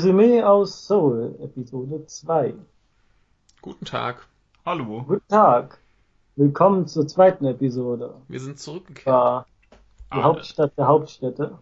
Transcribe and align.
Resümee 0.00 0.42
aus 0.42 0.86
Seoul, 0.86 1.34
Episode 1.42 2.04
2. 2.06 2.52
Guten 3.62 3.86
Tag. 3.86 4.26
Hallo. 4.66 5.02
Guten 5.08 5.26
Tag. 5.28 5.78
Willkommen 6.36 6.86
zur 6.86 7.08
zweiten 7.08 7.46
Episode. 7.46 8.12
Wir 8.28 8.40
sind 8.40 8.58
zurückgekehrt. 8.60 9.06
War 9.06 9.46
die 10.12 10.18
Ah, 10.18 10.22
Hauptstadt 10.24 10.76
der 10.76 10.86
Hauptstädte. 10.86 11.58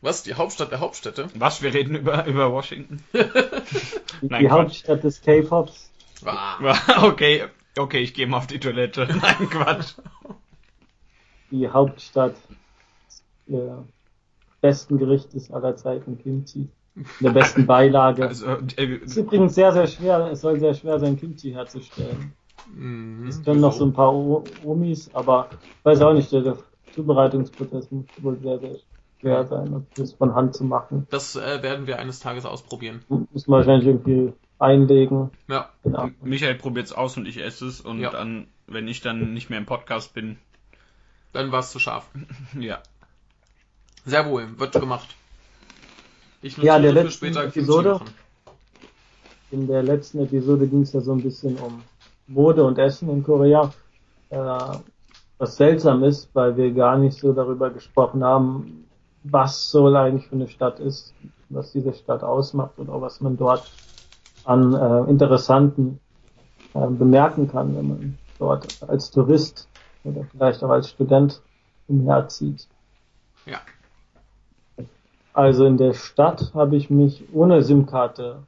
Was? 0.00 0.22
Die 0.22 0.32
Hauptstadt 0.32 0.70
der 0.70 0.80
Hauptstädte? 0.80 1.28
Was? 1.34 1.60
Wir 1.60 1.74
reden 1.74 1.96
über, 1.96 2.24
über 2.24 2.50
Washington? 2.50 3.02
Die, 3.12 4.26
Nein, 4.26 4.40
die. 4.44 4.50
Hauptstadt 4.50 5.04
des 5.04 5.20
K-Pops. 5.20 5.90
Ah, 6.24 6.56
Okay, 7.04 7.44
okay, 7.78 7.98
ich 7.98 8.14
gehe 8.14 8.26
mal 8.26 8.38
auf 8.38 8.46
die 8.46 8.58
Toilette. 8.58 9.06
Nein, 9.20 9.50
Quatsch. 9.50 9.96
Die 11.50 11.68
Hauptstadt 11.68 12.36
der 13.46 13.84
besten 14.62 14.96
Gerichtes 14.96 15.50
aller 15.52 15.76
Zeiten, 15.76 16.16
Kimchi. 16.16 16.70
Der 17.20 17.30
besten 17.30 17.66
Beilage. 17.66 18.26
Also, 18.28 18.46
äh, 18.46 18.96
Es 19.04 19.12
ist 19.12 19.16
übrigens 19.18 19.54
sehr, 19.54 19.72
sehr 19.72 19.86
schwer, 19.86 20.28
es 20.32 20.40
soll 20.40 20.58
sehr 20.58 20.74
schwer 20.74 20.98
sein, 20.98 21.16
Kimchi 21.18 21.52
herzustellen. 21.52 22.32
mhm, 22.74 23.26
Es 23.28 23.42
können 23.44 23.60
noch 23.60 23.72
so 23.72 23.84
ein 23.86 23.92
paar 23.92 24.12
O- 24.14 24.44
Omis, 24.64 25.10
aber 25.14 25.48
ich 25.78 25.84
weiß 25.84 26.00
auch 26.02 26.12
nicht, 26.12 26.30
der, 26.32 26.56
Zubereitungsprozess 26.92 27.90
muss 27.92 28.06
wohl 28.18 28.38
sehr, 28.40 28.58
sehr 28.58 28.76
schwer 29.20 29.46
sein, 29.46 29.86
das 29.96 30.12
von 30.14 30.34
Hand 30.34 30.54
zu 30.56 30.64
machen. 30.64 31.06
Das 31.10 31.36
äh, 31.36 31.62
werden 31.62 31.86
wir 31.86 31.98
eines 32.00 32.18
Tages 32.18 32.44
ausprobieren. 32.44 33.02
Muss 33.08 33.46
man 33.46 33.58
wahrscheinlich 33.58 33.86
irgendwie 33.86 34.32
einlegen. 34.58 35.30
Ja. 35.48 35.70
Genau. 35.84 36.10
Michael 36.20 36.56
probiert's 36.56 36.92
aus 36.92 37.16
und 37.16 37.26
ich 37.26 37.40
esse 37.42 37.66
es 37.66 37.80
und 37.80 38.00
Ja. 38.00 38.10
dann, 38.10 38.48
wenn 38.66 38.88
ich 38.88 39.00
dann 39.00 39.32
nicht 39.32 39.50
mehr 39.50 39.58
im 39.60 39.66
Podcast 39.66 40.14
bin, 40.14 40.36
Dann 41.32 41.52
war 41.52 41.60
es 41.60 41.70
zu 41.70 41.78
scharf. 41.78 42.10
ja. 42.58 42.80
Sehr 44.04 44.26
wohl, 44.26 44.58
wird 44.58 44.72
gemacht. 44.72 45.14
Ich 46.42 46.56
Ja, 46.58 46.76
in 46.76 46.82
der 46.82 46.92
letzten 46.92 47.36
Episode-. 47.36 48.00
In 49.50 49.66
der 49.66 49.82
letzten 49.82 50.20
Episode 50.20 50.66
ging 50.66 50.82
es 50.82 50.92
ja 50.92 51.00
so 51.00 51.12
ein 51.12 51.22
bisschen 51.22 51.56
um 51.58 51.82
Mode 52.28 52.64
und 52.64 52.78
Essen 52.78 53.10
in 53.10 53.22
Korea. 53.22 53.72
Äh, 54.30 54.38
was 55.38 55.56
seltsam 55.56 56.04
ist, 56.04 56.28
weil 56.34 56.56
wir 56.56 56.70
gar 56.72 56.98
nicht 56.98 57.18
so 57.18 57.32
darüber 57.32 57.70
gesprochen 57.70 58.22
haben, 58.22 58.86
was 59.24 59.70
Seoul 59.70 59.96
eigentlich 59.96 60.28
für 60.28 60.36
eine 60.36 60.48
Stadt 60.48 60.78
ist, 60.80 61.14
was 61.48 61.72
diese 61.72 61.92
Stadt 61.92 62.22
ausmacht 62.22 62.78
oder 62.78 63.00
was 63.00 63.20
man 63.20 63.36
dort 63.36 63.70
an 64.44 64.74
äh, 64.74 65.10
Interessanten 65.10 65.98
äh, 66.74 66.86
bemerken 66.86 67.48
kann, 67.48 67.76
wenn 67.76 67.88
man 67.88 68.18
dort 68.38 68.82
als 68.86 69.10
Tourist 69.10 69.68
oder 70.04 70.24
vielleicht 70.30 70.62
auch 70.62 70.70
als 70.70 70.88
Student 70.90 71.42
umherzieht. 71.88 72.68
Ja. 73.46 73.60
Also 75.32 75.64
in 75.64 75.76
der 75.76 75.94
Stadt 75.94 76.52
habe 76.54 76.76
ich 76.76 76.90
mich 76.90 77.22
ohne 77.32 77.62
SIM-Karte 77.62 78.42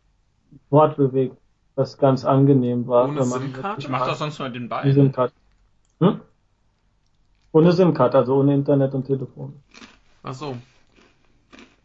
fortbewegt, 0.68 1.36
was 1.74 1.96
ganz 1.96 2.24
angenehm 2.24 2.86
war. 2.86 3.08
Ohne 3.08 3.22
SIM-Karte? 3.22 3.80
Ich 3.80 3.88
mache 3.88 4.10
das 4.10 4.18
sonst 4.18 4.38
mal 4.38 4.50
den 4.50 4.64
Ohne 4.64 4.68
Ball. 4.68 4.92
SIM-Karte. 4.92 5.34
Hm? 6.00 6.20
Ohne 7.52 7.72
SIM-Karte, 7.72 8.18
also 8.18 8.36
ohne 8.36 8.54
Internet 8.54 8.94
und 8.94 9.06
Telefon. 9.06 9.54
Ach 10.22 10.34
so. 10.34 10.56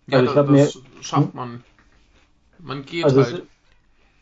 Ja, 0.07 0.19
Also 0.19 0.41
ich 0.41 0.51
das 0.51 0.81
schafft 1.01 1.33
man. 1.33 1.63
Man 2.59 2.85
geht 2.85 3.03
Also 3.05 3.21
es, 3.21 3.33
halt. 3.33 3.43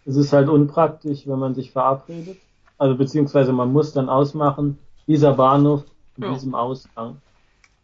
es 0.06 0.16
ist 0.18 0.34
halt 0.34 0.50
unpraktisch, 0.50 1.28
wenn 1.28 1.40
man 1.40 1.56
sich 1.56 1.72
verabredet. 1.72 2.38
Also 2.78 2.98
beziehungsweise 2.98 3.54
man 3.54 3.72
muss 3.72 3.94
dann 3.94 4.10
ausmachen, 4.10 4.78
dieser 5.08 5.34
Bahnhof 5.34 5.86
in 6.18 6.24
Ja. 6.24 6.34
diesem 6.34 6.56
Ausgang. 6.56 7.22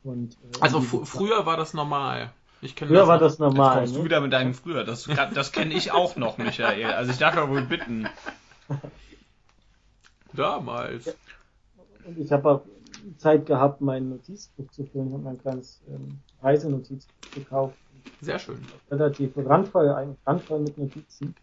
Und, 0.04 0.34
äh, 0.34 0.60
Also 0.60 0.82
fr 0.82 1.06
früher 1.06 1.46
war 1.46 1.58
das 1.58 1.74
normal. 1.74 2.32
Ich 2.62 2.76
kenne 2.76 2.90
früher 2.92 3.08
war 3.08 3.16
noch. 3.16 3.22
das 3.24 3.40
normal. 3.40 3.78
Kommst 3.80 3.96
du 3.96 4.00
Ne? 4.00 4.06
wieder 4.06 4.22
mit 4.22 4.34
deinem 4.34 4.54
früher? 4.54 4.84
Das, 4.84 5.08
das 5.34 5.52
kenne 5.52 5.74
ich 5.74 5.92
auch 5.92 6.16
noch, 6.16 6.38
Michael. 6.38 6.86
Also 6.86 7.12
ich 7.12 7.18
darf 7.18 7.36
ja 7.36 7.50
wohl 7.50 7.64
bitten. 7.64 8.08
Damals. 10.34 11.16
Und 12.06 12.18
ich 12.18 12.32
habe 12.32 12.50
auch 12.50 12.62
Zeit 13.18 13.46
gehabt, 13.46 13.82
mein 13.82 14.10
Notizbuch 14.10 14.70
zu 14.72 14.86
füllen. 14.86 15.08
Ich 15.08 15.14
habe 15.14 15.24
mir 15.24 15.30
ein 15.32 15.42
kleines 15.42 15.82
ähm, 15.90 16.20
Reisenotizbuch 16.42 17.32
gekauft. 17.34 17.76
Sehr 18.22 18.40
schön. 18.40 18.60
relativ 18.90 19.32
randvoll, 19.38 19.90
eigentlich 19.90 20.18
randvoll 20.26 20.60
mit 20.62 20.78
Notizen, 20.78 21.36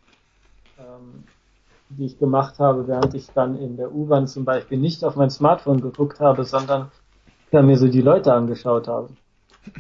ähm, 0.78 1.24
die 1.90 2.06
ich 2.06 2.18
gemacht 2.18 2.58
habe, 2.58 2.88
während 2.88 3.14
ich 3.14 3.26
dann 3.28 3.56
in 3.58 3.76
der 3.76 3.92
U-Bahn 3.92 4.26
zum 4.26 4.44
Beispiel 4.44 4.78
nicht 4.78 5.04
auf 5.04 5.14
mein 5.16 5.30
Smartphone 5.30 5.80
geguckt 5.80 6.18
habe, 6.20 6.44
sondern 6.44 6.90
ja, 7.52 7.62
mir 7.62 7.78
so 7.78 7.86
die 7.88 8.00
Leute 8.02 8.32
angeschaut 8.32 8.88
habe. 8.88 9.08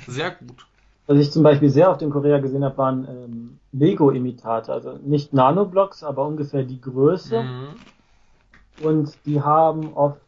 Sehr 0.06 0.30
gut. 0.32 0.66
Was 1.08 1.18
ich 1.18 1.32
zum 1.32 1.42
Beispiel 1.42 1.70
sehr 1.70 1.90
oft 1.90 2.02
in 2.02 2.10
Korea 2.10 2.38
gesehen 2.38 2.62
habe, 2.62 2.76
waren 2.76 3.08
ähm, 3.08 3.58
Lego-Imitate, 3.72 4.70
also 4.70 4.98
nicht 5.02 5.32
Nanoblocks, 5.32 6.04
aber 6.04 6.26
ungefähr 6.26 6.64
die 6.64 6.82
Größe. 6.82 7.44
Mhm. 7.44 8.84
Und 8.84 9.16
die 9.24 9.40
haben 9.40 9.94
oft 9.94 10.20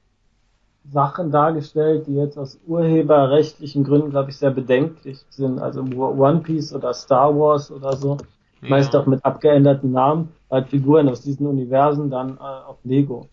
Sachen 0.90 1.30
dargestellt, 1.30 2.06
die 2.06 2.14
jetzt 2.14 2.38
aus 2.38 2.58
urheberrechtlichen 2.66 3.84
Gründen, 3.84 4.08
glaube 4.08 4.30
ich, 4.30 4.38
sehr 4.38 4.52
bedenklich 4.52 5.18
sind. 5.28 5.58
Also 5.60 5.82
One 5.82 6.40
Piece 6.40 6.72
oder 6.72 6.94
Star 6.94 7.38
Wars 7.38 7.70
oder 7.70 7.94
so. 7.96 8.16
Meist 8.62 8.94
Ja. 8.94 9.00
auch 9.00 9.06
mit 9.06 9.22
abgeänderten 9.22 9.92
Namen, 9.92 10.30
halt 10.50 10.68
Figuren 10.68 11.10
aus 11.10 11.20
diesen 11.20 11.46
Universen 11.46 12.08
dann 12.08 12.38
äh, 12.38 12.40
auf 12.40 12.78
Lego. 12.84 13.28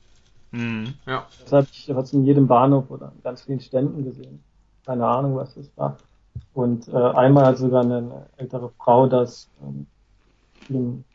Hm. 0.51 0.95
Ja. 1.05 1.25
Das 1.41 1.53
habe 1.53 1.67
ich 1.71 1.85
fast 1.85 2.13
in 2.13 2.25
jedem 2.25 2.47
Bahnhof 2.47 2.91
oder 2.91 3.07
an 3.07 3.21
ganz 3.23 3.43
vielen 3.43 3.61
Ständen 3.61 4.03
gesehen. 4.03 4.43
Keine 4.85 5.07
Ahnung, 5.07 5.37
was 5.37 5.55
das 5.55 5.69
war. 5.77 5.97
Und 6.53 6.87
äh, 6.87 6.91
einmal 6.95 7.45
hat 7.45 7.57
sogar 7.57 7.81
eine, 7.83 8.29
ältere 8.37 8.71
Frau 8.77 9.07
das 9.07 9.51
ähm, 9.61 9.87
im 10.69 11.05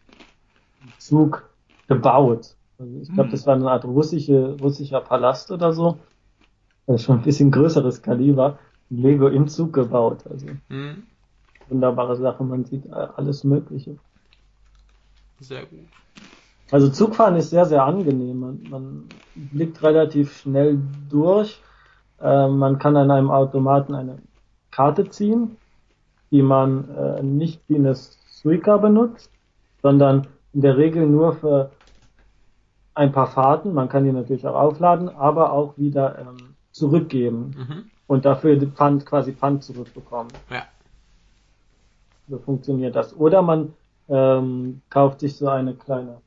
Zug 0.99 1.51
gebaut. 1.89 2.57
Also 2.79 2.99
ich 3.01 3.13
glaube, 3.13 3.31
Hm. 3.31 3.31
das 3.31 3.47
war 3.47 3.55
eine 3.55 3.71
Art 3.71 3.85
russische, 3.85 4.55
russischer 4.55 5.01
Palast 5.01 5.51
oder 5.51 5.73
so. 5.73 6.01
Das 6.87 6.97
ist 7.01 7.05
schon 7.07 7.19
ein 7.19 7.25
bisschen 7.25 7.51
größeres 7.51 8.03
Kaliber. 8.03 8.59
Lego 8.91 9.29
im 9.29 9.49
Zug 9.49 9.73
gebaut. 9.73 10.27
Also 10.27 10.47
Mhm. 10.71 11.07
wunderbare 11.67 12.17
Sache. 12.17 12.45
Man 12.45 12.65
sieht 12.65 12.87
äh, 12.87 12.91
alles 12.91 13.43
Mögliche. 13.45 13.99
Sehr 15.41 15.67
gut. 15.67 15.89
Also 16.71 16.89
Zugfahren 16.91 17.37
ist 17.37 17.51
sehr, 17.51 17.67
sehr 17.67 17.85
angenehm. 17.85 18.39
Man, 18.39 18.69
man 18.69 19.11
blickt 19.35 19.83
relativ 19.83 20.37
schnell 20.37 20.79
durch. 21.09 21.63
Äh, 22.19 22.49
man 22.49 22.79
kann 22.79 22.97
an 22.97 23.11
einem 23.11 23.31
Automaten 23.31 23.95
eine 23.95 24.23
Karte 24.73 25.09
ziehen, 25.09 25.57
die 26.33 26.43
man 26.43 26.89
äh, 26.97 27.23
nicht 27.23 27.63
wie 27.69 27.77
eine 27.77 27.95
Suica 27.95 28.77
benutzt, 28.79 29.31
sondern 29.83 30.27
in 30.53 30.63
der 30.63 30.77
Regel 30.77 31.07
nur 31.07 31.35
für 31.35 31.71
ein 32.95 33.13
paar 33.13 33.29
Fahrten. 33.29 33.73
Man 33.73 33.89
kann 33.89 34.05
die 34.05 34.13
natürlich 34.13 34.47
auch 34.47 34.55
aufladen, 34.57 35.09
aber 35.09 35.53
auch 35.53 35.79
wieder 35.79 36.19
ähm, 36.19 36.55
zurückgeben 36.73 37.55
Mhm. 37.57 37.85
und 38.07 38.25
dafür 38.25 38.57
die 38.57 38.67
Pfand, 38.67 39.07
quasi 39.07 39.33
Pfand 39.33 39.63
zurückbekommen. 39.63 40.33
Ja. 40.51 40.65
So 42.29 42.39
funktioniert 42.39 42.97
das. 42.97 43.15
Oder 43.17 43.43
man 43.43 43.75
ähm, 44.09 44.81
kauft 44.91 45.21
sich 45.21 45.37
so 45.37 45.49
eine 45.49 45.75
kleine, 45.75 46.19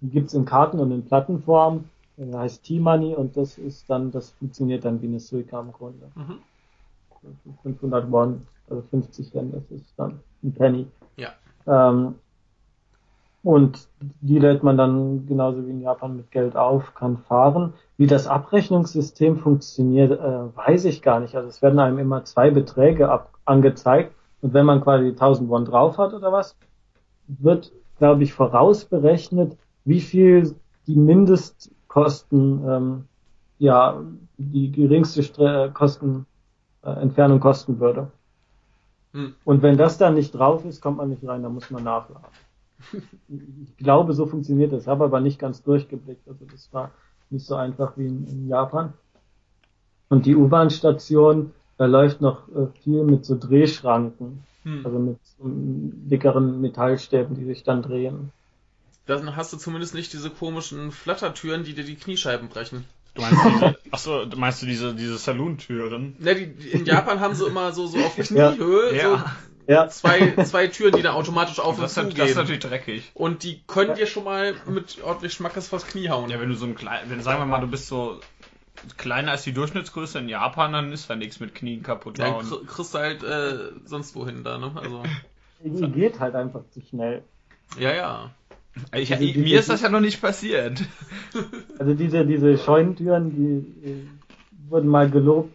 die 0.00 0.08
gibt's 0.10 0.34
in 0.34 0.44
Karten 0.44 0.78
und 0.78 0.90
in 0.92 1.04
Plattenform, 1.04 1.84
äh, 2.16 2.32
heißt 2.32 2.64
T-Money 2.64 3.14
und 3.14 3.36
das 3.36 3.58
ist 3.58 3.88
dann, 3.88 4.10
das 4.10 4.30
funktioniert 4.30 4.84
dann 4.84 5.00
wie 5.02 5.06
eine 5.06 5.20
Suica 5.20 5.60
im 5.60 5.72
Grunde. 5.72 6.10
Mhm. 6.14 6.38
500 7.62 8.10
Won, 8.10 8.42
also 8.68 8.82
50 8.90 9.34
Yen, 9.34 9.52
das 9.52 9.62
ist 9.70 9.92
dann 9.96 10.20
ein 10.42 10.52
Penny. 10.52 10.86
Ja. 11.16 11.30
Ähm, 11.66 12.16
und 13.42 13.88
die 14.00 14.38
lädt 14.38 14.62
man 14.62 14.78
dann 14.78 15.26
genauso 15.26 15.66
wie 15.66 15.70
in 15.70 15.82
Japan 15.82 16.16
mit 16.16 16.30
Geld 16.30 16.56
auf, 16.56 16.94
kann 16.94 17.18
fahren. 17.18 17.74
Wie 17.98 18.06
das 18.06 18.26
Abrechnungssystem 18.26 19.36
funktioniert, 19.36 20.12
äh, 20.12 20.56
weiß 20.56 20.86
ich 20.86 21.02
gar 21.02 21.20
nicht. 21.20 21.34
Also 21.36 21.48
es 21.48 21.60
werden 21.60 21.78
einem 21.78 21.98
immer 21.98 22.24
zwei 22.24 22.50
Beträge 22.50 23.10
ab 23.10 23.34
angezeigt 23.44 24.14
und 24.40 24.54
wenn 24.54 24.64
man 24.64 24.80
quasi 24.80 25.08
1000 25.08 25.50
Won 25.50 25.66
drauf 25.66 25.98
hat 25.98 26.14
oder 26.14 26.32
was, 26.32 26.56
wird, 27.28 27.72
glaube 27.98 28.22
ich, 28.22 28.32
vorausberechnet, 28.32 29.56
wie 29.84 30.00
viel 30.00 30.54
die 30.86 30.96
Mindestkosten, 30.96 32.64
ähm, 32.66 33.04
ja, 33.58 34.02
die 34.36 34.70
geringste 34.72 35.22
Stre 35.22 35.70
Kosten, 35.72 36.20
äh, 36.20 36.33
Entfernung 36.92 37.40
kosten 37.40 37.80
würde. 37.80 38.10
Hm. 39.12 39.34
Und 39.44 39.62
wenn 39.62 39.76
das 39.76 39.98
dann 39.98 40.14
nicht 40.14 40.32
drauf 40.32 40.64
ist, 40.64 40.80
kommt 40.80 40.98
man 40.98 41.10
nicht 41.10 41.26
rein, 41.26 41.42
da 41.42 41.48
muss 41.48 41.70
man 41.70 41.84
nachladen. 41.84 42.26
Ich 43.28 43.76
glaube, 43.78 44.12
so 44.12 44.26
funktioniert 44.26 44.72
das, 44.72 44.86
habe 44.86 45.04
aber 45.04 45.20
nicht 45.20 45.38
ganz 45.38 45.62
durchgeblickt. 45.62 46.28
Also 46.28 46.44
das 46.50 46.72
war 46.72 46.90
nicht 47.30 47.46
so 47.46 47.54
einfach 47.54 47.96
wie 47.96 48.06
in, 48.06 48.26
in 48.26 48.48
Japan. 48.48 48.92
Und 50.08 50.26
die 50.26 50.36
U-Bahn-Station, 50.36 51.52
da 51.78 51.86
läuft 51.86 52.20
noch 52.20 52.48
äh, 52.48 52.66
viel 52.82 53.02
mit 53.04 53.24
so 53.24 53.36
Drehschranken, 53.38 54.44
Hm. 54.64 54.84
also 54.84 54.98
mit 54.98 55.18
ähm, 55.40 56.08
dickeren 56.08 56.60
Metallstäben, 56.60 57.36
die 57.36 57.44
sich 57.44 57.62
dann 57.62 57.82
drehen. 57.82 58.32
Dann 59.06 59.36
hast 59.36 59.52
du 59.52 59.58
zumindest 59.58 59.94
nicht 59.94 60.12
diese 60.12 60.30
komischen 60.30 60.90
Flattertüren, 60.90 61.64
die 61.64 61.74
dir 61.74 61.84
die 61.84 61.96
Kniescheiben 61.96 62.48
brechen. 62.48 62.86
Du 63.14 63.22
meinst 63.22 63.44
diese, 63.44 63.78
achso, 63.90 64.26
meinst 64.36 64.62
du 64.62 64.66
diese, 64.66 64.94
diese 64.94 65.18
Saloon-Türen? 65.18 66.16
Ne, 66.18 66.34
die, 66.34 66.68
in 66.70 66.84
Japan 66.84 67.20
haben 67.20 67.34
sie 67.34 67.46
immer 67.46 67.72
so, 67.72 67.86
so 67.86 67.98
auf 67.98 68.16
Ja. 68.30 68.52
Kniehöhe 68.52 68.96
Ja. 68.96 69.36
ja. 69.66 69.88
zwei, 69.88 70.34
zwei 70.44 70.66
Türen, 70.66 70.94
die 70.96 71.02
dann 71.02 71.14
automatisch 71.14 71.60
auf 71.60 71.78
und 71.78 71.88
zu 71.88 72.04
gehen. 72.06 72.16
Das 72.16 72.30
ist 72.30 72.36
natürlich 72.36 72.60
dreckig. 72.60 73.12
Und 73.14 73.42
die 73.42 73.62
können 73.66 73.94
dir 73.94 74.06
schon 74.06 74.24
mal 74.24 74.54
mit 74.66 75.02
ordentlich 75.02 75.32
Schmackes 75.32 75.68
vors 75.68 75.86
Knie 75.86 76.08
hauen. 76.08 76.30
Ja, 76.30 76.40
wenn 76.40 76.48
du 76.48 76.56
so 76.56 76.66
ein 76.66 76.74
klein, 76.74 77.02
wenn 77.08 77.22
sagen 77.22 77.40
wir 77.40 77.46
mal, 77.46 77.60
du 77.60 77.68
bist 77.68 77.86
so 77.86 78.20
kleiner 78.96 79.32
als 79.32 79.44
die 79.44 79.52
Durchschnittsgröße 79.52 80.18
in 80.18 80.28
Japan, 80.28 80.72
dann 80.72 80.92
ist 80.92 81.08
da 81.08 81.16
nichts 81.16 81.40
mit 81.40 81.54
Knien 81.54 81.82
kaputt 81.82 82.18
ja, 82.18 82.32
hauen. 82.32 82.66
kriegst 82.66 82.94
du 82.94 82.98
halt 82.98 83.22
äh, 83.22 83.72
sonst 83.84 84.14
wohin 84.14 84.44
da, 84.44 84.58
ne? 84.58 84.72
Also. 84.74 85.02
Die 85.64 85.90
geht 85.92 86.20
halt 86.20 86.34
einfach 86.34 86.60
zu 86.72 86.82
schnell. 86.82 87.22
Ja, 87.78 87.94
ja. 87.94 88.30
Ich, 88.94 89.12
also 89.12 89.24
ich, 89.24 89.36
mir 89.36 89.58
ist 89.58 89.68
das 89.68 89.82
ja 89.82 89.88
noch 89.88 90.00
nicht 90.00 90.20
passiert. 90.20 90.82
Also 91.76 91.94
diese, 91.94 92.24
diese 92.24 92.56
Scheunentüren, 92.56 93.34
die 93.34 93.88
äh, 93.88 94.06
wurden 94.68 94.88
mal 94.88 95.10
gelobt, 95.10 95.50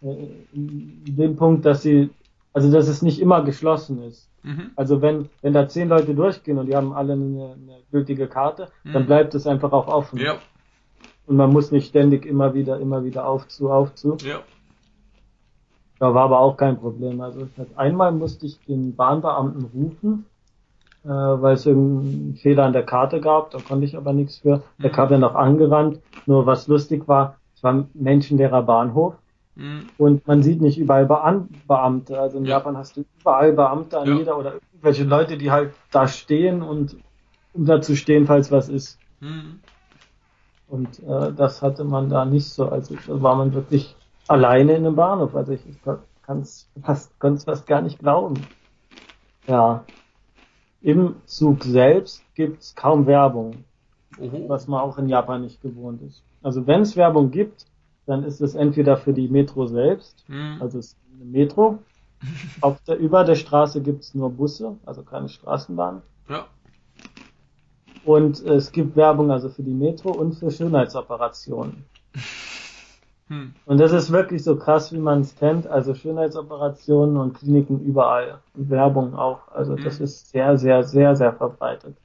äh, 0.00 0.28
in 0.52 1.16
dem 1.16 1.34
Punkt, 1.34 1.66
dass 1.66 1.82
sie, 1.82 2.10
also 2.52 2.70
dass 2.70 2.86
es 2.86 3.02
nicht 3.02 3.20
immer 3.20 3.42
geschlossen 3.42 4.00
ist. 4.04 4.28
Mhm. 4.44 4.70
Also 4.76 5.02
wenn, 5.02 5.28
wenn 5.42 5.52
da 5.52 5.68
zehn 5.68 5.88
Leute 5.88 6.14
durchgehen 6.14 6.58
und 6.58 6.66
die 6.66 6.76
haben 6.76 6.92
alle 6.92 7.14
eine, 7.14 7.54
eine 7.54 7.78
gültige 7.90 8.28
Karte, 8.28 8.68
mhm. 8.84 8.92
dann 8.92 9.06
bleibt 9.06 9.34
es 9.34 9.48
einfach 9.48 9.72
auch 9.72 9.88
offen. 9.88 10.20
Ja. 10.20 10.36
Und 11.26 11.36
man 11.36 11.50
muss 11.50 11.72
nicht 11.72 11.88
ständig 11.88 12.26
immer 12.26 12.54
wieder, 12.54 12.78
immer 12.78 13.04
wieder 13.04 13.26
auf 13.26 13.48
zu, 13.48 13.70
auf 13.70 13.94
zu. 13.96 14.16
Ja. 14.22 14.42
Da 15.98 16.14
war 16.14 16.24
aber 16.24 16.40
auch 16.40 16.56
kein 16.56 16.78
Problem. 16.78 17.20
Also 17.20 17.48
einmal 17.76 18.12
musste 18.12 18.46
ich 18.46 18.60
den 18.66 18.94
Bahnbeamten 18.94 19.64
rufen, 19.74 20.26
äh, 21.04 21.08
weil 21.08 21.54
es 21.54 21.66
irgendeinen 21.66 22.36
Fehler 22.36 22.64
an 22.64 22.72
der 22.72 22.84
Karte 22.84 23.20
gab, 23.20 23.50
da 23.50 23.58
konnte 23.58 23.84
ich 23.84 23.96
aber 23.96 24.12
nichts 24.12 24.38
für. 24.38 24.62
Der 24.78 24.90
mhm. 24.90 24.94
kam 24.94 25.08
dann 25.10 25.20
noch 25.20 25.34
angerannt. 25.34 26.00
Nur 26.26 26.46
was 26.46 26.66
lustig 26.66 27.06
war, 27.06 27.36
es 27.54 27.62
war 27.62 27.74
ein 27.74 27.90
menschenleerer 27.94 28.62
Bahnhof 28.62 29.14
mhm. 29.54 29.86
und 29.98 30.26
man 30.26 30.42
sieht 30.42 30.62
nicht 30.62 30.78
überall 30.78 31.06
Beamte. 31.06 32.18
Also 32.18 32.38
in 32.38 32.46
ja. 32.46 32.56
Japan 32.56 32.76
hast 32.76 32.96
du 32.96 33.04
überall 33.20 33.52
Beamte 33.52 33.98
an 33.98 34.08
ja. 34.08 34.14
jeder 34.16 34.38
oder 34.38 34.54
irgendwelche 34.72 35.04
Leute, 35.04 35.36
die 35.36 35.50
halt 35.50 35.72
da 35.90 36.08
stehen 36.08 36.62
und 36.62 36.96
um 37.52 37.66
da 37.66 37.80
zu 37.80 37.96
stehen, 37.96 38.26
falls 38.26 38.50
was 38.50 38.68
ist. 38.68 38.98
Mhm. 39.20 39.60
Und 40.68 41.00
äh, 41.00 41.32
das 41.32 41.60
hatte 41.62 41.84
man 41.84 42.08
da 42.08 42.24
nicht 42.24 42.48
so. 42.48 42.68
Also 42.68 42.96
da 43.06 43.22
war 43.22 43.36
man 43.36 43.52
wirklich 43.52 43.94
alleine 44.26 44.72
in 44.72 44.86
einem 44.86 44.96
Bahnhof. 44.96 45.36
Also 45.36 45.52
ich, 45.52 45.60
ich 45.68 45.76
kann 45.82 46.40
es 46.40 46.68
fast, 46.82 47.12
fast 47.20 47.66
gar 47.66 47.82
nicht 47.82 47.98
glauben. 47.98 48.34
Ja. 49.46 49.84
Im 50.84 51.16
Zug 51.24 51.64
selbst 51.64 52.22
gibt's 52.34 52.74
kaum 52.74 53.06
Werbung, 53.06 53.64
Oho. 54.20 54.48
was 54.48 54.68
man 54.68 54.80
auch 54.80 54.98
in 54.98 55.08
Japan 55.08 55.40
nicht 55.40 55.62
gewohnt 55.62 56.02
ist. 56.02 56.22
Also 56.42 56.66
wenn 56.66 56.82
es 56.82 56.94
Werbung 56.94 57.30
gibt, 57.30 57.64
dann 58.04 58.22
ist 58.22 58.42
es 58.42 58.54
entweder 58.54 58.98
für 58.98 59.14
die 59.14 59.28
Metro 59.28 59.66
selbst, 59.66 60.28
mhm. 60.28 60.58
also 60.60 60.78
es 60.78 60.88
ist 60.88 60.96
eine 61.14 61.24
Metro. 61.24 61.78
Auf 62.60 62.82
der, 62.82 62.98
über 62.98 63.24
der 63.24 63.34
Straße 63.34 63.80
gibt's 63.80 64.14
nur 64.14 64.28
Busse, 64.28 64.76
also 64.84 65.02
keine 65.02 65.30
Straßenbahn. 65.30 66.02
Ja. 66.28 66.48
Und 68.04 68.40
es 68.42 68.70
gibt 68.70 68.94
Werbung 68.94 69.30
also 69.30 69.48
für 69.48 69.62
die 69.62 69.72
Metro 69.72 70.10
und 70.10 70.34
für 70.34 70.50
Schönheitsoperationen. 70.50 71.86
Hm. 73.28 73.54
Und 73.64 73.78
das 73.78 73.92
ist 73.92 74.12
wirklich 74.12 74.44
so 74.44 74.56
krass, 74.56 74.92
wie 74.92 74.98
man 74.98 75.20
es 75.20 75.34
kennt. 75.36 75.66
Also 75.66 75.94
Schönheitsoperationen 75.94 77.16
und 77.16 77.34
Kliniken 77.34 77.80
überall. 77.80 78.38
Und 78.54 78.70
Werbung 78.70 79.14
auch. 79.14 79.48
Also 79.52 79.76
das 79.76 79.98
hm. 79.98 80.04
ist 80.04 80.30
sehr, 80.30 80.58
sehr, 80.58 80.84
sehr, 80.84 81.16
sehr 81.16 81.32
verbreitet. 81.32 81.96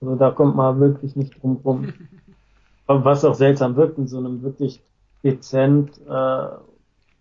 Also 0.00 0.14
da 0.16 0.30
kommt 0.30 0.56
man 0.56 0.78
wirklich 0.80 1.16
nicht 1.16 1.42
drum 1.42 1.60
rum. 1.64 1.92
Was 2.86 3.24
auch 3.24 3.34
seltsam 3.34 3.74
wirkt 3.74 3.98
in 3.98 4.06
so 4.06 4.18
einem 4.18 4.42
wirklich 4.42 4.80
dezent, 5.24 6.00
äh, 6.06 6.48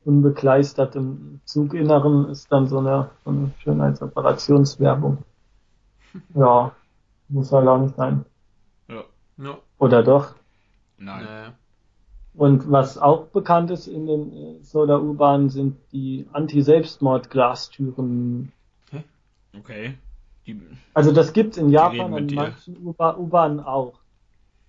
unbekleistertem 0.06 1.42
Zuginneren 1.45 2.30
ist 2.30 2.51
dann 2.51 2.68
so 2.68 2.78
eine, 2.78 3.10
so 3.24 3.31
eine 3.31 3.51
Schönheitsoperationswerbung. 3.60 5.18
Ja, 6.33 6.71
muss 7.28 7.51
halt 7.51 7.68
auch 7.68 7.78
nicht 7.78 7.98
sein. 7.98 8.24
Ja. 8.88 9.04
ja. 9.36 9.57
Oder 9.80 10.01
doch? 10.01 10.33
Nein. 10.98 11.25
Naja. 11.25 11.54
Und 12.38 12.70
was 12.70 12.98
auch 12.98 13.28
bekannt 13.28 13.72
ist 13.72 13.88
in 13.88 14.08
den 14.08 14.34
äh, 14.34 14.58
Solar 14.62 15.02
U-Bahnen 15.02 15.50
sind 15.50 15.78
die 15.94 16.28
Anti-Selbstmord-Glastüren. 16.34 18.52
Okay. 19.58 19.96
Die, 20.46 20.62
also 20.94 21.12
das 21.12 21.34
gibt's 21.34 21.58
in 21.58 21.70
Japan 21.70 22.14
und 22.14 22.34
manchen 22.34 22.78
U-Bahnen 22.86 23.60
auch. 23.60 23.96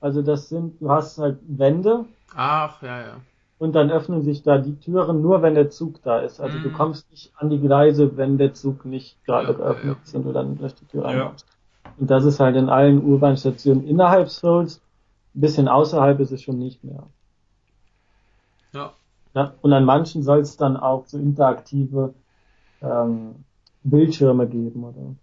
Also 0.00 0.22
das 0.22 0.48
sind, 0.48 0.80
du 0.80 0.90
hast 0.90 1.18
halt 1.18 1.38
Wände. 1.46 2.06
Ach, 2.34 2.82
ja, 2.82 3.00
ja. 3.00 3.16
Und 3.58 3.74
dann 3.74 3.90
öffnen 3.90 4.22
sich 4.22 4.42
da 4.42 4.58
die 4.58 4.78
Türen 4.78 5.22
nur, 5.22 5.42
wenn 5.42 5.54
der 5.54 5.70
Zug 5.70 6.02
da 6.02 6.20
ist. 6.20 6.40
Also 6.40 6.58
mm. 6.58 6.62
du 6.62 6.68
mhm. 6.68 6.74
kommst 6.74 7.10
nicht 7.10 7.32
an 7.36 7.48
die 7.48 7.58
Gleise, 7.58 8.18
wenn 8.18 8.36
der 8.36 8.52
Zug 8.52 8.84
nicht 8.84 9.16
gerade 9.24 9.48
ja, 9.48 9.54
geöffnet 9.54 9.96
ist 10.04 10.12
ja. 10.12 10.18
und 10.18 10.26
du 10.26 10.32
dann 10.32 10.58
durch 10.58 10.74
die 10.74 10.84
Tür 10.84 11.06
reinkommst. 11.06 11.46
Ja. 11.48 11.90
Und 11.98 12.10
das 12.10 12.26
ist 12.26 12.38
halt 12.38 12.56
in 12.56 12.68
allen 12.68 13.02
U-Bahn-Stationen 13.02 13.86
innerhalb 13.86 14.28
Souls. 14.28 14.82
Ein 15.34 15.40
bisschen 15.40 15.68
außerhalb 15.68 16.20
ist 16.20 16.32
es 16.32 16.42
schon 16.42 16.58
nicht 16.58 16.84
mehr. 16.84 17.04
Ja. 18.76 18.92
ja 19.34 19.54
und 19.62 19.72
an 19.72 19.84
manchen 19.84 20.22
soll 20.22 20.40
es 20.40 20.56
dann 20.56 20.76
auch 20.76 21.06
so 21.06 21.18
interaktive 21.18 22.14
ähm, 22.82 23.44
Bildschirme 23.82 24.46
geben 24.46 24.84
oder. 24.84 25.14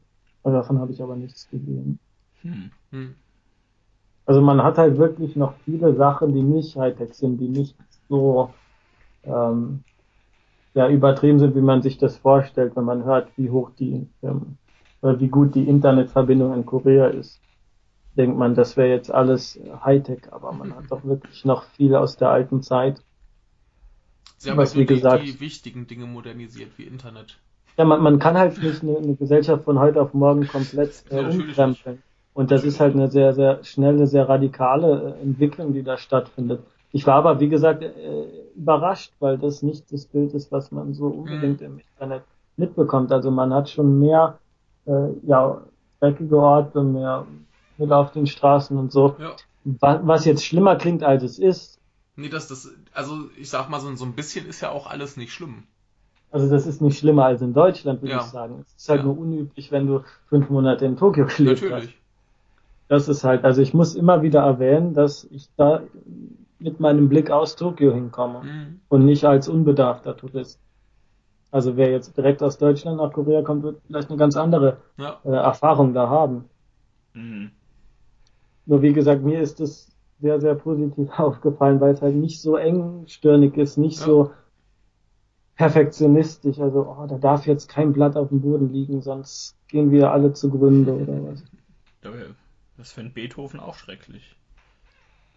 Also 0.43 0.57
davon 0.57 0.79
habe 0.79 0.91
ich 0.91 1.01
aber 1.01 1.15
nichts 1.15 1.49
gesehen. 1.49 1.99
Hm. 2.41 2.71
Hm. 2.91 3.15
Also 4.25 4.41
man 4.41 4.63
hat 4.63 4.77
halt 4.77 4.97
wirklich 4.97 5.35
noch 5.35 5.53
viele 5.65 5.95
Sachen, 5.95 6.33
die 6.33 6.43
nicht 6.43 6.75
Hightech 6.75 7.13
sind, 7.13 7.37
die 7.37 7.47
nicht 7.47 7.75
so 8.09 8.49
ähm, 9.23 9.83
ja, 10.73 10.89
übertrieben 10.89 11.39
sind, 11.39 11.55
wie 11.55 11.61
man 11.61 11.81
sich 11.81 11.97
das 11.97 12.17
vorstellt, 12.17 12.75
wenn 12.75 12.85
man 12.85 13.05
hört, 13.05 13.29
wie 13.37 13.49
hoch 13.49 13.71
die 13.77 14.07
ähm, 14.21 14.57
oder 15.01 15.19
wie 15.19 15.27
gut 15.27 15.55
die 15.55 15.67
Internetverbindung 15.67 16.53
in 16.53 16.65
Korea 16.65 17.07
ist. 17.07 17.41
Denkt 18.17 18.37
man, 18.37 18.55
das 18.55 18.77
wäre 18.77 18.89
jetzt 18.89 19.11
alles 19.11 19.59
Hightech, 19.83 20.31
aber 20.31 20.51
man 20.51 20.75
hat 20.75 20.85
doch 20.89 21.03
wirklich 21.03 21.45
noch 21.45 21.63
viel 21.63 21.95
aus 21.95 22.15
der 22.17 22.29
alten 22.29 22.61
Zeit. 22.61 23.01
Sie 24.43 24.51
haben 24.51 24.57
was, 24.57 24.75
wie 24.75 24.85
die, 24.85 24.95
gesagt, 24.95 25.23
die 25.23 25.39
wichtigen 25.39 25.87
Dinge 25.87 26.05
modernisiert, 26.05 26.71
wie 26.77 26.83
Internet. 26.83 27.37
Ja, 27.77 27.85
man, 27.85 28.01
man 28.01 28.19
kann 28.19 28.37
halt 28.37 28.61
nicht 28.61 28.83
eine, 28.83 28.97
eine 28.97 29.15
Gesellschaft 29.15 29.63
von 29.63 29.79
heute 29.79 30.01
auf 30.01 30.13
morgen 30.13 30.47
komplett 30.47 31.03
äh, 31.09 31.19
umkrempeln. 31.19 32.03
Und 32.33 32.51
das 32.51 32.65
ist 32.65 32.79
halt 32.79 32.93
eine 32.93 33.09
sehr, 33.09 33.33
sehr 33.33 33.63
schnelle, 33.63 34.05
sehr 34.05 34.27
radikale 34.27 35.15
äh, 35.17 35.21
Entwicklung, 35.23 35.73
die 35.73 35.81
da 35.81 35.97
stattfindet. 35.97 36.61
Ich 36.91 37.07
war 37.07 37.15
aber, 37.15 37.39
wie 37.39 37.47
gesagt, 37.47 37.83
äh, 37.83 37.91
überrascht, 38.55 39.13
weil 39.19 39.37
das 39.37 39.63
nicht 39.63 39.91
das 39.93 40.05
Bild 40.05 40.33
ist, 40.33 40.51
was 40.51 40.71
man 40.71 40.93
so 40.93 41.07
unbedingt 41.07 41.61
mhm. 41.61 41.67
im 41.67 41.79
Internet 41.79 42.23
mitbekommt. 42.57 43.13
Also 43.13 43.31
man 43.31 43.53
hat 43.53 43.69
schon 43.69 43.97
mehr, 43.99 44.39
äh, 44.85 45.07
ja, 45.25 45.61
dreckige 46.01 46.37
Orte, 46.37 46.83
mehr 46.83 47.25
Müll 47.77 47.93
auf 47.93 48.11
den 48.11 48.27
Straßen 48.27 48.77
und 48.77 48.91
so. 48.91 49.15
Ja. 49.19 49.35
Was 49.63 50.25
jetzt 50.25 50.45
schlimmer 50.45 50.75
klingt, 50.75 51.03
als 51.03 51.23
es 51.23 51.39
ist, 51.39 51.79
Nee, 52.15 52.29
das, 52.29 52.47
das, 52.47 52.71
also 52.93 53.29
ich 53.37 53.49
sag 53.49 53.69
mal, 53.69 53.79
so, 53.79 53.93
so 53.95 54.05
ein 54.05 54.13
bisschen 54.13 54.47
ist 54.47 54.61
ja 54.61 54.69
auch 54.69 54.87
alles 54.87 55.17
nicht 55.17 55.33
schlimm. 55.33 55.63
Also 56.31 56.49
das 56.49 56.65
ist 56.65 56.81
nicht 56.81 56.97
schlimmer 56.97 57.25
als 57.25 57.41
in 57.41 57.53
Deutschland, 57.53 58.01
würde 58.01 58.13
ja. 58.13 58.21
ich 58.21 58.25
sagen. 58.25 58.65
Es 58.67 58.83
ist 58.83 58.89
halt 58.89 59.01
ja. 59.01 59.05
nur 59.05 59.17
unüblich, 59.17 59.71
wenn 59.71 59.87
du 59.87 60.03
fünf 60.27 60.49
Monate 60.49 60.85
in 60.85 60.97
Tokio 60.97 61.25
gelebt 61.25 61.61
Natürlich. 61.61 61.89
hast. 61.89 62.03
Das 62.87 63.07
ist 63.07 63.23
halt, 63.23 63.45
also 63.45 63.61
ich 63.61 63.73
muss 63.73 63.95
immer 63.95 64.21
wieder 64.21 64.41
erwähnen, 64.41 64.93
dass 64.93 65.25
ich 65.25 65.47
da 65.57 65.81
mit 66.59 66.79
meinem 66.79 67.09
Blick 67.09 67.29
aus 67.29 67.55
Tokio 67.55 67.93
hinkomme 67.93 68.43
mhm. 68.43 68.79
und 68.89 69.05
nicht 69.05 69.25
als 69.25 69.47
unbedarfter 69.47 70.15
Tourist. 70.15 70.59
Also 71.51 71.77
wer 71.77 71.91
jetzt 71.91 72.17
direkt 72.17 72.41
aus 72.41 72.57
Deutschland 72.57 72.97
nach 72.97 73.13
Korea 73.13 73.43
kommt, 73.43 73.63
wird 73.63 73.81
vielleicht 73.85 74.09
eine 74.09 74.17
ganz 74.17 74.35
andere 74.35 74.77
ja. 74.97 75.19
äh, 75.23 75.29
Erfahrung 75.29 75.93
da 75.93 76.09
haben. 76.09 76.45
Mhm. 77.13 77.51
Nur 78.65 78.81
wie 78.81 78.93
gesagt, 78.93 79.21
mir 79.21 79.39
ist 79.39 79.59
es 79.59 79.92
sehr, 80.19 80.39
sehr 80.39 80.55
positiv 80.55 81.09
aufgefallen, 81.17 81.79
weil 81.81 81.93
es 81.93 82.01
halt 82.01 82.15
nicht 82.15 82.41
so 82.41 82.57
engstirnig 82.57 83.57
ist, 83.57 83.77
nicht 83.77 83.99
ja. 83.99 84.05
so 84.05 84.31
perfektionistisch. 85.55 86.59
Also, 86.59 86.87
oh, 86.87 87.05
da 87.07 87.17
darf 87.17 87.45
jetzt 87.45 87.69
kein 87.69 87.93
Blatt 87.93 88.15
auf 88.15 88.29
dem 88.29 88.41
Boden 88.41 88.71
liegen, 88.71 89.01
sonst 89.01 89.55
gehen 89.67 89.91
wir 89.91 90.11
alle 90.11 90.33
zugrunde 90.33 90.93
oder 90.93 91.13
was. 91.23 91.43
Das 92.77 92.91
fände 92.91 93.11
Beethoven 93.13 93.59
auch 93.59 93.75
schrecklich. 93.75 94.35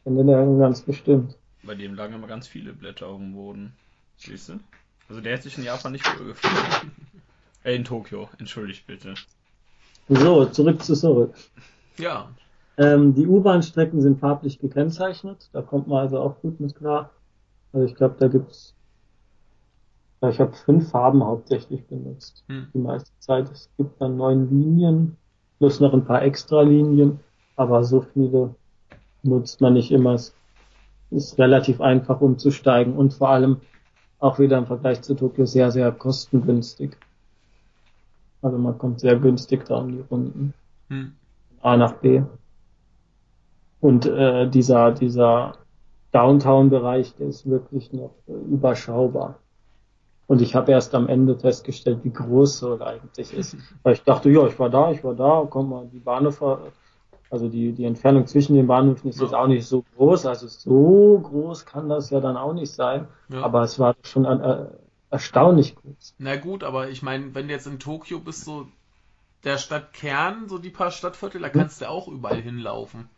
Finde 0.05 0.25
der 0.25 0.47
ganz 0.59 0.81
bestimmt. 0.81 1.37
Bei 1.63 1.75
dem 1.75 1.95
lagen 1.95 2.15
immer 2.15 2.29
ganz 2.29 2.47
viele 2.47 2.73
Blätter 2.73 3.09
auf 3.09 3.19
dem 3.19 3.35
Boden. 3.35 3.73
Siehst 4.17 4.49
du? 4.49 4.61
Also 5.09 5.21
der 5.21 5.35
hat 5.35 5.43
sich 5.43 5.59
in 5.59 5.65
Japan 5.65 5.93
nicht 5.93 6.07
wohl 6.19 6.29
gefühlt. 6.29 6.93
äh, 7.65 7.75
in 7.75 7.85
Tokio, 7.85 8.29
entschuldigt 8.39 8.87
bitte. 8.87 9.15
So, 10.09 10.47
zurück 10.47 10.83
zu 10.83 10.95
zurück. 10.95 11.35
Ja, 11.99 12.31
ähm, 12.79 13.15
die 13.15 13.27
U-Bahn-Strecken 13.27 14.03
sind 14.03 14.21
farblich 14.21 14.59
gekennzeichnet, 14.59 15.49
da 15.53 15.63
kommt 15.63 15.89
man 15.89 15.99
also 16.01 16.19
auch 16.21 16.41
gut 16.41 16.61
mit 16.61 16.75
klar. 16.75 17.11
Also 17.73 17.87
ich 17.87 17.95
glaube, 17.95 18.17
da 18.19 18.29
gibt's, 18.29 18.75
ja, 20.21 20.29
ich 20.29 20.41
habe 20.41 20.53
fünf 20.53 20.91
Farben 20.91 21.25
hauptsächlich 21.25 21.87
benutzt, 21.87 22.45
hm. 22.49 22.69
die 22.75 22.79
meiste 22.79 23.11
Zeit. 23.19 23.51
Es 23.51 23.71
gibt 23.77 24.01
dann 24.01 24.17
neun 24.17 24.51
Linien, 24.51 25.17
plus 25.59 25.81
noch 25.81 25.95
ein 25.95 26.05
paar 26.05 26.23
extra 26.23 26.63
Linien, 26.63 27.21
aber 27.57 27.83
so 27.85 28.03
viele 28.03 28.55
nutzt 29.23 29.61
man 29.61 29.75
nicht 29.75 29.91
immer. 29.91 30.15
Es 30.15 30.35
ist 31.11 31.39
relativ 31.39 31.81
einfach 31.81 32.21
umzusteigen 32.21 32.95
und 32.95 33.15
vor 33.15 33.31
allem 33.31 33.59
auch 34.19 34.39
wieder 34.39 34.59
im 34.59 34.67
Vergleich 34.67 35.03
zu 35.03 35.15
Tokio 35.15 35.47
sehr, 35.47 35.71
sehr 35.71 35.93
kostengünstig. 35.93 36.97
Also 38.43 38.59
man 38.59 38.77
kommt 38.79 39.01
sehr 39.01 39.17
günstig 39.17 39.65
da 39.65 39.79
um 39.79 39.93
die 39.93 40.05
Runden. 40.11 40.55
Hm. 40.89 41.13
A 41.63 41.77
nach 41.77 41.95
B. 41.95 42.23
Und 43.87 44.05
äh, 44.05 44.49
dieser, 44.51 44.91
dieser 44.91 45.59
Downtown-Bereich, 46.11 47.15
der 47.15 47.29
ist 47.29 47.49
wirklich 47.49 47.93
noch 47.93 48.17
äh, 48.27 48.33
überschaubar. 48.33 49.39
Und 50.27 50.43
ich 50.43 50.57
habe 50.57 50.73
erst 50.73 50.93
am 50.97 51.07
Ende 51.09 51.37
festgestellt, 51.37 52.01
wie 52.03 52.11
groß 52.11 52.59
Seoul 52.59 52.83
eigentlich 52.83 53.33
ist. 53.33 53.57
Weil 53.85 53.95
ich 53.95 54.03
dachte, 54.03 54.29
ja, 54.29 54.45
ich 54.49 54.59
war 54.59 54.71
da, 54.71 54.91
ich 54.91 55.05
war 55.05 55.15
da, 55.15 55.47
komm 55.49 55.71
mal, 55.71 55.87
die 55.87 56.01
Bahnhöfe, 56.01 56.73
also 57.31 57.49
die, 57.49 57.71
die 57.71 57.85
Entfernung 57.85 58.27
zwischen 58.27 58.57
den 58.57 58.67
Bahnhöfen 58.67 59.09
ist 59.09 59.21
Ja. 59.21 59.27
jetzt 59.27 59.35
auch 59.37 59.47
nicht 59.47 59.65
so 59.69 59.85
groß. 59.97 60.27
Also 60.27 60.49
so 60.49 61.21
groß 61.23 61.65
kann 61.65 61.89
das 61.89 62.11
ja 62.11 62.19
dann 62.19 62.37
auch 62.37 62.55
nicht 62.55 62.73
sein. 62.73 63.07
Ja. 63.29 63.43
Aber 63.43 63.63
es 63.63 63.79
war 63.79 63.95
schon 64.03 64.25
äh, 64.25 64.67
erstaunlich 65.11 65.77
groß. 65.77 66.17
Na 66.19 66.35
gut, 66.35 66.65
aber 66.65 66.89
ich 66.89 67.03
meine, 67.03 67.37
wenn 67.37 67.47
du 67.47 67.55
jetzt 67.55 67.69
in 67.69 67.79
Tokio 67.79 68.19
bist, 68.19 68.47
so 68.47 68.67
der 69.45 69.59
Stadtkern, 69.59 70.49
so 70.49 70.59
die 70.59 70.71
paar 70.71 70.91
Stadtviertel, 70.91 71.41
da 71.41 71.51
kannst 71.51 71.83
du 71.83 71.89
auch 71.89 72.09
überall 72.09 72.43
hinlaufen. 72.43 73.09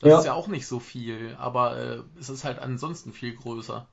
Das 0.00 0.12
Ja. 0.12 0.18
ist 0.18 0.24
ja 0.24 0.32
auch 0.34 0.48
nicht 0.48 0.66
so 0.66 0.80
viel, 0.80 1.34
aber 1.38 1.76
äh, 1.78 2.02
es 2.18 2.28
ist 2.30 2.44
halt 2.44 2.58
ansonsten 2.60 3.12
viel 3.12 3.34
größer. 3.34 3.88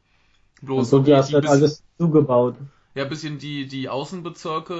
Bloß 0.62 0.89
so 0.89 1.00
so 1.00 1.00
die, 1.00 1.15
hast 1.15 1.31
die 1.31 1.36
halt 1.36 1.45
bisschen, 1.45 1.48
alles 1.48 1.83
zugebaut. 1.98 2.57
ja, 2.95 3.05
bisschen 3.05 3.38
die, 3.38 3.67
die 3.67 3.88
Außenbezirke, 3.89 4.74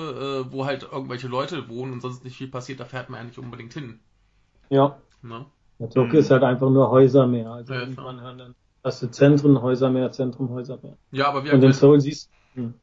äh, 0.48 0.52
wo 0.52 0.66
halt 0.66 0.82
irgendwelche 0.84 1.28
Leute 1.28 1.70
wohnen 1.70 1.94
und 1.94 2.02
sonst 2.02 2.24
nicht 2.24 2.38
viel 2.38 2.48
passiert, 2.48 2.80
da 2.80 2.86
fährt 2.86 3.10
man 3.12 3.20
ja 3.20 3.24
nicht 3.26 3.38
unbedingt 3.38 3.74
hin. 3.74 4.00
Ja. 4.70 5.00
Ne? 5.24 5.46
Ja, 5.80 5.88
Tokio 5.88 6.20
ist 6.20 6.32
halt 6.32 6.44
einfach 6.44 6.70
nur 6.70 6.90
Häusermeer. 6.92 7.52
Also 7.52 7.74
Ja, 7.74 7.80
irgendwann 7.82 8.22
hören 8.22 8.38
dann 8.38 8.56
hast 8.84 9.02
du 9.02 9.08
Zentren, 9.12 9.62
Häusermeer, 9.62 10.12
Zentrum, 10.12 10.50
Häusermeer. 10.52 10.98
Ja, 11.12 11.28
aber 11.30 11.44
wie, 11.46 11.50
Und 11.52 11.64
in 11.64 11.74
Seoul 11.74 12.02
siehst 12.02 12.30
hm. 12.56 12.76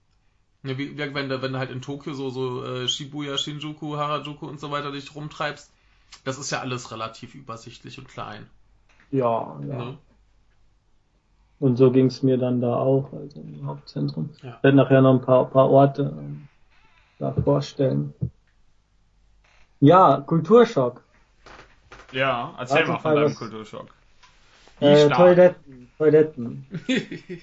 ja, 0.62 0.76
wie, 0.78 0.96
wie 0.98 1.14
wenn, 1.14 1.28
du, 1.28 1.42
wenn 1.42 1.52
du 1.52 1.58
halt 1.58 1.70
in 1.70 1.82
Tokio 1.82 2.14
so, 2.14 2.30
so 2.30 2.64
äh, 2.64 2.88
Shibuya, 2.88 3.38
Shinjuku, 3.38 3.96
Harajuku 3.96 4.46
und 4.46 4.60
so 4.60 4.70
weiter 4.70 4.92
dich 4.92 5.14
rumtreibst, 5.14 5.72
das 6.24 6.38
ist 6.38 6.50
ja 6.50 6.60
alles 6.60 6.90
relativ 6.92 7.34
übersichtlich 7.34 7.98
und 7.98 8.08
klein. 8.08 8.46
ja, 9.10 9.58
ja. 9.66 9.76
Ne? 9.78 9.98
Und 11.58 11.76
so 11.76 11.90
ging 11.90 12.06
es 12.06 12.22
mir 12.22 12.38
dann 12.38 12.62
da 12.62 12.74
auch, 12.76 13.12
also 13.12 13.38
im 13.40 13.66
Hauptzentrum. 13.66 14.30
Ja. 14.42 14.54
Ich 14.56 14.62
werde 14.62 14.76
nachher 14.78 15.02
noch 15.02 15.12
ein 15.12 15.20
paar, 15.20 15.44
paar 15.44 15.68
Orte 15.68 16.14
ähm, 16.18 16.48
da 17.18 17.32
vorstellen. 17.32 18.14
Ja, 19.80 20.22
Kulturschock. 20.26 21.02
Ja, 22.12 22.54
erzähl 22.58 22.76
Warte, 22.88 22.92
mal 22.92 22.98
von 23.00 23.14
deinem 23.14 23.24
was- 23.26 23.36
Kulturschock. 23.38 23.88
Wie 24.78 24.86
Äh? 24.86 25.10
Toiletten, 25.10 25.90
Toiletten. 25.98 26.66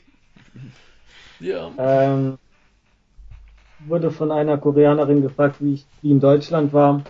ja. 1.40 1.72
Ähm, 1.78 2.38
wurde 3.82 4.10
von 4.10 4.32
einer 4.32 4.58
Koreanerin 4.58 5.22
gefragt, 5.22 5.58
wie 5.60 5.76
ich 5.76 5.86
wie 6.02 6.10
in 6.12 6.20
Deutschland 6.20 6.74
war, 6.74 7.04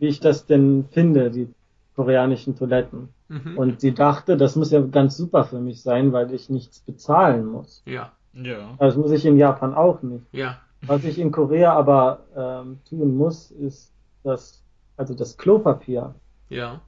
wie 0.00 0.08
ich 0.08 0.20
das 0.20 0.46
denn 0.46 0.86
finde, 0.90 1.30
die 1.30 1.48
koreanischen 1.94 2.56
Toiletten. 2.56 3.10
Mhm. 3.28 3.56
Und 3.56 3.80
sie 3.80 3.94
dachte, 3.94 4.36
das 4.36 4.56
muss 4.56 4.70
ja 4.70 4.80
ganz 4.80 5.16
super 5.16 5.44
für 5.44 5.60
mich 5.60 5.82
sein, 5.82 6.12
weil 6.12 6.32
ich 6.34 6.50
nichts 6.50 6.80
bezahlen 6.80 7.46
muss. 7.46 7.82
ja. 7.86 8.12
Ja. 8.32 8.76
Das 8.78 8.96
muss 8.96 9.10
ich 9.10 9.26
in 9.26 9.36
Japan 9.36 9.74
auch 9.74 10.02
nicht. 10.02 10.24
Ja. 10.32 10.60
Was 10.82 11.04
ich 11.04 11.18
in 11.18 11.32
Korea 11.32 11.72
aber 11.72 12.20
ähm, 12.36 12.78
tun 12.88 13.16
muss, 13.16 13.50
ist 13.50 13.92
das, 14.22 14.62
also 14.96 15.14
das 15.14 15.36
Klopapier. 15.36 16.14
Ja. 16.48 16.80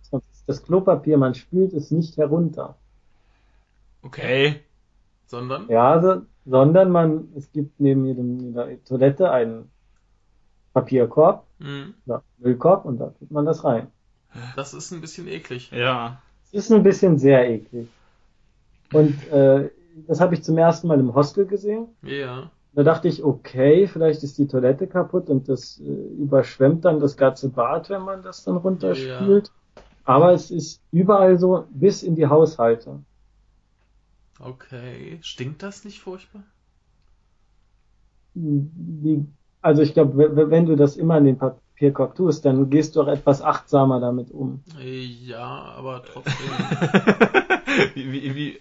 Das 0.47 0.63
Klopapier, 0.63 1.19
man 1.19 1.35
spült 1.35 1.73
es 1.73 1.91
nicht 1.91 2.17
herunter. 2.17 2.77
Okay. 4.03 4.61
Sondern? 5.27 5.69
Ja, 5.69 5.93
also, 5.93 6.23
sondern 6.45 6.91
man, 6.91 7.29
es 7.37 7.51
gibt 7.53 7.81
neben 7.81 8.05
jedem, 8.07 8.41
jeder 8.41 8.69
Toilette 8.85 9.31
einen 9.31 9.71
Papierkorb 10.73 11.45
Mhm. 11.63 11.95
Müllkorb 12.39 12.85
und 12.85 12.99
da 12.99 13.11
tut 13.11 13.31
man 13.31 13.47
das 13.47 13.65
rein. 13.65 13.87
Das 14.57 14.75
ist 14.75 14.91
ein 14.91 15.01
bisschen 15.01 15.29
eklig. 15.29 15.71
Ja. 15.71 16.21
Es 16.47 16.55
ist 16.55 16.73
ein 16.73 16.83
bisschen 16.83 17.19
sehr 17.19 17.49
eklig. 17.49 17.89
Und 18.93 19.27
äh, 19.31 19.71
das 20.07 20.21
habe 20.21 20.35
ich 20.35 20.43
zum 20.43 20.59
ersten 20.59 20.89
Mal 20.89 20.99
im 20.99 21.15
Hostel 21.15 21.47
gesehen. 21.47 21.87
Ja. 22.03 22.51
Da 22.75 22.83
dachte 22.83 23.09
ich, 23.09 23.23
okay, 23.23 23.87
vielleicht 23.87 24.23
ist 24.23 24.39
die 24.39 24.47
Toilette 24.47 24.87
kaputt 24.87 25.29
und 25.29 25.49
das 25.49 25.79
äh, 25.81 25.85
überschwemmt 25.85 26.85
dann 26.85 27.01
das 27.01 27.17
ganze 27.17 27.51
Bad, 27.51 27.91
wenn 27.91 28.03
man 28.03 28.23
das 28.23 28.45
dann 28.45 28.57
runterspült. 28.57 29.53
Aber 30.05 30.33
es 30.33 30.51
ist 30.51 30.81
überall 30.91 31.39
so, 31.39 31.67
bis 31.71 32.03
in 32.03 32.17
die 32.17 32.27
Haushalte. 32.27 33.01
Okay. 34.41 35.19
Stinkt 35.23 35.63
das 35.63 35.85
nicht 35.85 36.01
furchtbar? 36.01 36.43
Die, 38.35 39.27
also 39.63 39.83
ich 39.83 39.95
glaube, 39.95 40.51
wenn 40.51 40.67
du 40.67 40.77
das 40.77 40.97
immer 40.97 41.19
in 41.19 41.25
den 41.25 41.39
Papierkorb 41.39 42.15
tust, 42.17 42.45
dann 42.45 42.69
gehst 42.69 42.97
du 42.97 43.03
auch 43.03 43.09
etwas 43.09 43.43
achtsamer 43.43 44.01
damit 44.01 44.31
um. 44.31 44.63
Ja, 44.79 45.75
aber 45.77 46.03
trotzdem. 46.05 46.35
wie, 47.95 48.13
wie, 48.13 48.35
wie, 48.35 48.61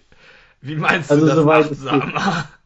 wie 0.60 0.76
meinst 0.76 1.10
Also 1.10 1.26
du 1.26 1.34
das 1.34 1.46
achtsamer? 1.46 2.44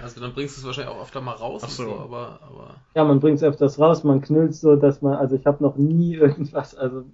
Also 0.00 0.20
dann 0.20 0.32
bringst 0.32 0.56
du 0.56 0.60
es 0.60 0.66
wahrscheinlich 0.66 0.94
auch 0.94 1.02
öfter 1.02 1.20
mal 1.20 1.32
raus 1.32 1.62
Ach 1.64 1.68
so. 1.68 1.82
und 1.82 1.88
so, 1.88 1.98
aber, 1.98 2.38
aber. 2.42 2.74
Ja, 2.94 3.04
man 3.04 3.20
bringt 3.20 3.38
es 3.38 3.42
öfters 3.42 3.78
raus, 3.78 4.04
man 4.04 4.20
knüllt 4.20 4.54
so, 4.54 4.76
dass 4.76 5.02
man, 5.02 5.14
also 5.14 5.36
ich 5.36 5.44
habe 5.44 5.62
noch 5.62 5.76
nie 5.76 6.14
irgendwas, 6.14 6.74
also 6.76 7.04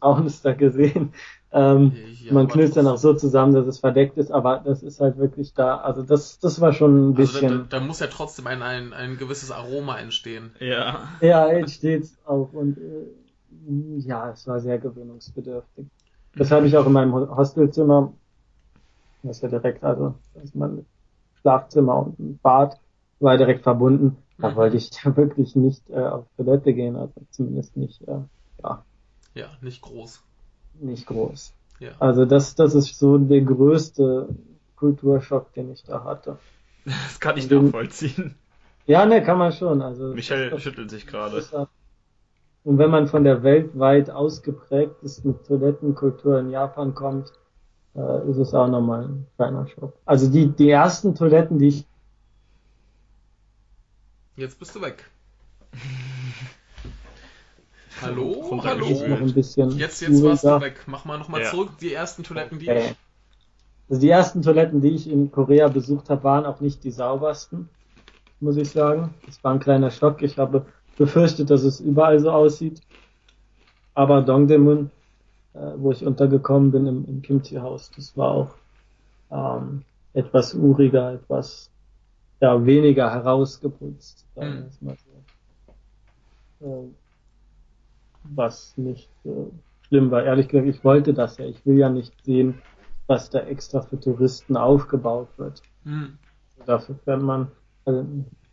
Braunes 0.00 0.42
da 0.42 0.52
gesehen. 0.52 1.12
Ähm, 1.52 2.02
Ja, 2.20 2.28
man 2.28 2.48
knüllt 2.48 2.76
dann 2.76 2.86
auch 2.88 2.96
so 2.98 3.14
zusammen, 3.14 3.54
dass 3.54 3.66
es 3.66 3.80
verdeckt 3.80 4.16
ist, 4.18 4.30
aber 4.32 4.58
das 4.60 4.82
ist 4.82 5.00
halt 5.00 5.18
wirklich 5.18 5.54
da. 5.54 5.78
Also 5.78 6.02
das, 6.02 6.38
das 6.40 6.60
war 6.60 6.72
schon 6.72 7.10
ein 7.10 7.14
Also 7.14 7.32
da, 7.32 7.40
bisschen. 7.40 7.48
da, 7.58 7.58
da 7.64 7.80
muss 7.80 8.00
ja 8.00 8.06
trotzdem 8.08 8.46
ein, 8.46 8.62
ein, 8.62 8.92
ein 8.92 9.16
gewisses 9.16 9.50
Aroma 9.50 9.98
entstehen. 9.98 10.54
Ja. 10.60 11.08
Ja, 11.20 11.50
jetzt 11.52 11.74
steht's 11.74 12.18
auch 12.26 12.52
und 12.52 12.76
äh, 12.78 13.06
ja, 14.00 14.30
es 14.30 14.46
war 14.46 14.60
sehr 14.60 14.78
gewöhnungsbedürftig. 14.78 15.86
Das 16.36 16.50
habe 16.50 16.66
ich 16.66 16.76
auch 16.76 16.86
in 16.86 16.92
meinem 16.92 17.12
Ho- 17.14 17.36
Hostelzimmer, 17.36 18.14
das 19.22 19.36
ist 19.38 19.42
ja 19.42 19.48
direkt, 19.48 19.82
also 19.84 20.20
das 20.34 20.44
ist 20.44 20.54
mein 20.54 20.86
Schlafzimmer 21.40 21.96
und 22.06 22.18
ein 22.18 22.38
Bad, 22.40 22.80
war 23.20 23.36
direkt 23.38 23.62
verbunden. 23.62 24.18
Da 24.40 24.54
Mhm. 24.54 24.56
wollte 24.56 24.76
ich 24.76 24.90
ja 25.04 25.16
wirklich 25.16 25.56
nicht 25.56 25.88
äh, 25.90 25.96
auf 26.06 26.26
Toilette 26.36 26.74
gehen, 26.74 26.96
also 26.96 27.14
zumindest 27.30 27.76
nicht, 27.76 28.02
äh, 28.02 28.20
ja, 28.62 28.86
Ja, 29.34 29.58
nicht 29.60 29.82
groß. 29.82 30.24
Nicht 30.80 31.06
groß. 31.06 31.52
Ja. 31.80 31.90
Also 31.98 32.24
das, 32.24 32.54
das 32.54 32.74
ist 32.74 32.98
so 32.98 33.18
der 33.18 33.40
größte 33.42 34.28
Kulturschock, 34.76 35.52
den 35.54 35.72
ich 35.72 35.82
da 35.84 36.04
hatte. 36.04 36.38
Das 36.84 37.20
kann 37.20 37.36
ich 37.36 37.50
Und- 37.52 37.66
nachvollziehen. 37.66 38.34
Ja, 38.86 39.06
ne, 39.06 39.22
kann 39.22 39.38
man 39.38 39.52
schon. 39.52 39.80
Also 39.82 40.08
Michael 40.14 40.50
das- 40.50 40.62
schüttelt 40.62 40.90
sich 40.90 41.06
gerade. 41.06 41.68
Und 42.64 42.78
wenn 42.78 42.90
man 42.90 43.06
von 43.08 43.24
der 43.24 43.42
weltweit 43.42 44.10
ausgeprägtesten 44.10 45.42
Toilettenkultur 45.44 46.38
in 46.40 46.50
Japan 46.50 46.94
kommt, 46.94 47.32
äh, 47.94 48.28
ist 48.30 48.38
es 48.38 48.54
auch 48.54 48.68
nochmal 48.68 49.04
ein 49.04 49.26
kleiner 49.36 49.66
Schock. 49.68 49.94
Also 50.04 50.30
die, 50.30 50.48
die 50.48 50.70
ersten 50.70 51.14
Toiletten, 51.14 51.58
die 51.58 51.68
ich, 51.68 51.86
Jetzt 54.36 54.58
bist 54.58 54.74
du 54.74 54.80
weg. 54.80 55.04
hallo, 58.00 58.32
Runter 58.32 58.68
hallo. 58.70 58.86
ist 58.86 59.06
noch 59.08 59.20
ein 59.20 59.34
bisschen 59.34 59.78
Jetzt, 59.78 60.00
jetzt 60.00 60.22
warst 60.24 60.44
du 60.44 60.60
weg. 60.60 60.84
Mach 60.86 61.04
mal 61.04 61.18
nochmal 61.18 61.42
Ja. 61.42 61.50
zurück. 61.50 61.70
Die 61.80 61.92
ersten 61.92 62.22
Toiletten, 62.22 62.58
die 62.58 62.66
Okay. 62.66 62.94
Also 63.88 64.00
die 64.00 64.08
ersten 64.08 64.42
Toiletten, 64.42 64.80
die 64.80 64.90
ich 64.90 65.08
in 65.10 65.30
Korea 65.30 65.68
besucht 65.68 66.08
habe, 66.08 66.24
waren 66.24 66.46
auch 66.46 66.60
nicht 66.60 66.82
die 66.84 66.90
saubersten, 66.90 67.68
muss 68.40 68.56
ich 68.56 68.70
sagen. 68.70 69.14
Es 69.28 69.42
war 69.44 69.52
ein 69.52 69.60
kleiner 69.60 69.90
Schock. 69.90 70.22
Ich 70.22 70.38
habe 70.38 70.66
befürchtet, 70.96 71.50
dass 71.50 71.62
es 71.62 71.80
überall 71.80 72.18
so 72.20 72.30
aussieht. 72.30 72.82
Aber 73.94 74.22
Dongdaemun, 74.22 74.90
äh, 75.54 75.72
wo 75.76 75.92
ich 75.92 76.04
untergekommen 76.04 76.70
bin 76.72 76.86
im, 76.86 77.04
im 77.06 77.22
Kimchi-Haus, 77.22 77.90
das 77.92 78.16
war 78.16 78.30
auch 78.32 78.58
ähm, 79.30 79.84
etwas 80.14 80.54
uriger, 80.54 81.14
etwas 81.14 81.70
ja, 82.40 82.64
weniger 82.64 83.10
herausgeputzt. 83.12 84.26
sagen 84.34 84.54
wir 84.54 84.60
Hm. 84.62 84.68
es 84.68 84.80
mal 84.82 84.96
so. 84.98 86.66
Äh, 86.66 87.01
was 88.24 88.76
nicht 88.76 89.10
äh, 89.24 89.30
schlimm 89.88 90.10
war. 90.10 90.24
Ehrlich 90.24 90.48
gesagt, 90.48 90.68
ich 90.68 90.84
wollte 90.84 91.14
das 91.14 91.38
ja. 91.38 91.46
Ich 91.46 91.64
will 91.66 91.78
ja 91.78 91.88
nicht 91.88 92.12
sehen, 92.24 92.62
was 93.06 93.30
da 93.30 93.40
extra 93.40 93.82
für 93.82 93.98
Touristen 93.98 94.56
aufgebaut 94.56 95.28
wird. 95.36 95.62
Hm. 95.84 96.18
Dafür 96.66 96.94
fährt 97.04 97.22
man, 97.22 97.48
also 97.84 98.06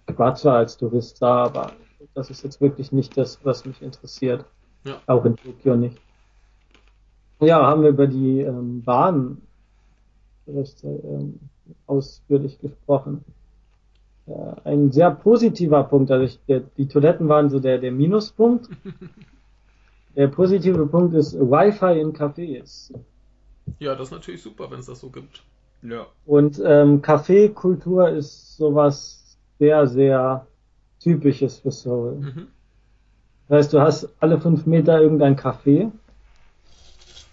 ich 0.07 0.17
war 0.17 0.35
zwar 0.35 0.57
als 0.57 0.77
Tourist 0.77 1.21
da, 1.21 1.45
aber 1.45 1.71
das 2.13 2.29
ist 2.29 2.43
jetzt 2.43 2.59
wirklich 2.59 2.91
nicht 2.91 3.17
das, 3.17 3.39
was 3.43 3.65
mich 3.65 3.81
interessiert. 3.81 4.45
Ja. 4.85 5.01
Auch 5.07 5.25
in 5.25 5.35
Tokio 5.35 5.75
nicht. 5.75 5.99
Ja, 7.41 7.65
haben 7.65 7.83
wir 7.83 7.89
über 7.89 8.07
die 8.07 8.41
ähm, 8.41 8.83
Bahn 8.83 9.41
recht 10.47 10.83
ähm, 10.83 11.39
ausführlich 11.87 12.59
gesprochen. 12.59 13.23
Äh, 14.27 14.55
ein 14.65 14.91
sehr 14.91 15.11
positiver 15.11 15.83
Punkt, 15.83 16.11
also 16.11 16.25
ich, 16.25 16.39
der, 16.47 16.61
die 16.77 16.87
Toiletten 16.87 17.29
waren 17.29 17.49
so 17.49 17.59
der, 17.59 17.77
der 17.77 17.91
Minuspunkt. 17.91 18.69
Der 20.15 20.27
positive 20.27 20.85
Punkt 20.87 21.15
ist 21.15 21.33
Wi-Fi 21.39 21.99
in 21.99 22.13
Cafés. 22.13 22.91
Ja, 23.79 23.95
das 23.95 24.07
ist 24.07 24.11
natürlich 24.11 24.41
super, 24.41 24.69
wenn 24.71 24.79
es 24.79 24.87
das 24.87 24.99
so 24.99 25.09
gibt. 25.09 25.43
Ja. 25.81 26.07
Und 26.25 26.61
ähm, 26.65 27.01
Kaffeekultur 27.01 28.09
ist 28.09 28.57
sowas 28.57 29.37
sehr, 29.59 29.87
sehr 29.87 30.45
typisches 30.99 31.59
für 31.59 31.71
Seoul. 31.71 32.15
Mhm. 32.15 32.47
Das 33.47 33.57
heißt, 33.59 33.73
du 33.73 33.81
hast 33.81 34.09
alle 34.19 34.39
fünf 34.39 34.65
Meter 34.65 34.99
irgendein 35.01 35.37
Café. 35.37 35.91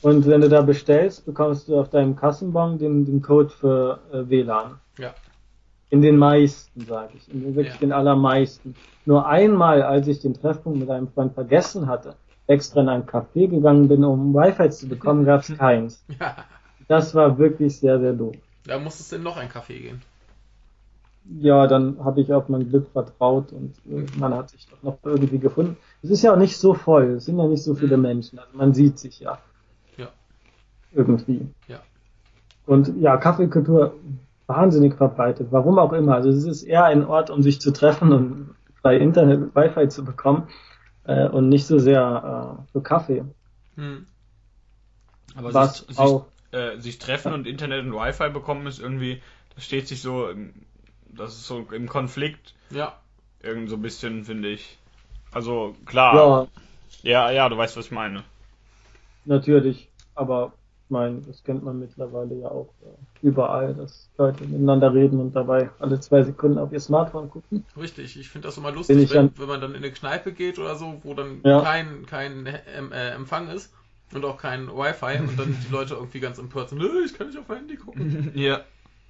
Und 0.03 0.27
wenn 0.27 0.41
du 0.41 0.49
da 0.49 0.63
bestellst, 0.63 1.27
bekommst 1.27 1.69
du 1.69 1.81
auf 1.81 1.89
deinem 1.91 2.15
Kassenbon 2.15 2.79
den, 2.79 3.05
den 3.05 3.23
Code 3.23 3.49
für 3.49 3.99
äh, 4.13 4.29
WLAN. 4.29 4.79
Ja. 4.99 5.15
In 5.91 6.03
den 6.03 6.17
meisten, 6.17 6.85
sage 6.85 7.15
ich. 7.17 7.33
In 7.33 7.43
den, 7.43 7.55
wirklich 7.57 7.75
Ja. 7.75 7.81
den 7.81 7.93
allermeisten. 7.93 8.77
Nur 9.05 9.27
einmal, 9.27 9.83
als 9.83 10.07
ich 10.07 10.21
den 10.21 10.35
Treffpunkt 10.35 10.79
mit 10.79 10.91
einem 10.91 11.09
Freund 11.09 11.33
vergessen 11.33 11.87
hatte, 11.87 12.15
extra 12.47 12.81
in 12.81 12.89
ein 12.89 13.07
Café 13.07 13.49
gegangen 13.49 13.89
bin, 13.89 14.05
um 14.05 14.35
Wi-Fi 14.35 14.71
zu 14.71 14.89
bekommen, 14.89 15.25
gab 15.25 15.43
es 15.43 15.57
keins. 15.59 16.05
Ja. 16.21 16.37
Das 16.89 17.15
war 17.15 17.39
wirklich 17.39 17.79
sehr, 17.81 17.99
sehr 17.99 18.13
doof. 18.13 18.37
Da 18.65 18.79
muss 18.79 19.01
es 19.01 19.09
denn 19.09 19.23
noch 19.23 19.37
ein 19.37 19.49
Kaffee 19.49 19.79
gehen. 19.79 20.03
Ja, 21.41 21.67
dann 21.67 22.05
habe 22.05 22.21
ich 22.21 22.33
auf 22.33 22.49
mein 22.49 22.69
Glück 22.69 22.89
vertraut 22.93 23.53
und 23.53 23.75
äh, 23.91 24.07
man 24.17 24.33
hat 24.35 24.51
sich 24.51 24.69
doch 24.69 24.81
noch 24.83 24.99
irgendwie 25.03 25.39
gefunden. 25.39 25.77
Es 26.03 26.11
ist 26.11 26.23
ja 26.23 26.33
auch 26.33 26.39
nicht 26.39 26.57
so 26.57 26.75
voll, 26.75 27.15
es 27.17 27.25
sind 27.25 27.39
ja 27.39 27.47
nicht 27.49 27.65
so 27.65 27.75
viele 27.75 27.97
Mhm. 27.97 28.03
Menschen, 28.03 28.39
also 28.39 28.57
man 28.57 28.75
sieht 28.75 28.99
sich 29.01 29.19
ja. 29.19 29.39
Ja. 29.97 30.09
Irgendwie. 30.93 31.49
Ja. 31.67 31.81
Und 32.65 32.97
ja, 33.01 33.17
Kaffeekultur 33.17 33.95
wahnsinnig 34.47 34.95
verbreitet, 34.95 35.49
warum 35.51 35.81
auch 35.81 35.93
immer. 35.93 36.15
Also 36.15 36.29
es 36.31 36.45
ist 36.45 36.63
eher 36.63 36.85
ein 36.85 37.05
Ort, 37.05 37.31
um 37.31 37.43
sich 37.43 37.61
zu 37.61 37.73
treffen 37.73 38.13
und 38.13 38.55
bei 38.83 38.97
Internet 38.97 39.55
Wi-Fi 39.57 39.89
zu 39.89 40.05
bekommen 40.05 40.45
äh, 41.07 41.29
und 41.29 41.49
nicht 41.49 41.67
so 41.67 41.79
sehr 41.79 42.65
äh, 42.69 42.73
für 42.73 42.83
Kaffee. 42.83 43.25
Hm. 43.77 44.07
Aber 45.37 45.53
Was 45.53 45.87
sich, 45.87 45.97
sich, 45.97 45.99
auch 45.99 46.27
äh, 46.53 46.79
sich 46.79 46.99
treffen 46.99 47.33
und 47.33 47.47
Internet 47.47 47.85
und 47.85 47.93
Wi-Fi 47.93 48.31
bekommen 48.31 48.67
ist 48.67 48.79
irgendwie, 48.79 49.23
das 49.55 49.65
steht 49.65 49.87
sich 49.89 50.01
so, 50.03 50.29
im- 50.29 50.53
das 51.09 51.35
ist 51.35 51.47
so 51.47 51.61
im 51.73 51.89
Konflikt 51.89 52.55
Ja. 52.71 52.99
irgend 53.43 53.71
so 53.71 53.77
ein 53.77 53.83
bisschen, 53.83 54.25
finde 54.25 54.51
ich. 54.51 54.79
Also 55.33 55.77
klar, 55.87 56.17
ja, 56.17 56.49
ja, 57.03 57.31
ja, 57.31 57.49
du 57.49 57.57
weißt, 57.59 57.77
was 57.77 57.87
ich 57.87 57.93
meine. 57.93 58.25
natürlich, 59.25 59.93
aber 60.15 60.59
ich 60.89 60.91
meine, 60.91 61.21
das 61.23 61.43
kennt 61.43 61.65
man 61.65 61.81
mittlerweile 61.81 62.35
ja 62.37 62.49
auch 62.49 62.69
äh, 62.85 63.27
überall, 63.27 63.75
dass 63.75 64.09
Leute 64.19 64.45
miteinander 64.45 64.95
reden 64.95 65.19
und 65.19 65.35
dabei 65.35 65.69
alle 65.81 65.99
zwei 65.99 66.23
Sekunden 66.23 66.59
auf 66.59 66.73
ihr 66.73 66.79
Smartphone 66.79 67.29
gucken. 67.29 67.65
Richtig, 67.77 68.17
ich 68.19 68.29
finde 68.29 68.47
das 68.47 68.57
immer 68.57 68.71
lustig, 68.71 68.97
ich 68.99 69.11
wenn, 69.11 69.19
an- 69.19 69.33
wenn 69.37 69.49
man 69.49 69.61
dann 69.61 69.73
in 69.73 69.79
eine 69.79 69.91
Kneipe 69.91 70.33
geht 70.33 70.61
oder 70.61 70.77
so, 70.77 71.01
wo 71.03 71.15
dann 71.15 71.41
Ja. 71.45 71.61
kein, 71.63 72.07
kein 72.07 72.47
ähm, 72.77 72.93
äh, 72.93 73.11
Empfang 73.11 73.49
ist 73.49 73.75
und 74.15 74.25
auch 74.25 74.39
kein 74.39 74.69
Wi-Fi 74.69 75.19
und 75.29 75.37
dann 75.37 75.57
die 75.67 75.73
Leute 75.73 75.95
irgendwie 75.95 76.21
ganz 76.21 76.39
empört 76.39 76.69
sind, 76.69 76.79
"Nö, 76.79 77.03
ich 77.05 77.15
kann 77.19 77.27
nicht 77.27 77.39
auf 77.39 77.49
mein 77.49 77.59
Handy 77.59 77.77
gucken. 77.77 78.31
Ja. 78.37 78.61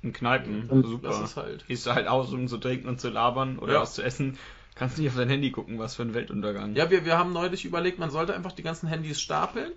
In 0.03 0.13
Kneipen, 0.15 0.69
Und 0.71 0.87
super. 0.87 1.09
Das 1.09 1.21
ist 1.21 1.37
halt. 1.37 1.67
Gehst 1.67 1.87
du 1.87 1.95
halt 1.95 2.07
aus, 2.09 2.33
um 2.33 2.49
zu 2.49 2.57
trinken 2.59 2.89
und 2.89 3.01
zu 3.01 3.09
labern 3.11 3.59
oder 3.59 3.75
Ja. 3.75 3.81
was 3.83 3.95
zu 3.95 4.03
essen, 4.03 4.39
kannst 4.75 4.97
nicht 4.99 5.09
auf 5.09 5.17
dein 5.17 5.29
Handy 5.29 5.51
gucken, 5.51 5.79
was 5.79 5.95
für 5.97 6.03
ein 6.03 6.15
Weltuntergang. 6.15 6.75
Ja, 6.75 6.91
wir, 6.91 7.05
wir 7.05 7.19
haben 7.19 7.33
neulich 7.35 7.65
überlegt, 7.67 7.99
man 7.99 8.11
sollte 8.11 8.35
einfach 8.35 8.53
die 8.53 8.63
ganzen 8.63 8.87
Handys 8.89 9.21
stapeln 9.21 9.73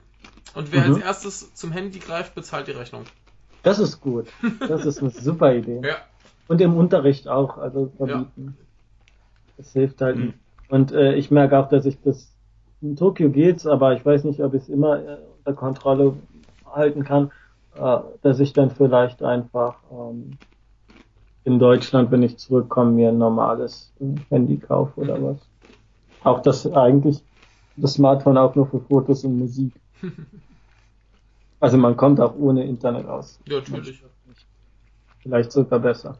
und 0.56 0.72
wer 0.72 0.88
Mhm. 0.88 0.96
als 0.96 1.04
erstes 1.04 1.54
zum 1.56 1.72
Handy 1.72 2.00
greift, 2.00 2.36
bezahlt 2.36 2.68
die 2.68 2.72
Rechnung. 2.72 3.04
Das 3.64 3.80
ist 3.80 4.00
gut. 4.02 4.28
Das 4.68 4.86
ist 4.86 5.00
eine 5.00 5.10
super 5.12 5.54
Idee. 5.54 5.82
Ja. 5.84 5.96
Und 6.48 6.62
im 6.62 6.76
Unterricht 6.76 7.28
auch, 7.28 7.58
also 7.58 7.92
verbieten. 7.98 8.58
Das 9.58 9.74
hilft 9.74 10.02
halt. 10.02 10.18
Mhm. 10.18 10.34
Und 10.70 10.92
äh, 10.92 11.16
ich 11.16 11.30
merke 11.32 11.60
auch, 11.60 11.70
dass 11.70 11.86
ich 11.86 11.98
das 12.02 12.32
in 12.82 12.96
Tokio 12.96 13.30
geht's, 13.30 13.68
aber 13.68 13.94
ich 13.94 14.06
weiß 14.06 14.24
nicht, 14.24 14.42
ob 14.42 14.54
ich 14.54 14.64
es 14.64 14.70
immer 14.70 15.00
äh, 15.00 15.18
unter 15.40 15.54
Kontrolle 15.54 16.14
halten 16.66 17.04
kann, 17.04 17.32
äh, 17.76 17.98
dass 18.22 18.40
ich 18.40 18.54
dann 18.54 18.72
vielleicht 18.72 19.22
einfach 19.22 19.76
ähm, 19.92 20.38
in 21.44 21.60
Deutschland, 21.60 22.12
wenn 22.12 22.24
ich 22.24 22.38
zurückkomme, 22.38 22.92
mir 22.92 23.10
ein 23.10 23.18
normales 23.18 23.92
Handy 24.30 24.58
kaufe 24.58 25.02
oder 25.02 25.22
was. 25.22 25.38
Auch 26.24 26.42
das 26.42 26.66
eigentlich 26.72 27.22
das 27.76 27.94
Smartphone 27.94 28.38
auch 28.38 28.56
nur 28.56 28.68
für 28.68 28.80
Fotos 28.80 29.24
und 29.24 29.40
Musik. 29.40 29.74
Also 31.62 31.78
man 31.78 31.98
kommt 31.98 32.22
auch 32.22 32.36
ohne 32.36 32.64
Internet 32.64 33.06
aus. 33.06 33.40
Ja, 33.46 33.58
natürlich. 33.58 34.02
Vielleicht 35.22 35.52
sogar 35.52 35.80
besser. 35.80 36.18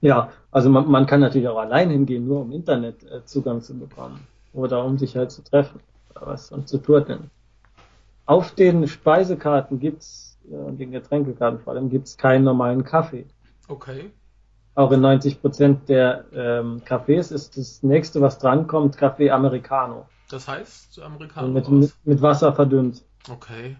Ja, 0.00 0.30
also 0.50 0.68
man, 0.68 0.90
man 0.90 1.06
kann 1.06 1.20
natürlich 1.20 1.48
auch 1.48 1.58
allein 1.58 1.90
hingehen, 1.90 2.26
nur 2.26 2.40
um 2.40 2.52
Internetzugang 2.52 3.58
äh, 3.58 3.60
zu 3.60 3.78
bekommen. 3.78 4.26
Oder 4.52 4.84
um 4.84 4.98
sich 4.98 5.16
halt 5.16 5.30
zu 5.30 5.42
treffen 5.42 5.80
oder 6.10 6.26
was 6.26 6.50
und 6.50 6.68
zu 6.68 6.78
turteln. 6.78 7.30
Auf 8.26 8.54
den 8.54 8.88
Speisekarten 8.88 9.78
gibt's, 9.78 10.38
äh, 10.50 10.54
und 10.54 10.78
den 10.78 10.90
Getränkekarten 10.90 11.60
vor 11.60 11.74
allem, 11.74 11.88
gibt's 11.88 12.16
keinen 12.16 12.44
normalen 12.44 12.84
Kaffee. 12.84 13.26
Okay. 13.68 14.10
Auch 14.74 14.92
in 14.92 15.00
90 15.00 15.40
Prozent 15.40 15.88
der 15.88 16.24
ähm, 16.34 16.82
Cafés 16.84 17.32
ist 17.32 17.56
das 17.56 17.82
nächste, 17.82 18.20
was 18.20 18.38
drankommt, 18.38 18.98
Kaffee 18.98 19.30
Americano. 19.30 20.06
Das 20.28 20.48
heißt, 20.48 20.88
Also 20.90 21.02
Amerikaner. 21.04 21.48
mit, 21.48 21.64
raus. 21.64 21.70
mit, 21.72 21.92
mit 22.04 22.22
Wasser 22.22 22.52
verdünnt. 22.52 23.02
Okay. 23.28 23.76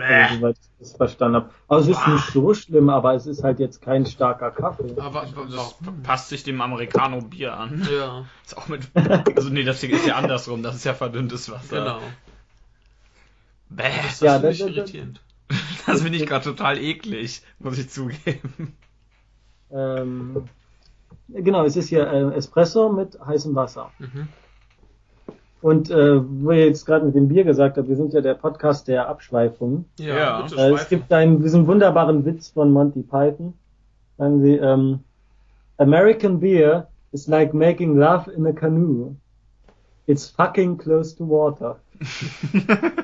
Also, 0.00 0.36
soweit 0.36 0.56
ich 0.60 0.68
das 0.78 0.92
verstanden 0.96 1.34
habe. 1.36 1.50
Also 1.66 1.90
es 1.90 1.98
ist 1.98 2.06
nicht 2.06 2.26
so 2.32 2.54
schlimm, 2.54 2.88
aber 2.88 3.14
es 3.14 3.26
ist 3.26 3.42
halt 3.42 3.58
jetzt 3.58 3.82
kein 3.82 4.06
starker 4.06 4.52
Kaffee. 4.52 4.94
Aber, 5.00 5.26
Das 5.50 5.74
passt 6.04 6.28
sich 6.28 6.44
dem 6.44 6.60
Americano 6.60 7.20
Bier 7.20 7.56
an. 7.56 7.84
ja, 7.92 8.24
Ist 8.46 8.56
auch 8.56 8.68
mit. 8.68 8.88
Also 8.94 9.48
nee, 9.48 9.64
das 9.64 9.80
hier 9.80 9.90
ist 9.90 10.06
ja 10.06 10.14
andersrum, 10.14 10.62
das 10.62 10.76
ist 10.76 10.84
ja 10.84 10.94
verdünntes 10.94 11.50
Wasser. 11.50 11.78
genau. 11.80 12.00
Bäh, 13.70 13.82
Das, 14.04 14.04
das 14.06 14.20
Ja, 14.20 14.32
finde 14.34 14.48
das- 14.50 14.58
das- 14.58 14.68
irritierend. 14.76 15.20
das 15.86 16.02
finde 16.02 16.18
ich 16.18 16.26
gerade 16.26 16.44
total 16.44 16.78
eklig, 16.78 17.42
muss 17.58 17.76
ich 17.78 17.90
zugeben. 17.90 18.76
Ähm, 19.72 20.48
genau, 21.28 21.64
es 21.64 21.74
ist 21.76 21.88
hier 21.88 22.06
äh, 22.06 22.34
Espresso 22.36 22.90
mit 22.92 23.18
heißem 23.20 23.54
Wasser. 23.56 23.90
Mhm. 23.98 24.28
Und 25.60 25.90
äh, 25.90 26.20
wo 26.44 26.52
ihr 26.52 26.66
jetzt 26.66 26.84
gerade 26.86 27.04
mit 27.06 27.14
dem 27.16 27.28
Bier 27.28 27.42
gesagt 27.44 27.76
habt, 27.78 27.88
wir 27.88 27.96
sind 27.96 28.12
ja 28.12 28.20
der 28.20 28.34
Podcast 28.34 28.86
der 28.86 29.08
Abschweifungen. 29.08 29.86
Ja, 29.98 30.16
Ja. 30.16 30.42
bitte 30.42 30.56
Äh, 30.60 30.72
es 30.74 30.88
gibt 30.88 31.12
einen, 31.12 31.42
diesen 31.42 31.66
wunderbaren 31.66 32.24
Witz 32.24 32.50
von 32.50 32.70
Monty 32.70 33.02
Python. 33.02 33.54
Sagen 34.18 34.40
sie, 34.42 34.54
ähm, 34.56 35.00
American 35.78 36.38
beer 36.40 36.86
is 37.12 37.26
like 37.26 37.52
making 37.54 37.96
love 37.96 38.30
in 38.30 38.46
a 38.46 38.52
canoe. 38.52 39.14
It's 40.06 40.28
fucking 40.30 40.78
close 40.78 41.16
to 41.16 41.28
water. 41.28 41.76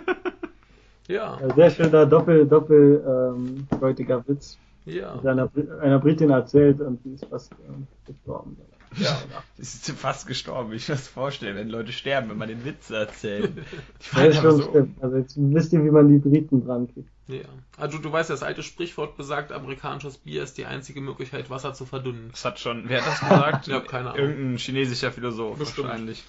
Ja, 1.07 1.39
sehr 1.55 1.69
schöner 1.71 2.07
Doppel, 2.07 2.47
Doppel, 2.47 3.05
ähm, 3.07 3.67
deutiger 3.79 4.25
Witz. 4.27 4.57
ja. 4.87 5.19
Einer, 5.23 5.51
einer 5.83 5.99
Britin 5.99 6.31
erzählt 6.31 6.81
und 6.81 7.05
die 7.05 7.13
ist 7.13 7.27
fast 7.27 7.53
ähm, 7.69 7.87
gestorben. 8.07 8.57
Ja. 8.99 9.19
Sie 9.59 9.93
ist 9.93 9.99
fast 9.99 10.27
gestorben. 10.27 10.73
Ich 10.73 10.87
kann 10.87 10.95
mir 10.95 11.01
das 11.01 11.09
vorstellen, 11.09 11.57
wenn 11.57 11.69
Leute 11.69 11.93
sterben, 11.93 12.31
wenn 12.31 12.39
man 12.39 12.49
den 12.49 12.65
Witz 12.65 12.91
erzählt. 12.91 13.53
Die 13.57 14.05
ist 14.05 14.17
einfach 14.17 14.43
schon 14.43 14.57
so. 14.63 14.89
Also 15.01 15.17
jetzt 15.17 15.35
wisst 15.37 15.73
ihr, 15.73 15.85
wie 15.85 15.91
man 15.91 16.09
die 16.09 16.19
Briten 16.19 16.65
dran 16.65 16.89
kriegt. 16.93 17.09
ja. 17.29 17.41
Also 17.77 17.99
du 17.99 18.13
weißt, 18.13 18.31
das 18.31 18.43
alte 18.43 18.63
Sprichwort 18.63 19.17
besagt, 19.17 19.53
amerikanisches 19.53 20.19
Bier 20.19 20.43
ist 20.43 20.59
die 20.59 20.67
einzige 20.67 21.01
Möglichkeit, 21.01 21.51
Wasser 21.51 21.75
zu 21.75 21.85
verdünnen. 21.87 22.29
Das 22.31 22.45
hat 22.45 22.61
schon, 22.61 22.85
wer 22.89 23.01
hat 23.01 23.09
das 23.09 23.21
gesagt? 23.21 23.67
Ja, 23.75 23.81
keine 23.81 24.11
Ahnung. 24.11 24.29
Irgendein 24.29 24.59
chinesischer 24.59 25.11
Philosoph 25.11 25.59
Bestimmt. 25.59 25.89
wahrscheinlich. 25.89 26.23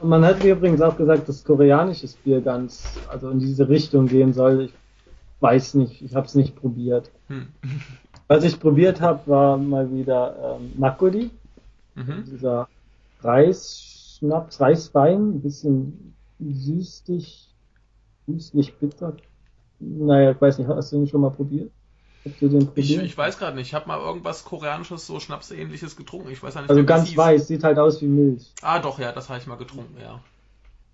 Und 0.00 0.08
man 0.08 0.24
hat 0.24 0.42
mir 0.42 0.52
übrigens 0.52 0.80
auch 0.80 0.96
gesagt, 0.96 1.28
dass 1.28 1.44
koreanisches 1.44 2.14
Bier 2.14 2.40
ganz, 2.40 2.98
also 3.08 3.28
in 3.30 3.38
diese 3.38 3.68
Richtung 3.68 4.06
gehen 4.06 4.32
soll. 4.32 4.62
Ich 4.62 4.72
weiß 5.40 5.74
nicht, 5.74 6.02
ich 6.02 6.14
habe 6.14 6.26
es 6.26 6.34
nicht 6.34 6.56
probiert. 6.56 7.10
Hm. 7.28 7.48
Was 8.28 8.44
ich 8.44 8.60
probiert 8.60 9.00
habe, 9.00 9.28
war 9.28 9.56
mal 9.58 9.90
wieder 9.92 10.58
ähm, 10.60 10.72
Makgeolli, 10.78 11.30
Mhm. 12.02 12.24
dieser 12.24 12.68
Reisschnaps, 13.20 14.60
Reiswein, 14.60 15.30
ein 15.36 15.42
bisschen 15.42 16.14
süßlich, 16.38 17.54
süßlich 18.26 18.74
bitter. 18.78 19.16
Naja, 19.78 20.32
ich 20.32 20.40
weiß 20.40 20.58
nicht, 20.58 20.68
hast 20.68 20.92
du 20.92 20.96
den 20.98 21.06
schon 21.08 21.20
mal 21.22 21.30
probiert? 21.30 21.70
Habt 22.24 22.42
ihr 22.42 22.48
den 22.48 22.60
Ich, 22.60 22.66
probiert? 22.74 23.04
ich 23.04 23.16
weiß 23.16 23.38
gerade 23.38 23.56
nicht, 23.56 23.68
ich 23.68 23.74
habe 23.74 23.88
mal 23.88 23.98
irgendwas 23.98 24.44
koreanisches, 24.44 25.06
so 25.06 25.20
Schnapsähnliches 25.20 25.96
getrunken. 25.96 26.30
Ich 26.30 26.42
weiß 26.42 26.54
ja 26.54 26.60
nicht, 26.62 26.70
also 26.70 26.84
ganz 26.84 27.16
weiß, 27.16 27.46
sieht 27.48 27.64
halt 27.64 27.78
aus 27.78 28.00
wie 28.02 28.06
Milch. 28.06 28.52
Ah, 28.62 28.78
doch, 28.78 28.98
ja, 28.98 29.12
das 29.12 29.28
habe 29.28 29.38
ich 29.38 29.46
mal 29.46 29.56
getrunken, 29.56 29.98
ja. 30.00 30.20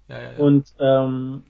Ja, 0.08 0.20
ja, 0.20 0.32
ja. 0.32 0.38
Und 0.38 0.72
ähm, 0.78 1.42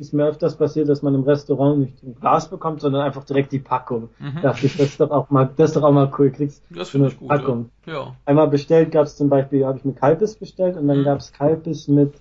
ist 0.00 0.12
mir 0.14 0.26
öfters 0.26 0.56
passiert, 0.56 0.88
dass 0.88 1.02
man 1.02 1.14
im 1.14 1.22
Restaurant 1.24 1.78
nicht 1.80 2.02
ein 2.02 2.14
Glas 2.14 2.48
bekommt, 2.48 2.80
sondern 2.80 3.02
einfach 3.02 3.24
direkt 3.24 3.52
die 3.52 3.58
Packung. 3.58 4.08
Mhm. 4.18 4.40
Dachte 4.42 4.66
ich, 4.66 4.76
das 4.76 4.86
ist 4.88 5.00
doch 5.00 5.10
auch 5.10 5.30
mal, 5.30 5.50
das 5.56 5.70
ist 5.70 5.76
doch 5.76 5.82
auch 5.82 5.92
mal 5.92 6.10
cool. 6.18 6.30
Kriegst 6.30 6.64
das 6.70 6.88
finde 6.90 7.06
eine 7.06 7.12
ich 7.14 7.18
gut. 7.20 7.28
Packung. 7.28 7.70
Ja. 7.86 7.92
ja. 7.92 8.16
Einmal 8.24 8.48
bestellt 8.48 8.90
gab 8.92 9.04
es 9.04 9.16
zum 9.16 9.28
Beispiel, 9.28 9.66
habe 9.66 9.78
ich 9.78 9.84
mir 9.84 9.92
Kalbis 9.92 10.34
bestellt 10.36 10.76
und 10.76 10.88
dann 10.88 11.00
Mhm. 11.00 11.04
gab 11.04 11.18
es 11.18 11.32
Kalbis 11.32 11.86
mit 11.88 12.14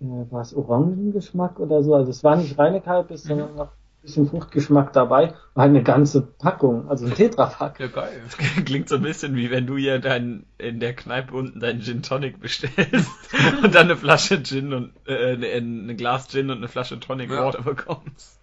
äh, 0.00 0.04
war 0.30 0.42
es 0.42 0.54
Orangengeschmack 0.54 1.58
oder 1.60 1.82
so. 1.82 1.94
Also 1.94 2.10
es 2.10 2.22
war 2.24 2.36
nicht 2.36 2.58
reine 2.58 2.80
Kalbis, 2.80 3.24
Mhm. 3.24 3.28
sondern 3.28 3.54
noch 3.56 3.68
bisschen 4.02 4.28
Fruchtgeschmack 4.28 4.92
dabei. 4.92 5.34
War 5.54 5.62
halt 5.64 5.70
eine 5.70 5.82
ganze 5.82 6.22
Packung, 6.22 6.88
also 6.88 7.06
ein 7.06 7.14
Tetrapack. 7.14 7.78
Ja, 7.80 7.86
geil. 7.86 8.20
Klingt 8.64 8.88
so 8.88 8.96
ein 8.96 9.02
bisschen 9.02 9.36
wie 9.36 9.50
wenn 9.50 9.66
du 9.66 9.76
hier 9.76 9.98
dein, 9.98 10.44
in 10.58 10.80
der 10.80 10.94
Kneipe 10.94 11.34
unten 11.34 11.60
deinen 11.60 11.80
Gin 11.80 12.02
Tonic 12.02 12.40
bestellst 12.40 13.10
und 13.62 13.74
dann 13.74 13.84
eine 13.86 13.96
Flasche 13.96 14.42
Gin 14.42 14.72
und 14.72 14.92
äh, 15.06 15.32
eine, 15.34 15.46
eine 15.46 15.94
Glas 15.96 16.28
Gin 16.28 16.50
und 16.50 16.58
eine 16.58 16.68
Flasche 16.68 16.98
Tonic 17.00 17.30
Ja. 17.30 17.44
Water 17.44 17.62
bekommst. 17.62 18.38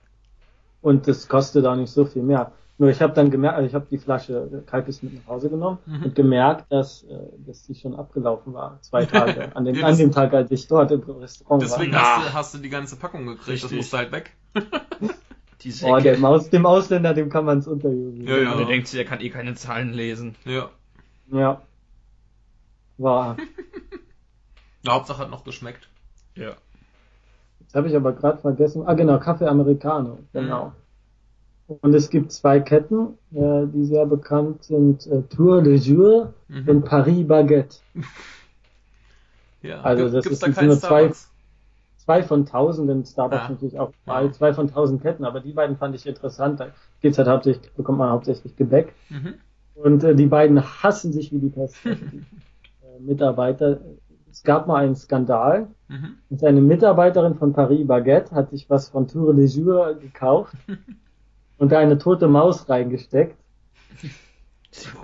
Und 0.81 1.07
das 1.07 1.27
kostet 1.27 1.65
auch 1.65 1.75
nicht 1.75 1.91
so 1.91 2.05
viel 2.05 2.23
mehr. 2.23 2.51
Nur 2.77 2.89
ich 2.89 3.01
habe 3.01 3.11
dann 3.11 3.29
gemerkt, 3.29 3.57
also 3.57 3.67
ich 3.67 3.75
habe 3.75 3.87
die 3.91 3.97
Flasche 3.97 4.63
Kalkis 4.65 5.03
mit 5.03 5.13
nach 5.13 5.27
Hause 5.27 5.49
genommen 5.49 5.79
Mhm. 5.85 6.03
und 6.05 6.15
gemerkt, 6.15 6.71
dass, 6.71 7.03
äh, 7.03 7.17
dass 7.45 7.63
die 7.63 7.75
schon 7.75 7.93
abgelaufen 7.93 8.53
war. 8.53 8.77
Zwei 8.81 9.03
Tage. 9.05 9.51
An 9.57 9.65
dem, 9.65 9.75
Ja, 9.75 9.83
an 9.83 9.89
das- 9.89 9.97
dem 9.97 10.13
Tag, 10.13 10.33
als 10.33 10.49
ich 10.51 10.65
dort 10.69 10.89
im 10.91 11.01
Restaurant 11.01 11.61
Deswegen 11.61 11.91
war. 11.91 12.01
hast 12.19 12.29
du, 12.29 12.33
hast 12.33 12.53
du 12.53 12.57
die 12.59 12.69
ganze 12.69 12.95
Packung 12.95 13.25
gekriegt, 13.25 13.41
das 13.47 13.53
Richtig. 13.63 13.75
musste 13.79 13.97
halt 13.97 14.11
weg. 14.13 14.31
Die 15.61 15.69
Oh, 15.69 15.97
Säcke. 15.99 16.13
dem, 16.13 16.25
Aus, 16.25 16.49
dem 16.49 16.65
Ausländer, 16.65 17.13
dem 17.13 17.29
kann 17.29 17.43
man 17.45 17.57
es 17.59 17.67
unterjubeln. 17.67 18.25
Ja, 18.25 18.37
ja. 18.37 18.55
Der 18.55 18.65
denkt 18.65 18.87
sich, 18.87 18.97
er 18.99 19.05
kann 19.05 19.19
eh 19.21 19.29
keine 19.29 19.55
Zahlen 19.55 19.91
lesen. 19.93 20.35
Ja. 20.45 20.69
Ja. 21.31 21.61
War. 22.97 23.35
Die 24.85 24.89
Hauptsache 24.89 25.19
hat 25.23 25.29
noch 25.29 25.43
geschmeckt. 25.43 25.89
Ja. 26.35 26.53
Jetzt 27.59 27.75
habe 27.75 27.87
ich 27.89 27.95
aber 27.95 28.13
gerade 28.13 28.37
vergessen. 28.39 28.83
Ah, 28.87 28.93
genau, 28.93 29.19
Kaffee 29.19 29.47
Americano. 29.47 30.19
Genau. 30.33 30.71
Und 31.67 31.93
es 31.93 32.09
gibt 32.09 32.31
zwei 32.31 32.59
Ketten, 32.61 33.17
äh, 33.31 33.67
die 33.67 33.85
sehr 33.85 34.05
bekannt 34.05 34.63
sind. 34.63 35.05
Äh, 35.07 35.21
Tour 35.23 35.61
de 35.61 35.75
Jour 35.75 36.33
Mhm. 36.47 36.67
und 36.69 36.85
Paris 36.85 37.27
Baguette. 37.27 37.77
Ja. 39.61 39.81
Also 39.81 40.05
das 40.09 40.23
Gibt's 40.23 40.41
ist 40.41 40.47
da 40.47 40.51
sind 40.53 40.67
nur 40.67 40.79
zwei- 40.79 40.87
Starbucks? 40.99 41.31
Zwei 42.09 42.23
von 42.23 42.43
tausenden, 42.47 43.05
Starbucks 43.05 43.43
Ah. 43.43 43.49
natürlich 43.49 43.77
auch 43.79 43.91
Ja. 44.07 44.31
zwei, 44.31 44.51
von 44.51 44.67
tausend 44.67 45.03
Ketten, 45.03 45.23
aber 45.25 45.41
die 45.41 45.53
beiden 45.53 45.77
fand 45.77 45.93
ich 45.93 46.07
interessant. 46.07 46.59
Da 46.59 46.69
geht's 47.01 47.19
halt 47.19 47.27
hauptsächlich, 47.27 47.71
bekommt 47.73 47.99
man 47.99 48.09
hauptsächlich 48.09 48.55
Gebäck. 48.55 48.95
Mhm. 49.09 49.35
Und 49.75 50.03
äh, 50.03 50.15
die 50.15 50.25
beiden 50.25 50.59
hassen 50.59 51.13
sich 51.13 51.31
wie 51.31 51.37
die 51.37 51.49
Pest. 51.49 51.75
Die, 51.85 51.89
äh, 51.91 52.99
Mitarbeiter. 52.99 53.81
Es 54.31 54.41
gab 54.41 54.65
mal 54.65 54.83
einen 54.83 54.95
Skandal. 54.95 55.67
Mhm. 55.87 56.15
Und 56.31 56.43
eine 56.43 56.61
Mitarbeiterin 56.61 57.35
von 57.35 57.53
Paris 57.53 57.85
Baguette 57.85 58.33
hat 58.33 58.49
sich 58.49 58.67
was 58.71 58.89
von 58.89 59.07
Tour 59.07 59.35
de 59.35 59.45
Jour 59.45 59.93
gekauft 59.93 60.55
und 61.59 61.71
da 61.71 61.77
eine 61.77 61.99
tote 61.99 62.27
Maus 62.27 62.67
reingesteckt, 62.67 63.37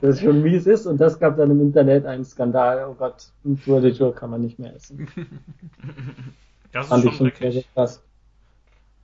das 0.02 0.22
schon 0.22 0.42
mies 0.42 0.66
ist. 0.66 0.88
Und 0.88 1.00
das 1.00 1.20
gab 1.20 1.38
dann 1.38 1.52
im 1.52 1.62
Internet 1.62 2.08
einen 2.08 2.26
Skandal. 2.26 2.84
Oh 2.90 2.96
Gott, 2.96 3.28
Tour 3.64 3.80
de 3.82 3.92
Jour 3.92 4.16
kann 4.16 4.32
man 4.32 4.42
nicht 4.42 4.58
mehr 4.58 4.76
essen. 4.76 5.08
Das 6.76 6.86
ist 6.86 6.90
Fand 6.90 7.06
ich 7.06 7.16
schon 7.16 7.32
sehr, 7.40 7.52
sehr 7.52 7.64
krass. 7.74 8.04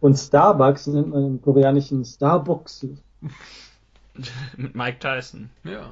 Und 0.02 0.16
Starbucks 0.16 0.88
nennt 0.88 1.10
man 1.10 1.26
im 1.26 1.42
koreanischen 1.42 2.04
Starbucks. 2.06 2.86
Mit 4.58 4.76
Mike 4.76 5.00
Tyson. 5.00 5.50
Ja. 5.64 5.92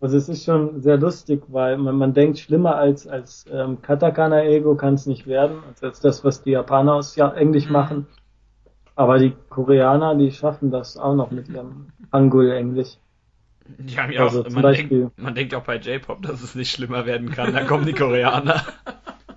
Also 0.00 0.16
es 0.18 0.28
ist 0.28 0.44
schon 0.44 0.82
sehr 0.82 0.98
lustig, 0.98 1.42
weil 1.48 1.78
man, 1.78 1.96
man 1.96 2.12
denkt, 2.12 2.38
schlimmer 2.38 2.76
als, 2.76 3.06
als 3.06 3.46
ähm, 3.50 3.80
Katakana-Ego 3.80 4.74
kann 4.74 4.94
es 4.94 5.06
nicht 5.06 5.26
werden, 5.26 5.58
als, 5.68 5.82
als 5.82 6.00
das, 6.00 6.24
was 6.24 6.42
die 6.42 6.50
Japaner 6.50 6.94
aus 6.94 7.16
ja, 7.16 7.32
Englisch 7.32 7.66
Mhm. 7.66 7.72
machen. 7.72 8.06
Aber 8.94 9.18
die 9.18 9.34
Koreaner, 9.48 10.14
die 10.16 10.32
schaffen 10.32 10.70
das 10.70 10.96
auch 10.96 11.14
noch 11.14 11.30
mit 11.30 11.48
ihrem 11.48 11.86
Hangul-Englisch. 12.12 12.96
Die 13.78 13.98
haben 13.98 14.12
ja 14.12 14.22
Also 14.22 14.40
auch, 14.40 14.44
zum 14.44 14.54
man, 14.54 14.62
Beispiel- 14.62 15.00
denkt, 15.00 15.18
man 15.18 15.34
denkt 15.34 15.54
auch 15.54 15.64
bei 15.64 15.76
J-Pop, 15.76 16.22
dass 16.22 16.42
es 16.42 16.54
nicht 16.54 16.70
schlimmer 16.70 17.04
werden 17.06 17.30
kann. 17.30 17.52
Da 17.52 17.64
kommen 17.64 17.84
die 17.86 17.92
Koreaner. 17.94 18.62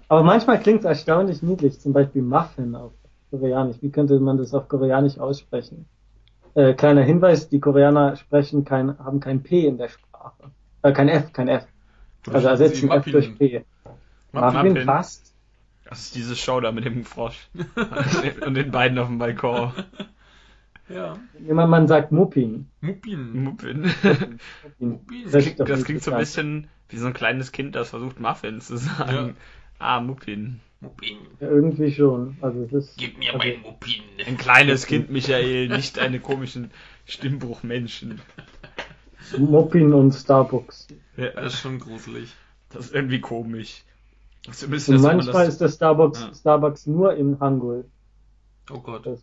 Aber 0.10 0.24
manchmal 0.24 0.60
klingt 0.60 0.80
es 0.80 0.86
erstaunlich 0.86 1.44
niedlich, 1.44 1.80
zum 1.80 1.94
Beispiel 1.94 2.24
Muffin 2.24 2.76
auf 2.76 2.92
Koreanisch. 3.30 3.78
Wie 3.82 3.92
könnte 3.92 4.20
man 4.20 4.38
das 4.38 4.54
auf 4.54 4.68
Koreanisch 4.68 5.20
aussprechen? 5.20 5.86
Äh, 6.56 6.74
kleiner 6.74 7.04
Hinweis, 7.04 7.48
die 7.48 7.60
Koreaner 7.60 8.16
sprechen 8.16 8.66
kein, 8.66 8.98
haben 8.98 9.20
kein 9.20 9.44
P 9.44 9.68
in 9.68 9.78
der 9.78 9.88
Sprache. 9.88 10.52
Äh, 10.82 10.94
kein 10.94 11.10
F, 11.10 11.32
kein 11.32 11.48
F. 11.48 11.68
Also 12.28 12.48
ersetzen 12.48 12.92
F 12.92 13.06
durch 13.06 13.38
P. 13.38 13.64
Muffin. 14.32 14.54
Muffin 14.54 14.74
Muffin. 14.74 14.86
passt. 14.86 15.34
Das 15.86 16.02
ist 16.02 16.16
diese 16.16 16.36
Show 16.36 16.60
da 16.60 16.72
mit 16.72 16.86
dem 16.86 17.04
Frosch. 17.04 17.50
Und 18.46 18.56
den 18.56 18.72
beiden 18.72 18.98
auf 18.98 19.08
dem 19.08 19.20
Balkon. 19.20 19.72
Ja. 20.90 21.18
Immer 21.48 21.68
man 21.68 21.88
sagt 21.88 22.12
Muppin. 22.12 22.68
Muppin. 22.82 23.44
Muppin. 23.44 23.82
Muppin. 23.82 24.40
Muppin. 24.80 25.24
Das 25.24 25.32
Das 25.34 25.44
klingt, 25.44 25.70
das 25.70 25.84
klingt 25.84 26.04
so 26.04 26.12
ein 26.12 26.18
bisschen 26.18 26.68
wie 26.90 26.98
so 26.98 27.06
ein 27.06 27.14
kleines 27.14 27.52
Kind, 27.52 27.76
das 27.76 27.92
versucht 27.92 28.20
Muffins 28.20 28.68
zu 28.68 28.78
sagen. 28.78 29.36
Ah, 29.80 30.00
Muppin. 30.02 30.60
Muppin. 30.82 31.18
Ja, 31.40 31.50
irgendwie 31.50 31.92
schon. 31.92 32.38
Also 32.42 32.64
es 32.64 32.72
ist, 32.74 32.98
Gib 32.98 33.18
mir 33.18 33.34
also, 33.34 33.40
mein 33.40 33.62
Muppin. 33.62 34.02
Ein 34.26 34.38
kleines 34.38 34.86
Kind, 34.86 35.10
Michael, 35.10 35.70
nicht 35.70 36.00
eine 36.00 36.20
komischen 36.20 36.72
Stimmbruchmenschen. 37.06 38.22
Muppin 39.38 39.94
und 39.94 40.14
Starbucks. 40.14 40.88
Ja, 41.18 41.30
Das 41.32 41.54
ist 41.54 41.60
schon 41.62 41.80
gruselig. 41.80 42.34
das 42.70 42.86
ist 42.88 42.96
irgendwie 42.96 43.20
komisch. 43.22 43.84
Das 44.46 44.58
ist 44.58 44.64
ein 44.64 44.70
bisschen, 44.72 44.96
Und 44.98 45.02
manchmal 45.04 45.46
das, 45.46 45.54
ist 45.56 45.62
das 45.62 45.76
Starbucks, 45.76 46.20
Ja. 46.22 46.34
Starbucks 46.34 46.88
nur 46.88 47.14
in 47.16 47.40
Hangul, 47.40 47.86
Oh 48.72 48.80
Gott. 48.80 49.06
das, 49.06 49.20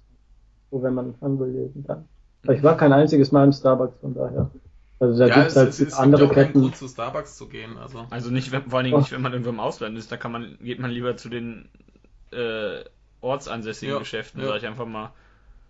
wo 0.71 0.83
wenn 0.83 0.95
man 0.95 1.15
Hangul 1.21 1.49
lesen 1.51 1.85
kann. 1.87 2.05
Aber 2.45 2.55
ich 2.55 2.63
war 2.63 2.77
kein 2.77 2.93
einziges 2.93 3.33
Mal 3.33 3.45
im 3.45 3.53
Starbucks, 3.53 3.99
von 4.01 4.15
daher. 4.15 4.51
Also 4.99 5.19
da 5.19 5.27
ja, 5.27 5.35
gibt's 5.35 5.53
es, 5.53 5.57
halt 5.57 5.69
es, 5.69 5.81
es 5.81 5.95
andere 5.95 6.23
gibt 6.23 6.37
ja 6.37 6.45
Ketten. 6.45 6.61
Grund 6.61 6.77
zu 6.77 6.89
Starbucks 6.89 7.37
zu 7.37 7.49
gehen. 7.49 7.77
Also. 7.77 8.07
Also 8.11 8.31
nicht, 8.31 8.49
vor 8.51 8.79
allen 8.79 8.85
Dingen 8.87 8.99
nicht, 8.99 9.13
wenn 9.13 9.23
man 9.23 9.33
irgendwo 9.33 9.51
im 9.51 9.61
Ausland 9.61 9.97
ist, 9.99 10.11
da 10.11 10.17
kann 10.17 10.33
man, 10.33 10.57
geht 10.61 10.79
man 10.79 10.91
lieber 10.91 11.17
zu 11.17 11.29
den 11.29 11.69
äh, 12.33 12.85
ortsansässigen 13.21 13.95
Ja, 13.95 13.99
Geschäften, 13.99 14.41
ja. 14.41 14.49
sag 14.49 14.57
ich 14.59 14.67
einfach 14.67 14.87
mal. 14.87 15.13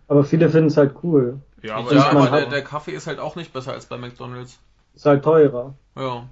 Aber 0.07 0.23
viele 0.23 0.49
finden 0.49 0.67
es 0.67 0.77
halt 0.77 0.95
cool. 1.03 1.41
Ja, 1.61 1.75
aber 1.75 1.93
Ja, 1.93 2.09
aber 2.11 2.29
der, 2.29 2.45
der 2.45 2.63
Kaffee 2.63 2.91
ist 2.91 3.07
halt 3.07 3.19
auch 3.19 3.35
nicht 3.35 3.51
besser 3.51 3.73
als 3.73 3.87
bei 3.87 3.97
McDonalds. 3.97 4.59
Ist 4.95 5.05
halt 5.05 5.23
teurer. 5.23 5.73
Ja. 5.95 6.27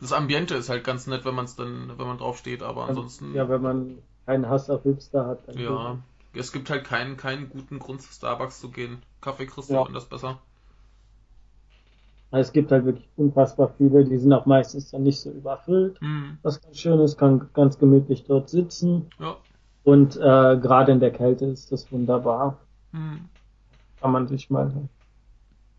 Das 0.00 0.12
Ambiente 0.12 0.54
ist 0.54 0.68
halt 0.70 0.84
ganz 0.84 1.06
nett, 1.06 1.24
wenn 1.24 1.34
man 1.34 1.44
es 1.44 1.56
dann, 1.56 1.92
wenn 1.98 2.06
man 2.06 2.18
drauf 2.18 2.38
steht, 2.38 2.62
aber 2.62 2.88
ansonsten. 2.88 3.34
Ja, 3.34 3.48
wenn 3.48 3.60
man 3.60 3.98
keinen 4.26 4.48
Hass 4.48 4.70
auf 4.70 4.82
Hipster 4.84 5.26
hat, 5.26 5.46
dann 5.48 5.58
Ja, 5.58 5.98
es 6.34 6.52
gibt 6.52 6.70
halt 6.70 6.84
keinen, 6.84 7.16
keinen 7.16 7.50
guten 7.50 7.78
Grund 7.78 8.00
zu 8.02 8.12
Starbucks 8.12 8.60
zu 8.60 8.70
gehen. 8.70 9.02
Kaffee 9.20 9.46
kriegst 9.46 9.70
du 9.70 9.74
Ja. 9.74 9.82
anders 9.82 10.04
besser. 10.06 10.38
Also 12.30 12.48
Es 12.48 12.52
gibt 12.52 12.70
halt 12.72 12.84
wirklich 12.84 13.08
unfassbar 13.16 13.70
viele, 13.78 14.04
die 14.04 14.18
sind 14.18 14.32
auch 14.32 14.46
meistens 14.46 14.90
dann 14.90 15.02
nicht 15.02 15.20
so 15.20 15.30
überfüllt. 15.30 16.00
Hm. 16.00 16.38
Was 16.42 16.60
ganz 16.60 16.78
schön 16.78 17.00
ist, 17.00 17.16
kann 17.16 17.48
ganz 17.54 17.78
gemütlich 17.78 18.24
dort 18.24 18.48
sitzen. 18.50 19.06
Ja. 19.18 19.36
Und 19.84 20.16
äh, 20.16 20.20
gerade 20.20 20.92
in 20.92 21.00
der 21.00 21.10
Kälte 21.12 21.46
ist 21.46 21.72
das 21.72 21.90
wunderbar. 21.90 22.58
Hm. 22.92 23.20
Kann 24.00 24.12
man 24.12 24.28
sich 24.28 24.50
mal 24.50 24.70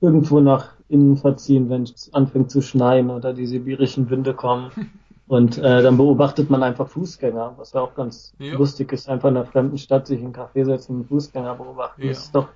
irgendwo 0.02 0.40
nach 0.40 0.74
innen 0.88 1.18
verziehen, 1.18 1.70
wenn 1.70 1.84
es 1.84 2.12
anfängt 2.14 2.50
zu 2.50 2.62
schneien 2.62 3.10
oder 3.12 3.34
die 3.34 3.46
sibirischen 3.46 4.10
Winde 4.10 4.34
kommen. 4.34 4.72
Und 5.28 5.60
äh, 5.60 5.84
dann 5.84 5.96
beobachtet 5.98 6.50
man 6.50 6.64
einfach 6.64 6.88
Fußgänger, 6.88 7.54
was 7.58 7.74
ja 7.74 7.82
auch 7.82 7.94
ganz 7.94 8.34
Ja. 8.40 8.56
lustig 8.56 8.92
ist, 8.94 9.08
einfach 9.08 9.30
in 9.30 9.38
einer 9.38 9.46
fremden 9.46 9.78
Stadt 9.78 10.08
sich 10.08 10.20
in 10.22 10.26
einen 10.26 10.34
Café 10.36 10.66
setzen 10.66 10.96
und 11.02 11.08
Fußgänger 11.08 11.54
beobachten. 11.54 12.02
Ja. 12.02 12.08
Das 12.08 12.24
ist 12.24 12.34
doch, 12.34 12.48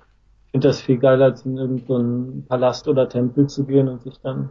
finde 0.54 0.68
das 0.68 0.80
viel 0.80 0.98
geiler, 0.98 1.24
als 1.24 1.44
in 1.44 1.56
irgendeinen 1.56 2.46
Palast 2.46 2.86
oder 2.86 3.08
Tempel 3.08 3.48
zu 3.48 3.64
gehen 3.64 3.88
und 3.88 4.02
sich 4.02 4.20
dann 4.20 4.50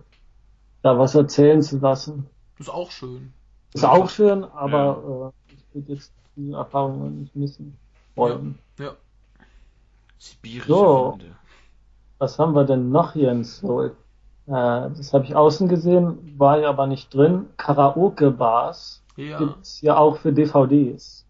da 0.81 0.99
was 0.99 1.15
erzählen 1.15 1.61
zu 1.61 1.77
lassen. 1.77 2.27
Ist 2.59 2.69
auch 2.69 2.91
schön. 2.91 3.31
Ist 3.73 3.85
auch 3.85 4.09
schön, 4.09 4.43
aber 4.43 5.31
äh, 5.47 5.53
ich 5.53 5.63
würde 5.73 5.93
jetzt 5.93 6.11
diese 6.35 6.57
Erfahrungen 6.57 7.21
nicht 7.21 7.37
missen 7.37 7.77
wollen. 8.17 8.59
Ja. 8.77 8.95
Sibirische 10.17 10.67
So. 10.67 11.13
Winde. 11.13 11.35
Was 12.17 12.37
haben 12.37 12.53
wir 12.53 12.65
denn 12.65 12.89
noch 12.89 13.13
hier 13.13 13.31
in 13.31 13.45
Seoul? 13.45 13.95
Äh, 14.47 14.51
das 14.51 15.13
habe 15.13 15.23
ich 15.23 15.33
außen 15.37 15.69
gesehen, 15.69 16.37
war 16.37 16.59
ja 16.59 16.67
aber 16.67 16.85
nicht 16.85 17.13
drin. 17.13 17.45
Karaoke-Bars 17.55 19.01
Ja. 19.15 19.37
gibt's 19.37 19.79
ja 19.79 19.95
auch 19.95 20.17
für 20.17 20.33
DVDs. 20.33 21.25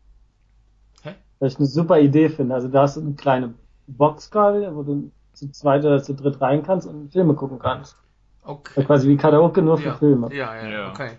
Hä? 1.04 1.14
Was 1.38 1.54
ich 1.54 1.60
eine 1.60 1.68
super 1.68 2.00
Idee 2.00 2.30
finde. 2.30 2.56
Also 2.56 2.70
da 2.70 2.82
hast 2.82 2.98
du 2.98 3.02
eine 3.02 3.14
kleine 3.14 3.54
Boxkarte, 3.98 4.76
wo 4.76 4.84
du 4.84 5.12
zu 5.34 5.52
zweit 5.52 5.84
oder 5.86 6.02
zu 6.04 6.14
dritt 6.14 6.40
rein 6.42 6.64
kannst 6.64 6.88
und 6.88 7.12
Filme 7.12 7.34
gucken 7.34 7.60
kannst. 7.60 7.98
Okay. 8.44 8.82
Ja, 8.82 8.84
quasi 8.86 9.08
wie 9.08 9.18
Karaoke 9.18 9.62
nur 9.62 9.78
für 9.78 9.90
Ja. 9.90 9.96
Filme. 9.96 10.34
Ja, 10.34 10.56
ja, 10.56 10.70
Ja. 10.70 10.90
okay. 10.90 11.12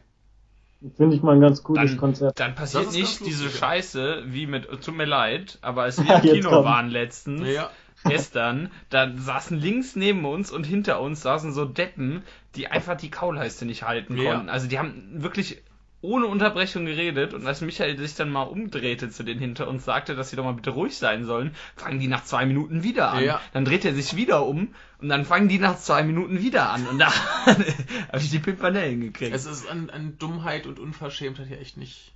Finde 0.97 1.17
ich 1.17 1.23
mal 1.23 1.35
ein 1.35 1.41
ganz 1.41 1.63
cooles 1.63 1.93
Dann- 1.93 1.99
Konzept. 1.99 2.39
Dann 2.41 2.55
passiert 2.55 2.93
nicht 2.93 3.25
diese. 3.25 3.49
Scheiße 3.49 4.25
wie 4.27 4.47
mit, 4.47 4.69
tut 4.83 4.95
mir 4.95 5.07
leid, 5.07 5.59
aber 5.63 5.83
als 5.85 5.97
wir 6.05 6.17
im 6.17 6.21
Kino 6.21 6.51
komm. 6.51 6.65
waren 6.67 6.91
letztens, 6.91 7.49
Ja. 7.49 7.71
gestern, 8.05 8.71
dann 8.91 9.17
saßen 9.17 9.59
links 9.59 9.97
neben 9.97 10.27
uns 10.27 10.53
und 10.53 10.65
hinter 10.65 11.01
uns 11.01 11.23
saßen 11.23 11.53
so 11.53 11.65
Deppen, 11.65 12.23
die 12.55 12.67
einfach 12.69 12.97
die 12.99 13.11
Kaulleiste 13.11 13.65
nicht 13.65 13.83
halten 13.85 14.19
Ja. 14.19 14.33
konnten. 14.35 14.51
Also 14.51 14.69
die 14.69 14.79
haben 14.79 15.23
wirklich 15.23 15.63
ohne 16.05 16.27
Unterbrechung 16.27 16.85
geredet 16.85 17.33
und 17.35 17.47
als 17.47 17.63
Michael 17.63 17.97
sich 17.99 18.15
dann 18.15 18.31
mal 18.31 18.43
umdrehte 18.43 19.09
zu 19.11 19.23
den 19.25 19.39
hinter 19.39 19.69
uns, 19.69 19.85
sagte, 19.85 20.15
dass 20.15 20.31
sie 20.31 20.37
doch 20.37 20.45
mal 20.45 20.53
bitte 20.53 20.71
ruhig 20.71 20.97
sein 20.99 21.25
sollen, 21.25 21.53
fangen 21.77 21.99
die 21.99 22.09
nach 22.09 22.25
zwei 22.25 22.45
Minuten 22.45 22.83
wieder 22.83 23.11
an. 23.11 23.25
Ja. 23.25 23.41
Dann 23.53 23.65
dreht 23.65 23.85
er 23.85 23.95
sich 23.95 24.15
wieder 24.15 24.47
um 24.47 24.75
und 25.01 25.09
dann 25.09 25.25
fangen 25.25 25.49
die 25.49 25.59
nach 25.59 25.79
zwei 25.79 26.03
Minuten 26.03 26.41
wieder 26.41 26.71
an 26.71 26.87
und 26.87 26.99
da 26.99 27.07
habe 27.47 27.65
ich 28.19 28.31
die 28.31 28.39
Pimpanellen 28.39 29.01
gekriegt. 29.01 29.35
Es 29.35 29.47
ist 29.47 29.69
an, 29.69 29.89
an 29.91 30.17
Dummheit 30.19 30.67
und 30.67 30.79
Unverschämtheit 30.79 31.47
hier 31.49 31.61
echt 31.61 31.77
nicht 31.79 32.13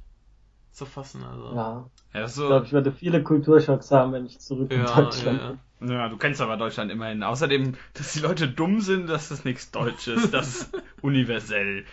zu 0.70 0.84
fassen. 0.86 1.24
Also. 1.24 1.54
Ja, 1.54 1.90
ja, 2.14 2.20
das 2.20 2.32
ist 2.32 2.36
ich 2.36 2.42
so, 2.42 2.46
glaube, 2.48 2.66
ich 2.66 2.72
werde 2.72 2.92
viele 2.92 3.22
Kulturschocks 3.22 3.90
haben, 3.90 4.12
wenn 4.12 4.26
ich 4.26 4.38
zurück 4.38 4.70
in 4.70 4.80
Ja, 4.82 5.00
Deutschland 5.00 5.40
ja, 5.40 5.48
bin. 5.48 5.58
ja. 5.88 6.02
Ja, 6.02 6.08
du 6.08 6.16
kennst 6.16 6.40
aber 6.40 6.56
Deutschland 6.56 6.90
immerhin. 6.90 7.22
Außerdem, 7.22 7.74
dass 7.94 8.12
die 8.12 8.20
Leute 8.20 8.48
dumm 8.48 8.80
sind, 8.80 9.08
das 9.08 9.30
ist 9.30 9.44
nichts 9.44 9.70
Deutsches. 9.70 10.30
Das 10.30 10.48
ist 10.48 10.82
universell. 11.02 11.84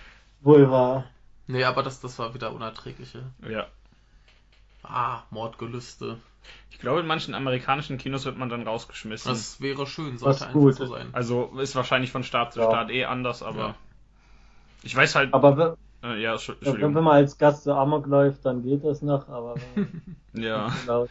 Wohl 0.42 0.70
wahr. 0.70 1.06
Nee, 1.48 1.64
aber 1.64 1.84
das, 1.84 2.02
das 2.02 2.18
war 2.20 2.34
wieder 2.34 2.52
unerträgliche. 2.54 3.24
Ja. 3.48 3.68
Ah, 4.84 5.24
Mordgelüste. 5.30 6.18
Ich 6.70 6.80
glaube, 6.80 7.00
in 7.00 7.08
manchen 7.08 7.34
amerikanischen 7.34 7.98
Kinos 7.98 8.26
wird 8.26 8.38
man 8.38 8.50
dann 8.50 8.68
rausgeschmissen. 8.68 9.30
Das 9.32 9.60
wäre 9.62 9.88
schön, 9.88 10.18
sollte 10.18 10.42
einfach 10.48 10.54
gut 10.54 10.76
so 10.76 10.86
sein. 10.86 11.08
also 11.14 11.58
ist 11.60 11.76
wahrscheinlich 11.76 12.12
von 12.12 12.24
Staat 12.24 12.54
zu 12.54 12.60
Ja. 12.60 12.66
Staat 12.70 12.92
eh 12.92 13.06
anders, 13.06 13.42
aber 13.42 13.60
Ja. 13.60 13.76
ich 14.84 14.96
weiß 14.96 15.16
halt. 15.16 15.34
Aber 15.34 15.58
wenn, 15.58 16.10
äh, 16.12 16.22
ja, 16.22 16.34
Entschuldigung. 16.34 16.82
wenn 16.82 16.96
wenn 16.96 17.04
man 17.04 17.16
als 17.16 17.38
Gast 17.38 17.64
so 17.64 17.74
Amok 17.74 18.06
läuft, 18.06 18.46
dann 18.46 18.62
geht 18.62 18.84
das 18.84 19.02
noch, 19.02 19.28
aber 19.28 19.56
Ja. 20.34 20.72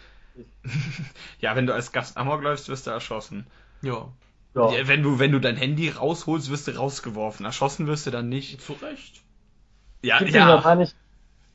ja, 1.40 1.56
wenn 1.56 1.66
du 1.66 1.74
als 1.74 1.90
Gast 1.90 2.16
Amok 2.16 2.42
läufst, 2.42 2.68
wirst 2.68 2.86
du 2.86 2.90
erschossen. 2.92 3.46
Ja, 3.82 4.08
ja. 4.54 4.70
Ja, 4.72 4.88
wenn 4.88 5.02
du 5.02 5.18
wenn 5.18 5.32
du 5.32 5.40
dein 5.40 5.56
Handy 5.56 5.88
rausholst, 5.88 6.48
wirst 6.50 6.68
du 6.68 6.76
rausgeworfen. 6.76 7.44
Erschossen 7.44 7.88
wirst 7.88 8.06
du 8.06 8.12
dann 8.12 8.28
nicht. 8.28 8.60
zu 8.60 8.74
Recht. 8.74 9.23
Ja, 10.04 10.18
Gibt 10.18 10.30
im 10.30 10.36
ja. 10.36 10.48
japanischen 10.56 10.96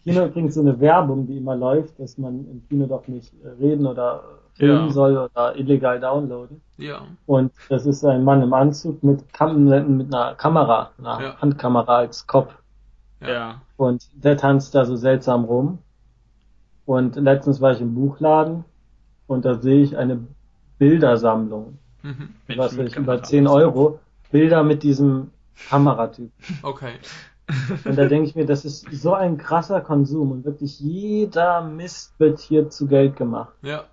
Kino 0.04 0.26
übrigens 0.26 0.56
so 0.56 0.62
eine 0.62 0.80
Werbung, 0.80 1.28
die 1.28 1.38
immer 1.38 1.56
läuft, 1.56 2.00
dass 2.00 2.18
man 2.18 2.46
im 2.50 2.64
Kino 2.68 2.86
doch 2.88 3.08
nicht 3.08 3.32
äh, 3.44 3.50
reden 3.62 3.86
oder 3.86 4.24
filmen 4.54 4.88
Ja. 4.88 4.92
soll 4.92 5.18
oder 5.18 5.56
illegal 5.56 6.00
downloaden. 6.00 6.62
Ja. 6.78 7.02
Und 7.26 7.52
das 7.70 7.86
ist 7.86 8.04
ein 8.06 8.24
Mann 8.24 8.42
im 8.42 8.54
Anzug 8.54 9.04
mit, 9.04 9.32
Kam 9.34 9.66
mit 9.66 10.14
einer 10.14 10.36
Kamera, 10.36 10.92
einer 10.98 11.22
Ja. 11.22 11.38
Handkamera 11.42 11.98
als 11.98 12.26
Kopf. 12.28 12.54
Ja. 13.22 13.62
Und 13.78 14.08
der 14.14 14.38
tanzt 14.38 14.74
da 14.76 14.86
so 14.86 14.96
seltsam 14.96 15.44
rum. 15.46 15.80
Und 16.86 17.16
letztens 17.18 17.62
war 17.62 17.72
ich 17.74 17.82
im 17.82 17.94
Buchladen 17.94 18.64
und 19.28 19.46
da 19.46 19.56
sehe 19.56 19.84
ich 19.84 19.96
eine 19.98 20.20
Bildersammlung. 20.80 21.78
Mhm. 22.02 22.30
Was 22.56 22.74
mit 22.74 22.88
ich 22.88 22.96
über 22.96 23.14
Kamera. 23.14 23.24
10 23.24 23.48
Euro. 23.48 24.00
Bilder 24.32 24.64
mit 24.64 24.84
diesem 24.84 25.32
Kameratyp. 25.70 26.32
Okay. 26.64 26.94
Und 27.86 27.98
da 27.98 28.06
denke 28.06 28.30
ich 28.30 28.36
mir, 28.36 28.46
das 28.46 28.66
ist 28.66 28.88
so 28.92 29.14
ein 29.14 29.38
krasser 29.38 29.82
Konsum 29.82 30.32
und 30.32 30.46
wirklich 30.46 30.80
jeder 30.80 31.62
Mist 31.62 32.20
wird 32.20 32.40
hier 32.40 32.70
zu 32.70 32.88
Geld 32.88 33.16
gemacht. 33.16 33.54
Ja. 33.62 33.86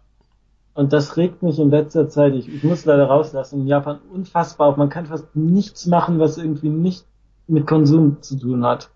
Und 0.75 0.93
das 0.93 1.17
regt 1.17 1.43
mich 1.43 1.59
in 1.59 1.71
letzter 1.71 2.09
Zeit, 2.09 2.35
ich, 2.35 2.53
ich 2.53 2.63
muss 2.63 2.85
leider 2.85 3.07
rauslassen, 3.07 3.63
in 3.63 3.67
Japan 3.67 3.99
unfassbar 4.13 4.69
auf. 4.69 4.77
Man 4.77 4.91
kann 4.91 5.07
fast 5.07 5.35
nichts 5.35 5.87
machen, 5.87 6.19
was 6.19 6.37
irgendwie 6.37 6.69
nicht 6.69 7.07
mit 7.47 7.67
Konsum 7.67 8.21
zu 8.21 8.39
tun 8.39 8.65
hat. 8.65 8.91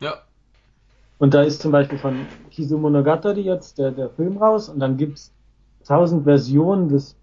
Ja. 0.00 0.16
Und 1.18 1.32
da 1.32 1.42
ist 1.42 1.62
zum 1.62 1.72
Beispiel 1.72 1.98
von 1.98 2.26
Kizumonogatari 2.50 3.40
jetzt 3.40 3.78
der, 3.78 3.92
der 3.92 4.10
Film 4.10 4.36
raus 4.36 4.68
und 4.68 4.80
dann 4.80 4.98
gibt's 4.98 5.32
tausend 5.86 6.24
Versionen 6.24 6.88
des, 6.88 7.16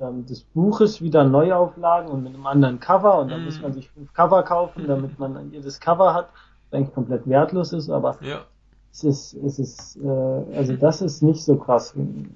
ähm, 0.00 0.26
des 0.26 0.44
Buches 0.44 1.00
wieder 1.02 1.24
Neuauflagen 1.24 2.10
und 2.10 2.22
mit 2.22 2.34
einem 2.34 2.46
anderen 2.46 2.80
Cover 2.80 3.18
und 3.20 3.30
dann 3.30 3.40
Mhm. 3.40 3.46
muss 3.46 3.60
man 3.60 3.72
sich 3.72 3.90
fünf 3.90 4.12
Cover 4.12 4.42
kaufen, 4.42 4.86
damit 4.86 5.18
man 5.18 5.50
jedes 5.52 5.80
Cover 5.80 6.14
hat, 6.14 6.28
was 6.70 6.78
eigentlich 6.78 6.94
komplett 6.94 7.26
wertlos 7.28 7.72
ist, 7.72 7.90
aber 7.90 8.18
Ja. 8.20 8.46
es 8.92 9.04
ist, 9.04 9.34
es 9.34 9.58
ist, 9.58 9.96
äh, 9.96 10.08
also 10.56 10.74
das 10.76 11.02
ist 11.02 11.22
nicht 11.22 11.42
so 11.44 11.56
krass 11.56 11.96
wie 11.96 12.26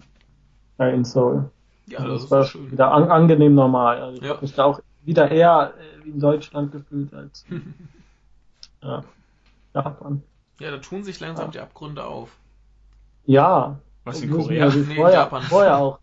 In 0.78 1.04
Soul. 1.04 1.50
Ja, 1.86 1.98
Also 2.00 2.12
das 2.12 2.24
es 2.24 2.24
ist 2.26 2.30
war 2.30 2.44
schön. 2.46 2.70
wieder 2.70 2.90
an, 2.92 3.10
angenehm 3.10 3.54
normal. 3.54 4.00
Also 4.00 4.16
ich 4.18 4.24
Ja. 4.24 4.30
habe 4.30 4.42
mich 4.42 4.54
da 4.54 4.64
auch 4.64 4.80
wieder 5.02 5.30
eher 5.30 5.74
äh, 5.78 6.04
wie 6.04 6.10
in 6.10 6.20
Deutschland 6.20 6.72
gefühlt 6.72 7.12
als 7.14 7.44
ja, 8.82 9.04
Japan. 9.74 10.22
Ja, 10.60 10.70
da 10.70 10.78
tun 10.78 11.02
sich 11.04 11.18
langsam 11.20 11.46
Ja. 11.46 11.52
die 11.52 11.60
Abgründe 11.60 12.04
auf. 12.04 12.36
Ja, 13.26 13.80
Was 14.04 14.20
in 14.22 14.30
Korea? 14.30 14.66
also 14.66 14.78
Nee, 14.80 14.94
vorher, 14.96 15.14
Japan. 15.20 15.42
vorher 15.42 15.78
auch 15.78 15.98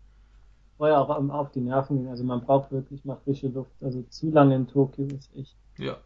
vorher 0.78 1.00
auch 1.00 1.18
ähm, 1.18 1.30
auf 1.30 1.50
die 1.50 1.60
Nerven 1.60 1.98
gehen. 1.98 2.08
Also 2.08 2.24
man 2.24 2.40
braucht 2.40 2.72
wirklich 2.72 3.04
mal 3.04 3.16
frische 3.24 3.48
Luft. 3.48 3.70
Also 3.82 4.02
zu 4.08 4.30
lange 4.30 4.54
in 4.56 4.66
Tokio 4.66 5.04
ist 5.06 5.30
echt 5.36 5.54
Ja. 5.76 5.96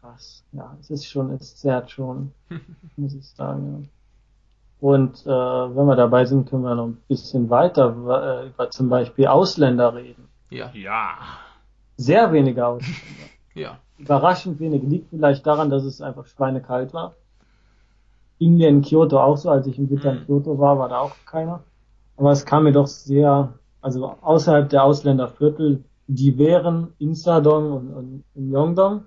krass. 0.00 0.42
Ja, 0.52 0.74
es 0.80 0.90
ist 0.90 1.04
schon, 1.06 1.30
es 1.32 1.56
zerrt 1.56 1.90
schon, 1.90 2.32
muss 2.96 3.14
ich 3.14 3.26
sagen. 3.28 3.82
Ja. 3.82 3.88
Und 4.88 5.26
äh, 5.26 5.28
wenn 5.28 5.86
wir 5.86 5.96
dabei 5.96 6.24
sind, 6.24 6.48
können 6.48 6.62
wir 6.62 6.74
noch 6.74 6.86
ein 6.86 6.96
bisschen 7.06 7.50
weiter 7.50 7.88
äh, 8.44 8.48
über 8.48 8.70
zum 8.70 8.88
Beispiel 8.88 9.26
Ausländer 9.26 9.94
reden. 9.94 10.26
Ja. 10.48 10.70
Ja. 10.72 11.18
Sehr 11.96 12.32
wenige 12.32 12.66
Ausländer. 12.66 12.96
Ja. 13.52 13.78
Überraschend 13.98 14.60
wenig. 14.60 14.80
Liegt 14.84 15.10
vielleicht 15.10 15.44
daran, 15.44 15.70
dass 15.70 15.82
es 15.82 16.00
einfach 16.00 16.24
schweinekalt 16.24 16.94
war. 16.94 17.14
Ging 18.38 18.56
mir 18.56 18.68
in 18.68 18.80
Kyoto 18.82 19.20
auch 19.20 19.36
so, 19.36 19.50
als 19.50 19.66
ich 19.66 19.76
im 19.76 19.90
Winter 19.90 20.12
in 20.12 20.20
Mhm. 20.20 20.24
Kyoto 20.26 20.58
war, 20.58 20.78
war 20.78 20.88
da 20.88 21.00
auch 21.00 21.16
keiner. 21.26 21.60
Aber 22.16 22.30
es 22.30 22.46
kam 22.46 22.62
mir 22.62 22.72
doch 22.72 22.86
sehr, 22.86 23.52
also 23.80 24.06
außerhalb 24.20 24.68
der 24.68 24.84
Ausländerviertel, 24.84 25.84
die 26.06 26.38
wären 26.38 26.92
in 26.98 27.14
Sadong 27.14 27.72
und, 27.72 27.94
und 27.94 28.24
in 28.34 28.50
Yongdong. 28.52 29.04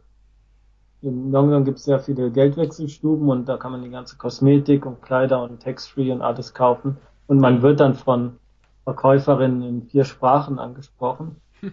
In 1.02 1.34
Yongdong 1.34 1.66
gibt 1.66 1.80
es 1.80 1.84
sehr 1.86 2.00
viele 2.00 2.32
Geldwechselstuben 2.32 3.30
und 3.30 3.48
da 3.50 3.58
kann 3.58 3.74
man 3.74 3.84
die 3.84 3.90
ganze 3.90 4.18
Kosmetik 4.18 4.86
und 4.86 5.02
Kleider 5.02 5.44
und 5.44 5.62
Tax-Free 5.62 6.12
und 6.12 6.22
alles 6.22 6.54
kaufen. 6.54 6.98
Und 7.28 7.40
man 7.40 7.62
wird 7.62 7.80
dann 7.80 7.94
von 7.96 8.38
Verkäuferinnen 8.86 9.62
in 9.64 9.84
vier 9.84 10.06
Sprachen 10.06 10.60
angesprochen. 10.60 11.38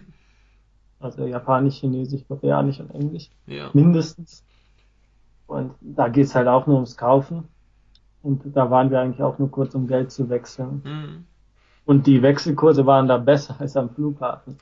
Also 0.99 1.25
Japanisch, 1.25 1.79
Chinesisch, 1.79 2.27
Koreanisch 2.27 2.79
und 2.79 2.91
Englisch 2.91 3.31
Ja. 3.47 3.71
mindestens. 3.73 4.45
Und 5.47 5.73
da 5.81 6.09
geht's 6.09 6.35
halt 6.35 6.47
auch 6.47 6.67
nur 6.67 6.75
ums 6.75 6.95
Kaufen. 6.95 7.47
Und 8.21 8.43
da 8.55 8.69
waren 8.69 8.91
wir 8.91 8.99
eigentlich 8.99 9.23
auch 9.23 9.39
nur 9.39 9.49
kurz, 9.49 9.73
um 9.73 9.87
Geld 9.87 10.11
zu 10.11 10.29
wechseln. 10.29 10.83
Mhm. 10.85 11.25
Und 11.85 12.07
die 12.07 12.21
Wechselkurse 12.21 12.85
waren 12.85 13.07
da 13.07 13.17
besser 13.17 13.55
als 13.59 13.75
am 13.77 13.89
Flughafen. 13.89 14.57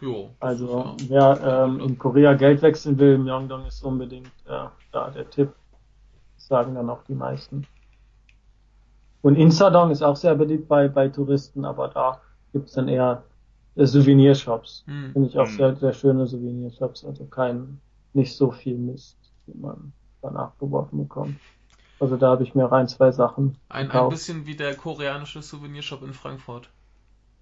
Jo. 0.00 0.30
Also 0.40 0.96
ist 0.96 1.10
ja- 1.10 1.38
wer 1.38 1.64
ähm, 1.64 1.80
in 1.80 1.98
Korea 1.98 2.34
Geld 2.34 2.62
wechseln 2.62 2.98
will, 2.98 3.18
Myeongdong 3.18 3.66
ist 3.66 3.82
unbedingt 3.84 4.32
äh, 4.46 4.66
da 4.90 5.10
der 5.10 5.30
Tipp. 5.30 5.54
Das 6.36 6.46
sagen 6.48 6.74
dann 6.74 6.90
auch 6.90 7.04
die 7.04 7.14
meisten. 7.14 7.66
Und 9.22 9.36
Insadong 9.36 9.90
ist 9.90 10.02
auch 10.02 10.16
sehr 10.16 10.34
beliebt 10.34 10.68
bei, 10.68 10.88
bei 10.88 11.08
Touristen, 11.08 11.64
aber 11.64 11.88
da 11.88 12.20
gibt's 12.52 12.72
dann 12.72 12.88
eher 12.88 13.22
äh, 13.76 13.86
Souvenirshops. 13.86 14.84
Mhm. 14.86 15.12
Finde 15.12 15.28
ich 15.28 15.38
auch 15.38 15.46
Mhm. 15.46 15.56
sehr, 15.56 15.76
sehr 15.76 15.92
schöne 15.92 16.26
Souvenirshops, 16.26 17.04
also 17.04 17.26
kein, 17.26 17.80
nicht 18.14 18.36
so 18.36 18.50
viel 18.50 18.76
Mist, 18.78 19.16
wie 19.46 19.58
man 19.58 19.92
danach 20.22 20.56
geworfen 20.58 20.98
bekommt. 20.98 21.36
Also 22.02 22.16
da 22.16 22.30
habe 22.30 22.42
ich 22.42 22.54
mir 22.56 22.72
ein, 22.72 22.88
zwei 22.88 23.12
Sachen 23.12 23.56
Ein, 23.68 23.92
ein 23.92 24.08
bisschen 24.08 24.44
wie 24.44 24.56
der 24.56 24.74
koreanische 24.74 25.40
Souvenirshop 25.40 26.02
in 26.02 26.12
Frankfurt. 26.14 26.68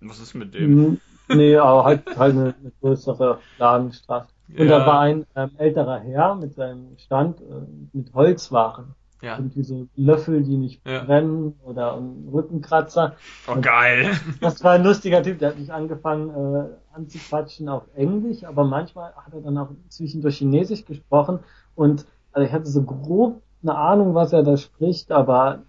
Was 0.03 0.21
ist 0.21 0.35
mit 0.35 0.53
dem? 0.55 0.71
Mhm. 0.71 1.01
Nee, 1.29 1.57
aber 1.57 1.85
halt, 1.85 2.17
halt 2.17 2.33
eine, 2.35 2.55
eine 2.61 2.73
größere 2.81 3.41
Ladenstraße. 3.57 4.29
Und 4.49 4.69
Ja. 4.69 4.79
da 4.81 4.87
war 4.87 5.01
ein 5.01 5.25
ähm, 5.35 5.51
älterer 5.57 6.01
Herr 6.01 6.35
mit 6.35 6.55
seinem 6.55 6.99
Stand 6.99 7.41
äh, 7.41 7.45
mit 7.93 8.13
Holzwaren. 8.13 8.95
Ja. 9.23 9.39
Irgendwie 9.39 9.63
so 9.63 9.87
Löffel, 9.95 10.43
die 10.43 10.57
nicht 10.57 10.83
Ja. 10.87 11.05
brennen 11.05 11.59
oder 11.63 12.03
Rückenkratzer. 12.33 13.17
Oh, 13.49 13.61
geil. 13.61 14.11
Das 14.41 14.63
war 14.65 14.73
ein 14.73 14.85
lustiger 14.85 15.23
Typ, 15.23 15.39
der 15.39 15.51
hat 15.51 15.59
mich 15.59 15.73
angefangen 15.73 16.31
äh, 16.31 16.69
anzuquatschen 16.95 17.69
auf 17.69 17.85
Englisch, 17.95 18.45
aber 18.45 18.65
manchmal 18.65 19.15
hat 19.15 19.33
er 19.35 19.41
dann 19.41 19.57
auch 19.59 19.69
zwischendurch 19.89 20.39
Chinesisch 20.39 20.85
gesprochen 20.85 21.41
und 21.75 22.07
also 22.33 22.47
ich 22.47 22.53
hatte 22.53 22.67
so 22.67 22.83
grob 22.83 23.43
eine 23.63 23.75
Ahnung, 23.77 24.15
was 24.15 24.33
er 24.33 24.43
da 24.43 24.57
spricht, 24.57 25.13
aber 25.13 25.61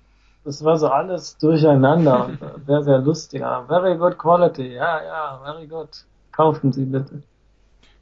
das 0.43 0.63
war 0.63 0.77
so 0.77 0.87
alles 0.87 1.37
durcheinander 1.37 2.25
und 2.25 2.39
sehr, 2.67 2.83
sehr 2.83 2.99
lustig. 2.99 3.41
Very 3.67 3.97
good 3.97 4.17
quality, 4.17 4.73
ja, 4.73 5.03
ja, 5.03 5.41
very 5.43 5.67
good. 5.67 5.89
Kaufen 6.31 6.71
Sie 6.71 6.85
bitte. 6.85 7.23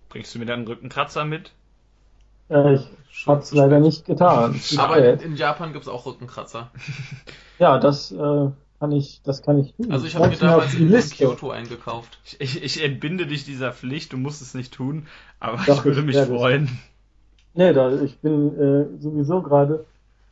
Bringst 0.09 0.33
du 0.35 0.39
mir 0.39 0.45
dann 0.45 0.59
einen 0.59 0.67
Rückenkratzer 0.67 1.25
mit? 1.25 1.51
Äh, 2.49 2.75
ich 2.75 2.87
Schon 3.11 3.35
hab's 3.35 3.51
leider 3.51 3.77
spät. 3.77 3.81
nicht 3.81 4.05
getan. 4.05 4.59
Aber 4.77 4.97
in, 4.97 5.19
in 5.19 5.35
Japan 5.35 5.73
gibt's 5.73 5.87
auch 5.87 6.05
Rückenkratzer. 6.05 6.71
Ja, 7.59 7.77
das 7.77 8.09
äh, 8.13 8.15
kann 8.79 8.91
ich, 8.93 9.19
das 9.25 9.41
kann 9.41 9.59
ich 9.59 9.73
tun. 9.73 9.91
Also 9.91 10.05
ich 10.05 10.15
habe 10.15 10.29
mir 10.29 10.37
damals 10.37 10.73
in, 10.75 10.87
Liste. 10.87 11.17
Kyoto 11.17 11.51
eingekauft. 11.51 12.19
Ich, 12.23 12.39
ich, 12.39 12.63
ich 12.63 12.81
entbinde 12.83 13.27
dich 13.27 13.43
dieser 13.43 13.73
Pflicht, 13.73 14.13
du 14.13 14.17
musst 14.17 14.41
es 14.41 14.53
nicht 14.53 14.73
tun, 14.73 15.07
aber 15.41 15.57
Doch, 15.65 15.79
ich 15.79 15.83
würde 15.83 15.99
ich 15.99 16.05
mich 16.05 16.15
es. 16.15 16.27
freuen. 16.29 16.79
Nee, 17.53 17.73
da, 17.73 17.91
ich 18.01 18.17
bin 18.19 18.57
äh, 18.59 19.01
sowieso 19.01 19.41
gerade 19.41 19.85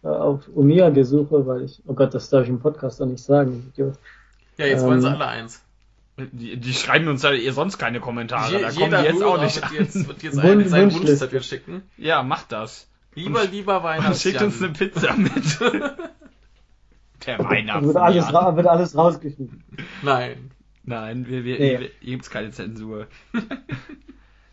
äh, 0.04 0.08
auf 0.08 0.42
Omiyage-Suche, 0.56 1.46
weil 1.48 1.64
ich, 1.64 1.82
oh 1.88 1.94
Gott, 1.94 2.14
das 2.14 2.30
darf 2.30 2.44
ich 2.44 2.50
im 2.50 2.60
Podcast 2.60 3.00
doch 3.02 3.06
nicht 3.06 3.24
sagen, 3.24 3.60
ich 3.74 3.80
Idiot. 3.80 3.96
Ja, 4.58 4.66
jetzt 4.66 4.82
Ähm, 4.84 4.88
wollen 4.90 5.02
sie 5.02 5.10
alle 5.10 5.28
eins. 5.28 5.64
Die, 6.32 6.58
die 6.58 6.74
schreiben 6.74 7.08
uns 7.10 7.22
ja 7.22 7.32
ihr 7.32 7.54
sonst 7.54 7.78
keine 7.78 8.00
Kommentare, 8.00 8.52
Je, 8.52 8.62
da 8.62 8.70
kommen 8.70 8.80
jeder 8.86 9.02
die 9.02 9.08
jetzt 9.08 9.24
auch 9.24 9.40
nicht 9.42 9.56
wird 9.58 9.66
an. 9.66 9.74
jetzt, 9.76 10.08
wird 10.08 10.24
jetzt 10.24 10.40
einen, 10.40 10.68
seinen. 10.70 10.94
Wunschzettel 10.94 11.44
schicken. 11.44 11.84
Ja, 11.98 12.24
macht 12.24 12.52
das. 12.52 12.88
Lieber, 13.14 13.42
Und- 13.42 13.52
lieber 13.52 13.78
Und 13.78 13.84
Weihnachtsmann. 13.84 14.16
schickt 14.16 14.42
uns 14.42 14.62
eine 14.64 14.74
Pizza 14.74 15.14
mit. 15.16 15.60
Der 17.26 17.38
Da 17.38 17.50
Weihnachtsmann. 17.50 17.86
wird 17.88 17.98
alles, 17.98 18.34
ra 18.34 18.56
wird 18.56 18.68
alles 18.68 18.96
rausgeschnitten. 18.98 19.64
Nein. 20.04 20.52
Nein, 20.84 21.28
wir, 21.28 21.44
wir, 21.44 21.60
Nee. 21.60 21.72
wir, 21.80 21.90
hier 22.00 22.12
gibt's 22.16 22.30
keine 22.30 22.52
Zensur. 22.52 23.08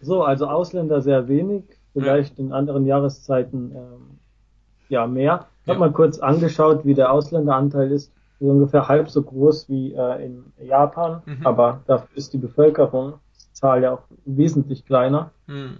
So, 0.01 0.23
also 0.23 0.49
Ausländer 0.49 1.01
sehr 1.01 1.29
wenig, 1.29 1.65
vielleicht 1.95 2.39
in 2.39 2.53
anderen 2.53 2.85
Jahreszeiten 2.87 3.73
ähm, 3.75 4.19
ja 4.89 5.07
mehr. 5.07 5.47
Ich 5.63 5.69
habe 5.71 5.81
Ja. 5.81 5.87
mal 5.87 5.93
kurz 5.93 6.19
angeschaut, 6.19 6.85
wie 6.85 6.93
der 6.95 7.11
Ausländeranteil 7.13 7.91
ist. 7.91 8.13
So 8.41 8.47
ungefähr 8.51 8.89
halb 8.89 9.09
so 9.09 9.23
groß 9.23 9.69
wie 9.71 9.95
äh, 9.95 10.27
in 10.27 10.45
Japan, 10.63 11.23
Mhm. 11.25 11.47
aber 11.47 11.81
dafür 11.87 12.17
ist 12.19 12.33
die 12.35 12.39
Bevölkerungszahl 12.39 13.83
ja 13.83 13.93
auch 13.95 14.03
wesentlich 14.27 14.85
kleiner. 14.85 15.31
Hm. 15.47 15.79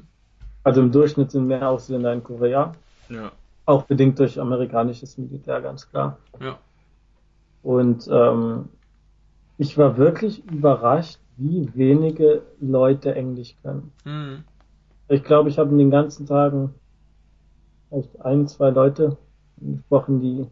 Also 0.63 0.81
im 0.81 0.91
Durchschnitt 0.93 1.31
sind 1.33 1.47
mehr 1.47 1.69
Ausländer 1.69 2.13
in 2.13 2.23
Korea. 2.25 2.73
Ja. 3.11 3.33
Auch 3.67 3.83
bedingt 3.83 4.19
durch 4.19 4.41
amerikanisches 4.41 5.19
Militär, 5.19 5.61
ganz 5.61 5.91
klar. 5.91 6.17
Ja. 6.41 6.57
Und 7.63 8.09
ähm, 8.11 8.69
ich 9.59 9.77
war 9.77 9.97
wirklich 9.99 10.45
überrascht, 10.51 11.19
wie 11.37 11.69
wenige 11.75 12.43
Leute 12.61 13.15
Englisch 13.15 13.57
können. 13.63 13.93
Hm. 14.05 14.45
Ich 15.09 15.23
glaube, 15.23 15.49
ich 15.49 15.59
habe 15.59 15.71
in 15.71 15.79
den 15.79 15.91
ganzen 15.91 16.27
Tagen 16.27 16.75
vielleicht 17.89 18.21
ein, 18.23 18.47
zwei 18.49 18.71
Leute 18.71 19.17
gesprochen, 19.57 20.21
die 20.21 20.47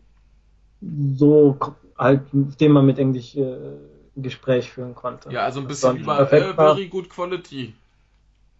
so 1.16 1.56
halt, 1.98 2.32
mit 2.34 2.60
denen 2.60 2.74
man 2.74 2.86
mit 2.86 2.98
Englisch 2.98 3.36
äh, 3.36 3.42
ein 3.42 4.22
Gespräch 4.22 4.70
führen 4.70 4.94
konnte. 4.94 5.30
Ja, 5.30 5.44
also 5.44 5.60
ein 5.60 5.66
bisschen 5.66 5.98
über 5.98 6.20
äh, 6.32 6.54
very 6.54 6.88
good 6.88 7.08
quality. 7.08 7.74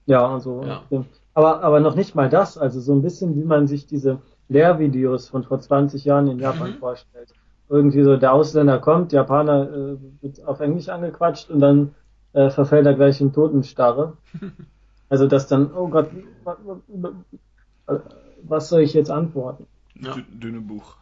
Ja, 0.07 0.27
und 0.27 0.41
so. 0.41 0.65
Ja. 0.65 1.05
Aber, 1.35 1.63
aber 1.63 1.81
noch 1.81 1.95
nicht 1.95 2.15
mal 2.15 2.29
das, 2.29 2.59
also 2.59 2.81
so 2.81 2.93
ein 2.93 3.03
bisschen, 3.03 3.37
wie 3.37 3.45
man 3.45 3.67
sich 3.67 3.87
diese 3.87 4.19
Lehrvideos 4.49 5.29
von 5.29 5.45
vor 5.45 5.61
20 5.61 6.05
Jahren 6.05 6.29
in 6.29 6.39
Japan 6.39 6.71
Mhm. 6.71 6.75
vorstellt. 6.75 7.33
Irgendwie 7.69 8.03
so, 8.03 8.17
der 8.17 8.33
Ausländer 8.33 8.79
kommt, 8.79 9.13
Japaner 9.13 9.69
äh, 9.71 9.97
wird 10.21 10.45
auf 10.45 10.61
Englisch 10.61 10.89
angequatscht 10.89 11.51
und 11.51 11.61
dann 11.61 11.95
äh, 12.35 12.51
verfällt 12.51 12.87
er 12.87 12.95
gleich 12.95 13.21
in 13.21 13.33
Totenstarre. 13.33 14.17
Also 15.13 15.27
dass 15.27 15.47
dann, 15.47 15.71
oh 15.75 15.89
Gott, 15.89 16.09
wa- 16.43 16.57
wa- 16.65 16.81
wa- 17.87 18.01
was 18.45 18.71
soll 18.71 18.81
ich 18.81 18.95
jetzt 18.95 19.11
antworten? 19.11 19.67
Ja. 20.01 20.15
Dü- 20.15 20.25
Dünne 20.41 20.63
Buch. 20.63 20.97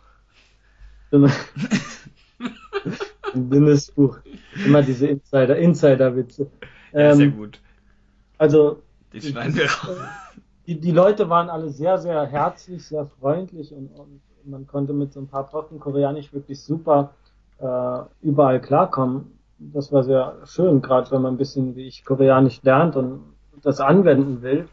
Dünne- 1.13 1.31
Ein 3.33 3.51
dünnes 3.51 3.93
Buch. 3.93 4.19
Immer 4.67 4.83
diese 4.83 5.07
Insider, 5.07 5.57
Insider-Witze. 5.57 6.51
Ja, 6.93 7.15
sehr 7.15 7.27
Ähm, 7.27 7.37
gut. 7.37 7.61
also 8.37 8.83
Den 9.13 9.23
schneiden 9.23 9.55
wir 9.55 9.67
raus. 9.71 9.97
die, 10.67 10.81
die 10.81 10.91
Leute 10.91 11.29
waren 11.29 11.49
alle 11.49 11.71
sehr, 11.71 11.97
sehr 11.99 12.27
herzlich, 12.27 12.85
sehr 12.85 13.07
freundlich 13.07 13.73
und, 13.73 13.93
und 13.97 14.21
man 14.45 14.67
konnte 14.67 14.93
mit 14.93 15.13
so 15.13 15.21
ein 15.21 15.29
paar 15.29 15.47
Brocken 15.47 15.79
Koreanisch 15.79 16.33
wirklich 16.33 16.61
super 16.61 17.15
äh, 17.59 17.99
überall 18.23 18.61
klarkommen. 18.61 19.39
Das 19.61 19.93
war 19.93 20.03
sehr 20.03 20.37
schön, 20.47 20.83
gerade 20.83 21.13
wenn 21.13 21.23
man 21.23 21.35
ein 21.35 21.39
bisschen 21.39 21.77
wie 21.77 21.87
ich 21.87 22.05
Koreanisch 22.05 22.61
lernt 22.65 22.97
und 22.97 23.21
das 23.63 23.81
anwenden 23.81 24.43
will, 24.43 24.69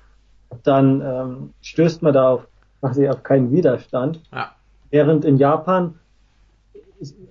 dann 0.64 1.02
ähm, 1.02 1.54
stößt 1.62 2.02
man 2.02 2.14
da 2.14 2.30
auf 2.30 2.48
quasi 2.80 3.08
auf 3.08 3.24
keinen 3.24 3.52
Widerstand. 3.52 4.22
Ja. 4.32 4.56
Während 4.90 5.26
in 5.26 5.38
Japan, 5.38 5.96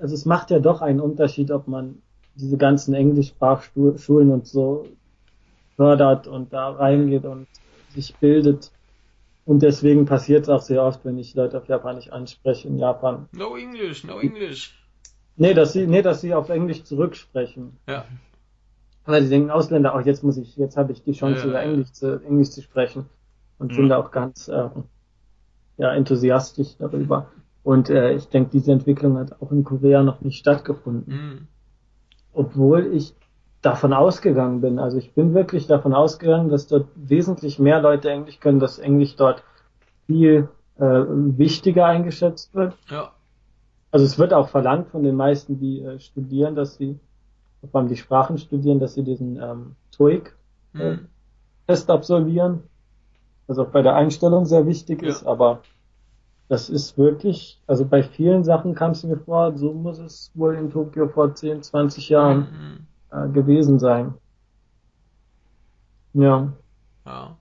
also 0.00 0.14
es 0.14 0.24
macht 0.24 0.50
ja 0.50 0.58
doch 0.58 0.82
einen 0.82 1.00
Unterschied, 1.00 1.50
ob 1.50 1.68
man 1.68 2.02
diese 2.34 2.58
ganzen 2.58 2.94
Englischsprachschulen 2.94 4.30
und 4.30 4.46
so 4.46 4.86
fördert 5.76 6.26
und 6.26 6.52
da 6.52 6.70
reingeht 6.70 7.24
und 7.24 7.46
sich 7.94 8.14
bildet. 8.16 8.70
Und 9.46 9.62
deswegen 9.62 10.06
passiert 10.06 10.42
es 10.42 10.48
auch 10.48 10.60
sehr 10.60 10.82
oft, 10.82 11.04
wenn 11.04 11.18
ich 11.18 11.34
Leute 11.34 11.58
auf 11.58 11.68
Japanisch 11.68 12.10
anspreche 12.10 12.68
in 12.68 12.78
Japan. 12.78 13.28
No 13.32 13.56
English, 13.56 14.04
no 14.04 14.18
English. 14.18 14.74
Nee, 15.36 15.54
dass 15.54 15.72
sie, 15.72 15.86
nee, 15.86 16.02
dass 16.02 16.20
sie 16.20 16.34
auf 16.34 16.48
Englisch 16.48 16.82
zurücksprechen. 16.84 17.76
Ja. 17.86 18.04
Weil 19.06 19.22
die 19.22 19.28
denken, 19.28 19.50
Ausländer, 19.50 19.94
oh, 19.96 20.00
jetzt 20.00 20.22
muss 20.24 20.36
ich, 20.36 20.56
jetzt 20.56 20.76
habe 20.76 20.92
ich 20.92 21.02
die 21.02 21.12
Chance, 21.12 21.42
Ja, 21.42 21.48
über 21.50 21.58
ja, 21.60 21.64
ja. 21.66 21.70
Englisch 21.72 21.92
zu, 21.92 22.20
Englisch 22.24 22.50
zu 22.50 22.62
sprechen. 22.62 23.06
Und 23.58 23.72
Mhm. 23.72 23.76
sind 23.76 23.88
da 23.88 23.98
auch 23.98 24.10
ganz 24.10 24.48
äh, 24.48 24.68
ja, 25.78 25.92
enthusiastisch 25.94 26.76
darüber. 26.78 27.28
Und 27.62 27.90
äh, 27.90 28.12
ich 28.12 28.28
denke, 28.28 28.50
diese 28.52 28.72
Entwicklung 28.72 29.18
hat 29.18 29.40
auch 29.40 29.50
in 29.52 29.64
Korea 29.64 30.02
noch 30.02 30.20
nicht 30.20 30.38
stattgefunden. 30.38 31.12
Hm. 31.12 31.46
obwohl 32.32 32.94
ich 32.94 33.14
davon 33.62 33.92
ausgegangen 33.94 34.60
bin. 34.60 34.78
Also 34.78 34.98
ich 34.98 35.12
bin 35.14 35.32
wirklich 35.34 35.66
davon 35.66 35.94
ausgegangen, 35.94 36.50
dass 36.50 36.66
dort 36.68 36.86
wesentlich 36.94 37.58
mehr 37.58 37.80
Leute 37.80 38.10
Englisch 38.10 38.38
können, 38.40 38.60
dass 38.60 38.78
Englisch 38.78 39.16
dort 39.16 39.42
viel 40.06 40.48
äh, 40.78 40.82
wichtiger 40.84 41.86
eingeschätzt 41.86 42.54
wird. 42.54 42.76
Ja. 42.90 43.12
Also 43.90 44.04
es 44.04 44.18
wird 44.18 44.34
auch 44.34 44.50
verlangt 44.50 44.88
von 44.90 45.02
den 45.02 45.16
meisten, 45.16 45.58
die 45.58 45.80
äh, 45.80 45.98
studieren, 45.98 46.54
dass 46.54 46.76
sie, 46.76 47.00
vor 47.70 47.80
allem 47.80 47.88
die 47.88 47.96
Sprachen 47.96 48.38
studieren, 48.38 48.80
dass 48.80 48.94
sie 48.94 49.04
diesen 49.04 49.36
ähm, 49.40 49.76
TOEIC-Test 49.92 50.36
Hm. 50.74 51.06
absolvieren, 51.88 52.62
was 53.48 53.58
auch 53.58 53.70
bei 53.70 53.82
der 53.82 53.94
Einstellung 53.96 54.46
sehr 54.46 54.66
wichtig 54.66 55.02
Ja. 55.02 55.08
ist, 55.10 55.24
aber 55.24 55.62
das 56.48 56.70
ist 56.70 56.98
wirklich, 56.98 57.62
also 57.66 57.86
bei 57.86 58.02
vielen 58.02 58.44
Sachen 58.44 58.74
kam 58.74 58.92
es 58.92 59.04
mir 59.04 59.18
vor, 59.18 59.56
so 59.58 59.72
muss 59.74 59.98
es 59.98 60.30
wohl 60.34 60.56
in 60.56 60.70
Tokio 60.70 61.08
vor 61.08 61.34
10, 61.34 61.62
20 61.62 62.08
Jahren 62.10 62.48
Hm. 62.50 62.86
äh, 63.10 63.28
gewesen 63.30 63.78
sein. 63.78 64.14
Ja, 66.14 66.52
Ja. 67.04 67.38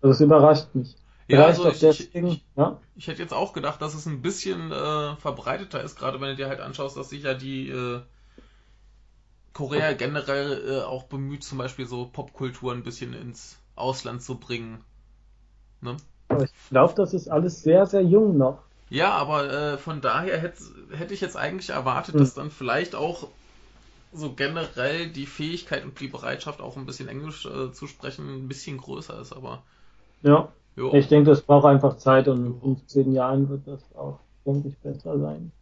also 0.00 0.12
es 0.12 0.20
überrascht 0.20 0.74
mich. 0.74 0.96
Ja, 1.28 1.38
Vielleicht 1.38 1.58
also 1.60 1.70
ich, 1.70 1.80
deswegen, 1.80 2.26
ich, 2.28 2.46
ja, 2.56 2.80
ich 2.94 3.06
hätte 3.06 3.22
jetzt 3.22 3.32
auch 3.32 3.52
gedacht, 3.52 3.80
dass 3.80 3.94
es 3.94 4.06
ein 4.06 4.22
bisschen 4.22 4.70
äh, 4.72 5.16
verbreiteter 5.16 5.82
ist, 5.82 5.96
gerade 5.96 6.20
wenn 6.20 6.28
du 6.30 6.36
dir 6.36 6.48
halt 6.48 6.60
anschaust, 6.60 6.96
dass 6.96 7.10
sich 7.10 7.22
ja 7.22 7.34
die 7.34 7.68
äh, 7.70 8.02
Korea 9.54 9.92
generell 9.94 10.68
äh, 10.68 10.82
auch 10.82 11.04
bemüht, 11.04 11.44
zum 11.44 11.58
Beispiel 11.58 11.86
so 11.86 12.06
Popkultur 12.06 12.72
ein 12.72 12.82
bisschen 12.84 13.14
ins 13.14 13.58
Ausland 13.76 14.22
zu 14.22 14.38
bringen. 14.38 14.84
Ne? 15.82 15.96
ich 16.44 16.50
glaube, 16.68 16.94
das 16.96 17.14
ist 17.14 17.28
alles 17.28 17.62
sehr, 17.62 17.86
sehr 17.86 18.02
jung 18.02 18.36
noch. 18.36 18.64
Ja, 18.90 19.10
aber 19.12 19.50
äh, 19.52 19.78
von 19.78 20.00
daher 20.00 20.38
hätte 20.40 20.62
hätte 20.92 21.14
ich 21.14 21.20
jetzt 21.20 21.36
eigentlich 21.36 21.70
erwartet, 21.70 22.14
Hm. 22.14 22.20
dass 22.20 22.34
dann 22.34 22.50
vielleicht 22.52 22.94
auch 22.94 23.28
so 24.12 24.34
generell 24.34 25.08
die 25.10 25.26
Fähigkeit 25.26 25.84
und 25.84 26.00
die 26.00 26.08
Bereitschaft, 26.08 26.60
auch 26.60 26.76
ein 26.78 26.86
bisschen 26.86 27.08
Englisch 27.08 27.46
äh, 27.46 27.72
zu 27.72 27.86
sprechen, 27.88 28.28
ein 28.28 28.48
bisschen 28.48 28.78
größer 28.78 29.20
ist, 29.20 29.32
aber 29.34 29.64
Ja, 30.22 30.52
jo. 30.76 30.98
ich 30.98 31.06
denke, 31.08 31.30
das 31.30 31.42
braucht 31.42 31.66
einfach 31.66 31.96
Zeit 31.96 32.26
und 32.28 32.44
in 32.46 32.60
15 32.60 33.12
Jahren 33.12 33.48
wird 33.48 33.66
das 33.68 33.94
auch, 33.94 34.18
denke 34.44 34.68
ich, 34.68 34.78
besser 34.78 35.18
sein. 35.18 35.52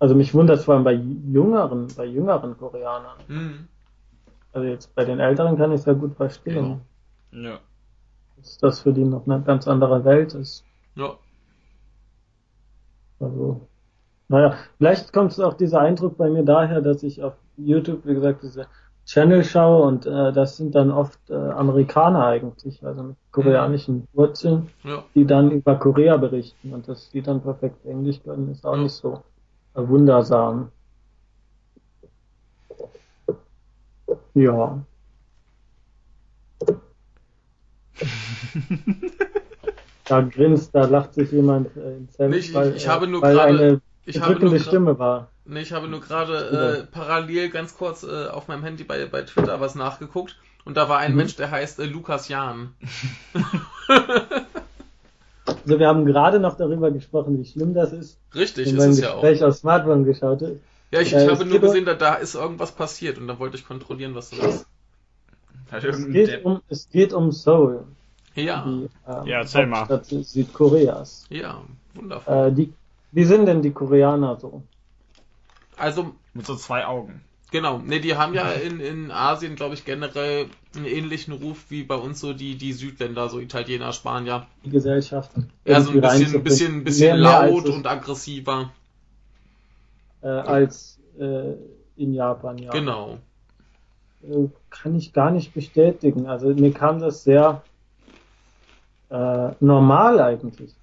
Also 0.00 0.14
mich 0.14 0.34
wundert 0.34 0.58
es 0.58 0.64
vor 0.64 0.74
allem 0.74 0.84
bei 0.84 0.94
jüngeren, 0.94 1.86
bei 1.96 2.06
jüngeren 2.06 2.56
Koreanern. 2.58 3.18
Hm. 3.28 3.68
Also 4.52 4.66
jetzt 4.66 4.94
bei 4.94 5.04
den 5.04 5.20
Älteren 5.20 5.56
kann 5.56 5.70
ich 5.72 5.80
es 5.80 5.86
ja 5.86 5.92
gut 5.92 6.16
verstehen, 6.16 6.80
Ja. 7.30 7.58
dass 8.36 8.58
das 8.58 8.80
für 8.80 8.92
die 8.92 9.04
noch 9.04 9.26
eine 9.26 9.42
ganz 9.42 9.68
andere 9.68 10.04
Welt 10.04 10.34
ist. 10.34 10.64
Ja. 10.96 11.12
Also, 13.20 13.60
naja, 14.28 14.54
vielleicht 14.78 15.12
kommt 15.12 15.32
es 15.32 15.40
auch 15.40 15.54
dieser 15.54 15.80
Eindruck 15.80 16.16
bei 16.16 16.30
mir 16.30 16.44
daher, 16.44 16.80
dass 16.80 17.02
ich 17.02 17.22
auf 17.22 17.34
YouTube, 17.58 18.06
wie 18.06 18.14
gesagt, 18.14 18.42
diese 18.42 18.66
Channel 19.04 19.44
schaue 19.44 19.82
und 19.86 20.06
äh, 20.06 20.32
das 20.32 20.56
sind 20.56 20.74
dann 20.74 20.90
oft 20.90 21.18
äh, 21.30 21.34
Amerikaner 21.34 22.24
eigentlich, 22.26 22.84
also 22.84 23.02
mit 23.02 23.16
koreanischen 23.32 24.06
Wurzeln, 24.14 24.70
Ja. 24.84 25.04
die 25.14 25.26
dann 25.26 25.50
über 25.50 25.74
Korea 25.76 26.16
berichten 26.16 26.72
und 26.72 26.88
dass 26.88 27.10
die 27.10 27.20
dann 27.20 27.42
perfekt 27.42 27.84
Englisch 27.84 28.22
können, 28.22 28.50
ist 28.50 28.64
auch 28.64 28.76
Ja. 28.76 28.82
nicht 28.82 28.92
so 28.94 29.22
wundersam. 29.74 30.70
Ja. 34.34 34.84
Da 40.06 40.22
grinst, 40.22 40.74
da 40.74 40.86
lacht 40.86 41.14
sich 41.14 41.30
jemand 41.30 41.68
äh, 41.76 41.96
ins 41.98 42.18
Hemd, 42.18 42.32
Nee, 42.34 42.38
ich- 42.38 42.52
weil, 42.52 42.74
ich 42.74 42.84
äh, 42.84 42.88
habe 42.88 43.06
nur 43.06 43.22
weil 43.22 43.38
eine 43.38 43.80
Ich 44.04 44.20
habe 44.20 44.40
nur 44.40 44.58
Stimme 44.58 44.98
war. 44.98 45.30
Nee, 45.44 45.60
ich 45.60 45.72
habe 45.72 45.86
nur 45.86 46.00
gerade 46.00 46.82
äh, 46.88 46.92
parallel 46.92 47.48
ganz 47.50 47.76
kurz 47.76 48.02
äh, 48.02 48.26
auf 48.26 48.48
meinem 48.48 48.64
Handy 48.64 48.82
bei, 48.82 49.06
bei 49.06 49.22
Twitter 49.22 49.60
was 49.60 49.76
nachgeguckt 49.76 50.36
und 50.64 50.76
da 50.76 50.88
war 50.88 50.98
ein 50.98 51.12
Mhm. 51.12 51.16
Mensch, 51.18 51.36
der 51.36 51.52
heißt 51.52 51.78
äh, 51.78 51.84
Lukas 51.86 52.26
Jahn. 52.28 52.74
Also 55.64 55.78
wir 55.78 55.88
haben 55.88 56.06
gerade 56.06 56.40
noch 56.40 56.56
darüber 56.56 56.90
gesprochen, 56.90 57.38
wie 57.38 57.44
schlimm 57.44 57.74
das 57.74 57.92
ist, 57.92 58.18
Richtig, 58.34 58.66
wenn 58.66 58.76
ist 58.90 58.98
es 58.98 59.00
ja 59.00 59.14
auch. 59.14 59.22
Gespräch 59.22 59.44
aufs 59.44 59.58
Smartphone 59.58 60.04
geschaut 60.04 60.42
hat. 60.42 60.52
Ja, 60.92 61.00
ich, 61.00 61.12
ich 61.12 61.28
habe 61.28 61.44
nur 61.44 61.60
gesehen, 61.60 61.84
da, 61.84 61.94
da 61.94 62.14
ist 62.14 62.34
irgendwas 62.34 62.72
passiert 62.72 63.18
und 63.18 63.28
dann 63.28 63.38
wollte 63.38 63.56
ich 63.56 63.66
kontrollieren, 63.66 64.14
was 64.14 64.30
das 64.30 64.38
ist. 64.40 64.66
Es 65.72 66.06
geht 66.12 66.44
um, 66.44 66.60
es 66.68 66.88
geht 66.90 67.12
um 67.12 67.30
Seoul, 67.30 67.84
Ja, 68.34 68.64
die 68.66 68.88
ähm, 69.06 69.26
Ja, 69.26 69.38
erzähl 69.38 69.66
mal. 69.66 69.88
Hauptstadt 69.88 70.06
Südkoreas. 70.06 71.26
ja, 71.30 71.62
wundervoll. 71.94 72.48
Äh, 72.48 72.52
die, 72.52 72.72
wie 73.12 73.24
sind 73.24 73.46
denn 73.46 73.62
die 73.62 73.70
Koreaner 73.70 74.36
so? 74.40 74.62
Also, 75.76 76.14
Mit 76.34 76.46
so 76.46 76.56
zwei 76.56 76.86
Augen. 76.86 77.22
Genau, 77.50 77.78
ne, 77.78 78.00
die 78.00 78.16
haben 78.16 78.34
ja 78.34 78.50
in, 78.52 78.80
in 78.80 79.10
Asien, 79.10 79.56
glaube 79.56 79.74
ich, 79.74 79.84
generell 79.84 80.46
einen 80.74 80.86
ähnlichen 80.86 81.34
Ruf 81.34 81.64
wie 81.70 81.82
bei 81.82 81.96
uns 81.96 82.20
so 82.20 82.32
die, 82.32 82.56
die 82.56 82.72
Südländer, 82.72 83.28
so 83.28 83.38
Italiener, 83.40 83.92
Spanier. 83.92 84.46
Die 84.64 84.70
Gesellschaft? 84.70 85.30
Ja, 85.64 85.80
so 85.80 85.90
ein 85.90 86.00
bisschen, 86.00 86.34
ein 86.34 86.42
bisschen, 86.44 86.74
ein 86.76 86.84
bisschen 86.84 87.20
Mehr- 87.20 87.30
mehr 87.42 87.50
laut 87.50 87.64
es, 87.66 87.74
und 87.74 87.86
aggressiver. 87.86 88.70
äh, 90.22 90.28
als 90.28 90.98
äh, 91.18 91.54
in 91.96 92.14
Japan, 92.14 92.58
ja. 92.58 92.70
Genau. 92.70 93.18
Äh, 94.22 94.48
kann 94.70 94.94
ich 94.94 95.12
gar 95.12 95.30
nicht 95.30 95.52
bestätigen. 95.54 96.26
Also 96.26 96.48
mir 96.48 96.72
kam 96.72 97.00
das 97.00 97.24
sehr 97.24 97.62
äh, 99.10 99.50
normal 99.60 100.20
eigentlich. 100.20 100.74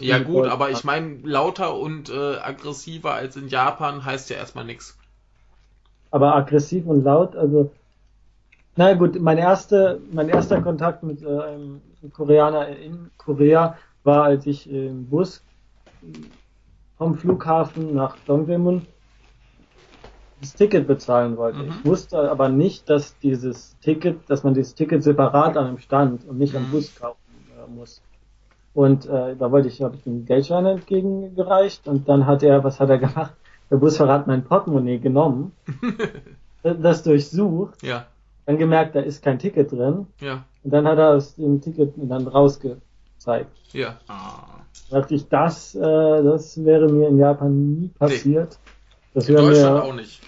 Ja 0.00 0.18
gut, 0.20 0.46
aber 0.46 0.70
ich 0.70 0.84
meine, 0.84 1.20
lauter 1.22 1.74
und 1.76 2.08
äh, 2.08 2.36
aggressiver 2.38 3.12
als 3.14 3.36
in 3.36 3.48
Japan 3.48 4.04
heißt 4.04 4.30
ja 4.30 4.36
erstmal 4.36 4.64
nichts. 4.64 4.98
aber 6.10 6.34
aggressiv 6.34 6.86
und 6.86 7.04
laut, 7.04 7.36
also 7.36 7.76
na 8.76 8.94
gut, 8.94 9.18
mein 9.20 9.38
erster 9.38 10.00
mein 10.10 10.28
erster 10.28 10.62
Kontakt 10.62 11.02
mit 11.02 11.22
äh, 11.22 11.26
einem 11.26 11.82
Koreaner 12.12 12.68
in 12.68 13.10
Korea 13.16 13.76
war, 14.04 14.24
als 14.24 14.46
ich 14.46 14.68
im 14.70 15.08
Bus 15.08 15.44
vom 16.98 17.14
Flughafen 17.16 17.94
nach 17.94 18.18
Dongdaemun 18.26 18.86
das 20.40 20.54
Ticket 20.54 20.86
bezahlen 20.86 21.36
wollte. 21.36 21.58
Mhm. 21.58 21.68
Ich 21.68 21.84
wusste 21.84 22.30
aber 22.30 22.48
nicht, 22.48 22.88
dass 22.88 23.18
dieses 23.18 23.78
Ticket, 23.80 24.30
dass 24.30 24.44
man 24.44 24.54
dieses 24.54 24.74
Ticket 24.74 25.02
separat 25.02 25.56
an 25.56 25.66
einem 25.66 25.78
Stand 25.78 26.24
und 26.24 26.38
nicht 26.38 26.54
am 26.56 26.64
Mhm. 26.64 26.70
Bus 26.70 26.94
kaufen 26.94 27.50
äh, 27.50 27.66
muss. 27.66 28.05
Und 28.76 29.06
äh, 29.06 29.34
da 29.36 29.50
wollte 29.50 29.68
ich, 29.68 29.80
habe 29.80 29.96
ich 29.96 30.02
den 30.02 30.26
Geldschein 30.26 30.66
entgegengereicht 30.66 31.88
und 31.88 32.06
dann 32.10 32.26
hat 32.26 32.42
er, 32.42 32.62
was 32.62 32.78
hat 32.78 32.90
er 32.90 32.98
gemacht? 32.98 33.32
Der 33.70 33.78
Busfahrer 33.78 34.12
hat 34.12 34.26
mein 34.26 34.44
Portemonnaie 34.44 34.98
genommen, 34.98 35.52
das 36.62 37.02
durchsucht, 37.02 37.82
Ja, 37.82 38.04
dann 38.44 38.58
gemerkt, 38.58 38.94
da 38.94 39.00
ist 39.00 39.22
kein 39.24 39.38
Ticket 39.38 39.72
drin 39.72 40.06
ja, 40.20 40.44
und 40.62 40.72
dann 40.74 40.86
hat 40.86 40.98
er 40.98 41.14
aus 41.14 41.36
dem 41.36 41.60
Ticket 41.62 41.94
dann 41.96 42.28
rausgezeigt. 42.28 43.50
ja. 43.72 43.96
Ah. 44.08 44.60
Da 44.90 45.00
dachte 45.00 45.14
ich, 45.14 45.26
das, 45.28 45.74
äh, 45.74 45.80
das 45.80 46.62
wäre 46.62 46.86
mir 46.88 47.08
in 47.08 47.18
Japan 47.18 47.80
nie 47.80 47.88
passiert. 47.98 48.58
Das 49.14 49.26
In 49.28 49.36
wäre 49.36 49.46
Deutschland 49.48 49.74
mir 49.74 49.82
auch 49.84 49.94
nicht. 49.94 50.20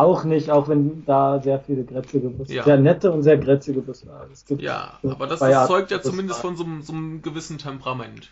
Auch 0.00 0.24
nicht, 0.24 0.50
auch 0.50 0.68
wenn 0.68 1.04
da 1.06 1.40
sehr 1.40 1.60
viele 1.60 1.84
grätzige 1.84 2.28
Busse, 2.28 2.54
Ja. 2.54 2.64
sehr 2.64 2.76
nette 2.78 3.10
und 3.12 3.22
sehr 3.22 3.36
grätzige 3.38 3.80
Busse 3.80 4.06
waren. 4.08 4.30
Es 4.32 4.44
gibt 4.44 4.62
Ja, 4.62 4.98
aber 5.02 5.26
das 5.26 5.40
Arten 5.42 5.68
zeugt 5.68 5.90
ja 5.90 6.00
zumindest 6.02 6.40
von 6.40 6.56
so, 6.56 6.64
einem- 6.64 6.82
so 6.82 6.92
einem 6.92 7.22
gewissen 7.22 7.58
Temperament. 7.58 8.28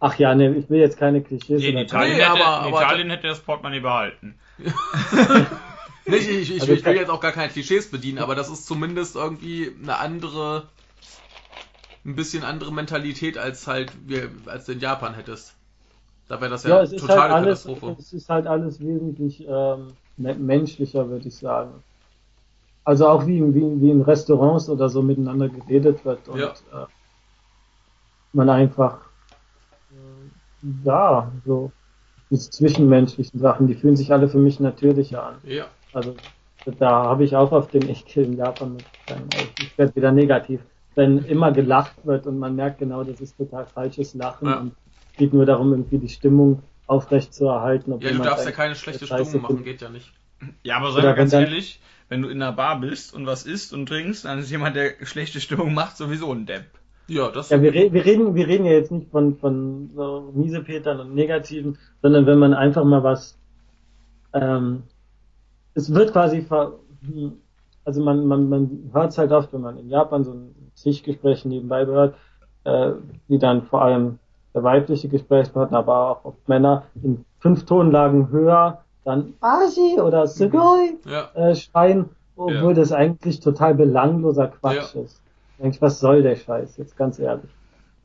Ach 0.00 0.18
ja, 0.18 0.34
ne, 0.34 0.54
ich 0.56 0.68
will 0.68 0.80
jetzt 0.80 0.98
keine 0.98 1.20
Klischees. 1.22 1.60
Nee, 1.60 1.68
in 1.68 1.78
Italien, 1.78 2.16
Nee, 2.16 2.22
hätte, 2.24 2.30
aber- 2.44 2.66
in 2.68 2.74
aber- 2.74 2.82
Italien 2.82 3.10
hätte 3.10 3.28
das 3.28 3.38
Portemonnaie 3.40 3.80
behalten. 3.80 4.34
Nicht, 6.06 6.28
ich, 6.28 6.50
ich, 6.56 6.60
Also 6.60 6.72
ich 6.72 6.84
will 6.84 6.94
ich- 6.94 7.00
jetzt 7.00 7.10
auch 7.10 7.20
gar 7.20 7.30
keine 7.32 7.48
Klischees 7.52 7.88
bedienen, 7.90 8.18
aber 8.18 8.34
das 8.34 8.48
ist 8.50 8.66
zumindest 8.66 9.14
irgendwie 9.14 9.70
eine 9.80 9.98
andere, 9.98 10.64
ein 12.04 12.16
bisschen 12.16 12.42
andere 12.42 12.72
Mentalität 12.72 13.38
als 13.38 13.68
halt 13.68 13.92
wir, 14.06 14.28
als 14.46 14.64
du 14.66 14.72
in 14.72 14.80
Japan 14.80 15.14
hättest. 15.14 15.54
Da 16.28 16.40
wäre 16.40 16.50
das 16.50 16.64
ja, 16.64 16.70
Ja, 16.70 16.82
es 16.82 16.92
ist 16.92 17.00
totale 17.00 17.20
halt 17.20 17.32
alles, 17.32 17.64
Katastrophe. 17.64 17.96
es 18.00 18.12
ist 18.12 18.28
halt 18.28 18.46
alles 18.48 18.80
wesentlich 18.80 19.46
ähm, 19.48 19.88
menschlicher, 20.16 21.08
würde 21.08 21.28
ich 21.28 21.36
sagen. 21.36 21.82
Also 22.84 23.06
auch 23.08 23.26
wie, 23.26 23.40
wie, 23.54 23.80
wie 23.80 23.90
in 23.90 24.02
Restaurants 24.02 24.68
oder 24.68 24.88
so 24.88 25.02
miteinander 25.02 25.48
geredet 25.48 26.04
wird 26.04 26.28
und 26.28 26.40
Ja. 26.40 26.54
äh, 26.82 26.86
man 28.32 28.50
einfach 28.50 29.10
äh, 29.90 29.94
ja 30.84 31.32
so 31.44 31.72
diese 32.30 32.50
zwischenmenschlichen 32.50 33.40
Sachen, 33.40 33.66
die 33.68 33.74
fühlen 33.74 33.96
sich 33.96 34.12
alle 34.12 34.28
für 34.28 34.38
mich 34.38 34.60
natürlicher 34.60 35.22
an. 35.24 35.42
Ja, 35.44 35.70
Also 35.92 36.18
da 36.64 37.04
habe 37.04 37.24
ich 37.24 37.36
auch 37.36 37.52
auf 37.52 37.70
dem 37.70 37.88
Ekel 37.88 38.24
in 38.24 38.36
Japan 38.36 38.74
mit. 38.74 38.86
Ich 39.58 39.76
werde 39.78 39.94
wieder 39.96 40.12
negativ. 40.12 40.64
Wenn 40.94 41.24
immer 41.24 41.52
gelacht 41.52 42.04
wird 42.04 42.26
und 42.26 42.38
man 42.38 42.54
merkt 42.56 42.78
genau, 42.78 43.04
das 43.04 43.20
ist 43.20 43.36
total 43.36 43.66
falsches 43.66 44.14
Lachen 44.14 44.48
Ja. 44.48 44.60
und 44.60 44.68
es 44.72 45.16
geht 45.16 45.32
nur 45.34 45.46
darum, 45.46 45.72
irgendwie 45.72 45.98
die 45.98 46.08
Stimmung 46.08 46.62
aufrecht 46.92 47.34
zu 47.34 47.46
erhalten. 47.46 47.98
ja, 48.00 48.10
du 48.10 48.18
darfst 48.18 48.44
ja 48.44 48.52
keine 48.52 48.74
schlechte 48.74 49.06
Stimmung 49.06 49.42
machen, 49.42 49.64
geht 49.64 49.80
ja 49.80 49.88
nicht. 49.88 50.12
Ja, 50.62 50.76
aber 50.76 50.92
sei 50.92 51.02
mal 51.02 51.14
ganz 51.14 51.32
ehrlich, 51.32 51.80
wenn 52.08 52.22
du 52.22 52.28
in 52.28 52.42
einer 52.42 52.52
Bar 52.52 52.80
bist 52.80 53.14
und 53.14 53.26
was 53.26 53.46
isst 53.46 53.72
und 53.72 53.86
trinkst, 53.86 54.24
dann 54.24 54.38
ist 54.38 54.50
jemand, 54.50 54.76
der 54.76 54.94
schlechte 55.04 55.40
Stimmung 55.40 55.72
macht, 55.72 55.96
sowieso 55.96 56.32
ein 56.32 56.46
Depp. 56.46 56.66
Ja, 57.08 57.30
das 57.30 57.50
Ja, 57.50 57.62
wir, 57.62 57.72
re 57.72 57.92
wir 57.92 58.04
reden, 58.04 58.34
wir 58.34 58.46
reden 58.46 58.64
ja 58.64 58.72
jetzt 58.72 58.92
nicht 58.92 59.10
von, 59.10 59.36
von 59.38 59.90
so 59.94 60.32
Miesepetern 60.34 61.00
und 61.00 61.14
Negativen, 61.14 61.78
sondern 62.02 62.26
wenn 62.26 62.38
man 62.38 62.54
einfach 62.54 62.84
mal 62.84 63.02
was, 63.02 63.38
ähm, 64.32 64.84
es 65.74 65.92
wird 65.92 66.12
quasi, 66.12 66.42
ver, 66.42 66.78
also 67.84 68.02
man, 68.02 68.26
man, 68.26 68.48
man 68.48 68.90
hört 68.92 69.12
es 69.12 69.18
halt 69.18 69.32
oft, 69.32 69.52
wenn 69.52 69.62
man 69.62 69.78
in 69.78 69.88
Japan 69.88 70.24
so 70.24 70.32
ein 70.32 70.54
Tischgespräch 70.76 71.44
nebenbei 71.44 71.86
hört, 71.86 72.14
äh, 72.64 72.92
wie 73.28 73.38
dann 73.38 73.66
vor 73.66 73.82
allem 73.82 74.18
der 74.54 74.62
weibliche 74.62 75.08
Gesprächspartner, 75.08 75.78
aber 75.78 76.10
auch 76.10 76.24
oft 76.24 76.48
Männer 76.48 76.84
in 77.02 77.24
fünf 77.40 77.64
Tonlagen 77.64 78.30
höher 78.30 78.84
dann 79.04 79.34
Ashi 79.40 80.00
oder 80.00 80.26
Sugoi 80.26 80.94
ja, 81.06 81.30
äh, 81.34 81.54
schreien, 81.56 82.10
obwohl 82.36 82.72
Ja. 82.72 82.74
das 82.74 82.92
eigentlich 82.92 83.40
total 83.40 83.74
belangloser 83.74 84.48
Quatsch 84.48 84.94
Ja. 84.94 85.00
ist. 85.02 85.20
Eigentlich, 85.60 85.82
was 85.82 86.00
soll 86.00 86.22
der 86.22 86.36
Scheiß? 86.36 86.76
Jetzt 86.76 86.96
ganz 86.96 87.18
ehrlich. 87.18 87.50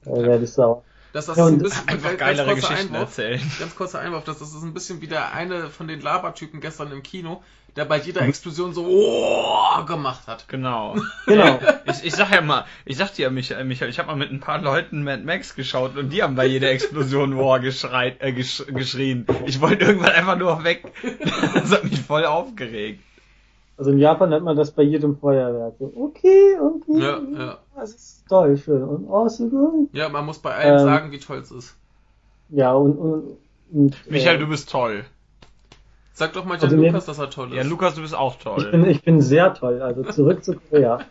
Äh, 0.05 0.23
werde 0.23 0.43
ich 0.43 0.51
sauer. 0.51 0.83
Das, 1.17 1.25
das 1.25 1.37
Ja, 1.37 1.47
ist 1.47 1.53
ein 1.53 1.57
bisschen 1.59 1.87
Einfach 1.89 2.09
ganz 2.09 2.19
geilere 2.19 2.53
kurzer 2.53 2.67
Geschichten 2.69 2.95
Einwurf. 2.95 3.17
erzählen. 3.17 3.51
Ganz 3.59 3.75
kurzer 3.75 3.99
Einwurf, 3.99 4.23
das 4.23 4.41
ist 4.41 4.53
ein 4.61 4.73
bisschen 4.73 5.01
wie 5.01 5.07
der 5.07 5.33
eine 5.33 5.69
von 5.69 5.87
den 5.87 5.99
Labertypen 6.01 6.61
gestern 6.61 6.91
im 6.91 7.01
Kino, 7.01 7.43
der 7.75 7.85
bei 7.85 7.97
jeder. 7.97 8.21
Explosion 8.21 8.73
so 8.73 8.85
oh, 8.87 9.83
gemacht 9.85 10.27
hat. 10.27 10.47
Genau. 10.47 10.95
Genau. 11.25 11.59
Ich, 11.85 12.03
ich 12.05 12.15
sag 12.15 12.31
ja 12.31 12.41
mal, 12.41 12.65
ich 12.85 12.97
sag 12.97 13.13
dir 13.15 13.23
ja, 13.23 13.29
Michael, 13.29 13.63
Michael 13.65 13.89
ich 13.89 13.99
habe 13.99 14.07
mal 14.09 14.15
mit 14.15 14.31
ein 14.31 14.39
paar 14.39 14.61
Leuten 14.61 15.03
Mad 15.03 15.23
Max 15.23 15.55
geschaut 15.55 15.97
und 15.97 16.09
die 16.11 16.21
haben 16.23 16.35
bei 16.35 16.45
jeder 16.45 16.69
Explosion 16.71 17.37
War 17.37 17.59
geschreit, 17.59 18.17
äh, 18.21 18.31
gesch 18.31 18.63
geschrien. 18.67 19.25
Ich 19.45 19.59
wollte 19.59 19.85
irgendwann 19.85 20.11
einfach 20.11 20.37
nur 20.37 20.63
weg. 20.63 20.83
Das 21.53 21.71
hat 21.71 21.83
mich 21.83 21.99
voll 21.99 22.25
aufgeregt. 22.25 23.01
Also 23.77 23.91
in 23.91 23.99
Japan 23.99 24.29
nennt 24.29 24.43
man 24.43 24.57
das 24.57 24.71
bei 24.71 24.81
jedem 24.83 25.17
Feuerwerk. 25.17 25.75
So, 25.77 25.91
okay, 25.95 26.57
okay. 26.59 26.99
Ja, 26.99 27.19
ja. 27.39 27.57
Das 27.75 27.91
ist 27.91 28.27
toll, 28.27 28.57
schön. 28.57 28.83
Und 28.83 29.05
oh, 29.07 29.27
so 29.29 29.47
gut. 29.47 29.89
Ja, 29.93 30.09
man 30.09 30.25
muss 30.25 30.39
bei 30.39 30.53
allen 30.55 30.79
Ähm, 30.79 30.85
sagen, 30.85 31.11
wie 31.11 31.19
toll 31.19 31.37
es 31.37 31.51
ist. 31.51 31.75
Ja, 32.49 32.73
und, 32.73 32.93
und, 32.97 33.37
und 33.71 34.11
Michael, 34.11 34.37
äh, 34.37 34.39
du 34.39 34.47
bist 34.47 34.69
toll. 34.71 35.05
Sag 36.13 36.33
doch 36.33 36.45
mal 36.45 36.55
Also 36.55 36.67
Jan 36.67 36.79
mir- 36.79 36.87
Lukas, 36.87 37.05
dass 37.05 37.19
er 37.19 37.29
toll 37.29 37.49
ist. 37.49 37.55
Ja, 37.55 37.63
Lukas, 37.63 37.93
du 37.93 38.01
bist 38.01 38.15
auch 38.15 38.37
ich 38.37 38.43
toll. 38.43 38.71
bin, 38.71 38.85
ich 38.85 39.03
bin 39.03 39.21
sehr 39.21 39.53
toll. 39.53 39.79
Also 39.81 40.03
zurück 40.03 40.43
zu 40.43 40.55
Korea. 40.55 40.99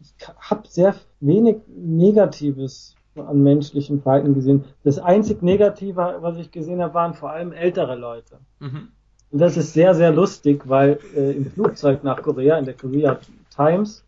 Ich 0.00 0.28
habe 0.50 0.66
sehr 0.68 0.94
wenig 1.20 1.56
Negatives 1.68 2.96
an 3.16 3.42
menschlichen 3.42 4.00
Verhalten 4.02 4.34
gesehen. 4.34 4.64
Das 4.84 4.98
einzig 4.98 5.42
Negative, 5.42 6.16
was 6.20 6.38
ich 6.38 6.50
gesehen 6.50 6.80
habe, 6.80 6.94
waren 6.94 7.14
vor 7.14 7.30
allem 7.30 7.52
ältere 7.52 7.94
Leute. 7.96 8.38
Mhm. 8.60 8.88
Und 9.32 9.38
das 9.38 9.56
ist 9.56 9.72
sehr, 9.72 9.94
sehr 9.94 10.12
lustig, 10.12 10.62
weil 10.66 10.98
äh, 11.16 11.32
im 11.32 11.50
Flugzeug 11.50 12.04
nach 12.04 12.20
Korea, 12.20 12.58
in 12.58 12.66
der 12.66 12.74
Korea 12.74 13.18
Times, 13.54 14.04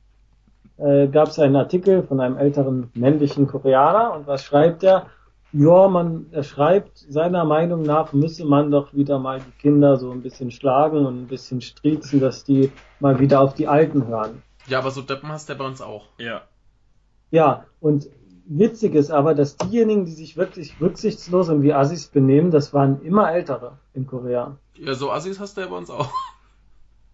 äh, 0.76 1.08
gab 1.08 1.28
es 1.28 1.38
einen 1.38 1.56
Artikel 1.56 2.02
von 2.02 2.20
einem 2.20 2.36
älteren 2.36 2.90
männlichen 2.94 3.46
Koreaner 3.46 4.12
und 4.14 4.26
was 4.26 4.44
schreibt 4.44 4.82
er? 4.82 5.06
Ja, 5.52 5.88
man, 5.88 6.26
er 6.32 6.42
schreibt, 6.42 6.98
seiner 6.98 7.44
Meinung 7.44 7.82
nach 7.82 8.12
müsse 8.12 8.44
man 8.44 8.70
doch 8.70 8.92
wieder 8.92 9.18
mal 9.18 9.38
die 9.38 9.62
Kinder 9.62 9.96
so 9.96 10.10
ein 10.10 10.20
bisschen 10.20 10.50
schlagen 10.50 11.06
und 11.06 11.22
ein 11.22 11.26
bisschen 11.26 11.60
striezen, 11.60 12.20
dass 12.20 12.44
die 12.44 12.72
mal 13.00 13.18
wieder 13.20 13.40
auf 13.40 13.54
die 13.54 13.68
Alten 13.68 14.06
hören. 14.06 14.42
Ja, 14.66 14.80
aber 14.80 14.90
so 14.90 15.00
Deppen 15.00 15.30
hast 15.30 15.48
du 15.48 15.52
ja 15.52 15.58
bei 15.58 15.64
uns 15.64 15.80
auch. 15.80 16.06
Ja. 16.18 16.42
Ja, 17.30 17.64
und 17.80 18.08
witzig 18.46 18.94
ist 18.94 19.10
aber, 19.10 19.34
dass 19.34 19.56
diejenigen, 19.56 20.04
die 20.04 20.12
sich 20.12 20.36
wirklich 20.36 20.80
rücksichtslos 20.80 21.48
und 21.48 21.62
wie 21.62 21.72
Assis 21.72 22.08
benehmen, 22.08 22.50
das 22.50 22.72
waren 22.74 23.00
immer 23.02 23.32
Ältere 23.32 23.78
in 23.94 24.06
Korea. 24.06 24.56
Ja, 24.76 24.94
so 24.94 25.10
Assis 25.10 25.38
hast 25.40 25.56
du 25.56 25.62
ja 25.62 25.68
bei 25.68 25.76
uns 25.76 25.90
auch. 25.90 26.10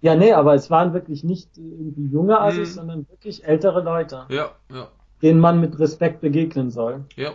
Ja, 0.02 0.14
nee, 0.14 0.32
aber 0.32 0.54
es 0.54 0.70
waren 0.70 0.94
wirklich 0.94 1.24
nicht 1.24 1.58
irgendwie 1.58 2.06
junge 2.06 2.40
Assis, 2.40 2.70
Mhm. 2.70 2.74
sondern 2.74 3.08
wirklich 3.10 3.44
ältere 3.44 3.82
Leute, 3.82 4.24
Ja, 4.30 4.52
ja, 4.72 4.88
denen 5.20 5.40
man 5.40 5.60
mit 5.60 5.78
Respekt 5.78 6.22
begegnen 6.22 6.70
soll. 6.70 7.04
ja. 7.16 7.32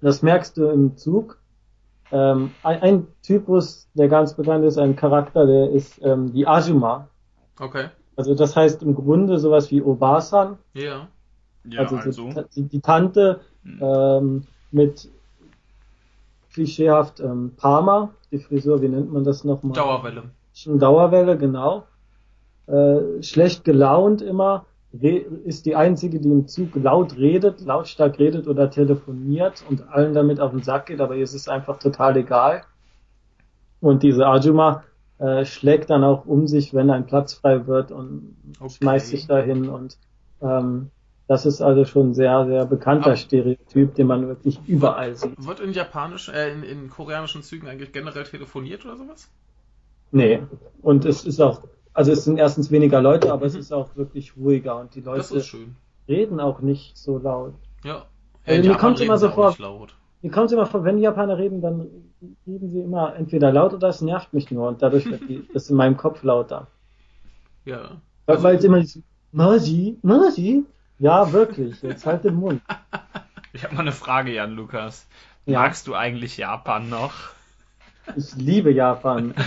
Das 0.00 0.20
merkst 0.22 0.56
du 0.56 0.68
im 0.68 0.96
Zug. 0.96 1.38
Ähm, 2.10 2.50
ein, 2.64 2.82
ein 2.82 3.06
Typus, 3.22 3.88
der 3.94 4.08
ganz 4.08 4.34
bekannt 4.34 4.64
ist, 4.64 4.78
ein 4.78 4.96
Charakter, 4.96 5.46
der 5.46 5.70
ist 5.70 6.00
ähm, 6.02 6.32
die 6.32 6.44
Ajuma. 6.46 7.06
Okay. 7.60 7.86
Also 8.16 8.34
das 8.34 8.56
heißt 8.56 8.82
im 8.82 8.96
Grunde 8.96 9.38
sowas 9.38 9.70
wie 9.70 9.80
Obasan, 9.80 10.58
Ja. 10.74 11.06
Ja, 11.64 11.80
also, 11.80 11.96
also. 11.96 12.30
Die, 12.54 12.62
die, 12.62 12.80
Tante 12.80 13.40
Hm. 13.64 13.78
ähm, 13.80 14.46
mit 14.70 15.08
klischeehaft 16.52 17.20
ähm, 17.20 17.52
Parma, 17.56 18.14
die 18.30 18.38
Frisur, 18.38 18.80
wie 18.82 18.88
nennt 18.88 19.12
man 19.12 19.24
das 19.24 19.44
nochmal? 19.44 19.74
Dauerwelle. 19.74 20.30
Schon 20.52 20.78
Dauerwelle, 20.78 21.36
genau. 21.36 21.84
Äh, 22.66 23.22
schlecht 23.22 23.64
gelaunt 23.64 24.22
immer, 24.22 24.66
ist 24.92 25.66
die 25.66 25.74
einzige, 25.74 26.20
die 26.20 26.30
im 26.30 26.46
Zug 26.46 26.76
laut 26.76 27.16
redet, 27.16 27.60
lautstark 27.62 28.18
redet 28.20 28.46
oder 28.46 28.70
telefoniert 28.70 29.64
und 29.68 29.88
allen 29.88 30.14
damit 30.14 30.38
auf 30.38 30.52
den 30.52 30.62
Sack 30.62 30.86
geht, 30.86 31.00
aber 31.00 31.16
ihr 31.16 31.24
ist 31.24 31.34
es 31.34 31.48
einfach 31.48 31.78
total 31.78 32.16
egal. 32.16 32.62
Und 33.80 34.04
diese 34.04 34.26
Ajuma 34.26 34.84
äh, 35.18 35.44
schlägt 35.44 35.90
dann 35.90 36.04
auch 36.04 36.26
um 36.26 36.46
sich, 36.46 36.74
wenn 36.74 36.90
ein 36.90 37.06
Platz 37.06 37.34
frei 37.34 37.66
wird 37.66 37.90
und 37.90 38.36
Okay. 38.60 38.72
schmeißt 38.74 39.08
sich 39.08 39.26
dahin 39.26 39.68
und 39.68 39.98
ähm, 40.40 40.90
das 41.26 41.46
ist 41.46 41.62
also 41.62 41.84
schon 41.84 42.10
ein 42.10 42.14
sehr, 42.14 42.46
sehr 42.46 42.66
bekannter 42.66 43.06
Aber- 43.08 43.16
Stereotyp, 43.16 43.94
den 43.94 44.06
man 44.06 44.28
wirklich 44.28 44.60
überall 44.66 45.14
sieht. 45.14 45.32
Wird 45.46 45.60
in 45.60 45.72
japanisch, 45.72 46.28
äh, 46.28 46.52
in, 46.52 46.62
in 46.62 46.90
koreanischen 46.90 47.42
Zügen 47.42 47.66
eigentlich 47.68 47.92
generell 47.92 48.24
telefoniert 48.24 48.84
oder 48.84 48.96
sowas? 48.96 49.28
Nee. 50.10 50.42
Und 50.82 51.04
es 51.04 51.24
ist 51.24 51.40
auch, 51.40 51.62
also 51.92 52.12
es 52.12 52.24
sind 52.24 52.38
erstens 52.38 52.70
weniger 52.70 53.00
Leute, 53.00 53.32
aber 53.32 53.46
es 53.46 53.54
Mhm. 53.54 53.60
ist 53.60 53.72
auch 53.72 53.96
wirklich 53.96 54.36
ruhiger 54.36 54.78
und 54.78 54.94
die 54.94 55.00
Leute 55.00 55.42
reden 56.08 56.40
auch 56.40 56.60
nicht 56.60 56.96
so 56.98 57.18
laut. 57.18 57.54
Ja. 57.84 58.04
Also 58.46 58.60
in 58.62 58.68
mir 58.68 58.82
reden 58.82 59.02
immer 59.02 59.16
so 59.18 59.30
vor-. 59.30 59.56
Mir 60.20 60.30
kommt 60.30 60.52
immer 60.52 60.66
vor, 60.66 60.84
wenn 60.84 60.96
die 60.98 61.02
Japaner 61.02 61.36
reden, 61.38 61.60
dann 61.62 61.86
reden 62.46 62.70
sie 62.70 62.80
immer 62.80 63.14
entweder 63.16 63.52
laut 63.52 63.72
oder 63.74 63.88
es 63.88 64.00
nervt 64.02 64.32
mich 64.34 64.50
nur 64.50 64.68
und 64.68 64.82
dadurch 64.82 65.04
wird 65.10 65.22
die, 65.28 65.46
das 65.54 65.68
in 65.70 65.76
meinem 65.76 65.96
Kopf 65.96 66.22
lauter. 66.22 66.66
Ja. 67.64 67.92
Weil 68.26 68.42
weil 68.42 68.56
es 68.56 68.64
immer 68.64 68.80
dieses 68.80 69.02
Maji, 69.32 69.98
Maji? 70.02 70.64
Ja, 70.98 71.32
wirklich, 71.32 71.82
jetzt 71.82 72.06
halt 72.06 72.24
den 72.24 72.34
Mund. 72.36 72.62
Ich 73.52 73.64
habe 73.64 73.74
mal 73.74 73.82
eine 73.82 73.92
Frage, 73.92 74.32
Jan 74.32 74.52
Lukas. 74.54 75.06
Ja. 75.46 75.60
Magst 75.60 75.86
du 75.86 75.94
eigentlich 75.94 76.36
Japan 76.36 76.88
noch? 76.88 77.12
Ich 78.16 78.34
liebe 78.36 78.70
Japan. 78.72 79.34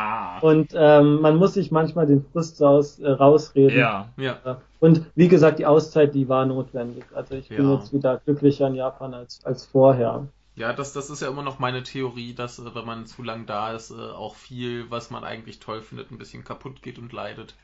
Ah. 0.00 0.38
Und 0.42 0.74
ähm, 0.76 1.20
man 1.22 1.34
muss 1.38 1.54
sich 1.54 1.72
manchmal 1.72 2.06
den 2.06 2.24
Frust 2.24 2.62
aus, 2.62 3.00
äh, 3.00 3.10
rausreden. 3.10 3.76
Ja. 3.76 4.08
Ja. 4.16 4.60
Und 4.78 5.04
wie 5.16 5.26
gesagt, 5.26 5.58
die 5.58 5.66
Auszeit, 5.66 6.14
die 6.14 6.28
war 6.28 6.46
notwendig. 6.46 7.04
Also 7.12 7.34
ich 7.34 7.48
bin 7.48 7.68
Ja. 7.68 7.74
jetzt 7.74 7.92
wieder 7.92 8.18
glücklicher 8.18 8.68
in 8.68 8.76
Japan 8.76 9.12
als, 9.12 9.44
als 9.44 9.66
vorher. 9.66 10.28
Ja, 10.54 10.72
das, 10.72 10.92
das 10.92 11.10
ist 11.10 11.20
ja 11.20 11.26
immer 11.28 11.42
noch 11.42 11.58
meine 11.58 11.82
Theorie, 11.82 12.32
dass 12.32 12.60
äh, 12.60 12.74
wenn 12.76 12.86
man 12.86 13.06
zu 13.06 13.24
lang 13.24 13.46
da 13.46 13.72
ist, 13.72 13.90
äh, 13.90 13.94
auch 13.94 14.36
viel, 14.36 14.88
was 14.88 15.10
man 15.10 15.24
eigentlich 15.24 15.58
toll 15.58 15.82
findet, 15.82 16.12
ein 16.12 16.18
bisschen 16.18 16.44
kaputt 16.44 16.80
geht 16.80 17.00
und 17.00 17.12
leidet. 17.12 17.56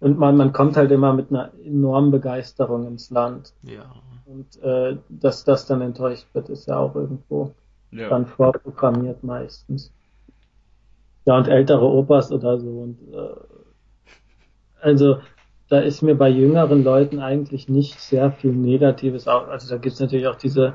Und 0.00 0.18
man, 0.18 0.36
man 0.36 0.52
kommt 0.52 0.76
halt 0.76 0.90
immer 0.90 1.12
mit 1.12 1.30
einer 1.30 1.50
enormen 1.64 2.10
Begeisterung 2.10 2.86
ins 2.86 3.10
Land. 3.10 3.52
Ja. 3.62 3.84
Und 4.26 4.62
äh, 4.62 4.96
dass 5.08 5.44
das 5.44 5.66
dann 5.66 5.82
enttäuscht 5.82 6.26
wird, 6.32 6.48
ist 6.48 6.66
ja 6.66 6.78
auch 6.78 6.94
irgendwo 6.94 7.52
ja. 7.90 8.08
dann 8.08 8.26
vorprogrammiert 8.26 9.22
meistens. 9.22 9.92
Ja, 11.26 11.36
und 11.36 11.48
ältere 11.48 11.84
Opas 11.84 12.32
oder 12.32 12.58
so. 12.58 12.68
Und 12.68 12.98
äh, 13.12 13.34
also 14.80 15.18
da 15.68 15.78
ist 15.78 16.02
mir 16.02 16.16
bei 16.16 16.28
jüngeren 16.28 16.82
Leuten 16.82 17.20
eigentlich 17.20 17.68
nicht 17.68 18.00
sehr 18.00 18.32
viel 18.32 18.52
Negatives 18.52 19.28
auch. 19.28 19.48
Also 19.48 19.68
da 19.68 19.78
gibt's 19.78 20.00
natürlich 20.00 20.26
auch 20.26 20.36
diese 20.36 20.74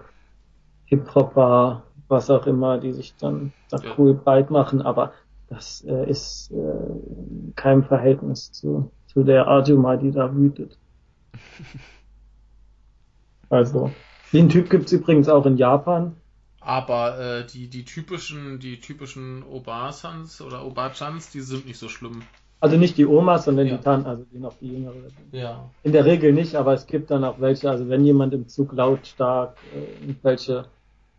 Hip-Hopper, 0.86 1.84
was 2.08 2.30
auch 2.30 2.46
immer, 2.46 2.78
die 2.78 2.94
sich 2.94 3.16
dann 3.18 3.52
da 3.70 3.78
Ja. 3.78 3.92
cool 3.98 4.14
breit 4.14 4.52
machen, 4.52 4.82
aber 4.82 5.14
das 5.50 5.84
äh, 5.86 6.10
ist 6.10 6.52
äh, 6.52 6.56
in 6.56 7.54
keinem 7.56 7.84
Verhältnis 7.84 8.52
zu, 8.52 8.92
zu 9.16 9.24
der 9.24 9.48
Arjuma, 9.48 9.96
die 9.98 10.12
da 10.12 10.36
wütet. 10.36 10.78
Also, 13.50 13.92
den 14.34 14.50
Typ 14.50 14.70
gibt's 14.70 14.92
übrigens 14.92 15.30
auch 15.30 15.46
in 15.46 15.58
Japan. 15.58 16.16
Aber 16.60 17.20
äh, 17.20 17.46
die, 17.48 17.70
die 17.70 17.86
typischen, 17.86 18.60
die 18.60 18.80
typischen 18.80 19.44
Obasans 19.44 20.42
oder 20.42 20.66
Obachans, 20.66 21.32
die 21.32 21.42
sind 21.42 21.66
nicht 21.66 21.78
so 21.78 21.88
schlimm. 21.88 22.22
Also 22.60 22.78
nicht 22.78 22.98
die 22.98 23.06
Omas, 23.06 23.46
sondern 23.46 23.68
Ja. 23.68 23.78
die 23.78 23.84
Tanten, 23.84 24.08
also 24.08 24.24
die 24.34 24.40
noch 24.40 24.58
die 24.60 24.70
Jüngere. 24.72 24.96
Ja. 25.32 25.70
In 25.84 25.92
der 25.92 26.06
Regel 26.06 26.34
nicht, 26.34 26.56
aber 26.56 26.74
es 26.74 26.88
gibt 26.88 27.12
dann 27.12 27.24
auch 27.24 27.40
welche, 27.40 27.70
also 27.70 27.88
wenn 27.90 28.04
jemand 28.04 28.34
im 28.34 28.48
Zug 28.48 28.74
lautstark 28.74 29.56
äh, 29.74 29.80
irgendwelche 30.02 30.66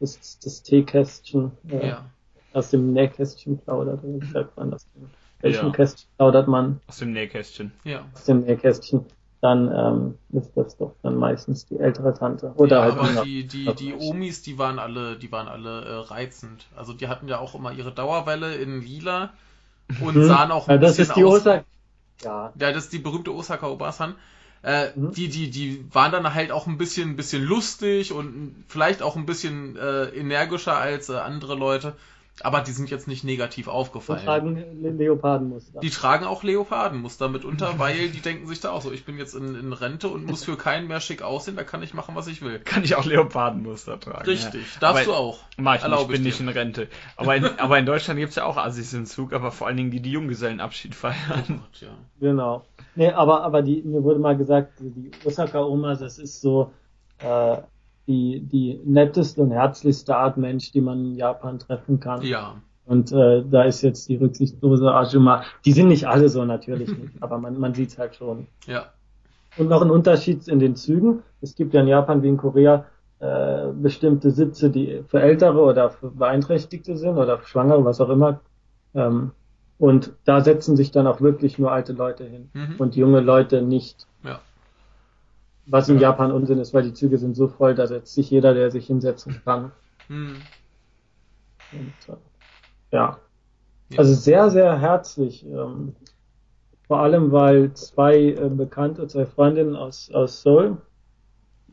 das, 0.01 0.38
das 0.40 0.62
Teekästchen 0.62 1.53
äh, 1.70 1.88
Ja. 1.88 2.11
aus 2.53 2.70
dem 2.70 2.92
Nähkästchen 2.92 3.59
plaudert, 3.59 4.01
wie 4.03 4.26
sagt 4.26 4.57
man 4.57 4.72
das? 4.72 4.90
denn? 4.92 5.09
Welchen 5.43 5.66
Ja. 5.66 5.72
Kästchen 5.72 6.09
plaudert 6.16 6.49
man 6.49 6.80
Aus 6.89 6.99
dem 6.99 7.12
Nähkästchen. 7.12 7.72
Ja. 7.84 8.05
aus 8.14 8.24
dem 8.24 8.41
Nähkästchen? 8.41 9.05
Dann 9.43 9.70
ähm, 9.70 10.18
ist 10.41 10.57
das 10.57 10.76
doch 10.78 10.95
dann 11.03 11.16
meistens 11.16 11.66
die 11.66 11.78
ältere 11.78 12.14
Tante. 12.14 12.53
Oder 12.57 12.76
ja, 12.76 12.82
halt 12.82 12.99
aber 12.99 13.24
die, 13.24 13.47
die, 13.47 13.74
die 13.74 13.95
Omis, 13.95 14.43
die 14.43 14.59
waren 14.59 14.78
alle, 14.78 15.16
die 15.16 15.30
waren 15.30 15.47
alle 15.47 15.84
äh, 15.84 15.95
reizend. 16.09 16.66
Also 16.74 16.95
die 16.95 17.07
hatten 17.07 17.28
ja 17.28 17.39
auch 17.39 17.55
immer 17.55 17.70
ihre 17.72 17.93
Dauerwelle 17.93 18.55
in 18.57 18.80
lila 18.80 19.34
und 20.01 20.14
Hm. 20.14 20.22
sahen 20.22 20.51
auch 20.51 20.68
ein 20.68 20.76
ja, 20.76 20.78
das 20.78 20.97
bisschen 20.97 21.11
ist 21.11 21.16
die 21.16 21.24
aus. 21.24 21.41
Osaka. 21.41 21.64
Ja, 22.22 22.53
Ja, 22.59 22.72
das 22.72 22.84
ist 22.84 22.93
die 22.93 22.99
berühmte 22.99 23.32
Osaka 23.34 23.68
Obasan. 23.68 24.14
Äh, 24.62 24.89
Mhm. 24.97 25.12
die, 25.12 25.28
die, 25.28 25.51
die 25.51 25.84
waren 25.95 26.11
dann 26.12 26.34
halt 26.34 26.51
auch 26.51 26.66
ein 26.66 26.78
bisschen, 26.78 27.11
ein 27.11 27.16
bisschen 27.16 27.45
lustig 27.45 28.12
und 28.12 28.64
vielleicht 28.68 29.03
auch 29.03 29.14
ein 29.16 29.26
bisschen 29.26 29.76
äh, 29.76 30.07
energischer 30.09 30.76
als 30.76 31.09
äh, 31.09 31.16
andere 31.16 31.55
Leute. 31.55 31.95
Aber 32.43 32.61
die 32.61 32.72
sind 32.72 32.91
jetzt 32.91 33.09
nicht 33.09 33.24
negativ 33.24 33.66
aufgefallen. 33.66 34.22
tragen 34.22 34.57
Le 34.82 34.91
Leopardenmuster. 34.91 35.80
Die 35.80 35.89
tragen 35.89 36.26
auch 36.26 36.43
Leopardenmuster 36.43 37.28
mitunter, 37.28 37.78
weil 37.78 38.11
die 38.11 38.20
denken 38.20 38.47
sich 38.47 38.61
da 38.61 38.72
auch 38.72 38.82
so, 38.82 38.93
ich 38.93 39.07
bin 39.07 39.16
jetzt 39.16 39.34
in, 39.34 39.55
in 39.55 39.72
Rente 39.72 40.09
und 40.09 40.26
muss 40.26 40.45
für 40.45 40.57
keinen 40.59 40.87
mehr 40.87 41.01
schick 41.01 41.22
aussehen, 41.22 41.57
da 41.57 41.64
kann 41.64 41.82
ich 41.82 41.95
machen, 41.95 42.14
was 42.14 42.26
ich 42.26 42.43
will. 42.43 42.59
Kann 42.59 42.84
ich 42.84 42.95
auch 42.95 43.07
Leopardenmuster 43.07 43.99
tragen. 43.99 44.26
Richtig, 44.26 44.74
Ja. 44.74 44.80
darfst 44.80 45.05
Aber- 45.09 45.12
du 45.12 45.14
auch. 45.14 45.39
Mach 45.57 45.76
ich 45.76 45.84
nicht, 45.87 46.01
ich 46.01 46.07
bin 46.09 46.16
ich 46.16 46.22
nicht 46.22 46.41
in 46.41 46.49
Rente. 46.51 46.89
Aber 47.16 47.37
in, 47.37 47.45
aber 47.59 47.78
in 47.78 47.87
Deutschland 47.87 48.20
gibt's 48.20 48.37
ja 48.37 48.45
auch 48.45 48.59
Assis 48.59 48.93
im 48.93 49.07
Zug, 49.07 49.32
aber 49.32 49.51
vor 49.51 49.66
allen 49.66 49.78
Dingen 49.78 49.91
die, 49.91 50.01
die 50.01 50.12
Junggesellenabschied 50.12 50.93
Oh 50.93 50.95
feiern. 51.09 51.45
Gott, 51.49 51.80
ja. 51.80 51.89
Genau. 52.20 52.64
Nee, 52.97 53.11
aber, 53.12 53.43
aber 53.45 53.62
die, 53.62 53.82
mir 53.82 54.03
wurde 54.03 54.18
mal 54.20 54.37
gesagt, 54.37 54.74
die 54.80 55.11
Osaka-Oma, 55.24 55.95
das 55.95 56.18
ist 56.18 56.41
so 56.43 56.70
äh, 57.18 57.57
die, 58.07 58.40
die 58.40 58.80
netteste 58.84 59.42
und 59.42 59.50
herzlichste 59.50 60.16
Art 60.16 60.36
Mensch, 60.36 60.72
die 60.72 60.80
man 60.80 61.04
in 61.04 61.14
Japan 61.16 61.59
treffen 61.59 61.98
kann. 62.00 62.22
Ja, 62.22 62.57
Und 62.84 63.11
äh, 63.12 63.42
da 63.50 63.62
ist 63.64 63.82
jetzt 63.82 64.09
die 64.09 64.16
rücksichtslose 64.16 64.92
Ajuma. 64.94 65.42
Die 65.64 65.72
sind 65.72 65.88
nicht 65.88 66.07
alle 66.07 66.28
so 66.28 66.44
natürlich 66.44 66.88
nicht, 66.88 67.14
aber 67.20 67.38
man, 67.38 67.59
man 67.59 67.74
sieht's 67.74 67.98
halt 67.98 68.14
schon. 68.14 68.46
ja, 68.66 68.86
Und 69.57 69.68
noch 69.68 69.82
ein 69.82 69.90
Unterschied 69.90 70.46
in 70.48 70.59
den 70.61 70.76
Zügen. 70.76 71.22
Es 71.40 71.54
gibt 71.57 71.74
ja 71.74 71.80
in 71.80 71.88
Japan 71.88 72.22
wie 72.22 72.28
in 72.28 72.36
Korea 72.36 72.84
äh, 73.18 73.68
bestimmte 73.72 74.30
Sitze, 74.30 74.70
die 74.70 75.02
für 75.09 75.20
Ältere 75.20 75.61
oder 75.61 75.90
für 75.90 76.11
Beeinträchtigte 76.11 76.96
sind 76.96 77.16
oder 77.16 77.38
für 77.38 77.48
Schwangere, 77.48 77.84
was 77.84 78.00
auch 78.00 78.11
immer. 78.11 78.40
Ähm, 78.94 79.32
und 79.78 80.12
da 80.24 80.40
setzen 80.42 80.76
sich 80.76 80.90
dann 80.90 81.07
auch 81.07 81.20
wirklich 81.20 81.59
nur 81.59 81.70
alte 81.72 81.92
Leute 81.92 82.24
hin 82.24 82.50
Mhm. 82.54 82.76
und 82.78 82.94
junge 82.96 83.20
Leute 83.20 83.62
nicht. 83.62 84.07
ja. 84.22 84.40
Was 85.68 85.88
in 85.88 85.98
Japan 85.98 86.30
Unsinn 86.32 86.58
ist, 86.58 86.72
weil 86.74 86.84
die 86.84 86.92
Züge 86.92 87.18
sind 87.18 87.34
so 87.34 87.48
voll, 87.48 87.74
da 87.74 87.86
setzt 87.86 88.14
sich 88.14 88.30
jeder, 88.30 88.54
der 88.54 88.70
sich 88.70 88.86
hinsetzen 88.86 89.40
kann. 89.44 89.72
Hm. 90.08 90.36
Und, 91.70 92.08
äh, 92.08 92.16
ja. 92.92 93.18
Ja. 93.88 93.98
Also 93.98 94.14
sehr, 94.14 94.50
sehr 94.50 94.78
herzlich. 94.80 95.44
Ähm, 95.46 95.94
vor 96.86 97.00
allem, 97.00 97.32
weil 97.32 97.72
zwei 97.74 98.16
äh, 98.30 98.48
Bekannte, 98.48 99.06
zwei 99.08 99.26
Freundinnen 99.26 99.76
aus, 99.76 100.10
aus 100.12 100.42
Seoul, 100.42 100.78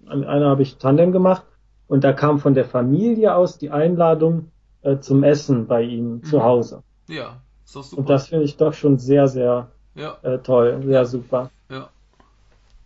an 0.06 0.24
einer 0.24 0.50
habe 0.50 0.62
ich 0.64 0.78
Tandem 0.78 1.12
gemacht 1.12 1.46
und 1.88 2.04
da 2.04 2.14
kam 2.14 2.40
von 2.40 2.54
der 2.54 2.66
Familie 2.66 3.36
aus 3.36 3.58
die 3.58 3.70
Einladung 3.72 4.52
äh, 4.82 4.98
zum 5.00 5.24
Essen 5.24 5.68
bei 5.68 5.84
ihnen 5.84 6.16
Mhm. 6.16 6.24
zu 6.24 6.44
Hause. 6.44 6.84
Ja, 7.08 7.42
ist 7.64 7.76
doch 7.76 7.84
super. 7.84 8.00
Und 8.02 8.10
das 8.10 8.28
finde 8.28 8.46
ich 8.46 8.58
doch 8.58 8.74
schon 8.74 8.98
sehr, 8.98 9.28
sehr 9.28 9.72
ja, 9.96 10.18
äh, 10.24 10.40
toll, 10.40 10.82
sehr 10.84 11.06
super. 11.06 11.52
ja, 11.70 11.90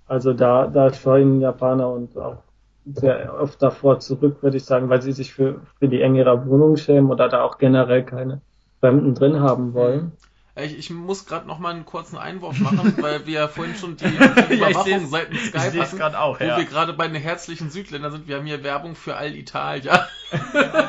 Also 0.07 0.33
da, 0.33 0.67
da 0.67 0.93
scheuen 0.93 1.41
Japaner 1.41 1.89
und 1.89 2.17
auch 2.17 2.37
sehr 2.85 3.33
oft 3.39 3.61
davor 3.61 3.99
zurück, 3.99 4.37
würde 4.41 4.57
ich 4.57 4.63
sagen, 4.65 4.87
weil 4.89 5.01
sie 5.01 5.11
sich 5.11 5.33
für, 5.33 5.59
für 5.79 5.89
die 5.89 6.01
Enge 6.01 6.19
ihrer 6.19 6.47
Wohnung 6.47 6.77
schämen 6.77 7.11
oder 7.11 7.27
da 7.27 7.43
auch 7.43 7.57
generell 7.57 8.03
keine 8.03 8.39
Fremden 8.79 9.13
drin 9.15 9.41
haben 9.41 9.73
wollen. 9.73 10.13
Ich, 10.55 10.75
ich 10.77 10.89
muss 10.89 11.25
gerade 11.25 11.45
noch 11.45 11.59
mal 11.59 11.71
einen 11.73 11.85
kurzen 11.85 12.17
Einwurf 12.17 12.59
machen, 12.59 12.95
weil 13.01 13.25
wir 13.27 13.33
ja 13.41 13.47
vorhin 13.47 13.75
schon 13.75 13.97
die, 13.97 14.05
die 14.05 14.15
Ja, 14.55 14.69
Überwachung 14.69 14.85
seh's- 14.85 15.09
seitens 15.11 15.39
Skype 15.49 15.81
hatten, 15.81 15.97
gerade 15.97 16.19
auch, 16.19 16.39
wo 16.39 16.43
ja. 16.45 16.57
wir 16.57 16.65
gerade 16.65 16.93
bei 16.93 17.07
den 17.07 17.17
herzlichen 17.21 17.69
Südländern 17.69 18.11
sind. 18.13 18.27
Wir 18.27 18.37
haben 18.37 18.45
hier 18.45 18.63
Werbung 18.63 18.95
für 18.95 19.15
Alitalia. 19.17 20.07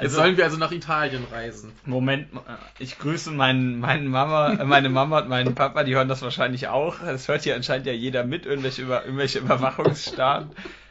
Jetzt 0.00 0.12
Also- 0.12 0.16
sollen 0.16 0.36
wir 0.36 0.44
also 0.44 0.56
nach 0.58 0.70
Italien 0.72 1.24
reisen. 1.30 1.72
Moment, 1.84 2.32
äh, 2.32 2.38
ich 2.78 2.98
grüße 2.98 3.30
meinen, 3.32 3.80
meinen 3.80 4.06
Mama, 4.08 4.52
äh, 4.52 4.64
meine 4.64 4.88
Mama 4.88 5.18
und 5.20 5.28
meinen 5.28 5.54
Papa, 5.54 5.82
die 5.84 5.94
hören 5.94 6.08
das 6.08 6.22
wahrscheinlich 6.22 6.68
auch. 6.68 7.00
Das 7.00 7.26
hört 7.28 7.42
hier 7.42 7.56
anscheinend 7.56 7.86
ja 7.86 7.92
jeder 7.92 8.24
mit, 8.24 8.46
irgendwelche, 8.46 8.82
über, 8.82 9.04
irgendwelche 9.04 9.40
Überwachungsstaaten. 9.40 10.50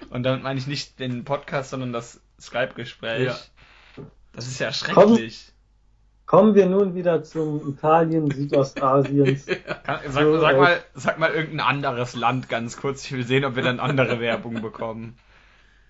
Und 0.10 0.24
damit 0.24 0.44
meine 0.44 0.60
ich 0.60 0.68
nicht 0.68 1.00
den 1.00 1.24
Podcast, 1.24 1.70
sondern 1.70 1.94
das 1.94 2.20
Skype-Gespräch. 2.40 3.28
Ja. 3.28 3.38
Das 4.34 4.48
ist 4.48 4.60
ja 4.60 4.72
schrecklich. 4.74 5.52
Kommen 6.26 6.56
wir 6.56 6.66
nun 6.66 6.94
wieder 6.94 7.24
zum 7.24 7.70
Italien 7.70 8.30
Südostasiens. 8.30 9.46
Kann, 9.86 10.00
sag, 10.10 10.24
So, 10.24 10.40
sag, 10.40 10.58
mal, 10.58 10.78
sag 10.94 11.18
mal 11.20 11.32
irgendein 11.32 11.66
anderes 11.66 12.16
Land 12.16 12.50
ganz 12.50 12.76
kurz. 12.76 13.06
Ich 13.06 13.14
will 13.14 13.24
sehen, 13.24 13.46
ob 13.46 13.56
wir 13.56 13.64
dann 13.64 13.80
andere 13.80 14.20
Werbung 14.20 14.62
bekommen. 14.62 15.18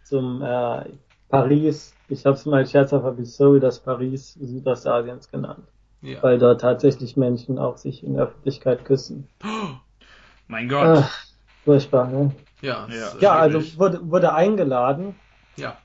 zum 0.04 0.44
äh, 0.44 0.86
Paris. 1.30 1.94
Ich 2.10 2.26
habe 2.26 2.36
es 2.36 2.46
mal 2.46 2.66
scherzhaft 2.66 3.04
habe 3.04 3.22
ich 3.22 3.34
Seoul 3.34 3.60
das 3.60 3.80
Paris 3.80 4.34
Südostasiens 4.36 5.30
genannt, 5.30 5.68
Ja. 6.02 6.22
weil 6.24 6.38
dort 6.40 6.62
tatsächlich 6.62 7.18
Menschen 7.18 7.58
auch 7.60 7.78
sich 7.78 8.04
in 8.04 8.14
der 8.14 8.24
Öffentlichkeit 8.24 8.86
küssen. 8.86 9.28
Mein 10.48 10.70
Gott. 10.70 10.86
Ach, 11.04 11.26
furchtbar, 11.66 12.08
ne? 12.08 12.32
Ja, 12.62 12.88
Ja. 12.90 13.12
Ja, 13.20 13.36
also 13.36 13.60
wurde, 13.78 14.00
wurde 14.10 14.34
eingeladen, 14.34 15.16
Ja. 15.58 15.78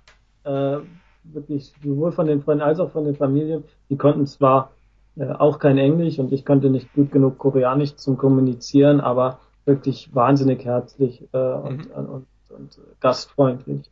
äh, 0.44 0.78
wirklich 1.24 1.72
sowohl 1.82 2.12
von 2.12 2.26
den 2.26 2.42
Freunden 2.42 2.62
als 2.62 2.80
auch 2.80 2.90
von 2.90 3.04
den 3.04 3.16
Familien. 3.16 3.64
Die 3.90 3.96
konnten 3.96 4.26
zwar 4.26 4.72
äh, 5.16 5.26
auch 5.30 5.58
kein 5.58 5.76
Englisch 5.78 6.18
und 6.18 6.32
ich 6.32 6.44
konnte 6.44 6.70
nicht 6.70 6.92
gut 6.94 7.10
genug 7.12 7.38
Koreanisch 7.38 7.96
zum 7.96 8.16
Kommunizieren, 8.16 9.00
aber 9.00 9.40
wirklich 9.64 10.14
wahnsinnig 10.14 10.64
herzlich 10.64 11.28
äh, 11.32 11.36
und, 11.38 11.88
Mhm. 11.88 12.06
und, 12.06 12.26
und 12.50 12.78
gastfreundlich. 13.00 13.90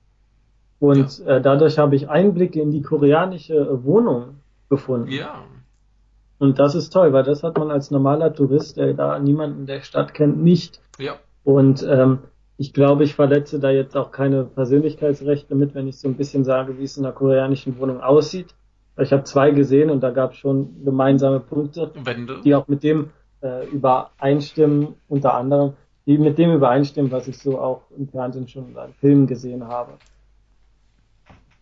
Und 0.80 1.20
äh, 1.26 1.40
dadurch 1.40 1.78
habe 1.78 1.94
ich 1.94 2.08
Einblicke 2.08 2.60
in 2.60 2.70
die 2.70 2.82
koreanische 2.82 3.54
äh, 3.54 3.84
Wohnung 3.84 4.40
gefunden. 4.70 5.10
Ja. 5.10 5.44
Und 6.38 6.58
das 6.58 6.74
ist 6.74 6.90
toll, 6.90 7.12
weil 7.12 7.22
das 7.22 7.42
hat 7.42 7.58
man 7.58 7.70
als 7.70 7.90
normaler 7.90 8.32
Tourist, 8.32 8.78
der 8.78 8.94
da 8.94 9.18
niemanden 9.18 9.66
der 9.66 9.82
Stadt 9.82 10.14
kennt, 10.14 10.42
nicht. 10.42 10.80
Ja. 10.98 11.16
Und 11.44 11.86
ähm, 11.86 12.20
ich 12.56 12.72
glaube, 12.72 13.04
ich 13.04 13.14
verletze 13.14 13.60
da 13.60 13.70
jetzt 13.70 13.94
auch 13.94 14.10
keine 14.10 14.44
Persönlichkeitsrechte 14.44 15.54
mit, 15.54 15.74
wenn 15.74 15.86
ich 15.86 15.98
so 15.98 16.08
ein 16.08 16.16
bisschen 16.16 16.44
sage, 16.44 16.78
wie 16.78 16.84
es 16.84 16.96
in 16.96 17.04
einer 17.04 17.14
koreanischen 17.14 17.78
Wohnung 17.78 18.00
aussieht. 18.00 18.54
Ich 18.98 19.12
habe 19.12 19.24
zwei 19.24 19.50
gesehen 19.50 19.90
und 19.90 20.00
da 20.00 20.10
gab 20.10 20.32
es 20.32 20.38
schon 20.38 20.82
gemeinsame 20.84 21.40
Punkte, 21.40 21.90
Wände. 22.04 22.40
die 22.42 22.54
auch 22.54 22.68
mit 22.68 22.82
dem 22.82 23.10
äh, 23.42 23.66
übereinstimmen. 23.68 24.94
Unter 25.08 25.34
anderem, 25.34 25.74
die 26.06 26.18
mit 26.18 26.38
dem 26.38 26.52
übereinstimmen, 26.52 27.10
was 27.12 27.28
ich 27.28 27.38
so 27.38 27.58
auch 27.58 27.82
im 27.96 28.08
Fernsehen 28.08 28.48
schon 28.48 28.68
in 28.68 28.76
einem 28.76 28.94
Film 28.94 29.26
gesehen 29.26 29.66
habe. 29.66 29.92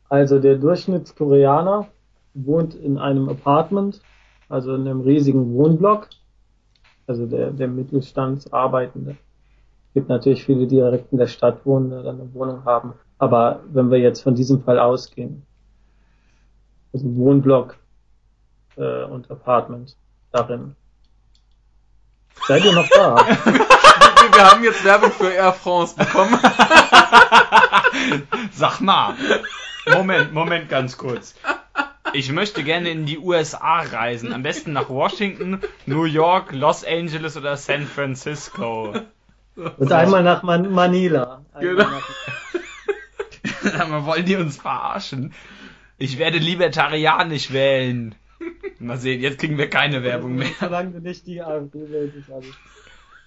Also 0.09 0.38
der 0.38 0.56
Durchschnittskoreaner 0.56 1.88
wohnt 2.34 2.74
in 2.74 2.98
einem 2.98 3.28
Apartment, 3.28 4.00
also 4.48 4.74
in 4.74 4.82
einem 4.82 5.00
riesigen 5.00 5.54
Wohnblock, 5.54 6.09
also 7.06 7.26
der, 7.26 7.50
der 7.50 7.68
Mittelstandsarbeitende. 7.68 9.12
Es 9.88 9.94
gibt 9.94 10.09
natürlich 10.09 10.44
viele, 10.44 10.66
die 10.66 10.76
direkt 10.76 11.12
in 11.12 11.18
der 11.18 11.26
Stadt 11.26 11.64
wohnen 11.66 11.92
oder 11.92 12.11
eine 12.11 12.32
Wohnung 12.34 12.64
haben. 12.64 12.94
Aber 13.18 13.61
wenn 13.70 13.90
wir 13.90 13.98
jetzt 13.98 14.22
von 14.22 14.34
diesem 14.34 14.62
Fall 14.62 14.78
ausgehen, 14.78 15.42
also 16.92 17.04
Wohnblock 17.16 17.76
äh, 18.76 19.04
und 19.04 19.30
Apartment 19.30 19.96
darin. 20.32 20.74
Seid 22.46 22.64
ihr 22.64 22.72
noch 22.72 22.88
da? 22.88 23.16
wir, 23.44 24.34
wir 24.34 24.50
haben 24.50 24.64
jetzt 24.64 24.84
Werbung 24.84 25.11
für 25.11 25.28
Air 25.28 25.52
France 25.52 25.96
bekommen. 25.96 26.38
Sag 28.53 28.80
mal. 28.80 29.14
Moment, 29.93 30.32
Moment, 30.32 30.68
ganz 30.68 30.97
kurz. 30.99 31.34
Ich 32.14 32.30
möchte 32.32 32.62
gerne 32.64 32.91
in 32.91 33.05
die 33.07 33.18
USA 33.18 33.80
reisen. 33.80 34.32
Am 34.32 34.43
besten 34.43 34.72
nach 34.72 34.89
Washington, 34.89 35.61
New 35.86 36.05
York, 36.05 36.53
Los 36.53 36.84
Angeles 36.84 37.36
oder 37.36 37.57
San 37.57 37.86
Francisco. 37.86 38.95
Und 39.57 39.93
einmal 39.93 40.22
nach 40.22 40.43
Man 40.43 40.70
Manila. 40.72 41.43
Einmal 41.53 41.74
Genau. 41.76 41.91
nach- 41.91 43.80
Aber 43.80 44.07
wollen 44.07 44.24
die 44.24 44.36
uns 44.36 44.57
verarschen? 44.57 45.32
Ich 45.99 46.18
werde 46.18 46.39
libertarianisch 46.39 47.53
wählen. 47.53 48.14
Mal 48.78 48.97
sehen, 48.99 49.20
jetzt 49.20 49.39
kriegen 49.39 49.59
wir 49.59 49.68
keine 49.68 50.03
Werbung 50.05 50.36
mehr. 50.36 50.49
Solange 50.61 50.93
du 50.93 51.01
nicht 51.01 51.26
die 51.26 51.43
AfD 51.43 51.91
wählst, 51.91 52.30
alles. 52.30 52.47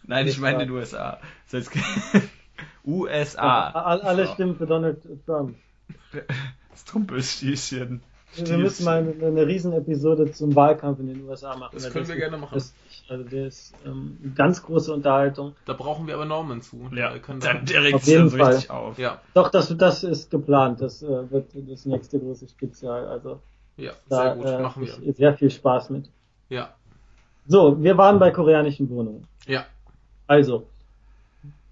Nein, 0.04 0.28
ich 0.28 0.40
meine 0.40 0.64
in 0.64 0.70
den 0.70 0.78
USA. 0.78 1.20
So, 1.48 1.58
jetzt- 1.58 1.72
USA. 2.86 3.70
All- 3.70 4.02
Alle 4.02 4.28
stimmen 4.28 4.56
für 4.56 4.66
Donald 4.68 5.02
Trump. 5.26 5.56
Das 6.72 6.86
Trumpelstilchen. 6.86 8.02
Wir 8.36 8.58
müssen 8.58 8.86
mal 8.86 9.00
eine, 9.00 9.26
eine 9.26 9.46
Riesenepisode 9.46 10.32
zum 10.32 10.56
Wahlkampf 10.56 11.00
in 11.00 11.08
den 11.08 11.28
USA 11.28 11.56
machen. 11.58 11.72
Das 11.74 11.90
können 11.92 12.08
wir 12.08 12.16
gerne 12.16 12.38
machen. 12.38 12.54
Das, 12.54 12.74
also 13.10 13.26
der 13.26 13.48
ist 13.48 13.74
ähm, 13.86 14.18
eine 14.24 14.32
ganz 14.34 14.64
große 14.64 14.94
Unterhaltung. 14.94 15.54
Da 15.66 15.74
brauchen 15.74 16.08
wir 16.08 16.14
aber 16.16 16.24
Norman 16.26 16.62
zu. 16.62 16.90
Ja, 16.96 17.12
dann 17.44 17.68
sich 17.68 17.76
dann 18.06 18.14
jeden 18.14 18.30
so 18.30 18.38
Fall. 18.38 18.54
richtig 18.54 18.72
auf. 18.72 18.98
ja, 18.98 19.20
Doch, 19.34 19.50
das, 19.50 19.76
das 19.78 20.04
ist 20.06 20.32
geplant. 20.32 20.80
Das 20.82 21.04
äh, 21.04 21.30
wird 21.30 21.52
das 21.70 21.86
nächste 21.86 22.20
große 22.20 22.48
Spezial. 22.48 23.06
Also 23.06 23.42
ja, 23.76 23.92
da 24.08 24.24
sehr 24.24 24.36
gut, 24.38 24.46
äh, 24.46 24.62
machen 24.62 24.86
wir. 24.86 25.14
sehr 25.14 25.34
viel 25.38 25.52
Spaß 25.52 25.90
mit. 25.90 26.10
Ja, 26.48 26.74
So, 27.48 27.84
wir 27.84 27.98
waren 27.98 28.18
bei 28.18 28.32
koreanischen 28.32 28.90
Wohnungen. 28.90 29.28
ja, 29.46 29.66
Also, 30.28 30.68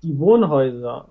die 0.04 0.18
Wohnhäuser, 0.20 1.10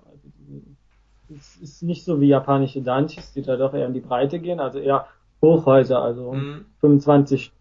es 1.29 1.57
ist 1.57 1.83
nicht 1.83 2.03
so 2.05 2.19
wie 2.21 2.27
japanische 2.27 2.81
Danchis, 2.81 3.33
die 3.33 3.41
da 3.41 3.55
doch 3.55 3.73
eher 3.73 3.85
in 3.87 3.93
die 3.93 3.99
Breite 3.99 4.39
gehen, 4.39 4.59
also 4.59 4.79
eher 4.79 5.05
Hochhäuser, 5.41 6.01
also 6.01 6.33
Mhm. 6.33 6.65
25, 6.81 7.51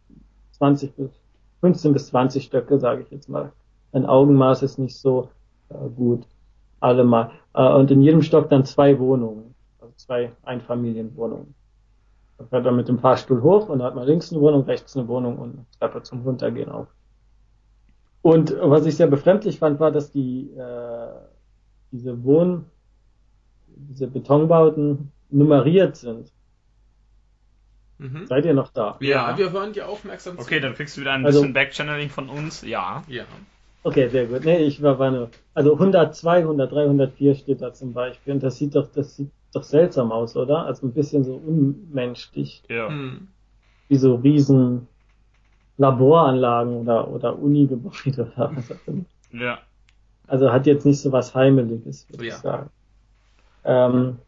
20 0.52 0.94
bis 0.94 1.10
15 1.60 1.92
bis 1.92 2.06
20 2.08 2.44
Stöcke, 2.44 2.78
sage 2.78 3.02
ich 3.02 3.10
jetzt 3.10 3.28
mal. 3.28 3.52
Ein 3.92 4.06
Augenmaß 4.06 4.62
ist 4.62 4.78
nicht 4.78 4.96
so 4.96 5.28
äh, 5.70 5.74
gut. 5.96 6.26
Alle 6.80 7.04
mal. 7.04 7.30
Äh, 7.54 7.72
und 7.72 7.90
in 7.90 8.00
jedem 8.00 8.22
Stock 8.22 8.48
dann 8.48 8.64
zwei 8.64 8.98
Wohnungen, 8.98 9.54
also 9.80 9.92
zwei 9.96 10.32
Einfamilienwohnungen. 10.44 11.54
Da 12.38 12.44
fährt 12.44 12.64
man 12.64 12.76
mit 12.76 12.88
dem 12.88 13.00
Fahrstuhl 13.00 13.42
hoch 13.42 13.68
und 13.68 13.80
dann 13.80 13.88
hat 13.88 13.94
man 13.96 14.06
links 14.06 14.32
eine 14.32 14.40
Wohnung, 14.40 14.62
rechts 14.62 14.96
eine 14.96 15.08
Wohnung 15.08 15.38
und 15.38 15.50
eine 15.54 15.66
Treppe 15.80 16.02
zum 16.02 16.22
Runtergehen 16.22 16.70
auf. 16.70 16.86
Und 18.28 18.54
was 18.60 18.84
ich 18.86 18.96
sehr 18.96 19.06
befremdlich 19.06 19.58
fand, 19.58 19.80
war, 19.80 19.90
dass 19.90 20.10
die 20.12 20.50
äh, 20.56 21.08
diese 21.92 22.22
Wohn, 22.24 22.64
diese 23.68 24.06
Betonbauten 24.06 25.10
nummeriert 25.30 25.96
sind. 25.96 26.30
Mhm. 27.98 28.26
Seid 28.26 28.44
ihr 28.44 28.54
noch 28.54 28.70
da? 28.72 28.96
Ja, 29.00 29.30
Ja. 29.30 29.38
wir 29.38 29.50
hören 29.52 29.72
dir 29.72 29.88
aufmerksam 29.88 30.36
zu. 30.36 30.42
Okay, 30.42 30.60
dann 30.60 30.74
kriegst 30.74 30.96
du 30.96 31.00
wieder 31.00 31.12
ein 31.12 31.24
Also- 31.26 31.40
bisschen 31.40 31.52
Backchanneling 31.54 32.10
von 32.10 32.28
uns. 32.28 32.62
Ja. 32.62 33.02
Ja, 33.08 33.24
Okay, 33.84 34.08
sehr 34.08 34.26
gut. 34.26 34.44
Nee, 34.44 34.58
ich 34.64 34.82
war, 34.82 34.98
war 34.98 35.10
nur, 35.10 35.30
also 35.54 35.72
102, 35.78 36.42
103, 36.44 36.84
104 36.84 37.34
steht 37.36 37.62
da 37.62 37.72
zum 37.72 37.92
Beispiel. 37.94 38.34
Und 38.34 38.42
das 38.42 38.58
sieht 38.58 38.74
doch, 38.74 38.88
das 38.92 39.16
sieht 39.16 39.30
doch 39.54 39.62
seltsam 39.62 40.12
aus, 40.12 40.36
oder? 40.36 40.66
Also 40.66 40.86
ein 40.86 40.92
bisschen 40.92 41.24
so 41.24 41.34
unmenschlich. 41.36 42.62
Ja. 42.68 42.88
hm. 42.88 43.28
Wie 43.88 43.96
so 43.96 44.16
riesen 44.16 44.86
Laboranlagen 45.78 46.76
oder, 46.76 47.08
oder 47.08 47.38
Uni-Gebäude 47.38 48.30
oder 48.36 48.50
was 48.54 48.70
auch 48.70 48.86
immer. 48.86 49.04
Ja. 49.32 49.58
Also 50.26 50.52
hat 50.52 50.66
jetzt 50.66 50.84
nicht 50.84 51.00
so 51.00 51.10
was 51.12 51.34
Heimeliges, 51.34 52.06
würde 52.10 52.26
Ja. 52.26 52.34
ich 52.34 52.40
sagen. 52.40 52.70
Ähm, 53.64 54.18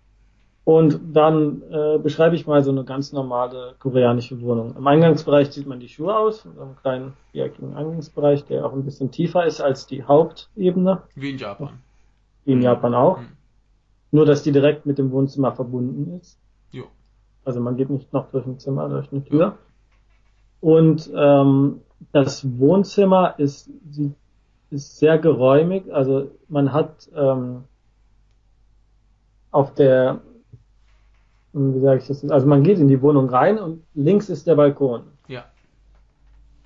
und 0.64 1.00
dann 1.12 1.62
äh, 1.70 1.98
beschreibe 1.98 2.36
ich 2.36 2.46
mal 2.46 2.62
so 2.62 2.70
eine 2.70 2.84
ganz 2.84 3.12
normale 3.12 3.74
koreanische 3.80 4.40
Wohnung. 4.40 4.74
Im 4.76 4.86
Eingangsbereich 4.86 5.50
sieht 5.50 5.66
man 5.66 5.80
die 5.80 5.88
Schuhe 5.88 6.16
aus, 6.16 6.44
in 6.44 6.54
so 6.54 6.62
einem 6.62 6.76
kleinen 6.76 7.12
viereckigen 7.32 7.74
Eingangsbereich, 7.74 8.44
der 8.44 8.64
auch 8.64 8.72
ein 8.72 8.84
bisschen 8.84 9.10
tiefer 9.10 9.44
ist 9.44 9.60
als 9.60 9.86
die 9.86 10.04
Hauptebene, 10.04 11.02
wie 11.16 11.30
in 11.30 11.38
Japan. 11.38 11.70
wie 12.44 12.52
in 12.52 12.62
Japan 12.62 12.94
auch. 12.94 13.18
Hm. 13.18 13.26
Nur, 14.12 14.26
dass 14.26 14.42
die 14.42 14.52
direkt 14.52 14.86
mit 14.86 14.98
dem 14.98 15.10
Wohnzimmer 15.12 15.52
verbunden 15.52 16.18
ist. 16.20 16.38
Jo. 16.72 16.84
Also 17.44 17.60
man 17.60 17.76
geht 17.76 17.90
nicht 17.90 18.12
noch 18.12 18.30
durch 18.30 18.44
ein 18.46 18.58
Zimmer, 18.58 18.88
durch 18.88 19.10
eine 19.12 19.24
Tür. 19.24 19.56
Und 20.60 21.10
ähm, 21.14 21.80
das 22.12 22.58
Wohnzimmer 22.58 23.34
ist, 23.38 23.70
ist 24.70 24.98
sehr 24.98 25.18
geräumig. 25.18 25.92
Also 25.92 26.30
man 26.48 26.72
hat 26.72 27.08
ähm, 27.14 27.64
auf 29.50 29.74
der, 29.74 30.20
wie 31.52 31.80
sage 31.80 32.00
ich 32.00 32.06
das? 32.06 32.28
Also 32.30 32.46
man 32.46 32.62
geht 32.62 32.78
in 32.78 32.88
die 32.88 33.00
Wohnung 33.02 33.28
rein 33.28 33.58
und 33.58 33.82
links 33.94 34.28
ist 34.28 34.46
der 34.46 34.54
Balkon. 34.54 35.02
Ja, 35.28 35.44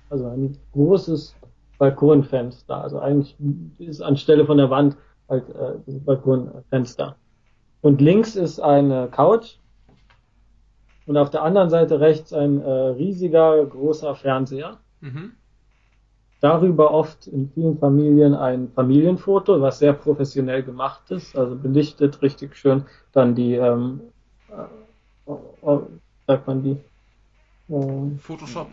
Also 0.09 0.27
ein 0.27 0.57
großes 0.73 1.35
Balkonfenster. 1.77 2.81
Also 2.81 2.99
eigentlich 2.99 3.35
ist 3.79 4.01
anstelle 4.01 4.45
von 4.45 4.57
der 4.57 4.69
Wand 4.69 4.97
halt 5.29 5.49
äh, 5.49 5.73
das 5.85 5.99
Balkonfenster. 5.99 7.15
Und 7.81 8.01
links 8.01 8.35
ist 8.35 8.59
eine 8.59 9.07
Couch 9.09 9.57
und 11.05 11.17
auf 11.17 11.29
der 11.29 11.43
anderen 11.43 11.69
Seite 11.69 11.99
rechts 11.99 12.33
ein 12.33 12.61
äh, 12.61 12.69
riesiger, 12.69 13.65
großer 13.65 14.15
Fernseher. 14.15 14.77
mhm. 15.01 15.33
Darüber 16.41 16.91
oft 16.91 17.25
in 17.27 17.49
vielen 17.49 17.79
Familien 17.79 18.35
ein 18.35 18.69
Familienfoto, 18.69 19.61
was 19.61 19.79
sehr 19.79 19.93
professionell 19.93 20.61
gemacht 20.61 21.09
ist, 21.09 21.35
also 21.35 21.55
belichtet, 21.55 22.21
richtig 22.21 22.55
schön. 22.55 22.83
Dann 23.13 23.33
die, 23.33 23.55
ähm, 23.55 24.01
äh, 24.49 25.31
äh, 25.31 25.79
sagt 26.27 26.45
man 26.45 26.61
die, 26.61 26.77
äh, 27.73 28.17
Photoshop. 28.19 28.67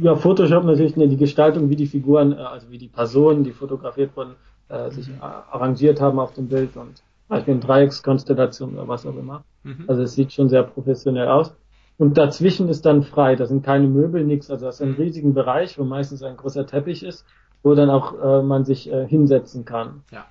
ja, 0.00 0.16
Photoshop 0.16 0.64
natürlich, 0.64 0.96
ne, 0.96 1.08
die 1.08 1.18
Gestaltung, 1.18 1.68
wie 1.68 1.76
die 1.76 1.86
Figuren, 1.86 2.32
äh, 2.32 2.36
also 2.36 2.70
wie 2.70 2.78
die 2.78 2.88
Personen, 2.88 3.44
die 3.44 3.52
fotografiert 3.52 4.16
wurden, 4.16 4.36
äh, 4.68 4.90
sich 4.90 5.08
äh, 5.08 5.20
arrangiert 5.20 6.00
haben 6.00 6.18
auf 6.18 6.32
dem 6.32 6.48
Bild 6.48 6.76
und 6.76 7.02
Beispiel 7.28 7.54
in 7.54 7.60
Dreieckskonstellation 7.60 8.74
oder 8.74 8.88
was 8.88 9.06
auch 9.06 9.16
immer. 9.16 9.44
Mhm. 9.64 9.84
Also 9.88 10.02
es 10.02 10.14
sieht 10.14 10.32
schon 10.32 10.48
sehr 10.48 10.62
professionell 10.62 11.28
aus. 11.28 11.54
Und 11.98 12.18
dazwischen 12.18 12.68
ist 12.68 12.84
dann 12.84 13.02
frei, 13.02 13.36
da 13.36 13.46
sind 13.46 13.64
keine 13.64 13.88
Möbel, 13.88 14.24
nichts, 14.24 14.50
also 14.50 14.66
das 14.66 14.76
ist 14.76 14.82
ein 14.82 14.90
Mhm. 14.90 14.96
riesigen 14.96 15.34
Bereich, 15.34 15.78
wo 15.78 15.84
meistens 15.84 16.22
ein 16.22 16.36
großer 16.36 16.66
Teppich 16.66 17.02
ist, 17.02 17.24
wo 17.62 17.74
dann 17.74 17.90
auch 17.90 18.14
äh, 18.22 18.42
man 18.42 18.64
sich 18.64 18.92
äh, 18.92 19.06
hinsetzen 19.08 19.64
kann. 19.64 20.02
Ja. 20.12 20.26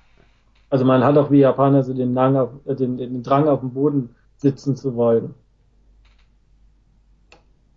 Also 0.70 0.84
man 0.84 1.04
hat 1.04 1.16
auch 1.18 1.30
wie 1.30 1.40
Japaner 1.40 1.82
so 1.82 1.92
den, 1.92 2.14
Drang 2.14 2.36
auf, 2.36 2.50
äh, 2.66 2.74
den, 2.74 2.96
den 2.96 3.22
Drang 3.22 3.48
auf 3.48 3.60
dem 3.60 3.72
Boden 3.72 4.14
sitzen 4.36 4.76
zu 4.76 4.94
wollen. 4.94 5.34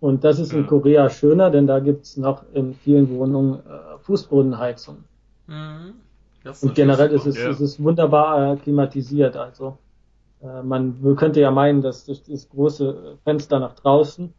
Und 0.00 0.24
das 0.24 0.38
ist 0.38 0.52
in. 0.52 0.66
Korea 0.66 1.10
schöner, 1.10 1.50
denn 1.50 1.66
da 1.66 1.78
gibt's 1.78 2.16
noch 2.16 2.44
in 2.54 2.74
vielen 2.74 3.10
Wohnungen 3.10 3.60
äh, 3.60 3.98
Fußbodenheizung. 4.00 5.04
Mhm. 5.46 5.94
Das 6.44 6.62
Und 6.62 6.74
generell 6.74 7.10
ist 7.10 7.26
es, 7.26 7.36
ja. 7.36 7.50
es 7.50 7.60
ist 7.60 7.82
wunderbar 7.82 8.52
äh, 8.52 8.56
klimatisiert. 8.56 9.36
Also 9.36 9.76
äh, 10.42 10.62
man 10.62 11.16
könnte 11.16 11.40
ja 11.40 11.50
meinen, 11.50 11.82
dass 11.82 12.06
durch 12.06 12.22
das 12.22 12.48
große 12.48 13.18
Fenster 13.24 13.58
nach 13.58 13.74
draußen 13.74 14.32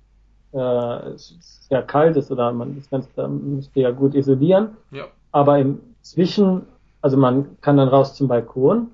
äh, 0.54 0.58
es 0.58 1.36
sehr 1.70 1.84
kalt 1.84 2.18
ist 2.18 2.32
oder 2.32 2.52
man 2.52 2.76
das 2.76 2.88
Fenster 2.88 3.28
müsste 3.28 3.82
ja 3.82 3.92
gut 3.92 4.16
isolieren. 4.16 4.72
Ja, 4.92 5.06
Aber 5.32 5.60
im 5.60 5.80
Zwischen, 6.02 6.64
also 7.02 7.18
man 7.18 7.58
kann 7.62 7.78
dann 7.78 7.88
raus 7.88 8.16
zum 8.16 8.28
Balkon 8.28 8.88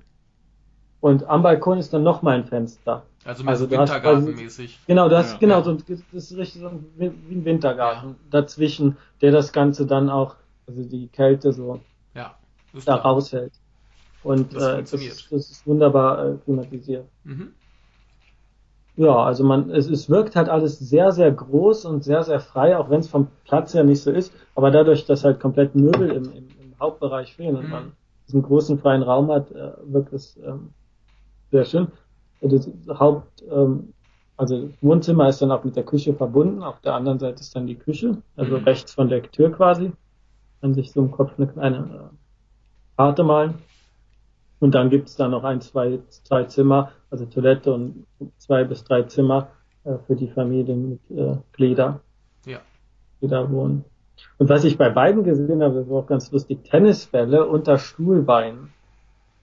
und 1.00 1.26
am 1.28 1.42
Balkon 1.42 1.78
ist 1.78 1.92
dann 1.94 2.02
noch 2.02 2.20
mal 2.22 2.36
ein 2.36 2.44
Fenster. 2.44 3.04
also 3.24 3.42
mehr 3.44 3.52
Also 3.54 3.70
Wintergartenmäßig. 3.70 4.80
Genau, 4.86 5.08
das 5.08 5.32
Ja. 5.32 5.38
genau 5.38 5.62
so 5.62 5.72
das 5.72 6.00
ist 6.12 6.36
richtig 6.36 6.60
so 6.60 6.70
wie 6.96 7.10
wie 7.28 7.34
ein 7.36 7.44
Wintergarten 7.44 8.16
dazwischen, 8.30 8.96
der 9.22 9.32
das 9.32 9.52
Ganze 9.52 9.86
dann 9.86 10.10
auch, 10.10 10.36
also 10.66 10.82
die 10.82 11.08
Kälte 11.08 11.52
so 11.52 11.74
Ja, 11.74 11.80
da 12.84 12.96
raushält. 12.96 13.54
Und 14.22 14.54
Das 14.54 14.68
äh, 14.68 14.82
das, 14.82 15.28
das 15.30 15.50
ist 15.50 15.66
wunderbar 15.66 16.26
äh, 16.26 16.38
klimatisiert. 16.38 17.08
Mhm. 17.24 17.54
Ja, 18.96 19.14
also 19.24 19.44
man, 19.44 19.70
es, 19.70 19.88
es 19.88 20.10
wirkt 20.10 20.34
halt 20.34 20.48
alles 20.48 20.78
sehr, 20.78 21.12
sehr 21.12 21.30
groß 21.30 21.84
und 21.84 22.02
sehr, 22.02 22.24
sehr 22.24 22.40
frei, 22.40 22.76
auch 22.76 22.90
wenn 22.90 23.00
es 23.00 23.08
vom 23.08 23.28
Platz 23.44 23.72
her 23.74 23.84
nicht 23.84 24.02
so 24.02 24.10
ist. 24.10 24.34
Aber 24.56 24.70
dadurch, 24.72 25.06
dass 25.06 25.24
halt 25.24 25.38
komplett 25.40 25.74
Möbel 25.76 26.10
im, 26.10 26.32
im, 26.32 26.58
im 26.58 26.78
Hauptbereich 26.80 27.34
fehlen 27.34 27.56
und 27.56 27.66
Mhm. 27.66 27.70
man 27.70 27.92
diesen 28.26 28.42
großen 28.42 28.78
freien 28.78 29.02
Raum 29.02 29.30
hat, 29.30 29.52
äh, 29.52 29.72
wirkt 29.84 30.12
es 30.12 30.36
ähm, 30.38 30.74
sehr 31.52 31.64
schön. 31.64 31.88
Das 32.40 32.68
Haupt, 32.88 33.42
ähm, 33.50 33.94
also 34.36 34.68
das 34.68 34.82
Wohnzimmer 34.82 35.28
ist 35.28 35.42
dann 35.42 35.52
auch 35.52 35.64
mit 35.64 35.76
der 35.76 35.84
Küche 35.84 36.14
verbunden. 36.14 36.62
Auf 36.62 36.80
der 36.80 36.94
anderen 36.94 37.18
Seite 37.20 37.40
ist 37.40 37.54
dann 37.56 37.66
die 37.66 37.76
Küche, 37.78 38.22
also 38.36 38.56
Mhm. 38.56 38.64
rechts 38.64 38.94
von 38.94 39.08
der 39.08 39.22
Tür 39.22 39.52
quasi. 39.52 39.92
Kann 40.60 40.74
sich 40.74 40.92
so 40.92 41.00
im 41.00 41.12
Kopf 41.12 41.32
eine 41.38 41.48
kleine 41.48 42.12
äh, 42.12 42.17
Karte 42.98 43.22
malen. 43.22 43.54
Und 44.60 44.74
dann 44.74 44.90
gibt's 44.90 45.14
da 45.14 45.28
noch 45.28 45.44
ein, 45.44 45.60
zwei, 45.60 46.00
zwei 46.08 46.42
Zimmer, 46.44 46.90
also 47.10 47.24
Toilette 47.26 47.72
und 47.72 48.04
zwei 48.38 48.64
bis 48.64 48.82
drei 48.82 49.02
Zimmer 49.04 49.50
äh, 49.84 49.94
für 50.06 50.16
die 50.16 50.26
Familienmitglieder, 50.26 52.00
Ja. 52.44 52.58
die 53.22 53.28
da 53.28 53.48
wohnen. 53.52 53.84
Und 54.38 54.48
was 54.48 54.64
ich 54.64 54.76
bei 54.76 54.90
beiden 54.90 55.22
gesehen 55.22 55.62
habe, 55.62 55.76
das 55.76 55.88
war 55.88 55.98
auch 56.00 56.06
ganz 56.08 56.32
lustig, 56.32 56.64
Tennisbälle 56.64 57.46
unter 57.46 57.78
Stuhlbeinen, 57.78 58.72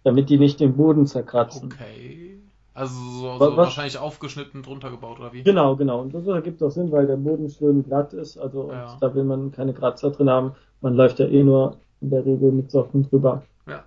damit 0.03 0.29
die 0.29 0.37
nicht 0.37 0.59
den 0.59 0.75
Boden 0.75 1.07
zerkratzen. 1.07 1.71
Okay. 1.71 2.37
Also 2.73 2.93
so, 2.93 3.37
so 3.39 3.55
wahrscheinlich 3.55 3.97
aufgeschnitten 3.97 4.63
drunter 4.63 4.91
gebaut, 4.91 5.21
oder 5.21 5.31
wie? 5.31 5.43
Genau, 5.43 5.77
genau. 5.77 6.01
Und 6.01 6.13
das 6.13 6.27
ergibt 6.27 6.61
auch 6.61 6.71
Sinn, 6.71 6.91
weil 6.91 7.07
der 7.07 7.15
Boden 7.15 7.49
schön 7.49 7.85
glatt 7.85 8.11
ist. 8.11 8.37
Also 8.37 8.63
und 8.63 8.71
Ja. 8.73 8.97
da 8.99 9.15
will 9.15 9.23
man 9.23 9.53
keine 9.53 9.73
Kratzer 9.73 10.11
drin 10.11 10.29
haben. 10.29 10.51
Man 10.81 10.95
läuft 10.95 11.19
ja 11.19 11.25
eh 11.25 11.41
nur 11.41 11.77
in 12.01 12.09
der 12.09 12.25
Regel 12.25 12.51
mit 12.51 12.71
Socken 12.71 13.03
drüber. 13.09 13.43
Ja. 13.67 13.83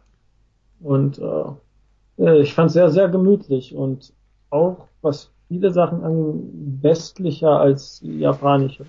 Und 0.81 1.19
äh, 1.19 1.45
äh, 2.19 2.41
ich 2.41 2.55
fand 2.55 2.71
sehr, 2.71 2.91
sehr 2.91 3.09
gemütlich 3.09 3.75
und 3.75 4.13
auch, 4.51 4.89
was 5.03 5.31
viele 5.49 5.73
Sachen 5.73 6.05
an, 6.05 6.79
westlicher 6.83 7.59
als 7.59 8.01
japanische. 8.03 8.85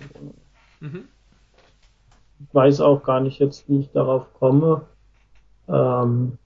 Mhm. 0.80 1.04
Ich 2.40 2.54
weiß 2.54 2.80
auch 2.80 3.02
gar 3.02 3.20
nicht 3.20 3.38
jetzt, 3.38 3.68
wie 3.68 3.80
ich 3.80 3.90
darauf 3.90 4.32
komme. 4.34 4.82
Ähm, 5.68 6.38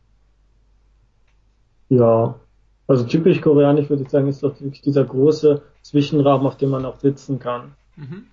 ja, 1.88 2.34
also 2.86 3.04
typisch 3.04 3.40
koreanisch 3.40 3.88
würde 3.88 4.02
ich 4.02 4.10
sagen, 4.10 4.28
ist 4.28 4.42
doch 4.42 4.60
wirklich 4.60 4.82
dieser 4.82 5.04
große 5.04 5.62
Zwischenraum, 5.82 6.46
auf 6.46 6.56
dem 6.56 6.70
man 6.70 6.84
auch 6.84 6.98
sitzen 6.98 7.38
kann. 7.38 7.72
Mhm. 7.96 8.26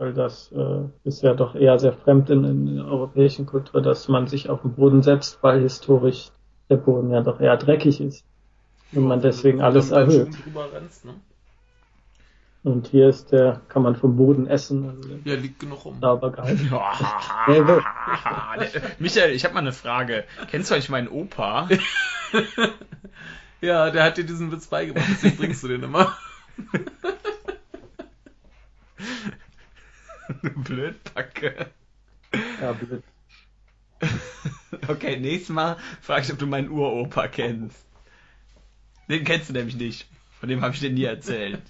Weil 0.00 0.14
das 0.14 0.50
äh, 0.52 0.84
ist 1.04 1.22
ja 1.22 1.34
doch 1.34 1.54
eher 1.54 1.78
sehr 1.78 1.92
fremd 1.92 2.30
in, 2.30 2.42
in 2.44 2.76
der 2.76 2.86
europäischen 2.86 3.44
Kultur, 3.44 3.82
dass 3.82 4.08
man 4.08 4.26
sich 4.26 4.48
auf 4.48 4.62
den 4.62 4.72
Boden 4.72 5.02
setzt, 5.02 5.42
weil 5.42 5.60
historisch 5.60 6.30
der 6.70 6.76
Boden 6.76 7.10
ja 7.10 7.20
doch 7.20 7.38
eher 7.38 7.58
dreckig 7.58 8.00
ist. 8.00 8.24
Und 8.92 9.04
man 9.04 9.20
deswegen 9.20 9.60
alles 9.60 9.90
erhöht. 9.90 10.38
Rennst, 10.56 11.04
ne? 11.04 11.20
Und 12.62 12.86
hier 12.86 13.10
ist 13.10 13.30
der, 13.30 13.60
kann 13.68 13.82
man 13.82 13.94
vom 13.94 14.16
Boden 14.16 14.46
essen, 14.46 14.88
also 14.88 15.06
der 15.06 15.34
Ja, 15.34 15.38
liegt 15.38 15.60
genug 15.60 15.84
rum. 15.84 15.98
sauber 16.00 16.32
gehalten. 16.32 16.70
Michael, 19.00 19.32
ich 19.32 19.44
habe 19.44 19.52
mal 19.52 19.60
eine 19.60 19.72
Frage. 19.72 20.24
Kennst 20.50 20.70
du 20.70 20.74
eigentlich 20.74 20.88
meinen 20.88 21.08
Opa? 21.08 21.68
Ja, 23.62 23.90
der 23.90 24.04
hat 24.04 24.16
dir 24.16 24.24
diesen 24.24 24.50
Witz 24.50 24.68
beigebracht, 24.68 25.04
deswegen 25.10 25.36
bringst 25.36 25.62
du 25.62 25.68
den 25.68 25.82
immer. 25.82 26.16
Blödbacke. 30.64 31.66
Ja, 32.60 32.72
blöd. 32.72 33.02
Okay, 34.88 35.18
nächstes 35.18 35.50
Mal 35.50 35.76
frag 36.00 36.24
ich, 36.24 36.32
ob 36.32 36.38
du 36.38 36.46
meinen 36.46 36.70
Uropa 36.70 37.28
kennst. 37.28 37.84
Den 39.08 39.24
kennst 39.24 39.48
du 39.48 39.52
nämlich 39.52 39.76
nicht. 39.76 40.06
Von 40.38 40.48
dem 40.48 40.62
habe 40.62 40.74
ich 40.74 40.80
dir 40.80 40.90
nie 40.90 41.04
erzählt. 41.04 41.60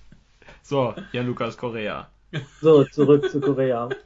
So, 0.62 0.94
Jan 1.12 1.26
Lukas 1.26 1.56
Korea. 1.56 2.08
So, 2.60 2.84
zurück 2.84 3.28
zu 3.30 3.40
Korea. 3.40 3.88
Ja. 3.88 3.96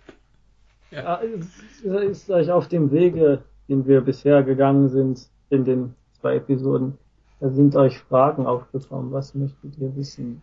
Ja. 0.94 1.14
Ist, 1.16 1.84
ist 1.84 2.30
euch 2.30 2.50
auf 2.50 2.68
dem 2.68 2.90
Wege, 2.92 3.42
den 3.68 3.86
wir 3.86 4.00
bisher 4.00 4.42
gegangen 4.42 4.88
sind, 4.88 5.28
in 5.50 5.64
den 5.64 5.94
zwei 6.20 6.36
Episoden, 6.36 6.96
da 7.40 7.50
sind 7.50 7.76
euch 7.76 7.98
Fragen 7.98 8.46
aufgekommen. 8.46 9.12
Was 9.12 9.34
möchtet 9.34 9.76
ihr 9.78 9.94
wissen? 9.96 10.40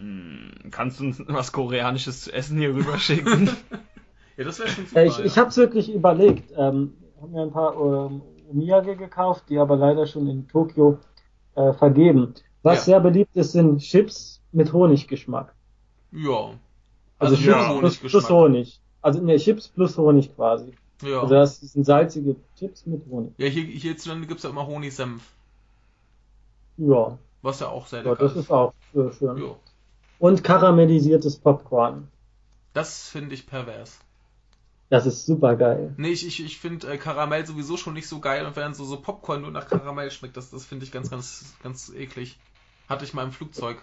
Hm, 0.00 0.70
Kannst 0.70 1.00
du 1.00 1.04
uns 1.04 1.22
was 1.26 1.52
Koreanisches 1.52 2.22
zu 2.22 2.32
essen 2.32 2.58
hier 2.58 2.74
rüberschicken? 2.74 3.50
Ja, 4.38 4.44
das 4.44 4.58
wäre 4.58 4.68
schon 4.68 4.84
super. 4.86 5.02
Ich 5.02 5.16
ja. 5.16 5.24
ich 5.24 5.38
habe 5.38 5.48
es 5.48 5.56
wirklich 5.56 5.90
überlegt. 5.90 6.52
Ähm, 6.58 6.92
habe 7.22 7.32
mir 7.32 7.40
ein 7.40 7.50
paar 7.52 7.74
ähm, 7.74 8.20
Omiyage 8.50 8.94
gekauft, 8.94 9.44
die 9.48 9.56
aber 9.58 9.76
leider 9.76 10.06
schon 10.06 10.26
in 10.28 10.46
Tokio 10.46 10.98
äh, 11.54 11.72
vergeben. 11.72 12.34
Was 12.62 12.80
Ja. 12.80 12.84
sehr 12.84 13.00
beliebt 13.00 13.34
ist, 13.34 13.52
sind 13.52 13.78
Chips 13.78 14.42
mit 14.52 14.74
Honiggeschmack. 14.74 15.54
Ja. 16.12 16.50
Also, 17.18 17.34
Also 17.34 17.36
Chips 17.36 17.46
ja. 17.46 17.54
plus, 17.54 17.68
Honiggeschmack. 17.70 18.10
plus 18.10 18.28
Honig. 18.30 18.80
Also 19.00 19.22
ne, 19.22 19.36
Chips 19.38 19.68
plus 19.68 19.96
Honig 19.96 20.36
quasi. 20.36 20.72
Ja. 21.02 21.22
Also 21.22 21.32
das 21.34 21.58
sind 21.60 21.86
salzige 21.86 22.36
Chips 22.58 22.84
mit 22.84 23.06
Honig. 23.10 23.32
ja, 23.38 23.46
hier, 23.46 23.64
hierzulande 23.64 24.26
gibt's 24.26 24.42
ja 24.42 24.50
immer 24.50 24.66
Honigsenf. 24.66 25.22
Ja, 26.76 27.16
Was 27.40 27.60
ja 27.60 27.68
auch 27.68 27.86
sehr 27.86 28.02
ja 28.04 28.10
lecker 28.10 28.22
das 28.24 28.36
ist 28.36 28.50
auch 28.50 28.74
äh, 28.94 29.10
schön. 29.12 29.38
Ja. 29.38 29.56
Und 30.18 30.42
karamellisiertes 30.44 31.36
Popcorn. 31.38 32.08
Das 32.72 33.08
finde 33.08 33.34
ich 33.34 33.46
pervers. 33.46 33.98
Das 34.88 35.04
ist 35.04 35.26
super 35.26 35.56
geil. 35.56 35.94
Nee, 35.96 36.10
ich, 36.10 36.26
ich, 36.26 36.44
ich 36.44 36.58
finde 36.58 36.92
äh, 36.92 36.96
Karamell 36.96 37.44
sowieso 37.44 37.76
schon 37.76 37.94
nicht 37.94 38.08
so 38.08 38.20
geil 38.20 38.46
und 38.46 38.54
wenn 38.54 38.72
so, 38.72 38.84
so 38.84 39.00
Popcorn 39.00 39.42
nur 39.42 39.50
nach 39.50 39.66
Karamell 39.66 40.10
schmeckt, 40.10 40.36
das, 40.36 40.50
das 40.50 40.64
finde 40.64 40.84
ich 40.84 40.92
ganz, 40.92 41.10
ganz, 41.10 41.54
ganz 41.62 41.92
eklig. 41.92 42.38
Hatte 42.88 43.04
ich 43.04 43.12
mal 43.12 43.24
im 43.24 43.32
Flugzeug. 43.32 43.78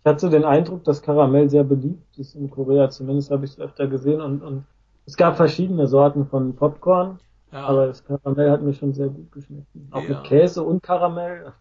Ich 0.00 0.08
hatte 0.08 0.30
den 0.30 0.44
Eindruck, 0.44 0.84
dass 0.84 1.02
Karamell 1.02 1.48
sehr 1.50 1.64
beliebt 1.64 2.16
ist 2.18 2.36
in 2.36 2.48
Korea. 2.50 2.90
Zumindest 2.90 3.30
habe 3.30 3.44
ich 3.44 3.52
es 3.52 3.58
öfter 3.58 3.88
gesehen 3.88 4.20
und, 4.20 4.42
und 4.42 4.64
es 5.06 5.16
gab 5.16 5.36
verschiedene 5.36 5.86
Sorten 5.88 6.26
von 6.28 6.54
Popcorn, 6.54 7.18
Ja. 7.50 7.64
aber 7.66 7.86
das 7.88 8.04
Karamell 8.04 8.50
hat 8.50 8.62
mir 8.62 8.74
schon 8.74 8.92
sehr 8.94 9.08
gut 9.08 9.32
geschmeckt. 9.32 9.66
Auch 9.90 10.02
Ja. 10.02 10.10
mit 10.10 10.24
Käse 10.24 10.62
und 10.62 10.82
Karamell. 10.82 11.52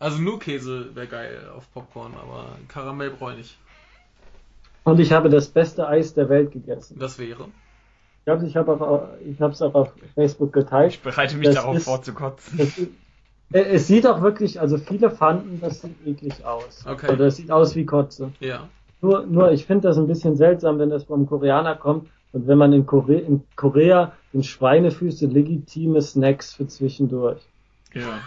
Also 0.00 0.18
nur 0.20 0.38
Käse 0.38 0.94
wäre 0.94 1.06
geil 1.06 1.48
auf 1.56 1.72
Popcorn, 1.72 2.12
aber 2.14 2.46
Karamell 2.68 3.10
brauche 3.10 3.32
ich 3.32 3.38
nicht. 3.38 3.58
Und 4.84 5.00
ich 5.00 5.12
habe 5.12 5.28
das 5.28 5.48
beste 5.48 5.86
Eis 5.88 6.14
der 6.14 6.28
Welt 6.28 6.52
gegessen. 6.52 6.98
Das 6.98 7.18
wäre. 7.18 7.46
Ich 8.20 8.24
glaube, 8.24 8.46
ich 8.46 8.56
habe 8.56 8.72
auch, 8.72 9.08
es 9.50 9.62
auf 9.62 9.92
Facebook 10.14 10.52
geteilt. 10.52 10.92
Ich 10.94 11.00
bereite 11.00 11.36
mich 11.36 11.46
Das 11.46 11.56
darauf 11.56 11.76
ist- 11.76 11.84
vor 11.84 12.02
zu 12.02 12.12
kotzen. 12.14 12.58
Es, 12.60 12.78
ist- 12.78 12.88
äh, 13.52 13.60
es 13.62 13.86
sieht 13.86 14.06
auch 14.06 14.20
wirklich, 14.22 14.60
also 14.60 14.78
viele 14.78 15.10
fanden, 15.10 15.60
das 15.60 15.80
sieht 15.82 16.06
eklig 16.06 16.44
aus. 16.44 16.84
Okay. 16.86 17.10
Oder 17.12 17.26
es 17.26 17.36
sieht 17.36 17.50
aus 17.50 17.74
wie 17.74 17.84
Kotze. 17.86 18.32
Ja. 18.40 18.68
Nur, 19.00 19.26
nur 19.26 19.50
ich 19.52 19.64
finde 19.66 19.88
das 19.88 19.96
ein 19.98 20.06
bisschen 20.06 20.36
seltsam, 20.36 20.78
wenn 20.78 20.90
das 20.90 21.04
vom 21.04 21.26
Koreaner 21.26 21.74
kommt 21.76 22.08
und 22.32 22.46
wenn 22.46 22.58
man 22.58 22.72
in, 22.72 22.84
Kore 22.86 23.14
in 23.14 23.42
Korea 23.56 24.12
in 24.32 24.42
Schweinefüße 24.42 25.26
legitime 25.26 26.02
Snacks 26.02 26.54
für 26.54 26.66
zwischendurch. 26.66 27.40
Ja. 27.94 28.20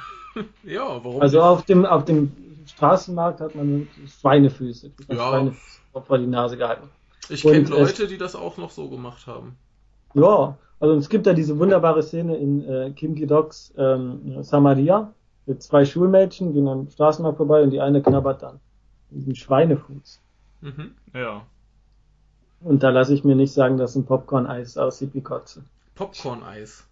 Ja, 0.64 1.04
warum 1.04 1.22
Also 1.22 1.38
nicht? 1.38 1.46
auf 1.46 1.66
dem 1.66 1.86
auf 1.86 2.06
dem 2.06 2.32
Straßenmarkt 2.66 3.42
hat 3.42 3.56
man 3.56 3.88
Schweinefüße, 4.20 4.90
die 4.92 5.14
Ja. 5.16 5.30
Schweinefüße 5.30 5.80
vor 6.06 6.18
die 6.18 6.28
Nase 6.28 6.58
gehalten. 6.58 6.88
Ich 7.30 7.42
kenne 7.42 7.64
es- 7.64 7.70
Leute, 7.70 8.08
die 8.08 8.18
das 8.18 8.36
auch 8.36 8.58
noch 8.58 8.70
so 8.72 8.90
gemacht 8.90 9.28
haben. 9.28 9.58
Ja, 10.14 10.58
also 10.80 10.96
es 10.96 11.10
gibt 11.10 11.26
da 11.28 11.34
diese 11.34 11.58
wunderbare 11.60 12.02
Szene 12.04 12.36
in 12.38 12.64
äh, 12.68 12.92
Kim 12.96 13.16
Ki-doks 13.16 13.74
ähm, 13.78 14.44
Samaria 14.44 15.14
mit 15.46 15.62
zwei 15.64 15.86
Schulmädchen, 15.86 16.54
gehen 16.54 16.68
am 16.68 16.90
Straßenmarkt 16.90 17.38
vorbei 17.38 17.62
und 17.64 17.72
die 17.72 17.82
eine 17.82 18.02
knabbert 18.02 18.42
dann 18.44 18.60
diesen 19.10 19.36
Schweinefuß. 19.36 20.20
Mhm. 20.62 20.92
Ja. 21.14 21.42
Und 22.62 22.84
da 22.84 22.90
lasse 22.90 23.14
ich 23.14 23.24
mir 23.24 23.36
nicht 23.36 23.54
sagen, 23.54 23.78
dass 23.78 23.96
ein 23.96 24.06
Popcorn-Eis 24.06 24.78
aussieht 24.78 25.14
wie 25.14 25.22
Kotze. 25.22 25.64
Popcorn-Eis. 25.96 26.86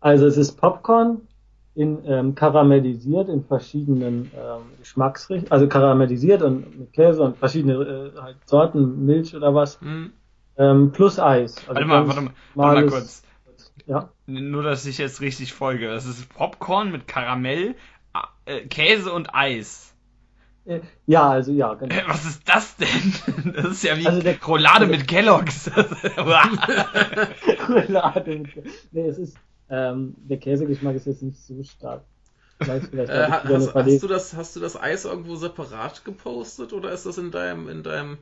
Also 0.00 0.26
es 0.26 0.36
ist 0.36 0.52
Popcorn 0.60 1.22
in 1.76 1.98
ähm, 2.06 2.34
karamellisiert 2.34 3.28
in 3.28 3.44
verschiedenen 3.44 4.30
ähm, 4.34 4.62
Geschmacksrichtungen, 4.80 5.52
also 5.52 5.68
karamellisiert 5.68 6.42
und 6.42 6.78
mit 6.78 6.92
Käse 6.92 7.22
und 7.22 7.36
verschiedene 7.36 7.74
äh, 8.16 8.18
halt 8.20 8.36
Sorten, 8.46 9.04
Milch 9.06 9.36
oder 9.36 9.54
was, 9.54 9.80
Mhm. 9.82 10.12
ähm, 10.56 10.90
plus 10.92 11.18
Eis. 11.20 11.56
Also 11.68 11.74
Warte 11.74 11.84
mal, 11.86 12.08
warte 12.08 12.20
mal, 12.22 12.30
warte 12.54 12.80
mal 12.82 12.90
kurz. 12.90 13.22
Ja, 13.86 14.08
Nur, 14.26 14.62
dass 14.64 14.84
ich 14.86 14.98
jetzt 14.98 15.20
richtig 15.20 15.52
folge. 15.52 15.86
Das 15.86 16.06
ist 16.06 16.28
Popcorn 16.34 16.90
mit 16.90 17.06
Karamell, 17.06 17.74
äh, 18.46 18.62
Käse 18.62 19.12
und 19.12 19.32
Eis. 19.34 19.94
äh, 20.64 20.80
ja, 21.06 21.28
also 21.30 21.52
ja, 21.52 21.74
genau. 21.74 21.94
Äh, 21.94 22.02
Was 22.08 22.24
ist 22.24 22.48
das 22.48 22.74
denn? 22.76 23.52
Das 23.54 23.66
ist 23.66 23.84
ja 23.84 23.96
wie 23.98 24.06
Also 24.06 24.22
der- 24.22 24.42
Roulade 24.42 24.86
mit 24.86 25.06
Kelloggs. 25.06 25.70
Roulade 27.68 28.42
nee, 28.92 29.08
es 29.08 29.18
ist 29.18 29.36
ähm, 29.68 30.14
der 30.18 30.38
Käsegeschmack 30.38 30.96
ist 30.96 31.06
jetzt 31.06 31.22
nicht 31.22 31.38
so 31.38 31.62
stark. 31.62 32.02
Vielleicht, 32.58 32.86
vielleicht 32.86 33.10
Äh, 33.10 33.28
hast, 33.30 33.74
hast, 33.74 34.02
du 34.02 34.06
das, 34.08 34.34
hast 34.34 34.56
du 34.56 34.60
das 34.60 34.80
Eis 34.80 35.04
irgendwo 35.04 35.36
separat 35.36 36.04
gepostet 36.04 36.72
oder 36.72 36.90
ist 36.92 37.04
das 37.06 37.18
in 37.18 37.30
deinem, 37.30 37.68
in 37.68 37.82
deinem 37.82 38.18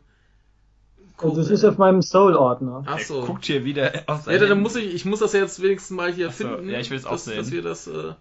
Also 1.18 1.40
es 1.40 1.50
ist 1.50 1.64
auf 1.64 1.78
meinem 1.78 2.02
Soul-Ordner. 2.02 2.82
Ach 2.86 2.98
Er 2.98 3.04
so. 3.04 3.22
guckt 3.24 3.44
hier 3.44 3.64
wieder 3.64 3.92
aus 4.06 4.26
Ja, 4.26 4.38
dann 4.38 4.60
muss 4.60 4.76
ich, 4.76 4.92
ich 4.94 5.04
muss 5.04 5.20
das 5.20 5.32
jetzt 5.32 5.62
wenigstens 5.62 5.96
mal 5.96 6.12
hier 6.12 6.28
Ach 6.28 6.32
so, 6.32 6.44
finden. 6.48 6.68
ja, 6.70 6.78
ich 6.80 6.90
will's 6.90 7.04
auch 7.06 7.12
dass, 7.12 7.24
sehen. 7.24 7.36
Dass 7.36 7.52
wir 7.52 7.62
das, 7.62 7.86
äh, 7.86 8.14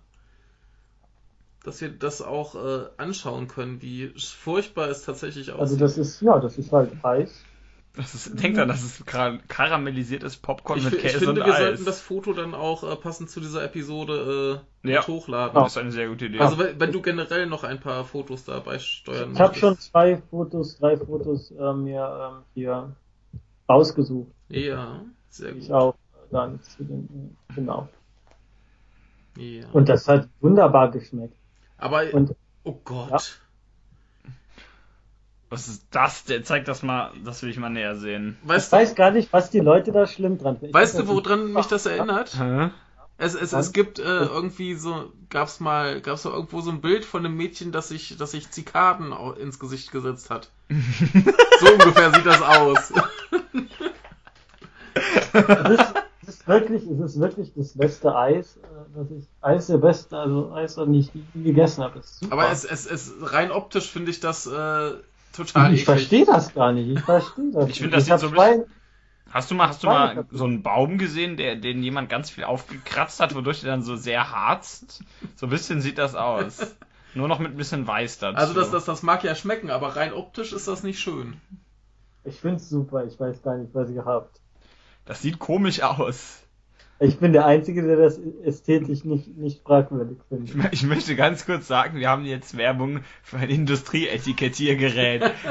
dass 1.64 1.82
wir 1.82 1.90
das 1.90 2.22
auch 2.22 2.56
äh, 2.56 2.90
anschauen 2.98 3.48
können, 3.48 3.82
wie 3.82 4.10
furchtbar 4.18 4.90
es 4.90 5.04
tatsächlich 5.04 5.52
Also 5.58 5.76
aussieht. 5.76 5.82
das 5.82 5.98
ist, 5.98 6.22
ja, 6.22 6.40
das 6.40 6.58
ist 6.58 6.72
halt 6.72 6.92
Eis 7.04 7.48
Das 7.96 8.16
ist, 8.16 8.42
denkt 8.42 8.58
dran, 8.58 8.68
das 8.68 8.82
ist 8.84 9.06
kar 9.06 9.38
karamellisiertes 9.48 10.38
Popcorn 10.38 10.80
Ich, 10.80 10.86
mit 10.86 10.94
Käse 11.00 11.18
ich 11.18 11.24
finde, 11.24 11.42
und 11.42 11.48
wir 11.48 11.54
Eis. 11.54 11.60
sollten 11.60 11.86
das 11.86 12.02
Foto 12.02 12.34
dann 12.34 12.56
auch 12.56 12.84
äh, 12.84 12.96
passend 12.96 13.30
zu 13.30 13.40
dieser 13.40 13.64
Episode 13.64 14.64
äh, 14.84 14.92
Ja. 14.92 15.06
hochladen. 15.06 15.54
das 15.54 15.74
ist 15.74 15.78
eine 15.78 15.92
sehr 15.92 16.08
gute 16.08 16.26
Idee. 16.26 16.40
Also 16.40 16.58
wenn, 16.58 16.80
wenn 16.80 16.92
du 16.92 17.02
generell 17.04 17.46
noch 17.46 17.64
ein 17.64 17.80
paar 17.80 18.04
Fotos 18.04 18.46
dabei 18.46 18.80
steuern 18.80 19.34
Ich 19.34 19.40
habe 19.40 19.54
schon 19.54 19.78
zwei 19.78 20.18
Fotos, 20.32 20.80
drei 20.80 20.98
Fotos 20.98 21.52
äh, 21.52 21.74
mir 21.74 22.32
ähm, 22.38 22.44
hier 22.56 22.96
rausgesucht. 23.70 24.32
Ja, 24.50 25.06
sehr 25.30 25.52
die 25.52 25.60
Ich 25.60 25.68
gut. 25.68 25.76
auch 25.76 25.96
dann 26.32 26.60
zu 26.64 26.84
den, 26.84 27.38
genau. 27.56 27.90
Ja. 29.38 29.66
Und 29.72 29.88
das 29.90 30.08
hat 30.08 30.30
wunderbar 30.42 30.90
geschmeckt. 30.90 31.36
Aber, 31.78 32.12
Und 32.12 32.36
oh 32.64 32.80
Gott. 32.84 33.12
Ja. 33.12 33.20
Was 35.54 35.68
ist 35.68 35.86
das? 35.92 36.24
Der 36.24 36.44
zeigt 36.44 36.68
das 36.68 36.82
mal, 36.82 37.12
das 37.24 37.44
will 37.44 37.52
ich 37.52 37.60
mal 37.60 37.70
näher 37.70 37.96
sehen. 37.96 38.38
ich 38.42 38.50
Weißt 38.50 38.74
du, 38.74 38.78
weiß 38.78 38.96
gar 38.96 39.12
nicht, 39.12 39.32
was 39.32 39.52
die 39.52 39.60
Leute 39.60 39.92
da 39.92 40.08
schlimm 40.08 40.40
dran 40.40 40.56
finden. 40.56 40.70
Ich 40.70 40.74
weißt 40.74 40.98
du, 40.98 41.08
woran 41.08 41.54
mich 41.54 41.68
das 41.68 41.86
erinnert? 41.86 42.36
Hä? 42.40 42.72
Es, 43.20 43.36
es, 43.36 43.54
es 43.54 43.72
gibt 43.72 44.00
äh, 44.00 44.02
irgendwie 44.02 44.74
so, 44.74 45.12
gab's 45.30 45.60
mal, 45.60 46.02
gab's 46.02 46.24
mal 46.24 46.34
irgendwo 46.34 46.62
so 46.62 46.72
ein 46.72 46.82
Bild 46.82 47.06
von 47.06 47.24
einem 47.24 47.38
Mädchen, 47.38 47.72
das 47.72 47.90
sich, 47.90 48.18
das 48.18 48.32
sich 48.32 48.50
Zikaden 48.50 49.14
ins 49.40 49.60
Gesicht 49.60 49.92
gesetzt 49.92 50.32
hat. 50.32 50.50
so 50.70 51.72
ungefähr 51.72 52.12
sieht 52.16 52.26
das 52.26 52.42
aus. 52.42 52.92
Es 54.96 55.70
ist, 55.70 55.94
es 56.24 56.30
ist 56.30 56.48
wirklich, 56.48 56.84
es 56.88 57.00
ist 57.00 57.20
wirklich 57.20 57.52
das 57.56 57.78
beste 57.78 58.16
Eis, 58.16 58.58
äh, 58.58 58.68
das 58.96 59.12
ich, 59.12 59.28
Eis 59.42 59.68
der 59.68 59.78
beste, 59.78 60.18
also 60.18 60.52
Eis, 60.52 60.74
das 60.74 60.90
ich 60.90 61.12
je 61.14 61.44
gegessen 61.44 61.84
habe. 61.84 62.02
Aber 62.32 62.50
es, 62.50 62.66
es, 62.66 62.88
es 62.88 63.14
rein 63.22 63.52
optisch 63.52 63.92
finde 63.92 64.10
ich 64.10 64.20
das 64.20 64.48
äh, 64.48 64.94
total 65.34 65.74
ich 65.74 65.82
eklig. 65.82 65.86
verstehe 65.86 66.26
das 66.26 66.54
gar 66.54 66.72
nicht. 66.72 66.90
Ich 66.90 67.00
verstehe 67.02 67.52
das. 67.52 67.70
Ich 67.70 67.80
finde, 67.80 67.98
das 67.98 67.98
nicht. 67.98 68.06
sieht 68.06 68.14
hab 68.14 68.20
so 68.20 68.28
ein 68.28 68.34
zwei- 68.34 68.66
Hast 69.32 69.50
du 69.50 69.56
mal, 69.56 69.68
hast 69.68 69.82
du 69.84 69.88
mal 69.88 70.26
so 70.30 70.44
einen 70.44 70.62
Baum 70.62 71.00
gesehen, 71.00 71.38
der, 71.38 71.56
den 71.56 71.82
jemand 71.82 72.08
ganz 72.08 72.30
viel 72.30 72.44
aufgekratzt 72.44 73.20
hat, 73.20 73.34
wodurch 73.34 73.62
der 73.62 73.72
dann 73.72 73.82
so 73.82 73.96
sehr 73.96 74.30
harzt? 74.32 75.04
So 75.36 75.48
ein 75.48 75.50
bisschen 75.50 75.82
sieht 75.82 75.98
das 75.98 76.14
aus. 76.14 76.76
Nur 77.16 77.28
noch 77.28 77.40
mit 77.40 77.52
ein 77.52 77.58
bisschen 77.58 77.88
Weiß 77.88 78.20
dazu. 78.20 78.38
Also 78.38 78.54
das, 78.54 78.70
das, 78.70 78.86
das 78.86 79.02
mag 79.02 79.24
ja 79.24 79.34
schmecken, 79.34 79.72
aber 79.72 79.96
rein 79.96 80.14
optisch 80.14 80.54
ist 80.54 80.68
das 80.68 80.84
nicht 80.84 81.00
schön. 81.00 81.42
Ich 82.24 82.40
finde 82.42 82.58
es 82.58 82.70
super. 82.70 83.06
Ich 83.06 83.20
weiß 83.20 83.42
gar 83.42 83.58
nicht, 83.58 83.74
was 83.74 83.90
ihr 83.90 84.06
habt. 84.06 84.40
das 85.06 85.22
sieht 85.24 85.40
komisch 85.40 85.82
aus. 85.82 86.43
Ich 87.04 87.18
bin 87.18 87.34
der 87.34 87.46
Einzige, 87.46 87.84
der 87.84 87.98
das 87.98 88.18
ästhetisch 88.44 89.04
nicht, 89.04 89.36
nicht 89.38 89.62
fragwürdig 89.64 90.20
findet. 90.30 90.74
ich 90.74 90.84
möchte 90.84 91.16
ganz 91.16 91.46
kurz 91.46 91.68
sagen, 91.68 92.00
wir 92.00 92.10
haben 92.10 92.24
jetzt 92.26 92.56
Werbung 92.58 93.02
für 93.22 93.38
ein 93.38 93.50
Industrieetikettiergerät. 93.50 95.24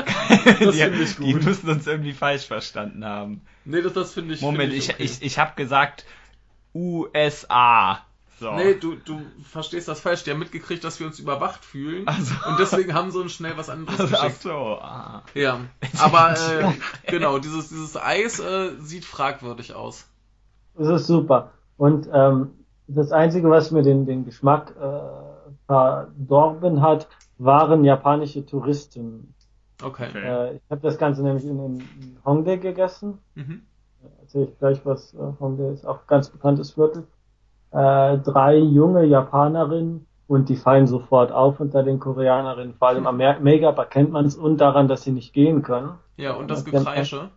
Das 0.61 0.75
die, 0.75 0.83
finde 0.83 1.03
ich 1.03 1.17
die 1.17 1.35
müssen 1.35 1.69
uns 1.69 1.87
irgendwie 1.87 2.13
falsch 2.13 2.47
verstanden 2.47 3.05
haben. 3.05 3.43
Nee, 3.65 3.83
das, 3.83 3.93
das 3.93 4.15
finde 4.15 4.35
ich. 4.35 4.41
Moment, 4.41 4.73
find 4.73 4.83
ich, 4.83 4.91
okay. 4.91 5.03
ich, 5.03 5.23
ich 5.23 5.39
habe 5.39 5.53
gesagt 5.57 6.05
USA. 6.75 8.05
So. 8.41 8.53
Nee, 8.55 8.75
du, 8.75 8.97
du 8.97 9.21
verstehst 9.49 9.89
das 9.89 10.01
falsch. 10.01 10.25
Die 10.25 10.31
haben 10.31 10.39
mitgekriegt, 10.39 10.83
dass 10.85 10.99
wir 11.01 11.07
uns 11.07 11.19
überwacht 11.19 11.65
fühlen. 11.65 12.05
Ach 12.07 12.19
so. 12.21 12.35
Und 12.49 12.59
deswegen 12.59 12.95
haben 12.95 13.11
sie 13.11 13.21
uns 13.21 13.33
schnell 13.33 13.57
was 13.57 13.69
anderes 13.69 14.01
Also, 14.01 14.17
ach 14.17 14.23
geschickt. 14.23 14.43
so. 14.43 14.79
Ah. 14.81 15.23
Ja, 15.35 15.61
aber 15.99 16.33
äh, 16.33 16.73
genau, 17.11 17.39
dieses, 17.39 17.69
dieses 17.69 17.97
Eis 17.97 18.41
äh, 18.41 18.73
sieht 18.81 19.05
fragwürdig 19.05 19.75
aus. 19.75 20.07
Das 20.77 20.89
ist 20.89 21.07
super. 21.07 21.51
Und 21.77 22.09
ähm, 22.13 22.51
das 22.89 23.13
Einzige, 23.13 23.49
was 23.51 23.71
mir 23.71 23.83
den, 23.83 24.07
den 24.07 24.25
Geschmack 24.25 24.75
äh, 24.81 25.57
verdorben 25.67 26.81
hat, 26.83 27.09
waren 27.39 27.85
japanische 27.85 28.45
Touristen. 28.47 29.35
Okay. 29.83 30.09
Äh, 30.15 30.57
ich 30.57 30.63
habe 30.71 30.81
das 30.81 30.99
Ganze 30.99 31.23
nämlich 31.23 31.45
in, 31.45 31.59
in 31.59 32.17
Hongdae 32.25 32.59
gegessen. 32.59 33.19
Mhm. 33.35 33.63
Erzähle 34.21 34.45
ich 34.45 34.59
gleich, 34.59 34.81
was 34.85 35.15
äh, 35.15 35.19
Hongdae 35.41 35.73
ist, 35.73 35.87
auch 35.87 35.97
ein 35.97 36.07
ganz 36.07 36.29
bekanntes 36.31 36.73
Viertel. 36.73 37.05
Äh, 37.73 38.19
drei 38.19 38.57
junge 38.59 39.05
Japanerinnen 39.05 40.07
und 40.29 40.49
die 40.49 40.57
fallen 40.57 40.87
sofort 40.87 41.33
auf 41.33 41.61
unter 41.61 41.83
den 41.83 41.99
Koreanerinnen. 42.01 42.75
Vor 42.75 42.89
allem 42.89 43.07
am 43.07 43.17
Mer- 43.17 43.41
Make-up 43.41 43.79
erkennt 43.79 44.11
man 44.11 44.25
es 44.27 44.37
und 44.37 44.59
daran, 44.59 44.89
dass 44.89 45.03
sie 45.03 45.13
nicht 45.13 45.33
gehen 45.33 45.63
können. 45.63 45.91
Ja, 46.17 46.35
und 46.35 46.51
das 46.51 46.65
Gekreische. 46.65 47.31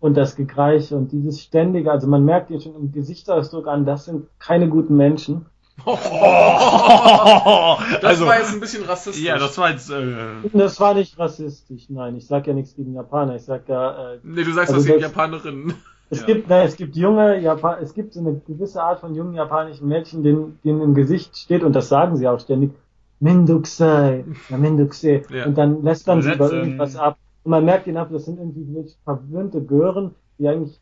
Und 0.00 0.16
das 0.16 0.36
Gekreiche 0.36 0.96
und 0.96 1.10
dieses 1.12 1.40
ständige, 1.40 1.90
also 1.90 2.06
man 2.06 2.24
merkt 2.24 2.50
ihr 2.50 2.60
schon 2.60 2.74
im 2.76 2.92
Gesichtsausdruck 2.92 3.66
an, 3.66 3.84
das 3.84 4.04
sind 4.04 4.26
keine 4.38 4.68
guten 4.68 4.96
Menschen. 4.96 5.46
Das 8.00 8.04
also, 8.04 8.26
war 8.26 8.38
jetzt 8.38 8.52
ein 8.52 8.60
bisschen 8.60 8.84
rassistisch. 8.84 9.24
ja, 9.24 9.38
das 9.38 9.56
war 9.58 9.70
jetzt. 9.70 9.90
Äh, 9.90 10.04
das 10.52 10.80
war 10.80 10.94
nicht 10.94 11.18
rassistisch, 11.18 11.84
nein, 11.88 12.16
ich 12.16 12.26
sag 12.26 12.46
ja 12.46 12.52
nichts 12.54 12.74
gegen 12.74 12.94
Japaner, 12.94 13.36
ich 13.36 13.42
sag 13.42 13.68
ja, 13.68 14.14
äh, 14.14 14.18
Nee, 14.22 14.44
du 14.44 14.52
sagst 14.52 14.70
Also 14.72 14.80
das 14.82 14.88
wegen 14.88 15.00
das- 15.00 15.10
Japanerinnen. 15.10 15.74
es 16.10 16.20
Ja. 16.20 16.26
gibt, 16.26 16.48
nein, 16.48 16.66
es 16.66 16.76
gibt 16.76 16.96
junge 16.96 17.38
Japan, 17.40 17.76
es 17.82 17.94
gibt 17.94 18.12
so 18.14 18.20
eine 18.20 18.40
gewisse 18.46 18.82
Art 18.82 19.00
von 19.00 19.14
jungen 19.14 19.34
japanischen 19.34 19.88
Mädchen, 19.88 20.22
denen, 20.22 20.58
denen 20.64 20.80
im 20.82 20.94
Gesicht 20.94 21.36
steht, 21.36 21.62
und 21.62 21.74
das 21.74 21.88
sagen 21.88 22.16
sie 22.16 22.26
auch 22.28 22.40
ständig, 22.40 22.72
Mindukusei, 23.20 24.24
ja, 24.48 24.56
Mindukusei, 24.56 25.22
Ja. 25.30 25.46
und 25.46 25.56
dann 25.58 25.82
lässt 25.82 26.06
man 26.06 26.22
sie 26.22 26.32
über 26.32 26.52
irgendwas 26.52 26.96
ab. 26.96 27.16
Und 27.48 27.52
man 27.52 27.64
merkt 27.64 27.86
ihnen 27.86 27.96
ab, 27.96 28.10
das 28.12 28.26
sind 28.26 28.38
irgendwie 28.38 28.66
wirklich 28.74 28.98
verwöhnte 29.04 29.62
Gören, 29.62 30.14
die 30.38 30.46
eigentlich 30.48 30.78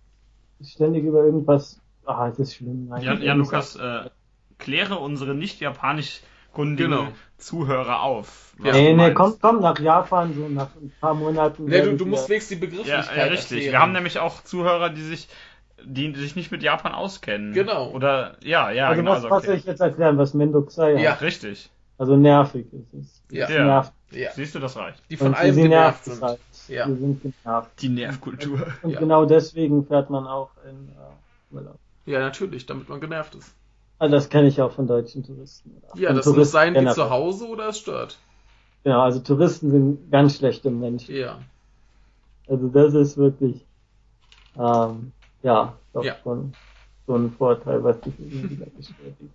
ständig 0.64 1.04
über 1.04 1.22
irgendwas, 1.24 1.80
ah, 2.06 2.26
es 2.26 2.40
ist 2.40 2.56
schlimm. 2.56 2.88
Nein, 2.88 3.02
Jan, 3.04 3.22
Jan 3.22 3.38
Lukas, 3.38 3.76
äh, 3.76 4.10
kläre 4.58 4.96
unsere 4.98 5.36
nicht 5.36 5.60
japanisch 5.60 6.22
kundigen 6.52 6.90
Genau. 6.90 7.08
Zuhörer 7.38 8.02
auf. 8.02 8.56
Ja. 8.64 8.72
Nee, 8.72 8.88
nee, 8.88 8.94
meinst. 8.96 9.14
komm, 9.16 9.34
komm 9.40 9.60
nach 9.60 9.78
Japan, 9.78 10.34
so 10.34 10.48
nach 10.48 10.70
ein 10.74 10.90
paar 11.00 11.14
Monaten. 11.14 11.66
Nee, 11.66 11.82
du, 11.82 11.96
du 11.96 12.04
musst 12.04 12.28
wenigstens 12.28 12.58
die 12.58 12.64
Ja, 12.64 12.68
Begrifflichkeit 12.68 13.16
ja, 13.16 13.24
richtig. 13.26 13.50
erklären. 13.58 13.72
Wir 13.72 13.78
haben 13.80 13.92
nämlich 13.92 14.18
auch 14.18 14.42
Zuhörer, 14.42 14.90
die 14.90 15.02
sich, 15.02 15.28
die 15.84 16.12
sich 16.16 16.34
nicht 16.34 16.50
mit 16.50 16.64
Japan 16.64 16.94
auskennen. 16.94 17.52
Genau. 17.52 17.90
Oder, 17.92 18.38
ja, 18.42 18.72
ja, 18.72 18.88
also 18.88 19.02
genau. 19.02 19.12
was, 19.12 19.22
was 19.22 19.30
soll 19.44 19.50
okay. 19.52 19.60
ich 19.60 19.66
jetzt 19.66 19.80
erklären, 19.80 20.18
was 20.18 20.34
Mendokusei 20.34 20.94
Ja. 21.00 21.12
heißt? 21.12 21.22
Richtig. 21.22 21.70
Also 21.96 22.16
nervig 22.16 22.66
ist 22.72 22.92
es. 22.92 23.22
Ja. 23.30 23.48
Ja. 23.48 23.64
nervt. 23.64 23.92
Ja, 24.10 24.30
Siehst 24.32 24.54
du, 24.54 24.58
das 24.60 24.76
reicht. 24.76 25.02
die 25.10 25.16
von 25.16 25.28
Und 25.28 25.34
allem 25.34 25.54
sie 25.54 25.62
genervt 25.62 26.06
nervt 26.06 26.06
es 26.06 26.12
sind. 26.14 26.22
halt. 26.22 26.38
Ja. 26.68 26.88
Wir 26.88 26.96
sind 26.96 27.22
genervt. 27.22 27.82
Die 27.82 27.88
Nervkultur. 27.88 28.66
Und 28.82 28.90
Ja. 28.90 29.00
genau 29.00 29.24
deswegen 29.24 29.86
fährt 29.86 30.10
man 30.10 30.26
auch 30.26 30.50
in 30.68 30.88
äh, 30.88 31.54
Urlaub. 31.54 31.78
Ja, 32.04 32.20
natürlich, 32.20 32.66
damit 32.66 32.88
man 32.88 33.00
genervt 33.00 33.34
ist. 33.34 33.54
Also 33.98 34.14
das 34.14 34.28
kenne 34.28 34.48
ich 34.48 34.60
auch 34.60 34.72
von 34.72 34.86
deutschen 34.86 35.24
Touristen. 35.24 35.80
Ja, 35.94 36.08
von 36.08 36.16
das 36.16 36.26
muss 36.26 36.34
Touristen 36.34 36.52
sein 36.52 36.74
wie 36.74 36.90
zu 36.92 37.10
Hause 37.10 37.48
oder 37.48 37.68
es 37.68 37.78
stört. 37.78 38.18
Genau, 38.84 39.00
also 39.00 39.20
Touristen 39.20 39.70
sind 39.70 40.10
ganz 40.10 40.36
schlechte 40.36 40.70
Menschen. 40.70 41.14
Ja. 41.14 41.44
Also 42.46 42.68
das 42.68 42.94
ist 42.94 43.16
wirklich, 43.16 43.66
ähm, 44.56 45.12
ja, 45.42 45.78
doch 45.92 46.04
Ja. 46.04 46.16
schon 46.22 46.52
so 47.06 47.16
ein 47.16 47.30
Vorteil, 47.32 47.82
was 47.82 47.96
sich 48.04 48.14
irgendwie 48.18 48.50
wieder 48.50 48.66
bestätigt. 48.76 49.34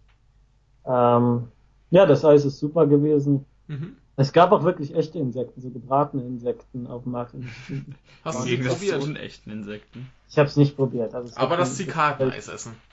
Ähm, 0.85 1.47
ja, 1.89 2.05
das 2.05 2.23
Eis 2.23 2.45
ist 2.45 2.59
super 2.59 2.87
gewesen. 2.87 3.45
Mhm. 3.67 3.97
Es 4.21 4.33
gab 4.33 4.51
auch 4.51 4.63
wirklich 4.63 4.95
echte 4.95 5.17
Insekten, 5.19 5.61
so 5.61 5.69
gebratene 5.71 6.23
Insekten 6.23 6.85
auf 6.87 7.03
dem 7.03 7.13
Markt. 7.13 7.33
Hast 8.23 8.39
du 8.39 8.43
sie 8.43 8.49
Gegensatz 8.51 8.79
zu 8.79 8.85
probiert? 8.91 9.03
unechten 9.03 9.51
Insekten. 9.51 10.09
Ich 10.29 10.37
habe 10.37 10.47
es 10.47 10.55
nicht 10.57 10.75
probiert. 10.75 11.13
Also 11.15 11.29
es 11.29 11.37
Aber 11.37 11.57
das 11.57 11.75
Zikadeneis 11.75 12.47
essen. 12.47 12.75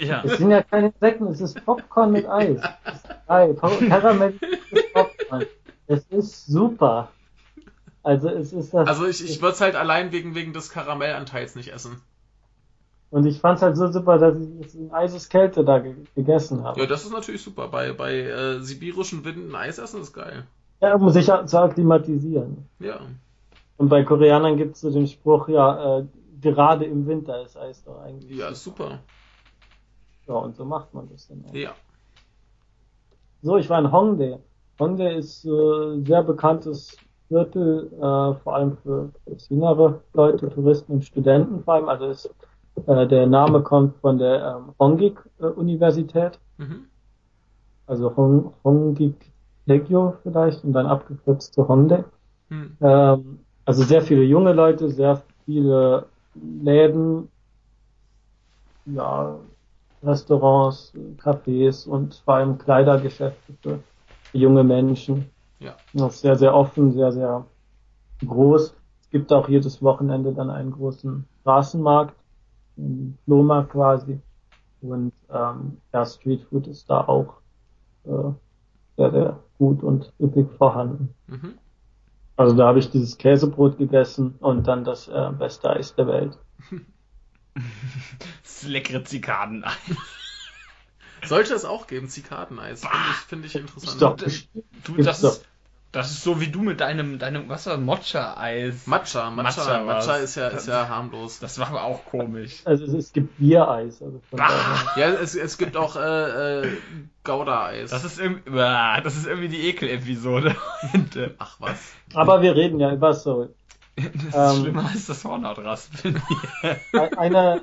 Ja. 0.00 0.24
Es 0.24 0.38
sind 0.38 0.50
ja 0.50 0.64
keine 0.64 0.88
Insekten, 0.88 1.28
es 1.28 1.40
ist 1.40 1.64
Popcorn 1.64 2.10
mit 2.10 2.26
Eis. 2.28 2.58
Es 2.84 2.94
ist 2.94 3.04
Ei, 3.28 3.52
Po- 3.52 3.68
karamellisiertes 3.88 4.92
Popcorn. 4.92 5.46
Es 5.86 6.04
ist 6.06 6.46
super. 6.46 7.12
Also 8.02 8.28
es 8.30 8.52
ist 8.52 8.74
das. 8.74 8.88
Also 8.88 9.06
ich, 9.06 9.24
ich 9.24 9.40
würde 9.40 9.54
es 9.54 9.60
halt 9.60 9.76
allein 9.76 10.10
wegen, 10.10 10.34
wegen 10.34 10.52
des 10.52 10.70
Karamellanteils 10.70 11.54
nicht 11.54 11.72
essen. 11.72 12.00
Und 13.10 13.26
ich 13.26 13.40
fand 13.40 13.56
es 13.56 13.62
halt 13.62 13.76
so 13.76 13.90
super, 13.90 14.18
dass 14.18 14.36
ich 14.38 14.66
es 14.66 14.74
in 14.74 14.92
Eiseskälte 14.92 15.64
da 15.64 15.78
ge 15.78 15.94
gegessen 16.14 16.64
habe. 16.64 16.80
Ja, 16.80 16.86
das 16.86 17.04
ist 17.04 17.12
natürlich 17.12 17.42
super. 17.42 17.68
Bei, 17.68 17.92
bei 17.92 18.20
äh, 18.20 18.60
sibirischen 18.60 19.24
Winden 19.24 19.54
Eis 19.54 19.78
essen 19.78 20.02
ist 20.02 20.12
geil. 20.12 20.44
Ja, 20.80 20.94
um 20.94 21.08
sich 21.10 21.26
zu 21.26 21.58
akklimatisieren. 21.58 22.66
Ja. 22.80 23.00
Und 23.76 23.88
bei 23.88 24.02
Koreanern 24.02 24.56
gibt 24.56 24.74
es 24.74 24.80
so 24.80 24.90
den 24.90 25.06
Spruch, 25.06 25.48
ja, 25.48 25.98
äh, 25.98 26.04
gerade 26.40 26.84
im 26.84 27.06
Winter 27.06 27.42
ist 27.42 27.56
Eis 27.56 27.82
doch 27.84 28.00
eigentlich. 28.00 28.36
Ja, 28.36 28.52
super. 28.54 28.98
Ja, 30.26 30.34
und 30.34 30.56
so 30.56 30.64
macht 30.64 30.92
man 30.92 31.08
das 31.10 31.28
dann 31.28 31.44
auch. 31.48 31.54
Ja. 31.54 31.74
So, 33.42 33.56
ich 33.56 33.70
war 33.70 33.78
in 33.78 33.92
Hongdae. 33.92 34.38
Hongdae 34.80 35.16
ist 35.16 35.44
äh, 35.44 36.02
sehr 36.04 36.22
bekanntes 36.22 36.96
Viertel, 37.28 37.90
äh, 37.94 38.34
vor 38.42 38.54
allem 38.54 38.76
für, 38.78 39.10
für 39.24 39.36
jüngere 39.48 40.00
Leute, 40.12 40.48
Touristen 40.48 40.92
und 40.94 41.04
Studenten 41.04 41.62
vor 41.62 41.74
allem. 41.74 41.88
Also 41.88 42.06
ist, 42.06 42.30
äh, 42.86 43.06
der 43.06 43.26
Name 43.26 43.62
kommt 43.62 43.96
von 43.96 44.18
der 44.18 44.56
ähm, 44.56 44.74
Hongik 44.78 45.18
äh, 45.40 45.46
Universität, 45.46 46.38
Mhm. 46.58 46.86
also 47.86 48.16
Hong, 48.16 48.54
Hongik 48.64 49.14
Tegyo 49.66 50.14
vielleicht 50.22 50.64
und 50.64 50.72
dann 50.72 50.86
abgekürzt 50.86 51.52
zu 51.54 51.66
Hongdae. 51.68 52.04
Hm. 52.48 52.76
Ähm, 52.80 53.38
also 53.64 53.82
sehr 53.82 54.00
viele 54.02 54.22
junge 54.22 54.52
Leute, 54.52 54.88
sehr 54.88 55.22
viele 55.44 56.06
Läden, 56.34 57.28
ja, 58.86 59.36
Restaurants, 60.02 60.92
Cafés 61.18 61.88
und 61.88 62.14
vor 62.24 62.34
allem 62.34 62.58
Kleidergeschäfte 62.58 63.52
für 63.60 63.80
junge 64.32 64.62
Menschen. 64.62 65.30
Ja. 65.58 65.74
Das 65.92 66.16
ist 66.16 66.20
sehr, 66.20 66.36
sehr 66.36 66.54
offen, 66.54 66.92
sehr, 66.92 67.10
sehr 67.10 67.44
groß. 68.24 68.74
es 69.00 69.10
gibt 69.10 69.32
auch 69.32 69.48
jedes 69.48 69.82
Wochenende 69.82 70.32
dann 70.32 70.50
einen 70.50 70.70
großen 70.70 71.26
Straßenmarkt, 71.40 72.14
Flohmarkt 73.24 73.72
quasi. 73.72 74.20
Und 74.80 75.12
ähm, 75.30 75.78
ja, 75.92 76.04
Streetfood 76.04 76.66
ist 76.66 76.88
da 76.90 77.00
auch 77.00 77.34
äh, 78.04 78.32
sehr, 78.96 79.10
sehr 79.10 79.40
gut 79.58 79.82
und 79.82 80.12
üppig 80.20 80.48
vorhanden. 80.58 81.14
Mhm. 81.26 81.54
Also 82.36 82.54
da 82.54 82.68
habe 82.68 82.78
ich 82.78 82.90
dieses 82.90 83.16
Käsebrot 83.16 83.78
gegessen 83.78 84.34
und 84.40 84.68
dann 84.68 84.84
das 84.84 85.08
äh, 85.08 85.30
beste 85.38 85.70
Eis 85.70 85.94
der 85.94 86.06
Welt. 86.06 86.38
Das 88.42 88.64
leckere 88.64 89.02
Zikadeneis. 89.02 89.72
Sollte 91.24 91.54
es 91.54 91.64
auch 91.64 91.86
geben, 91.86 92.08
Zikadeneis. 92.08 92.82
Finde 92.82 92.96
ich, 93.10 93.16
finde 93.16 93.46
ich 93.46 93.54
interessant. 93.54 94.02
Doch, 94.02 94.16
Du, 94.84 94.96
das 95.02 95.22
ist, 95.22 95.46
das 95.96 96.10
ist 96.10 96.22
so 96.22 96.40
wie 96.40 96.48
du 96.48 96.60
mit 96.62 96.80
deinem, 96.80 97.18
deinem, 97.18 97.48
was 97.48 97.66
war 97.66 97.76
Matcha-Eis. 97.78 98.86
Matcha, 98.86 99.30
Matcha, 99.30 99.62
Matcha 99.80 99.84
Matcha, 99.84 100.16
ist 100.16 100.34
ja, 100.36 100.48
ist 100.48 100.68
ja 100.68 100.88
harmlos. 100.88 101.38
Das 101.40 101.58
war 101.58 101.68
aber 101.68 101.84
auch 101.84 102.04
komisch. 102.04 102.60
Also 102.64 102.84
es, 102.84 102.92
es 102.92 103.12
gibt 103.12 103.36
Biereis. 103.38 104.00
Also 104.02 104.20
Ah. 104.38 104.84
Ja, 104.96 105.08
es, 105.08 105.34
es 105.34 105.58
gibt 105.58 105.76
auch 105.76 105.96
äh, 105.96 106.60
äh, 106.60 106.68
Gouda-Eis. 107.24 107.90
Das 107.90 108.04
ist 108.04 108.20
irgendwie, 108.20 108.50
Uah, 108.50 109.00
das 109.00 109.16
ist 109.16 109.26
irgendwie 109.26 109.48
die 109.48 109.68
Ekel-Episode. 109.68 110.54
Ach 111.38 111.56
was. 111.60 111.92
Aber 112.14 112.42
wir 112.42 112.54
reden 112.54 112.78
ja 112.78 112.92
über 112.92 113.12
Soul. 113.14 113.54
Das 113.96 114.04
ist 114.04 114.34
Ähm. 114.34 114.62
schlimmer 114.62 114.86
als 114.92 115.06
das 115.06 115.24
Hornhautraspeln 115.24 116.22
hier. 116.28 116.76
Ein- 117.00 117.14
Eine, 117.18 117.62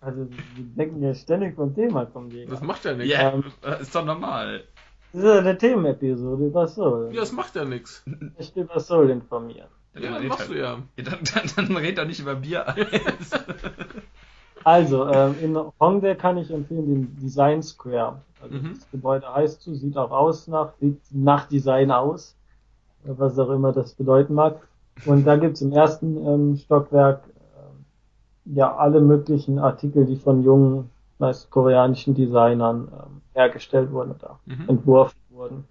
also 0.00 0.28
wir 0.28 0.64
denken 0.76 1.02
ja 1.02 1.14
ständig 1.14 1.54
vom 1.54 1.74
Thema 1.74 2.04
kommen 2.06 2.30
wir. 2.32 2.46
Das 2.46 2.60
macht 2.60 2.84
ja 2.84 2.94
nichts. 2.94 3.12
Ja, 3.12 3.32
Ähm. 3.32 3.44
das 3.62 3.80
ist 3.82 3.94
doch 3.94 4.04
normal. 4.04 4.64
Das 5.14 5.22
ist 5.22 5.28
ja 5.28 5.38
eine 5.38 5.56
Themenepisode 5.56 6.46
über 6.46 6.66
Soul. 6.66 7.10
Ja, 7.12 7.20
das 7.20 7.30
macht 7.30 7.54
ja 7.54 7.64
nichts. 7.64 8.04
Ich 8.36 8.52
bin 8.52 8.64
über 8.64 8.80
Soul 8.80 9.10
informieren. 9.10 9.68
Ja, 9.94 10.18
machst 10.20 10.48
du 10.48 10.54
ja. 10.54 10.78
Ja, 10.96 11.04
dann, 11.04 11.20
dann, 11.32 11.68
dann 11.68 11.76
red 11.76 11.98
doch 11.98 12.04
nicht 12.04 12.18
über 12.18 12.34
Bier. 12.34 12.66
Also, 14.64 15.06
ähm, 15.06 15.34
in 15.42 15.58
Hongdae 15.78 16.14
kann 16.14 16.38
ich 16.38 16.50
empfehlen 16.50 16.86
den 16.86 17.16
Design 17.18 17.62
Square. 17.62 18.22
Also 18.40 18.54
Mhm. 18.56 18.70
das 18.74 18.90
Gebäude 18.90 19.34
heißt 19.34 19.60
so, 19.62 19.74
sieht 19.74 19.96
auch 19.98 20.10
aus 20.10 20.48
nach, 20.48 20.72
sieht 20.80 20.98
nach 21.10 21.46
Design 21.48 21.90
aus, 21.90 22.34
äh, 23.04 23.10
was 23.16 23.38
auch 23.38 23.50
immer 23.50 23.72
das 23.72 23.92
bedeuten 23.92 24.32
mag. 24.32 24.66
Und 25.04 25.26
da 25.26 25.36
gibt's 25.36 25.60
im 25.60 25.72
ersten 25.72 26.16
ähm, 26.26 26.56
Stockwerk 26.56 27.24
ähm, 27.58 27.84
ja 28.56 28.74
alle 28.74 29.02
möglichen 29.02 29.58
Artikel, 29.58 30.06
die 30.06 30.16
von 30.16 30.42
jungen, 30.42 30.90
meist 31.18 31.50
koreanischen 31.50 32.14
Designern 32.14 32.88
ähm, 32.90 33.20
hergestellt 33.34 33.90
wurden 33.92 34.12
oder 34.12 34.38
Mhm. 34.46 34.68
entworfen 34.68 35.18
wurden. 35.30 35.64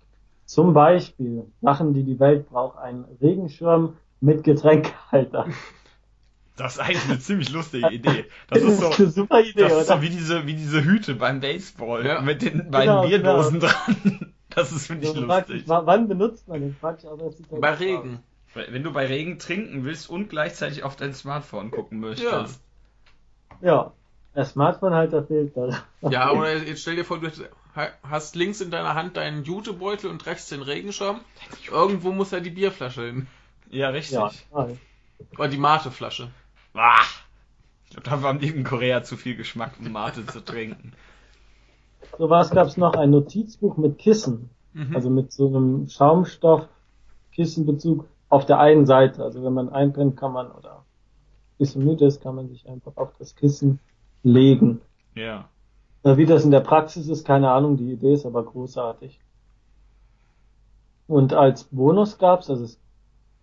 Zum 0.45 0.73
Beispiel 0.73 1.45
Sachen, 1.61 1.93
die 1.93 2.03
die 2.03 2.19
Welt 2.19 2.49
braucht, 2.49 2.77
ein 2.77 3.05
Regenschirm 3.21 3.95
mit 4.21 4.43
Getränkehalter. 4.43 5.47
Das 6.55 6.73
ist 6.73 6.79
eigentlich 6.81 7.05
eine 7.09 7.17
ziemlich 7.17 7.49
lustige 7.51 7.89
Idee. 7.89 8.25
Das 8.47 8.61
ist 8.61 8.79
so, 8.79 8.91
eine 8.91 9.09
super 9.09 9.41
Idee, 9.41 9.53
das 9.61 9.73
ist 9.73 9.87
so 9.87 9.93
oder? 9.93 10.01
wie 10.03 10.09
diese, 10.11 10.45
wie 10.45 10.53
diese 10.53 10.83
Hüte 10.83 11.15
beim 11.15 11.39
Baseball 11.39 12.05
Ja. 12.05 12.21
mit 12.21 12.43
den 12.43 12.69
beiden 12.69 12.93
Genau, 12.93 13.07
Bierdosen 13.07 13.59
dran. 13.59 14.33
Das 14.55 14.71
ist, 14.71 14.85
finde 14.85 15.07
ich, 15.07 15.13
So, 15.13 15.27
wann, 15.27 15.39
lustig. 15.39 15.63
wann 15.65 16.07
benutzt 16.07 16.47
man 16.47 16.61
den 16.61 16.77
Quatsch? 16.79 17.05
Aber 17.05 17.25
es 17.25 17.37
sieht 17.37 17.49
halt 17.51 17.59
Bei 17.59 17.73
Regen. 17.73 18.19
Wenn 18.53 18.83
du 18.83 18.93
bei 18.93 19.07
Regen 19.07 19.39
trinken 19.39 19.83
willst 19.83 20.07
und 20.11 20.29
gleichzeitig 20.29 20.83
auf 20.83 20.95
dein 20.95 21.15
Smartphone 21.15 21.71
gucken 21.71 21.99
möchtest. 21.99 22.31
Ja. 22.31 22.41
aus. 22.43 22.59
Ja, 23.61 23.91
der 24.35 24.45
Smartphone-Halter 24.45 25.23
fehlt 25.23 25.55
da. 25.55 25.83
Ja, 26.09 26.31
oder 26.31 26.57
jetzt 26.57 26.81
stell 26.81 26.95
dir 26.95 27.05
vor, 27.05 27.19
du 27.19 27.29
hast 28.03 28.35
links 28.35 28.61
in 28.61 28.71
deiner 28.71 28.95
Hand 28.95 29.17
deinen 29.17 29.43
Jutebeutel 29.43 30.09
und 30.09 30.25
rechts 30.25 30.49
den 30.49 30.61
Regenschirm. 30.61 31.19
Irgendwo 31.71 32.11
muss 32.11 32.31
ja 32.31 32.39
die 32.39 32.49
Bierflasche 32.49 33.05
hin. 33.05 33.27
Ja, 33.69 33.89
richtig. 33.89 34.15
Ja. 34.15 34.31
Oder 35.37 35.47
die 35.47 35.57
Mateflasche. 35.57 36.29
Ah, 36.73 37.03
ich 37.85 37.91
glaube, 37.91 38.09
da 38.09 38.21
haben 38.21 38.39
die 38.39 38.49
in 38.49 38.63
Korea 38.63 39.03
zu 39.03 39.17
viel 39.17 39.35
Geschmack, 39.35 39.73
um 39.79 39.91
Mate 39.91 40.25
zu 40.25 40.43
trinken. 40.43 40.93
So 42.17 42.29
was 42.29 42.49
gab's 42.51 42.77
noch, 42.77 42.95
ein 42.95 43.11
Notizbuch 43.11 43.77
mit 43.77 43.99
Kissen. 43.99 44.49
Mhm. 44.73 44.95
Also 44.95 45.09
mit 45.09 45.31
so 45.31 45.47
einem 45.47 45.87
Schaumstoff-Kissenbezug 45.87 48.05
auf 48.29 48.45
der 48.45 48.59
einen 48.59 48.85
Seite. 48.87 49.23
Also 49.23 49.43
wenn 49.43 49.53
man 49.53 49.69
einpennt, 49.69 50.17
kann 50.17 50.33
man, 50.33 50.51
oder 50.51 50.77
ein 50.77 51.57
bisschen 51.59 51.85
müde 51.85 52.05
ist, 52.05 52.21
kann 52.21 52.35
man 52.35 52.49
sich 52.49 52.67
einfach 52.67 52.97
auf 52.97 53.11
das 53.19 53.35
Kissen 53.35 53.79
legen. 54.23 54.81
Ja. 55.15 55.45
Äh, 56.03 56.17
Wie 56.17 56.25
das 56.25 56.43
in 56.45 56.51
der 56.51 56.61
Praxis 56.61 57.07
ist, 57.07 57.25
keine 57.25 57.51
Ahnung, 57.51 57.77
die 57.77 57.91
Idee 57.91 58.13
ist 58.13 58.25
aber 58.25 58.43
großartig. 58.43 59.19
Und 61.07 61.33
als 61.33 61.65
Bonus 61.65 62.17
gab's, 62.17 62.49
also 62.49 62.63
es 62.63 62.79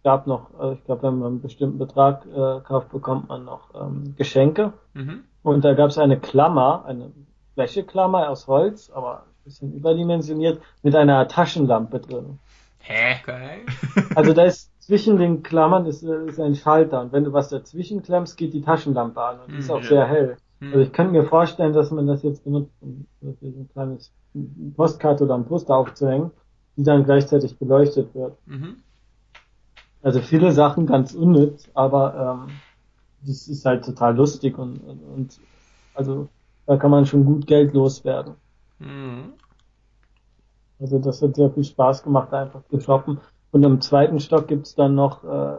gab 0.02 0.26
noch, 0.26 0.58
äh, 0.60 0.72
ich 0.74 0.84
glaube, 0.84 1.02
wenn 1.04 1.18
man 1.18 1.28
einen 1.28 1.42
bestimmten 1.42 1.78
Betrag 1.78 2.26
äh, 2.26 2.60
kauft, 2.66 2.90
bekommt 2.90 3.28
man 3.28 3.44
noch 3.44 3.74
ähm, 3.74 4.14
Geschenke. 4.16 4.72
Mhm. 4.94 5.24
Und 5.42 5.64
da 5.64 5.74
gab's 5.74 5.98
eine 5.98 6.18
Klammer, 6.18 6.84
eine 6.86 7.12
Flächeklammer 7.54 8.28
aus 8.30 8.46
Holz, 8.46 8.90
aber 8.90 9.20
ein 9.22 9.44
bisschen 9.44 9.72
überdimensioniert, 9.74 10.60
mit 10.82 10.94
einer 10.94 11.28
Taschenlampe 11.28 12.00
drin. 12.00 12.38
Hä? 12.78 13.16
Okay. 13.22 13.66
Also 14.16 14.32
da 14.32 14.44
ist 14.44 14.70
zwischen 14.82 15.18
den 15.18 15.42
Klammern 15.42 15.86
ist, 15.86 16.02
äh, 16.02 16.26
ist 16.26 16.40
ein 16.40 16.54
Schalter 16.56 17.00
und 17.02 17.12
wenn 17.12 17.24
du 17.24 17.32
was 17.32 17.48
dazwischen 17.48 18.02
klemmst, 18.02 18.36
geht 18.36 18.54
die 18.54 18.62
Taschenlampe 18.62 19.20
an 19.22 19.40
und 19.40 19.52
die 19.52 19.58
ist 19.58 19.68
Hm, 19.68 19.76
auch 19.76 19.82
ja. 19.82 19.88
sehr 19.88 20.06
hell. 20.06 20.36
Hm. 20.60 20.72
Also 20.72 20.80
ich 20.80 20.92
könnte 20.92 21.12
mir 21.12 21.24
vorstellen, 21.24 21.72
dass 21.72 21.90
man 21.90 22.06
das 22.06 22.22
jetzt 22.22 22.44
benutzt, 22.44 22.72
um 22.80 23.06
ein 23.22 23.68
kleines 23.72 24.12
Postkarte 24.76 25.24
oder 25.24 25.34
ein 25.34 25.46
Poster 25.46 25.76
aufzuhängen, 25.76 26.30
die 26.76 26.84
dann 26.84 27.04
gleichzeitig 27.04 27.58
beleuchtet 27.58 28.14
wird. 28.14 28.36
Mhm. 28.46 28.76
Also 30.02 30.20
viele 30.20 30.52
Sachen 30.52 30.86
ganz 30.86 31.14
unnütz, 31.14 31.68
aber 31.74 32.46
ähm, 32.48 32.52
das 33.22 33.48
ist 33.48 33.66
halt 33.66 33.84
total 33.84 34.16
lustig 34.16 34.56
und, 34.56 34.78
und, 34.78 35.02
und 35.02 35.40
also 35.94 36.28
da 36.66 36.76
kann 36.76 36.90
man 36.90 37.04
schon 37.04 37.24
gut 37.24 37.46
Geld 37.46 37.74
loswerden. 37.74 38.34
Mhm. 38.78 39.34
Also 40.78 40.98
das 40.98 41.20
hat 41.20 41.36
sehr 41.36 41.50
viel 41.50 41.64
Spaß 41.64 42.02
gemacht, 42.02 42.32
einfach 42.32 42.62
zu 42.70 42.80
shoppen. 42.80 43.20
Und 43.50 43.64
im 43.64 43.80
zweiten 43.80 44.20
Stock 44.20 44.48
gibt's 44.48 44.74
dann 44.74 44.94
noch 44.94 45.24
äh, 45.24 45.56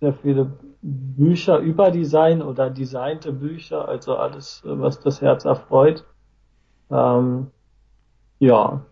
sehr 0.00 0.14
viele 0.14 0.50
Bücher 0.82 1.58
über 1.58 1.90
Design 1.90 2.40
oder 2.42 2.70
designte 2.70 3.32
Bücher, 3.32 3.88
also 3.88 4.16
alles, 4.16 4.62
was 4.64 5.00
das 5.00 5.20
Herz 5.20 5.44
erfreut. 5.44 6.04
Ähm, 6.90 7.48
ja, 8.38 8.82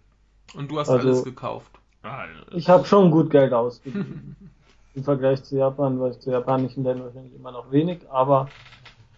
Und 0.55 0.71
du 0.71 0.79
hast 0.79 0.89
Also- 0.89 1.09
alles 1.09 1.25
gekauft. 1.25 1.71
Ah, 2.03 2.25
ich 2.53 2.69
habe 2.69 2.85
schon 2.85 3.11
gut 3.11 3.31
Geld 3.31 3.53
ausgegeben. 3.53 4.37
Im 4.95 5.03
Vergleich 5.05 5.43
zu 5.43 5.57
Japan, 5.57 5.99
weil 6.01 6.13
ich 6.13 6.21
zu 6.21 6.31
japanischen 6.31 6.85
Ländern 6.85 7.07
wahrscheinlich 7.07 7.35
immer 7.35 7.51
noch 7.53 7.71
wenig, 7.71 8.01
aber 8.11 8.49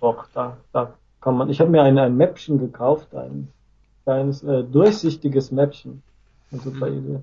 doch, 0.00 0.26
da, 0.34 0.56
da 0.72 0.94
kann 1.20 1.36
man. 1.36 1.50
Ich 1.50 1.60
habe 1.60 1.70
mir 1.70 1.82
ein, 1.82 1.98
ein 1.98 2.16
Mäppchen 2.16 2.58
gekauft, 2.58 3.14
ein 3.14 3.48
kleines 4.04 4.42
äh, 4.42 4.64
durchsichtiges 4.64 5.50
Mäppchen. 5.52 6.02
Eine 6.50 6.60
super 6.62 6.88
Mhm. 6.90 6.98
Idee. 6.98 7.20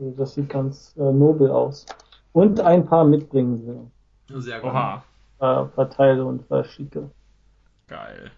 Also 0.00 0.14
das 0.16 0.34
sieht 0.34 0.48
ganz 0.48 0.94
äh, 0.96 1.12
nobel 1.12 1.50
aus. 1.50 1.84
Und 2.32 2.60
ein 2.60 2.86
paar 2.86 3.04
Mitbringsel. 3.04 3.78
Sehr 4.36 4.60
gut. 4.60 4.70
Oha. 4.70 5.04
Äh, 5.38 5.64
verteile 5.74 6.24
und 6.24 6.46
verschicke. 6.46 7.10
Geil. 7.88 8.30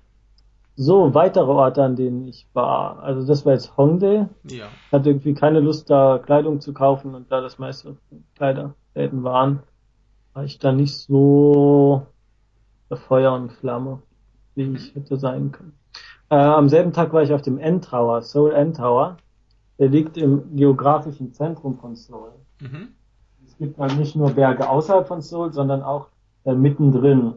So, 0.76 1.14
weitere 1.14 1.50
Orte, 1.50 1.84
an 1.84 1.94
denen 1.94 2.26
ich 2.26 2.48
war. 2.52 3.00
Also 3.00 3.26
das 3.26 3.46
war 3.46 3.52
jetzt 3.52 3.76
Hongdae. 3.76 4.28
Ja. 4.44 4.66
Ich 4.86 4.92
hatte 4.92 5.10
irgendwie 5.10 5.34
keine 5.34 5.60
Lust, 5.60 5.88
da 5.88 6.18
Kleidung 6.18 6.60
zu 6.60 6.72
kaufen 6.72 7.14
und 7.14 7.30
da 7.30 7.40
das 7.40 7.58
meiste 7.58 7.96
Kleiderläden 8.34 9.22
waren, 9.22 9.60
war 10.32 10.44
ich 10.44 10.58
da 10.58 10.72
nicht 10.72 10.96
so 10.96 12.06
Feuer 12.92 13.32
und 13.34 13.52
Flamme, 13.52 14.02
wie 14.56 14.74
ich 14.74 14.94
hätte 14.94 15.16
sein 15.16 15.52
können. 15.52 15.78
Äh, 16.30 16.36
am 16.36 16.68
selben 16.68 16.92
Tag 16.92 17.12
war 17.12 17.22
ich 17.22 17.32
auf 17.32 17.42
dem 17.42 17.58
N-Tower, 17.58 18.22
Seoul 18.22 18.52
N-Tower. 18.52 19.18
Der 19.78 19.88
liegt 19.88 20.16
im 20.16 20.56
geografischen 20.56 21.32
Zentrum 21.32 21.78
von 21.78 21.94
Seoul. 21.94 22.32
Mhm. 22.60 22.94
Es 23.54 23.58
gibt 23.58 23.78
halt 23.78 23.96
nicht 23.98 24.16
nur 24.16 24.30
Berge 24.30 24.68
außerhalb 24.68 25.06
von 25.06 25.20
Seoul, 25.20 25.52
sondern 25.52 25.82
auch 25.82 26.08
äh, 26.44 26.54
mittendrin. 26.54 27.34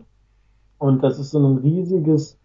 Und 0.79 1.03
das 1.03 1.19
ist 1.19 1.29
so 1.31 1.39
ein 1.39 1.57
riesiges, 1.59 2.37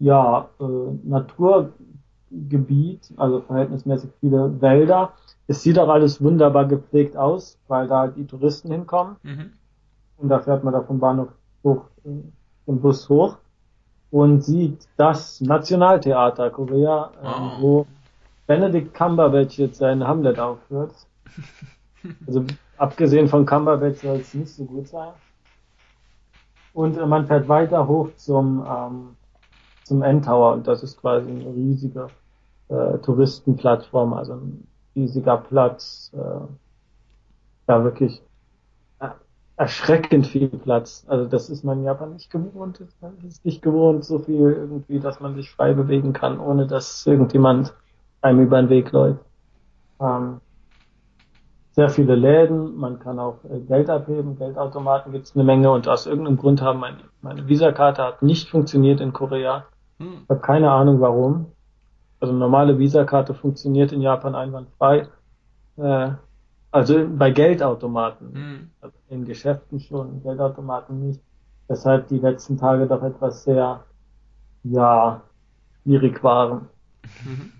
ja, 0.00 0.48
äh, 0.60 0.64
Naturgebiet, 1.04 3.12
also 3.16 3.40
verhältnismäßig 3.42 4.10
viele 4.20 4.60
Wälder. 4.60 5.12
Es 5.46 5.62
sieht 5.62 5.78
auch 5.78 5.88
alles 5.88 6.20
wunderbar 6.22 6.66
gepflegt 6.66 7.16
aus, 7.16 7.58
weil 7.68 7.86
da 7.86 8.08
die 8.08 8.26
Touristen 8.26 8.72
hinkommen. 8.72 9.16
Mhm. 9.22 9.52
Und 10.18 10.28
da 10.28 10.40
fährt 10.40 10.64
man 10.64 10.72
da 10.72 10.82
vom 10.82 10.98
Bahnhof 10.98 11.28
hoch, 11.62 11.84
äh, 12.04 12.08
im 12.66 12.80
Bus 12.80 13.08
hoch 13.08 13.36
und 14.10 14.42
sieht 14.42 14.88
das 14.96 15.40
Nationaltheater 15.40 16.50
Korea, 16.50 17.10
ähm, 17.22 17.28
Oh. 17.28 17.62
wo 17.62 17.86
Benedict 18.48 18.94
Cumberbatch 18.94 19.58
jetzt 19.58 19.78
seinen 19.78 20.04
Hamlet 20.06 20.38
aufführt. 20.40 20.92
Also 22.26 22.44
abgesehen 22.76 23.28
von 23.28 23.46
Cumberbatch 23.46 24.00
soll 24.00 24.16
es 24.16 24.34
nicht 24.34 24.48
so 24.48 24.64
gut 24.64 24.88
sein. 24.88 25.12
Und 26.72 26.96
äh, 26.96 27.06
man 27.06 27.26
fährt 27.26 27.48
weiter 27.48 27.86
hoch 27.86 28.10
zum 28.16 28.64
ähm, 28.68 29.16
zum 29.86 30.02
N-Tower 30.02 30.52
und 30.52 30.66
das 30.66 30.82
ist 30.82 31.00
quasi 31.00 31.30
eine 31.30 31.46
riesige 31.54 32.08
äh, 32.68 32.98
Touristenplattform, 32.98 34.14
also 34.14 34.34
ein 34.34 34.66
riesiger 34.96 35.36
Platz. 35.36 36.10
Äh, 36.12 36.46
ja, 37.68 37.84
wirklich. 37.84 38.20
Äh, 38.98 39.10
erschreckend 39.56 40.26
viel 40.26 40.48
Platz. 40.48 41.04
Also 41.06 41.26
das 41.26 41.50
ist 41.50 41.62
man 41.62 41.78
in 41.78 41.84
Japan 41.84 42.14
nicht 42.14 42.30
gewohnt. 42.30 42.82
Man 43.00 43.16
ist 43.28 43.44
nicht 43.44 43.62
gewohnt, 43.62 44.04
so 44.04 44.18
viel 44.18 44.52
irgendwie, 44.52 44.98
dass 44.98 45.20
man 45.20 45.36
sich 45.36 45.52
frei 45.52 45.72
bewegen 45.72 46.12
kann, 46.12 46.40
ohne 46.40 46.66
dass 46.66 47.06
irgendjemand 47.06 47.72
einem 48.22 48.40
über 48.40 48.60
den 48.60 48.70
Weg 48.70 48.90
läuft. 48.90 49.24
Ähm, 50.00 50.40
sehr 51.76 51.90
viele 51.90 52.14
Läden, 52.14 52.74
man 52.76 52.98
kann 52.98 53.18
auch 53.18 53.44
äh, 53.44 53.60
Geld 53.60 53.90
abheben, 53.90 54.38
Geldautomaten 54.38 55.12
gibt 55.12 55.26
es 55.26 55.34
eine 55.34 55.44
Menge 55.44 55.70
und 55.70 55.86
aus 55.86 56.06
irgendeinem 56.06 56.38
Grund 56.38 56.62
haben 56.62 56.80
meine, 56.80 56.96
meine 57.20 57.46
Visakarte 57.46 58.02
hat 58.02 58.22
nicht 58.22 58.48
funktioniert 58.48 59.00
in 59.00 59.12
Korea. 59.12 59.66
Hm. 59.98 60.22
Ich 60.24 60.30
habe 60.30 60.40
keine 60.40 60.70
Ahnung 60.70 61.00
warum. 61.00 61.52
Also 62.18 62.32
normale 62.32 62.78
Visakarte 62.78 63.34
funktioniert 63.34 63.92
in 63.92 64.00
Japan 64.00 64.34
einwandfrei. 64.34 65.06
Äh, 65.76 66.12
also 66.70 67.06
bei 67.08 67.30
Geldautomaten. 67.30 68.32
Hm. 68.34 68.70
Also 68.80 68.96
in 69.10 69.26
Geschäften 69.26 69.78
schon, 69.78 70.22
Geldautomaten 70.22 71.06
nicht. 71.06 71.20
Weshalb 71.68 72.08
die 72.08 72.18
letzten 72.18 72.56
Tage 72.56 72.86
doch 72.86 73.02
etwas 73.02 73.44
sehr, 73.44 73.84
ja, 74.62 75.20
schwierig 75.82 76.22
waren. 76.24 76.68
Mhm. 77.24 77.52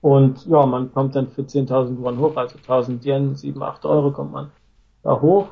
Und 0.00 0.46
ja, 0.46 0.64
man 0.64 0.92
kommt 0.92 1.14
dann 1.14 1.28
für 1.28 1.42
10.000 1.42 2.00
Won 2.02 2.18
hoch, 2.18 2.36
also 2.36 2.56
1000 2.56 3.04
Yen, 3.04 3.34
7, 3.34 3.62
8 3.62 3.84
Euro 3.84 4.10
kommt 4.12 4.32
man 4.32 4.50
da 5.02 5.20
hoch 5.20 5.48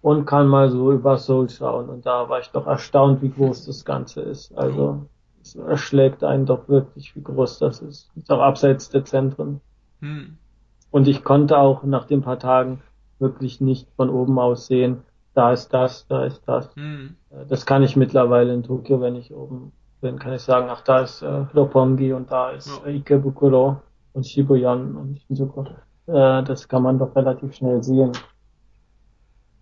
und 0.00 0.26
kann 0.26 0.48
mal 0.48 0.70
so 0.70 0.92
über 0.92 1.18
Seoul 1.18 1.48
schauen. 1.48 1.88
Und 1.88 2.04
da 2.04 2.28
war 2.28 2.40
ich 2.40 2.50
doch 2.50 2.66
erstaunt, 2.66 3.22
wie 3.22 3.30
groß 3.30 3.66
das 3.66 3.84
Ganze 3.84 4.22
ist. 4.22 4.56
Also 4.58 5.06
es 5.40 5.54
erschlägt 5.54 6.24
einen 6.24 6.46
doch 6.46 6.68
wirklich, 6.68 7.14
wie 7.14 7.22
groß 7.22 7.58
das 7.60 7.80
ist. 7.80 8.10
Ist 8.16 8.30
auch 8.30 8.40
abseits 8.40 8.90
der 8.90 9.04
Zentren. 9.04 9.60
Hm. 10.00 10.36
Und 10.90 11.08
ich 11.08 11.22
konnte 11.22 11.58
auch 11.58 11.84
nach 11.84 12.06
den 12.06 12.22
paar 12.22 12.38
Tagen 12.38 12.82
wirklich 13.18 13.60
nicht 13.60 13.88
von 13.96 14.10
oben 14.10 14.38
aus 14.38 14.66
sehen, 14.66 15.02
da 15.34 15.52
ist 15.52 15.72
das, 15.72 16.06
da 16.08 16.24
ist 16.24 16.42
das. 16.46 16.74
Hm. 16.74 17.16
Äh, 17.30 17.46
das 17.46 17.64
kann 17.64 17.82
ich 17.82 17.96
mittlerweile 17.96 18.52
in 18.52 18.64
Tokio, 18.64 19.00
wenn 19.00 19.16
ich 19.16 19.32
oben 19.32 19.72
bin, 20.00 20.18
kann 20.18 20.32
ich 20.32 20.42
sagen, 20.42 20.66
ach, 20.68 20.82
da 20.82 21.00
ist 21.00 21.22
äh, 21.22 21.46
Roppongi 21.54 22.12
und 22.12 22.30
da 22.30 22.50
ist 22.50 22.82
ja. 22.84 22.90
Ikebukuro 22.90 23.80
und 24.12 24.26
Shibuyan 24.26 24.96
und 24.96 25.20
Shinjuku. 25.20 25.64
Äh, 26.06 26.42
das 26.42 26.68
kann 26.68 26.82
man 26.82 26.98
doch 26.98 27.14
relativ 27.14 27.54
schnell 27.54 27.82
sehen. 27.82 28.12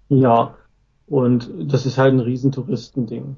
Ja, 0.08 0.56
und 1.06 1.50
das 1.72 1.86
ist 1.86 1.98
halt 1.98 2.14
ein 2.14 2.20
riesen 2.20 2.52
Touristending. 2.52 3.36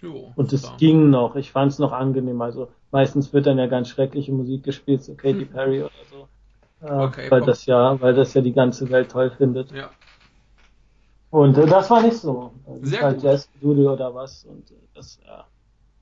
Jo, 0.00 0.32
und 0.36 0.52
es 0.52 0.76
ging 0.76 1.10
noch, 1.10 1.36
ich 1.36 1.50
fand 1.50 1.72
es 1.72 1.78
noch 1.78 1.92
angenehm. 1.92 2.40
Also 2.42 2.68
meistens 2.90 3.32
wird 3.32 3.46
dann 3.46 3.58
ja 3.58 3.66
ganz 3.66 3.88
schreckliche 3.88 4.32
Musik 4.32 4.62
gespielt, 4.62 5.02
so 5.02 5.14
Katy 5.14 5.40
hm. 5.40 5.48
Perry 5.48 5.82
oder 5.82 5.90
so. 6.10 6.86
Äh, 6.86 7.04
okay, 7.04 7.30
weil 7.30 7.40
das 7.40 7.66
ja, 7.66 8.00
weil 8.00 8.14
das 8.14 8.34
ja 8.34 8.42
die 8.42 8.52
ganze 8.52 8.90
Welt 8.90 9.10
toll 9.10 9.30
findet. 9.30 9.72
Ja. 9.72 9.90
Und 11.30 11.56
äh, 11.58 11.66
das 11.66 11.90
war 11.90 12.02
nicht 12.02 12.16
so. 12.16 12.52
Das 12.66 12.90
Sehr 12.90 13.02
halt 13.02 13.22
Jazz 13.22 13.48
Doodle 13.60 13.90
oder 13.90 14.14
was 14.14 14.44
und 14.44 14.70
äh, 14.70 14.74
das 14.94 15.18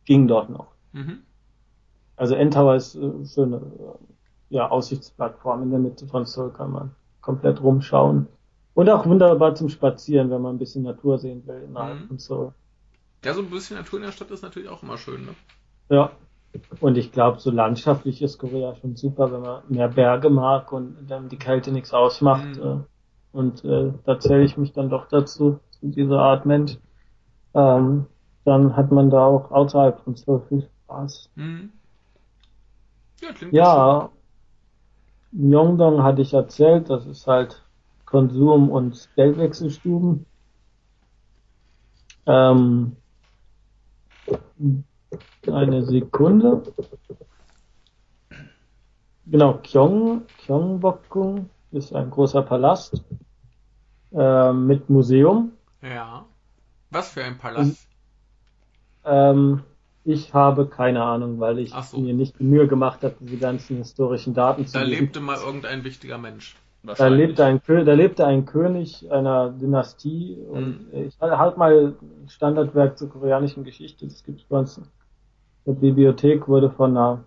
ging 0.05 0.29
dort 0.29 0.51
noch. 0.51 0.67
Mhm. 0.93 1.23
Also 2.17 2.35
Endtower 2.35 2.77
ist 2.77 2.95
äh, 2.97 3.25
schöne 3.25 3.57
äh, 3.57 4.12
ja, 4.53 4.69
Aussichtsplattform 4.69 5.63
in 5.63 5.71
der 5.71 5.81
Mitte 5.81 6.07
von 6.07 6.27
Seoul 6.27 6.51
kann 6.51 6.73
man 6.73 6.91
komplett 7.23 7.63
rumschauen. 7.63 8.29
Und 8.75 8.89
auch 8.91 9.07
wunderbar 9.07 9.55
zum 9.55 9.71
Spazieren, 9.71 10.31
wenn 10.31 10.43
man 10.43 10.57
ein 10.57 10.59
bisschen 10.59 10.83
Natur 10.83 11.19
sehen 11.19 11.43
will 11.47 11.63
innerhalb 11.69 12.01
mhm. 12.01 12.09
von 12.09 12.19
Seoul. 12.19 12.53
Ja, 13.25 13.33
so 13.33 13.41
ein 13.41 13.51
bisschen 13.51 13.79
Natur 13.79 13.99
in 13.99 14.05
der 14.05 14.13
Stadt 14.13 14.31
ist 14.31 14.43
natürlich 14.43 14.69
auch 14.69 14.83
immer 14.83 14.99
schön, 14.99 15.25
ne? 15.25 15.35
Ja. 15.89 16.11
Und 16.81 16.99
ich 16.99 17.13
glaube, 17.13 17.41
so 17.41 17.51
landschaftlich 17.51 18.21
ist 18.21 18.37
Korea 18.37 18.75
schon 18.75 18.95
super, 18.95 19.33
wenn 19.33 19.41
man 19.41 19.63
mehr 19.69 19.89
Berge 19.89 20.29
mag 20.29 20.71
und 20.71 21.07
dann 21.09 21.31
die 21.31 21.39
Kälte 21.39 21.73
nichts 21.73 21.95
ausmacht. 21.95 22.57
Mhm. 22.57 22.63
Äh, 22.63 22.77
und 23.33 23.65
äh, 23.65 23.93
da 24.05 24.21
zähle 24.21 24.45
ich 24.45 24.59
mich 24.59 24.75
dann 24.75 24.91
doch 24.91 25.09
dazu, 25.09 25.61
zu 25.71 25.87
dieser 25.87 26.19
Art 26.19 26.45
Mensch. 26.45 26.77
Ähm, 27.55 28.05
dann 28.45 28.77
hat 28.77 28.93
man 28.93 29.09
da 29.09 29.25
auch 29.25 29.51
außerhalb 29.51 30.01
von 30.01 30.15
Seoul 30.15 30.43
viel 30.49 30.69
Spaß. 30.85 31.31
Mhm. 31.37 31.71
Ja, 33.23 33.33
klingt 33.33 33.55
ja 33.55 34.11
Myeongdong 35.33 36.03
hatte 36.03 36.23
ich 36.23 36.35
erzählt, 36.35 36.91
das 36.91 37.07
ist 37.07 37.27
halt 37.27 37.63
Konsum- 38.05 38.71
und 38.71 39.09
Geldwechselstuben. 39.17 40.27
Ähm, 42.27 42.97
eine 45.47 45.83
Sekunde. 45.83 46.63
Genau, 49.27 49.55
Kyong, 49.63 50.23
Kyongbokgung 50.45 51.49
ist 51.71 51.95
ein 51.95 52.11
großer 52.11 52.43
Palast 52.43 53.03
äh, 54.13 54.53
mit 54.53 54.91
Museum. 54.91 55.53
Ja. 55.81 56.27
Was 56.91 57.13
für 57.13 57.25
ein 57.25 57.39
Palast? 57.39 57.89
Ähm, 59.05 59.63
ich 60.05 60.35
habe 60.35 60.67
keine 60.67 61.03
Ahnung, 61.03 61.39
weil 61.39 61.59
ich 61.59 61.73
so. 61.73 61.99
mir 61.99 62.15
nicht 62.15 62.39
die 62.39 62.45
Mühe 62.45 62.67
gemacht 62.67 63.03
habe, 63.03 63.15
diese 63.21 63.39
ganzen 63.39 63.79
historischen 63.79 64.35
Daten 64.35 64.67
zu 64.67 64.75
Da 64.75 64.83
lesen. 64.83 65.01
lebte 65.01 65.21
mal 65.21 65.37
irgendein 65.37 65.85
wichtiger 65.85 66.19
Mensch. 66.19 66.57
Da 66.85 67.07
lebte, 67.07 67.45
ein, 67.45 67.61
da 67.65 67.93
lebte 67.93 68.27
ein 68.27 68.45
König 68.45 69.09
einer 69.13 69.51
Dynastie 69.51 70.37
und 70.51 70.93
mhm. 70.93 71.07
ich 71.07 71.21
halt 71.21 71.57
mal 71.57 71.95
ein 72.01 72.29
Standardwerk 72.29 72.99
zur 72.99 73.09
koreanischen 73.09 73.63
Geschichte, 73.63 74.05
das 74.05 74.25
gibt 74.25 74.41
es 74.41 74.47
bei 74.47 74.59
uns 74.59 74.79
in 74.79 74.85
der 75.65 75.75
Bibliothek, 75.75 76.49
wurde 76.49 76.71
von 76.71 76.97
einer 76.97 77.25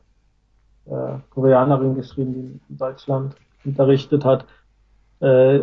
äh, 0.88 1.19
Koreanerin 1.30 1.95
geschrieben, 1.95 2.34
die 2.34 2.59
in 2.69 2.78
Deutschland 2.78 3.36
unterrichtet 3.63 4.26
hat. 4.26 4.45
Äh, 5.21 5.59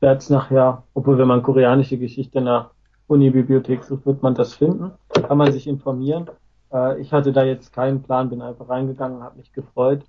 werde 0.00 0.18
es 0.18 0.28
nachher, 0.28 0.82
obwohl 0.94 1.18
wenn 1.18 1.28
man 1.28 1.42
koreanische 1.42 1.96
Geschichte 1.96 2.40
nach 2.40 2.70
Uni-Bibliothek 3.06 3.84
sucht, 3.84 4.04
wird 4.04 4.22
man 4.22 4.34
das 4.34 4.54
finden. 4.54 4.90
Kann 5.22 5.38
man 5.38 5.52
sich 5.52 5.66
informieren. 5.66 6.30
Äh, 6.72 7.00
ich 7.00 7.12
hatte 7.12 7.32
da 7.32 7.44
jetzt 7.44 7.72
keinen 7.72 8.02
Plan, 8.02 8.30
bin 8.30 8.42
einfach 8.42 8.68
reingegangen, 8.68 9.22
habe 9.22 9.38
mich 9.38 9.52
gefreut. 9.52 10.04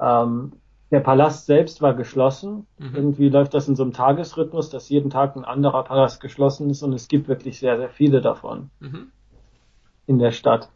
Ähm, 0.00 0.52
der 0.90 1.00
Palast 1.00 1.46
selbst 1.46 1.82
war 1.82 1.94
geschlossen. 1.94 2.66
Mhm. 2.78 2.94
Irgendwie 2.94 3.28
läuft 3.28 3.54
das 3.54 3.68
in 3.68 3.76
so 3.76 3.82
einem 3.82 3.92
Tagesrhythmus, 3.92 4.70
dass 4.70 4.88
jeden 4.88 5.10
Tag 5.10 5.36
ein 5.36 5.44
anderer 5.44 5.84
Palast 5.84 6.20
geschlossen 6.20 6.70
ist 6.70 6.82
und 6.82 6.92
es 6.92 7.08
gibt 7.08 7.28
wirklich 7.28 7.58
sehr, 7.58 7.76
sehr 7.76 7.90
viele 7.90 8.20
davon 8.20 8.70
mhm. 8.80 9.10
in 10.06 10.18
der 10.18 10.30
Stadt. 10.30 10.70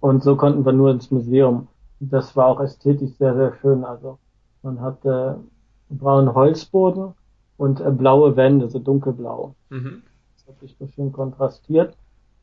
Und 0.00 0.22
so 0.22 0.36
konnten 0.36 0.64
wir 0.64 0.72
nur 0.72 0.90
ins 0.90 1.10
Museum. 1.10 1.68
Das 2.00 2.36
war 2.36 2.46
auch 2.46 2.60
ästhetisch 2.60 3.12
sehr, 3.16 3.34
sehr 3.34 3.54
schön. 3.60 3.84
Also 3.84 4.18
man 4.62 4.80
hatte 4.80 5.40
braunen 5.88 6.34
Holzboden 6.34 7.14
und 7.56 7.80
äh, 7.80 7.90
blaue 7.90 8.36
Wände, 8.36 8.68
so 8.68 8.78
dunkelblau. 8.78 9.54
Mhm 9.70 10.02
hat 10.46 10.60
sich 10.60 10.76
so 10.78 10.86
schön 10.86 11.12
kontrastiert. 11.12 11.96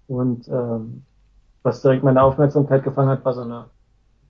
Und 0.07 0.47
ähm, 0.47 1.03
was 1.63 1.81
direkt 1.81 2.03
meine 2.03 2.21
Aufmerksamkeit 2.21 2.83
gefangen 2.83 3.09
hat, 3.09 3.25
war 3.25 3.33
so 3.33 3.41
eine 3.41 3.65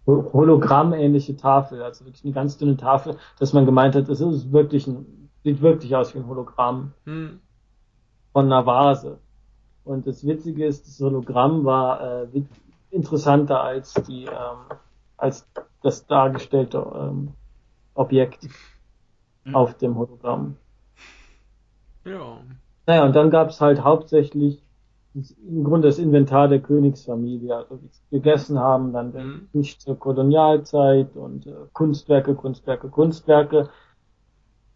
Hologramm-ähnliche 0.05 1.37
Tafel, 1.37 1.81
also 1.81 2.05
wirklich 2.05 2.25
eine 2.25 2.33
ganz 2.33 2.57
dünne 2.57 2.75
Tafel, 2.77 3.15
dass 3.39 3.53
man 3.53 3.65
gemeint 3.65 3.95
hat, 3.95 4.09
es 4.09 4.19
ist 4.19 4.51
wirklich 4.51 4.85
ein, 4.85 5.29
sieht 5.43 5.61
wirklich 5.61 5.95
aus 5.95 6.13
wie 6.13 6.19
ein 6.19 6.27
Hologramm 6.27 6.93
hm. 7.05 7.39
von 8.33 8.45
einer 8.45 8.65
Vase. 8.65 9.19
Und 9.85 10.05
das 10.05 10.25
Witzige 10.25 10.65
ist, 10.65 10.87
das 10.87 10.99
Hologramm 10.99 11.63
war 11.63 12.23
äh, 12.23 12.43
interessanter 12.91 13.61
als 13.61 13.93
die 13.93 14.25
ähm, 14.25 14.77
als 15.17 15.47
das 15.81 16.05
dargestellte 16.05 16.85
ähm, 16.95 17.33
Objekt 17.93 18.47
hm. 19.45 19.55
auf 19.55 19.77
dem 19.77 19.97
Hologramm. 19.97 20.57
Ja. 22.05 22.39
Naja, 22.85 23.05
und 23.05 23.15
dann 23.15 23.29
gab 23.29 23.49
es 23.49 23.61
halt 23.61 23.83
hauptsächlich 23.83 24.62
im 25.15 25.63
Grunde 25.63 25.87
das 25.87 25.99
Inventar 25.99 26.47
der 26.47 26.59
Königsfamilie, 26.59 27.55
also 27.55 27.79
wie 27.81 27.87
sie 27.87 28.01
gegessen 28.09 28.59
haben, 28.59 28.93
dann 28.93 29.13
mhm. 29.13 29.47
nicht 29.53 29.81
zur 29.81 29.97
Kolonialzeit 29.97 31.15
und 31.15 31.45
äh, 31.45 31.53
Kunstwerke, 31.73 32.35
Kunstwerke, 32.35 32.89
Kunstwerke. 32.89 33.69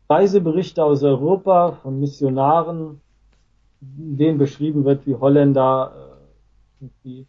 Reiseberichte 0.09 0.83
aus 0.83 1.03
Europa 1.03 1.73
von 1.81 1.99
Missionaren, 1.99 3.01
in 3.81 4.17
denen 4.17 4.37
beschrieben 4.37 4.85
wird, 4.85 5.05
wie 5.05 5.15
Holländer 5.15 6.17
äh, 7.03 7.23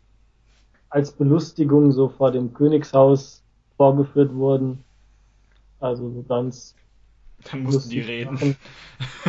als 0.91 1.13
Belustigung 1.13 1.93
so 1.93 2.09
vor 2.09 2.31
dem 2.31 2.53
Königshaus 2.55 3.43
vorgeführt 3.77 4.35
wurden. 4.35 4.85
Also 5.81 6.11
so 6.11 6.23
ganz 6.23 6.75
dann 7.51 7.63
mussten 7.63 7.91
die 7.91 8.01
reden. 8.01 8.57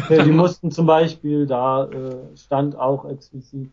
Ja, 0.10 0.24
die 0.24 0.32
mussten 0.32 0.72
zum 0.72 0.88
Beispiel, 0.88 1.46
da 1.46 1.86
äh, 1.86 2.36
stand 2.36 2.76
auch 2.76 3.06
explizit 3.06 3.70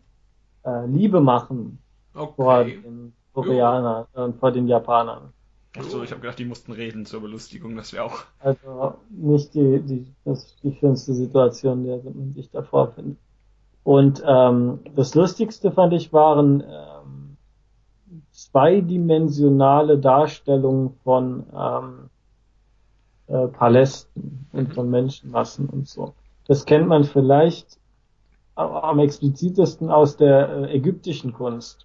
äh, 0.62 0.86
Liebe 0.86 1.22
machen 1.22 1.78
okay. 2.12 2.32
vor 2.36 2.64
den 2.64 3.14
Koreanern 3.32 4.06
und 4.12 4.36
äh, 4.36 4.38
vor 4.38 4.52
den 4.52 4.68
Japanern. 4.68 5.32
Achso, 5.78 6.02
ich 6.02 6.10
habe 6.10 6.20
gedacht, 6.20 6.38
die 6.38 6.44
mussten 6.44 6.72
reden 6.72 7.06
zur 7.06 7.20
Belustigung, 7.20 7.76
das 7.76 7.92
wäre 7.92 8.04
auch. 8.04 8.24
Also 8.40 8.94
nicht 9.10 9.54
die, 9.54 9.80
die, 9.80 10.06
das 10.24 10.56
die 10.62 10.74
schönste 10.74 11.14
Situation, 11.14 11.84
der 11.84 12.00
man 12.02 12.32
sich 12.32 12.50
davor 12.50 12.92
findet. 12.92 13.18
Und 13.82 14.22
ähm, 14.26 14.80
das 14.94 15.14
Lustigste 15.14 15.70
fand 15.70 15.92
ich 15.92 16.12
waren 16.12 16.60
ähm, 16.60 17.36
zweidimensionale 18.32 19.98
Darstellungen 19.98 20.94
von 21.04 21.44
ähm, 21.54 22.10
äh, 23.28 23.46
Palästen 23.48 24.46
und 24.52 24.74
von 24.74 24.90
Menschenmassen 24.90 25.68
und 25.68 25.88
so. 25.88 26.14
Das 26.46 26.64
kennt 26.64 26.86
man 26.86 27.04
vielleicht 27.04 27.78
am 28.54 28.98
explizitesten 29.00 29.90
aus 29.90 30.16
der 30.16 30.48
äh, 30.48 30.76
ägyptischen 30.76 31.32
Kunst. 31.32 31.84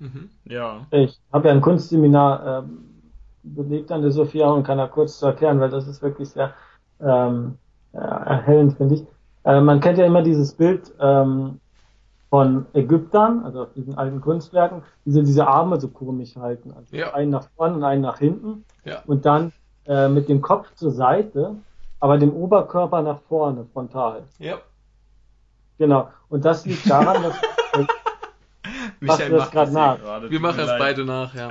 Mhm. 0.00 0.30
Ja. 0.44 0.86
Ich 0.90 1.20
habe 1.32 1.48
ja 1.48 1.54
ein 1.54 1.60
Kunstseminar 1.60 2.58
äh, 2.58 2.62
belegt 3.44 3.92
an 3.92 4.02
der 4.02 4.10
Sophia 4.10 4.48
und 4.48 4.64
kann 4.64 4.78
da 4.78 4.88
kurz 4.88 5.18
zu 5.18 5.26
erklären, 5.26 5.60
weil 5.60 5.70
das 5.70 5.86
ist 5.86 6.02
wirklich 6.02 6.30
sehr 6.30 6.54
ähm, 7.00 7.56
erhellend, 7.92 8.76
finde 8.76 8.96
ich. 8.96 9.04
Äh, 9.44 9.60
man 9.60 9.80
kennt 9.80 9.98
ja 9.98 10.06
immer 10.06 10.22
dieses 10.22 10.54
Bild 10.54 10.92
ähm, 11.00 11.60
von 12.30 12.66
Ägyptern, 12.72 13.44
also 13.44 13.62
auf 13.62 13.72
diesen 13.74 13.96
alten 13.98 14.20
Kunstwerken, 14.20 14.82
die 15.04 15.12
so 15.12 15.20
diese 15.20 15.46
Arme 15.46 15.78
so 15.78 15.88
komisch 15.88 16.34
halten. 16.34 16.72
Also 16.72 16.96
Ja. 16.96 17.12
einen 17.14 17.30
nach 17.30 17.48
vorne 17.56 17.76
und 17.76 17.84
einen 17.84 18.02
nach 18.02 18.18
hinten. 18.18 18.64
Ja. 18.84 19.02
Und 19.06 19.24
dann 19.26 19.52
äh, 19.86 20.08
mit 20.08 20.28
dem 20.28 20.40
Kopf 20.40 20.74
zur 20.74 20.92
Seite, 20.92 21.56
aber 22.00 22.18
dem 22.18 22.32
Oberkörper 22.32 23.02
nach 23.02 23.20
vorne, 23.28 23.64
frontal. 23.72 24.22
Ja. 24.38 24.58
Genau. 25.78 26.08
Und 26.28 26.44
das 26.44 26.64
liegt 26.66 26.88
daran, 26.88 27.22
dass 27.22 27.34
Machst 29.00 29.28
du 29.28 29.30
das 29.30 29.50
grad 29.50 29.68
hier 29.68 29.78
nach? 29.78 29.98
gerade, 29.98 30.30
Wir 30.30 30.40
machen 30.40 30.60
es 30.60 30.66
leid. 30.66 30.78
beide 30.78 31.04
nach, 31.04 31.34
ja. 31.34 31.50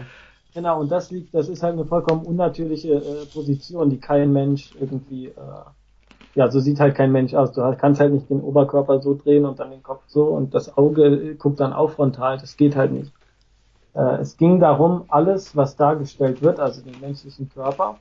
Genau, 0.54 0.80
und 0.80 0.92
das 0.92 1.12
liegt, 1.12 1.34
das 1.34 1.48
ist 1.48 1.64
halt 1.64 1.74
eine 1.74 1.86
vollkommen 1.86 2.26
unnatürliche 2.26 2.94
äh, 2.96 3.26
Position, 3.34 3.90
die 3.90 4.00
kein 4.00 4.34
Mensch 4.34 4.72
irgendwie, 4.80 5.28
äh, 5.28 5.32
ja, 6.36 6.50
so 6.50 6.60
sieht 6.60 6.80
halt 6.80 6.96
kein 6.96 7.12
Mensch 7.12 7.34
aus. 7.34 7.54
Du 7.54 7.62
kannst 7.78 8.02
halt 8.02 8.14
nicht 8.14 8.30
den 8.30 8.42
Oberkörper 8.42 9.02
so 9.02 9.14
drehen 9.16 9.46
und 9.46 9.60
dann 9.60 9.72
den 9.72 9.84
Kopf 9.84 10.04
so 10.08 10.26
und 10.26 10.54
das 10.54 10.78
Auge 10.78 11.06
äh, 11.06 11.34
guckt 11.36 11.60
dann 11.60 11.74
auch 11.74 11.92
frontal, 11.92 12.38
das 12.38 12.58
geht 12.58 12.76
halt 12.76 12.92
nicht. 12.92 13.12
Äh, 13.94 14.18
es 14.20 14.38
ging 14.38 14.60
darum, 14.60 15.06
alles, 15.08 15.56
was 15.56 15.76
dargestellt 15.76 16.42
wird, 16.42 16.60
also 16.60 16.82
den 16.82 17.00
menschlichen 17.00 17.50
Körper, 17.50 17.98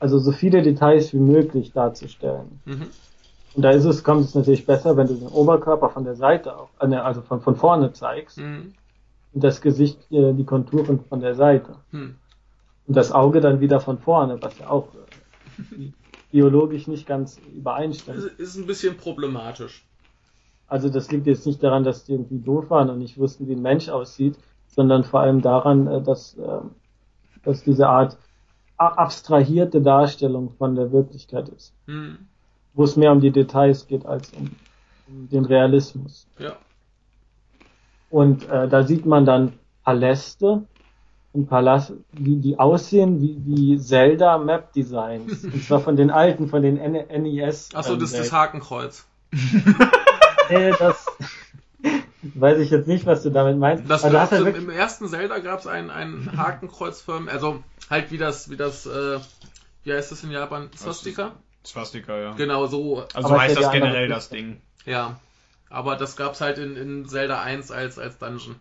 also 0.00 0.18
so 0.18 0.32
viele 0.32 0.62
Details 0.62 1.12
wie 1.12 1.18
möglich 1.18 1.72
darzustellen. 1.72 2.60
Mhm. 2.64 2.86
Und 3.54 3.62
da 3.62 3.70
ist 3.70 3.84
es, 3.84 4.02
kommt 4.02 4.24
es 4.24 4.34
natürlich 4.34 4.64
besser, 4.64 4.96
wenn 4.96 5.08
du 5.08 5.14
den 5.14 5.28
Oberkörper 5.28 5.90
von 5.90 6.04
der 6.04 6.14
Seite 6.14 6.56
auch, 6.56 6.70
äh, 6.80 6.86
ne, 6.88 7.04
also 7.04 7.20
von, 7.22 7.40
von 7.40 7.56
vorne 7.56 7.92
zeigst 7.92 8.38
Mhm. 8.38 8.74
und 9.34 9.44
das 9.44 9.60
Gesicht, 9.60 9.98
äh, 10.10 10.32
die 10.32 10.44
Konturen 10.44 11.00
von 11.08 11.20
der 11.20 11.34
Seite. 11.34 11.76
Hm. 11.90 12.16
Und 12.86 12.96
das 12.96 13.12
Auge 13.12 13.40
dann 13.40 13.60
wieder 13.60 13.80
von 13.80 13.98
vorne, 13.98 14.40
was 14.40 14.58
ja 14.58 14.68
auch 14.70 14.88
äh, 15.58 15.90
biologisch 16.32 16.86
nicht 16.86 17.06
ganz 17.06 17.38
übereinstimmt. 17.54 18.32
ist 18.38 18.56
ein 18.56 18.66
bisschen 18.66 18.96
problematisch. 18.96 19.84
Also 20.66 20.88
das 20.88 21.10
liegt 21.10 21.26
jetzt 21.26 21.46
nicht 21.46 21.62
daran, 21.62 21.82
dass 21.84 22.04
die 22.04 22.12
irgendwie 22.12 22.38
doof 22.38 22.70
waren 22.70 22.90
und 22.90 22.98
nicht 22.98 23.18
wussten, 23.18 23.48
wie 23.48 23.54
ein 23.54 23.62
Mensch 23.62 23.88
aussieht, 23.88 24.36
sondern 24.68 25.02
vor 25.02 25.20
allem 25.20 25.42
daran, 25.42 26.04
dass, 26.04 26.36
ähm, 26.38 26.70
dass 27.42 27.64
diese 27.64 27.88
Art 27.88 28.16
abstrahierte 28.80 29.80
Darstellung 29.80 30.50
von 30.58 30.74
der 30.74 30.92
Wirklichkeit 30.92 31.48
ist, 31.50 31.72
Hm. 31.86 32.18
wo 32.74 32.84
es 32.84 32.96
mehr 32.96 33.12
um 33.12 33.20
die 33.20 33.30
Details 33.30 33.86
geht 33.86 34.06
als 34.06 34.30
um, 34.30 34.50
um 35.08 35.28
den 35.28 35.44
Realismus. 35.44 36.26
Ja. 36.38 36.56
Und 38.10 38.48
äh, 38.48 38.68
da 38.68 38.82
sieht 38.82 39.06
man 39.06 39.24
dann 39.24 39.52
Paläste 39.84 40.62
und 41.32 41.48
Palast, 41.48 41.92
die, 42.12 42.40
die 42.40 42.58
aussehen 42.58 43.20
wie, 43.20 43.40
wie 43.44 43.78
Zelda 43.78 44.38
Map 44.38 44.72
Designs. 44.72 45.44
und 45.44 45.62
zwar 45.62 45.80
von 45.80 45.96
den 45.96 46.10
alten, 46.10 46.48
von 46.48 46.62
den 46.62 46.76
N 46.76 46.92
NES. 47.22 47.68
Achso, 47.74 47.92
ähm, 47.92 48.00
das 48.00 48.10
ist 48.10 48.18
das 48.18 48.28
Zelda. 48.28 48.42
Hakenkreuz. 48.42 49.06
Nee, 50.50 50.72
das 50.78 51.06
weiß 52.22 52.58
ich 52.58 52.70
jetzt 52.70 52.88
nicht, 52.88 53.06
was 53.06 53.22
du 53.22 53.30
damit 53.30 53.56
meinst. 53.56 53.88
Das 53.88 54.04
Aber 54.04 54.14
gab's 54.14 54.32
im, 54.32 54.46
im 54.46 54.70
ersten 54.70 55.08
Zelda 55.08 55.38
gab 55.38 55.60
es 55.60 55.66
ein, 55.66 55.90
ein 55.90 56.30
Hakenkreuzfirmen, 56.36 57.28
also 57.28 57.62
halt 57.90 58.10
wie 58.12 58.18
das, 58.18 58.48
wie 58.50 58.56
das, 58.56 58.86
äh, 58.86 59.18
wie 59.84 59.92
heißt 59.92 60.12
das 60.12 60.22
in 60.24 60.30
Japan? 60.30 60.68
Swastika? 60.76 61.32
Swastika, 61.66 62.16
ja. 62.18 62.32
Genau, 62.34 62.66
so, 62.66 63.04
Also 63.14 63.28
Aber 63.28 63.40
heißt 63.40 63.56
das 63.58 63.70
generell 63.72 64.08
das 64.08 64.28
Ding. 64.30 64.60
ja. 64.86 65.18
Aber 65.72 65.94
das 65.94 66.16
gab's 66.16 66.40
halt 66.40 66.58
in, 66.58 66.76
in 66.76 67.06
Zelda 67.06 67.42
1 67.42 67.70
als, 67.70 67.96
als 67.96 68.18
Dungeon. 68.18 68.56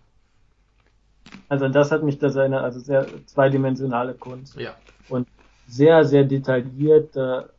also 1.47 1.67
das 1.67 1.91
hat 1.91 2.03
mich 2.03 2.19
das 2.19 2.35
erinnert, 2.35 2.63
also 2.63 2.79
sehr 2.79 3.07
zweidimensionale 3.25 4.13
Kunst 4.13 4.55
Ja. 4.59 4.75
und 5.09 5.27
sehr, 5.67 6.05
sehr 6.05 6.23
detaillierte 6.23 7.49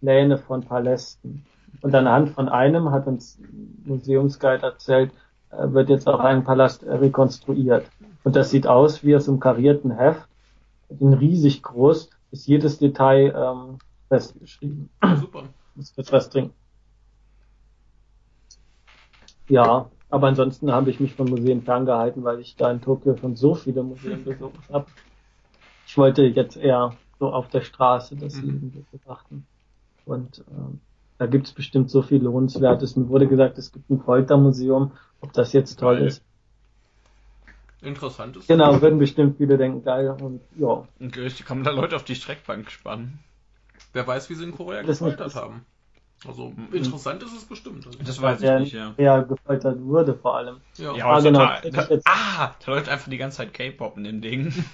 Pläne 0.00 0.38
von 0.38 0.62
Palästen. 0.62 1.44
Und 1.80 1.94
anhand 1.94 2.30
von 2.30 2.48
einem 2.48 2.92
hat 2.92 3.06
uns 3.08 3.36
ein 3.40 3.82
Museumsguide 3.84 4.62
erzählt, 4.62 5.10
äh, 5.50 5.72
wird 5.72 5.88
jetzt 5.88 6.06
auch 6.06 6.20
ein 6.20 6.44
Palast 6.44 6.84
rekonstruiert. 6.84 7.86
Und 8.22 8.36
das 8.36 8.50
sieht 8.50 8.66
aus 8.68 9.02
wie 9.02 9.16
aus 9.16 9.28
einem 9.28 9.40
karierten 9.40 9.90
Heft, 9.90 10.26
in 11.00 11.12
riesig 11.14 11.62
groß, 11.62 12.10
ist 12.30 12.46
jedes 12.46 12.78
Detail 12.78 13.34
ähm, 13.36 13.78
festgeschrieben. 14.08 14.90
Super. 15.20 15.48
muss 15.74 15.94
kurz 15.94 16.12
was 16.12 16.30
trinken. 16.30 16.54
Ja, 19.48 19.90
aber 20.10 20.28
ansonsten 20.28 20.72
habe 20.72 20.90
ich 20.90 21.00
mich 21.00 21.14
von 21.14 21.28
Museen 21.28 21.62
ferngehalten, 21.62 22.24
weil 22.24 22.40
ich 22.40 22.56
da 22.56 22.70
in 22.70 22.80
Tokio 22.80 23.16
schon 23.16 23.36
so 23.36 23.54
viele 23.54 23.82
Museen 23.82 24.24
besucht 24.24 24.68
habe. 24.72 24.86
Ich 25.86 25.96
wollte 25.98 26.22
jetzt 26.22 26.56
eher 26.56 26.96
so 27.18 27.32
auf 27.32 27.48
der 27.48 27.60
Straße 27.60 28.16
das 28.16 28.34
Mhm. 28.36 28.48
Leben 28.48 28.86
betrachten. 28.90 29.46
Und 30.04 30.44
ähm, 30.50 30.80
da 31.18 31.26
gibt 31.26 31.46
es 31.46 31.52
bestimmt 31.52 31.90
so 31.90 32.02
viel 32.02 32.22
Lohnenswertes. 32.22 32.96
Mir 32.96 33.08
wurde 33.08 33.28
gesagt, 33.28 33.58
es 33.58 33.72
gibt 33.72 33.88
ein 33.90 34.00
Foltermuseum. 34.00 34.92
Ob 35.20 35.32
das 35.32 35.52
jetzt 35.52 35.78
toll 35.78 35.98
ist. 35.98 36.22
Interessant 37.84 38.36
ist. 38.36 38.48
Genau, 38.48 38.80
würden 38.80 38.98
bestimmt 38.98 39.36
viele 39.36 39.56
denken, 39.58 39.84
geil. 39.84 40.16
Und 40.20 40.40
ja, 40.56 40.86
Und 41.00 41.16
richtig 41.16 41.46
kann 41.46 41.58
man 41.58 41.64
da 41.64 41.70
Leute 41.70 41.96
auf 41.96 42.04
die 42.04 42.14
Streckbank 42.14 42.70
spannen. 42.70 43.18
Wer 43.92 44.06
weiß, 44.06 44.30
wie 44.30 44.34
sie 44.34 44.44
in 44.44 44.52
Korea 44.52 44.82
Das 44.82 44.98
gefoltert 44.98 45.34
haben. 45.34 45.64
Also 46.26 46.54
interessant 46.72 47.22
ist 47.22 47.36
es 47.36 47.44
bestimmt. 47.44 47.86
Das 48.06 48.20
weiß 48.22 48.38
ich 48.38 48.46
der, 48.46 48.60
nicht, 48.60 48.72
ja. 48.72 48.90
der 48.96 49.22
gefoltert 49.24 49.78
wurde 49.82 50.14
vor 50.14 50.36
allem. 50.36 50.56
Ja. 50.76 50.94
Ja, 50.96 51.06
Ah, 51.06 51.20
genau. 51.20 51.40
Da, 51.40 51.86
jetzt- 51.88 52.06
ah, 52.08 52.54
da 52.64 52.72
läuft 52.72 52.88
einfach 52.88 53.10
die 53.10 53.18
ganze 53.18 53.38
Zeit 53.38 53.52
K-Pop 53.52 53.96
in 53.98 54.04
dem 54.04 54.20
Ding. 54.20 54.52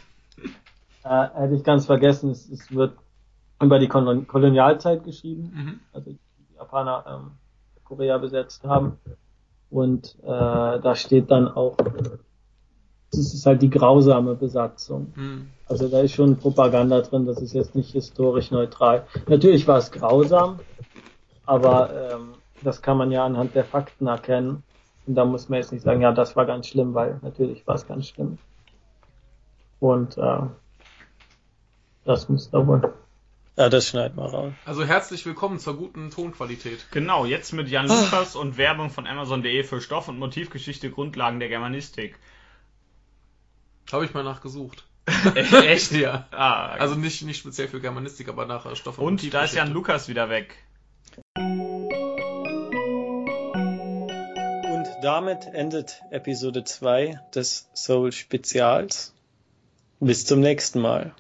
Äh, 1.03 1.29
hätte 1.35 1.55
ich 1.55 1.65
ganz 1.65 1.87
vergessen, 1.87 2.31
es, 2.31 2.47
es 2.51 2.71
wird 2.75 2.93
über 3.59 3.79
die 3.79 3.89
Kolon 3.89 4.27
Kolonialzeit 4.27 5.03
geschrieben. 5.03 5.51
Mhm. 5.55 5.81
also 5.95 6.11
die 6.11 6.19
Japaner 6.57 7.05
ähm, 7.09 7.31
Korea 7.85 8.19
besetzt 8.19 8.65
haben. 8.65 8.99
Und 9.71 10.17
äh, 10.23 10.27
da 10.27 10.95
steht 10.95 11.31
dann 11.31 11.49
auch, 11.49 11.75
das 13.13 13.35
ist 13.35 13.47
halt 13.47 13.63
die 13.63 13.71
grausame 13.71 14.35
Besatzung. 14.35 15.13
Hm. 15.15 15.49
Also 15.67 15.89
da 15.89 16.01
ist 16.01 16.13
schon 16.15 16.37
Propaganda 16.37 17.01
drin, 17.01 17.27
das 17.27 17.41
ist 17.41 17.53
jetzt 17.53 17.75
nicht 17.75 17.93
historisch 17.93 18.51
neutral. 18.51 19.07
Natürlich 19.29 19.67
war 19.67 19.79
es 19.79 19.91
grausam, 19.91 20.61
aber 21.45 22.13
ähm, 22.13 22.35
das 22.63 22.83
kann 22.83 22.97
man 22.97 23.11
ja 23.11 23.25
anhand 23.25 23.55
der 23.55 23.65
Fakten 23.65 24.07
erkennen. 24.07 24.63
Und 25.07 25.15
da 25.15 25.25
muss 25.25 25.49
man 25.49 25.59
jetzt 25.59 25.73
nicht 25.73 25.83
sagen, 25.83 26.03
ja, 26.03 26.13
das 26.13 26.37
war 26.37 26.47
ganz 26.47 26.69
schlimm, 26.69 26.95
weil 26.95 27.19
natürlich 27.23 27.67
war 27.67 27.75
es 27.75 27.87
ganz 27.87 28.09
schlimm. 28.09 28.39
Und 29.81 30.17
äh, 30.19 30.43
das 32.05 32.29
muss 32.29 32.51
da 32.51 32.67
wohl. 32.67 32.93
Ja, 33.57 33.69
das 33.69 33.89
schneiden 33.89 34.17
wir 34.17 34.27
raus. 34.27 34.53
Also 34.65 34.85
herzlich 34.85 35.27
willkommen 35.27 35.59
zur 35.59 35.77
guten 35.77 36.11
Tonqualität. 36.11 36.87
Genau, 36.93 37.27
jetzt 37.27 37.53
mit 37.53 37.69
Jan 37.69 37.89
Lukas 37.89 38.37
und 38.37 38.57
Werbung 38.57 38.91
von 38.91 39.07
Amazon.de 39.07 39.65
für 39.65 39.81
Stoff- 39.81 40.09
und 40.09 40.19
Motivgeschichte 40.19 40.91
Grundlagen 40.91 41.41
der 41.41 41.49
Germanistik. 41.49 42.19
Habe 43.93 44.05
ich 44.05 44.15
mal 44.15 44.25
nachgesucht. 44.25 44.85
Echt? 45.35 45.93
Ja. 45.93 46.27
Ah, 46.31 46.73
Also 46.73 46.95
nicht, 46.95 47.23
nicht 47.23 47.39
speziell 47.39 47.69
für 47.69 47.81
Germanistik, 47.81 48.29
aber 48.29 48.47
nach 48.47 48.67
äh, 48.67 48.77
Stoff 48.77 48.99
und 48.99 49.33
da 49.35 49.45
ist 49.45 49.55
Jan. 49.55 49.73
Lukas 49.73 50.09
wieder 50.09 50.29
weg. 50.29 50.57
Und 54.65 54.87
damit 55.03 55.47
endet 55.53 56.01
Episode 56.11 56.65
2 56.65 57.21
des 57.35 57.69
Soul 57.75 58.13
Spezials. 58.13 59.15
Bis 59.99 60.25
zum 60.25 60.41
nächsten 60.41 60.81
Mal. 60.81 61.15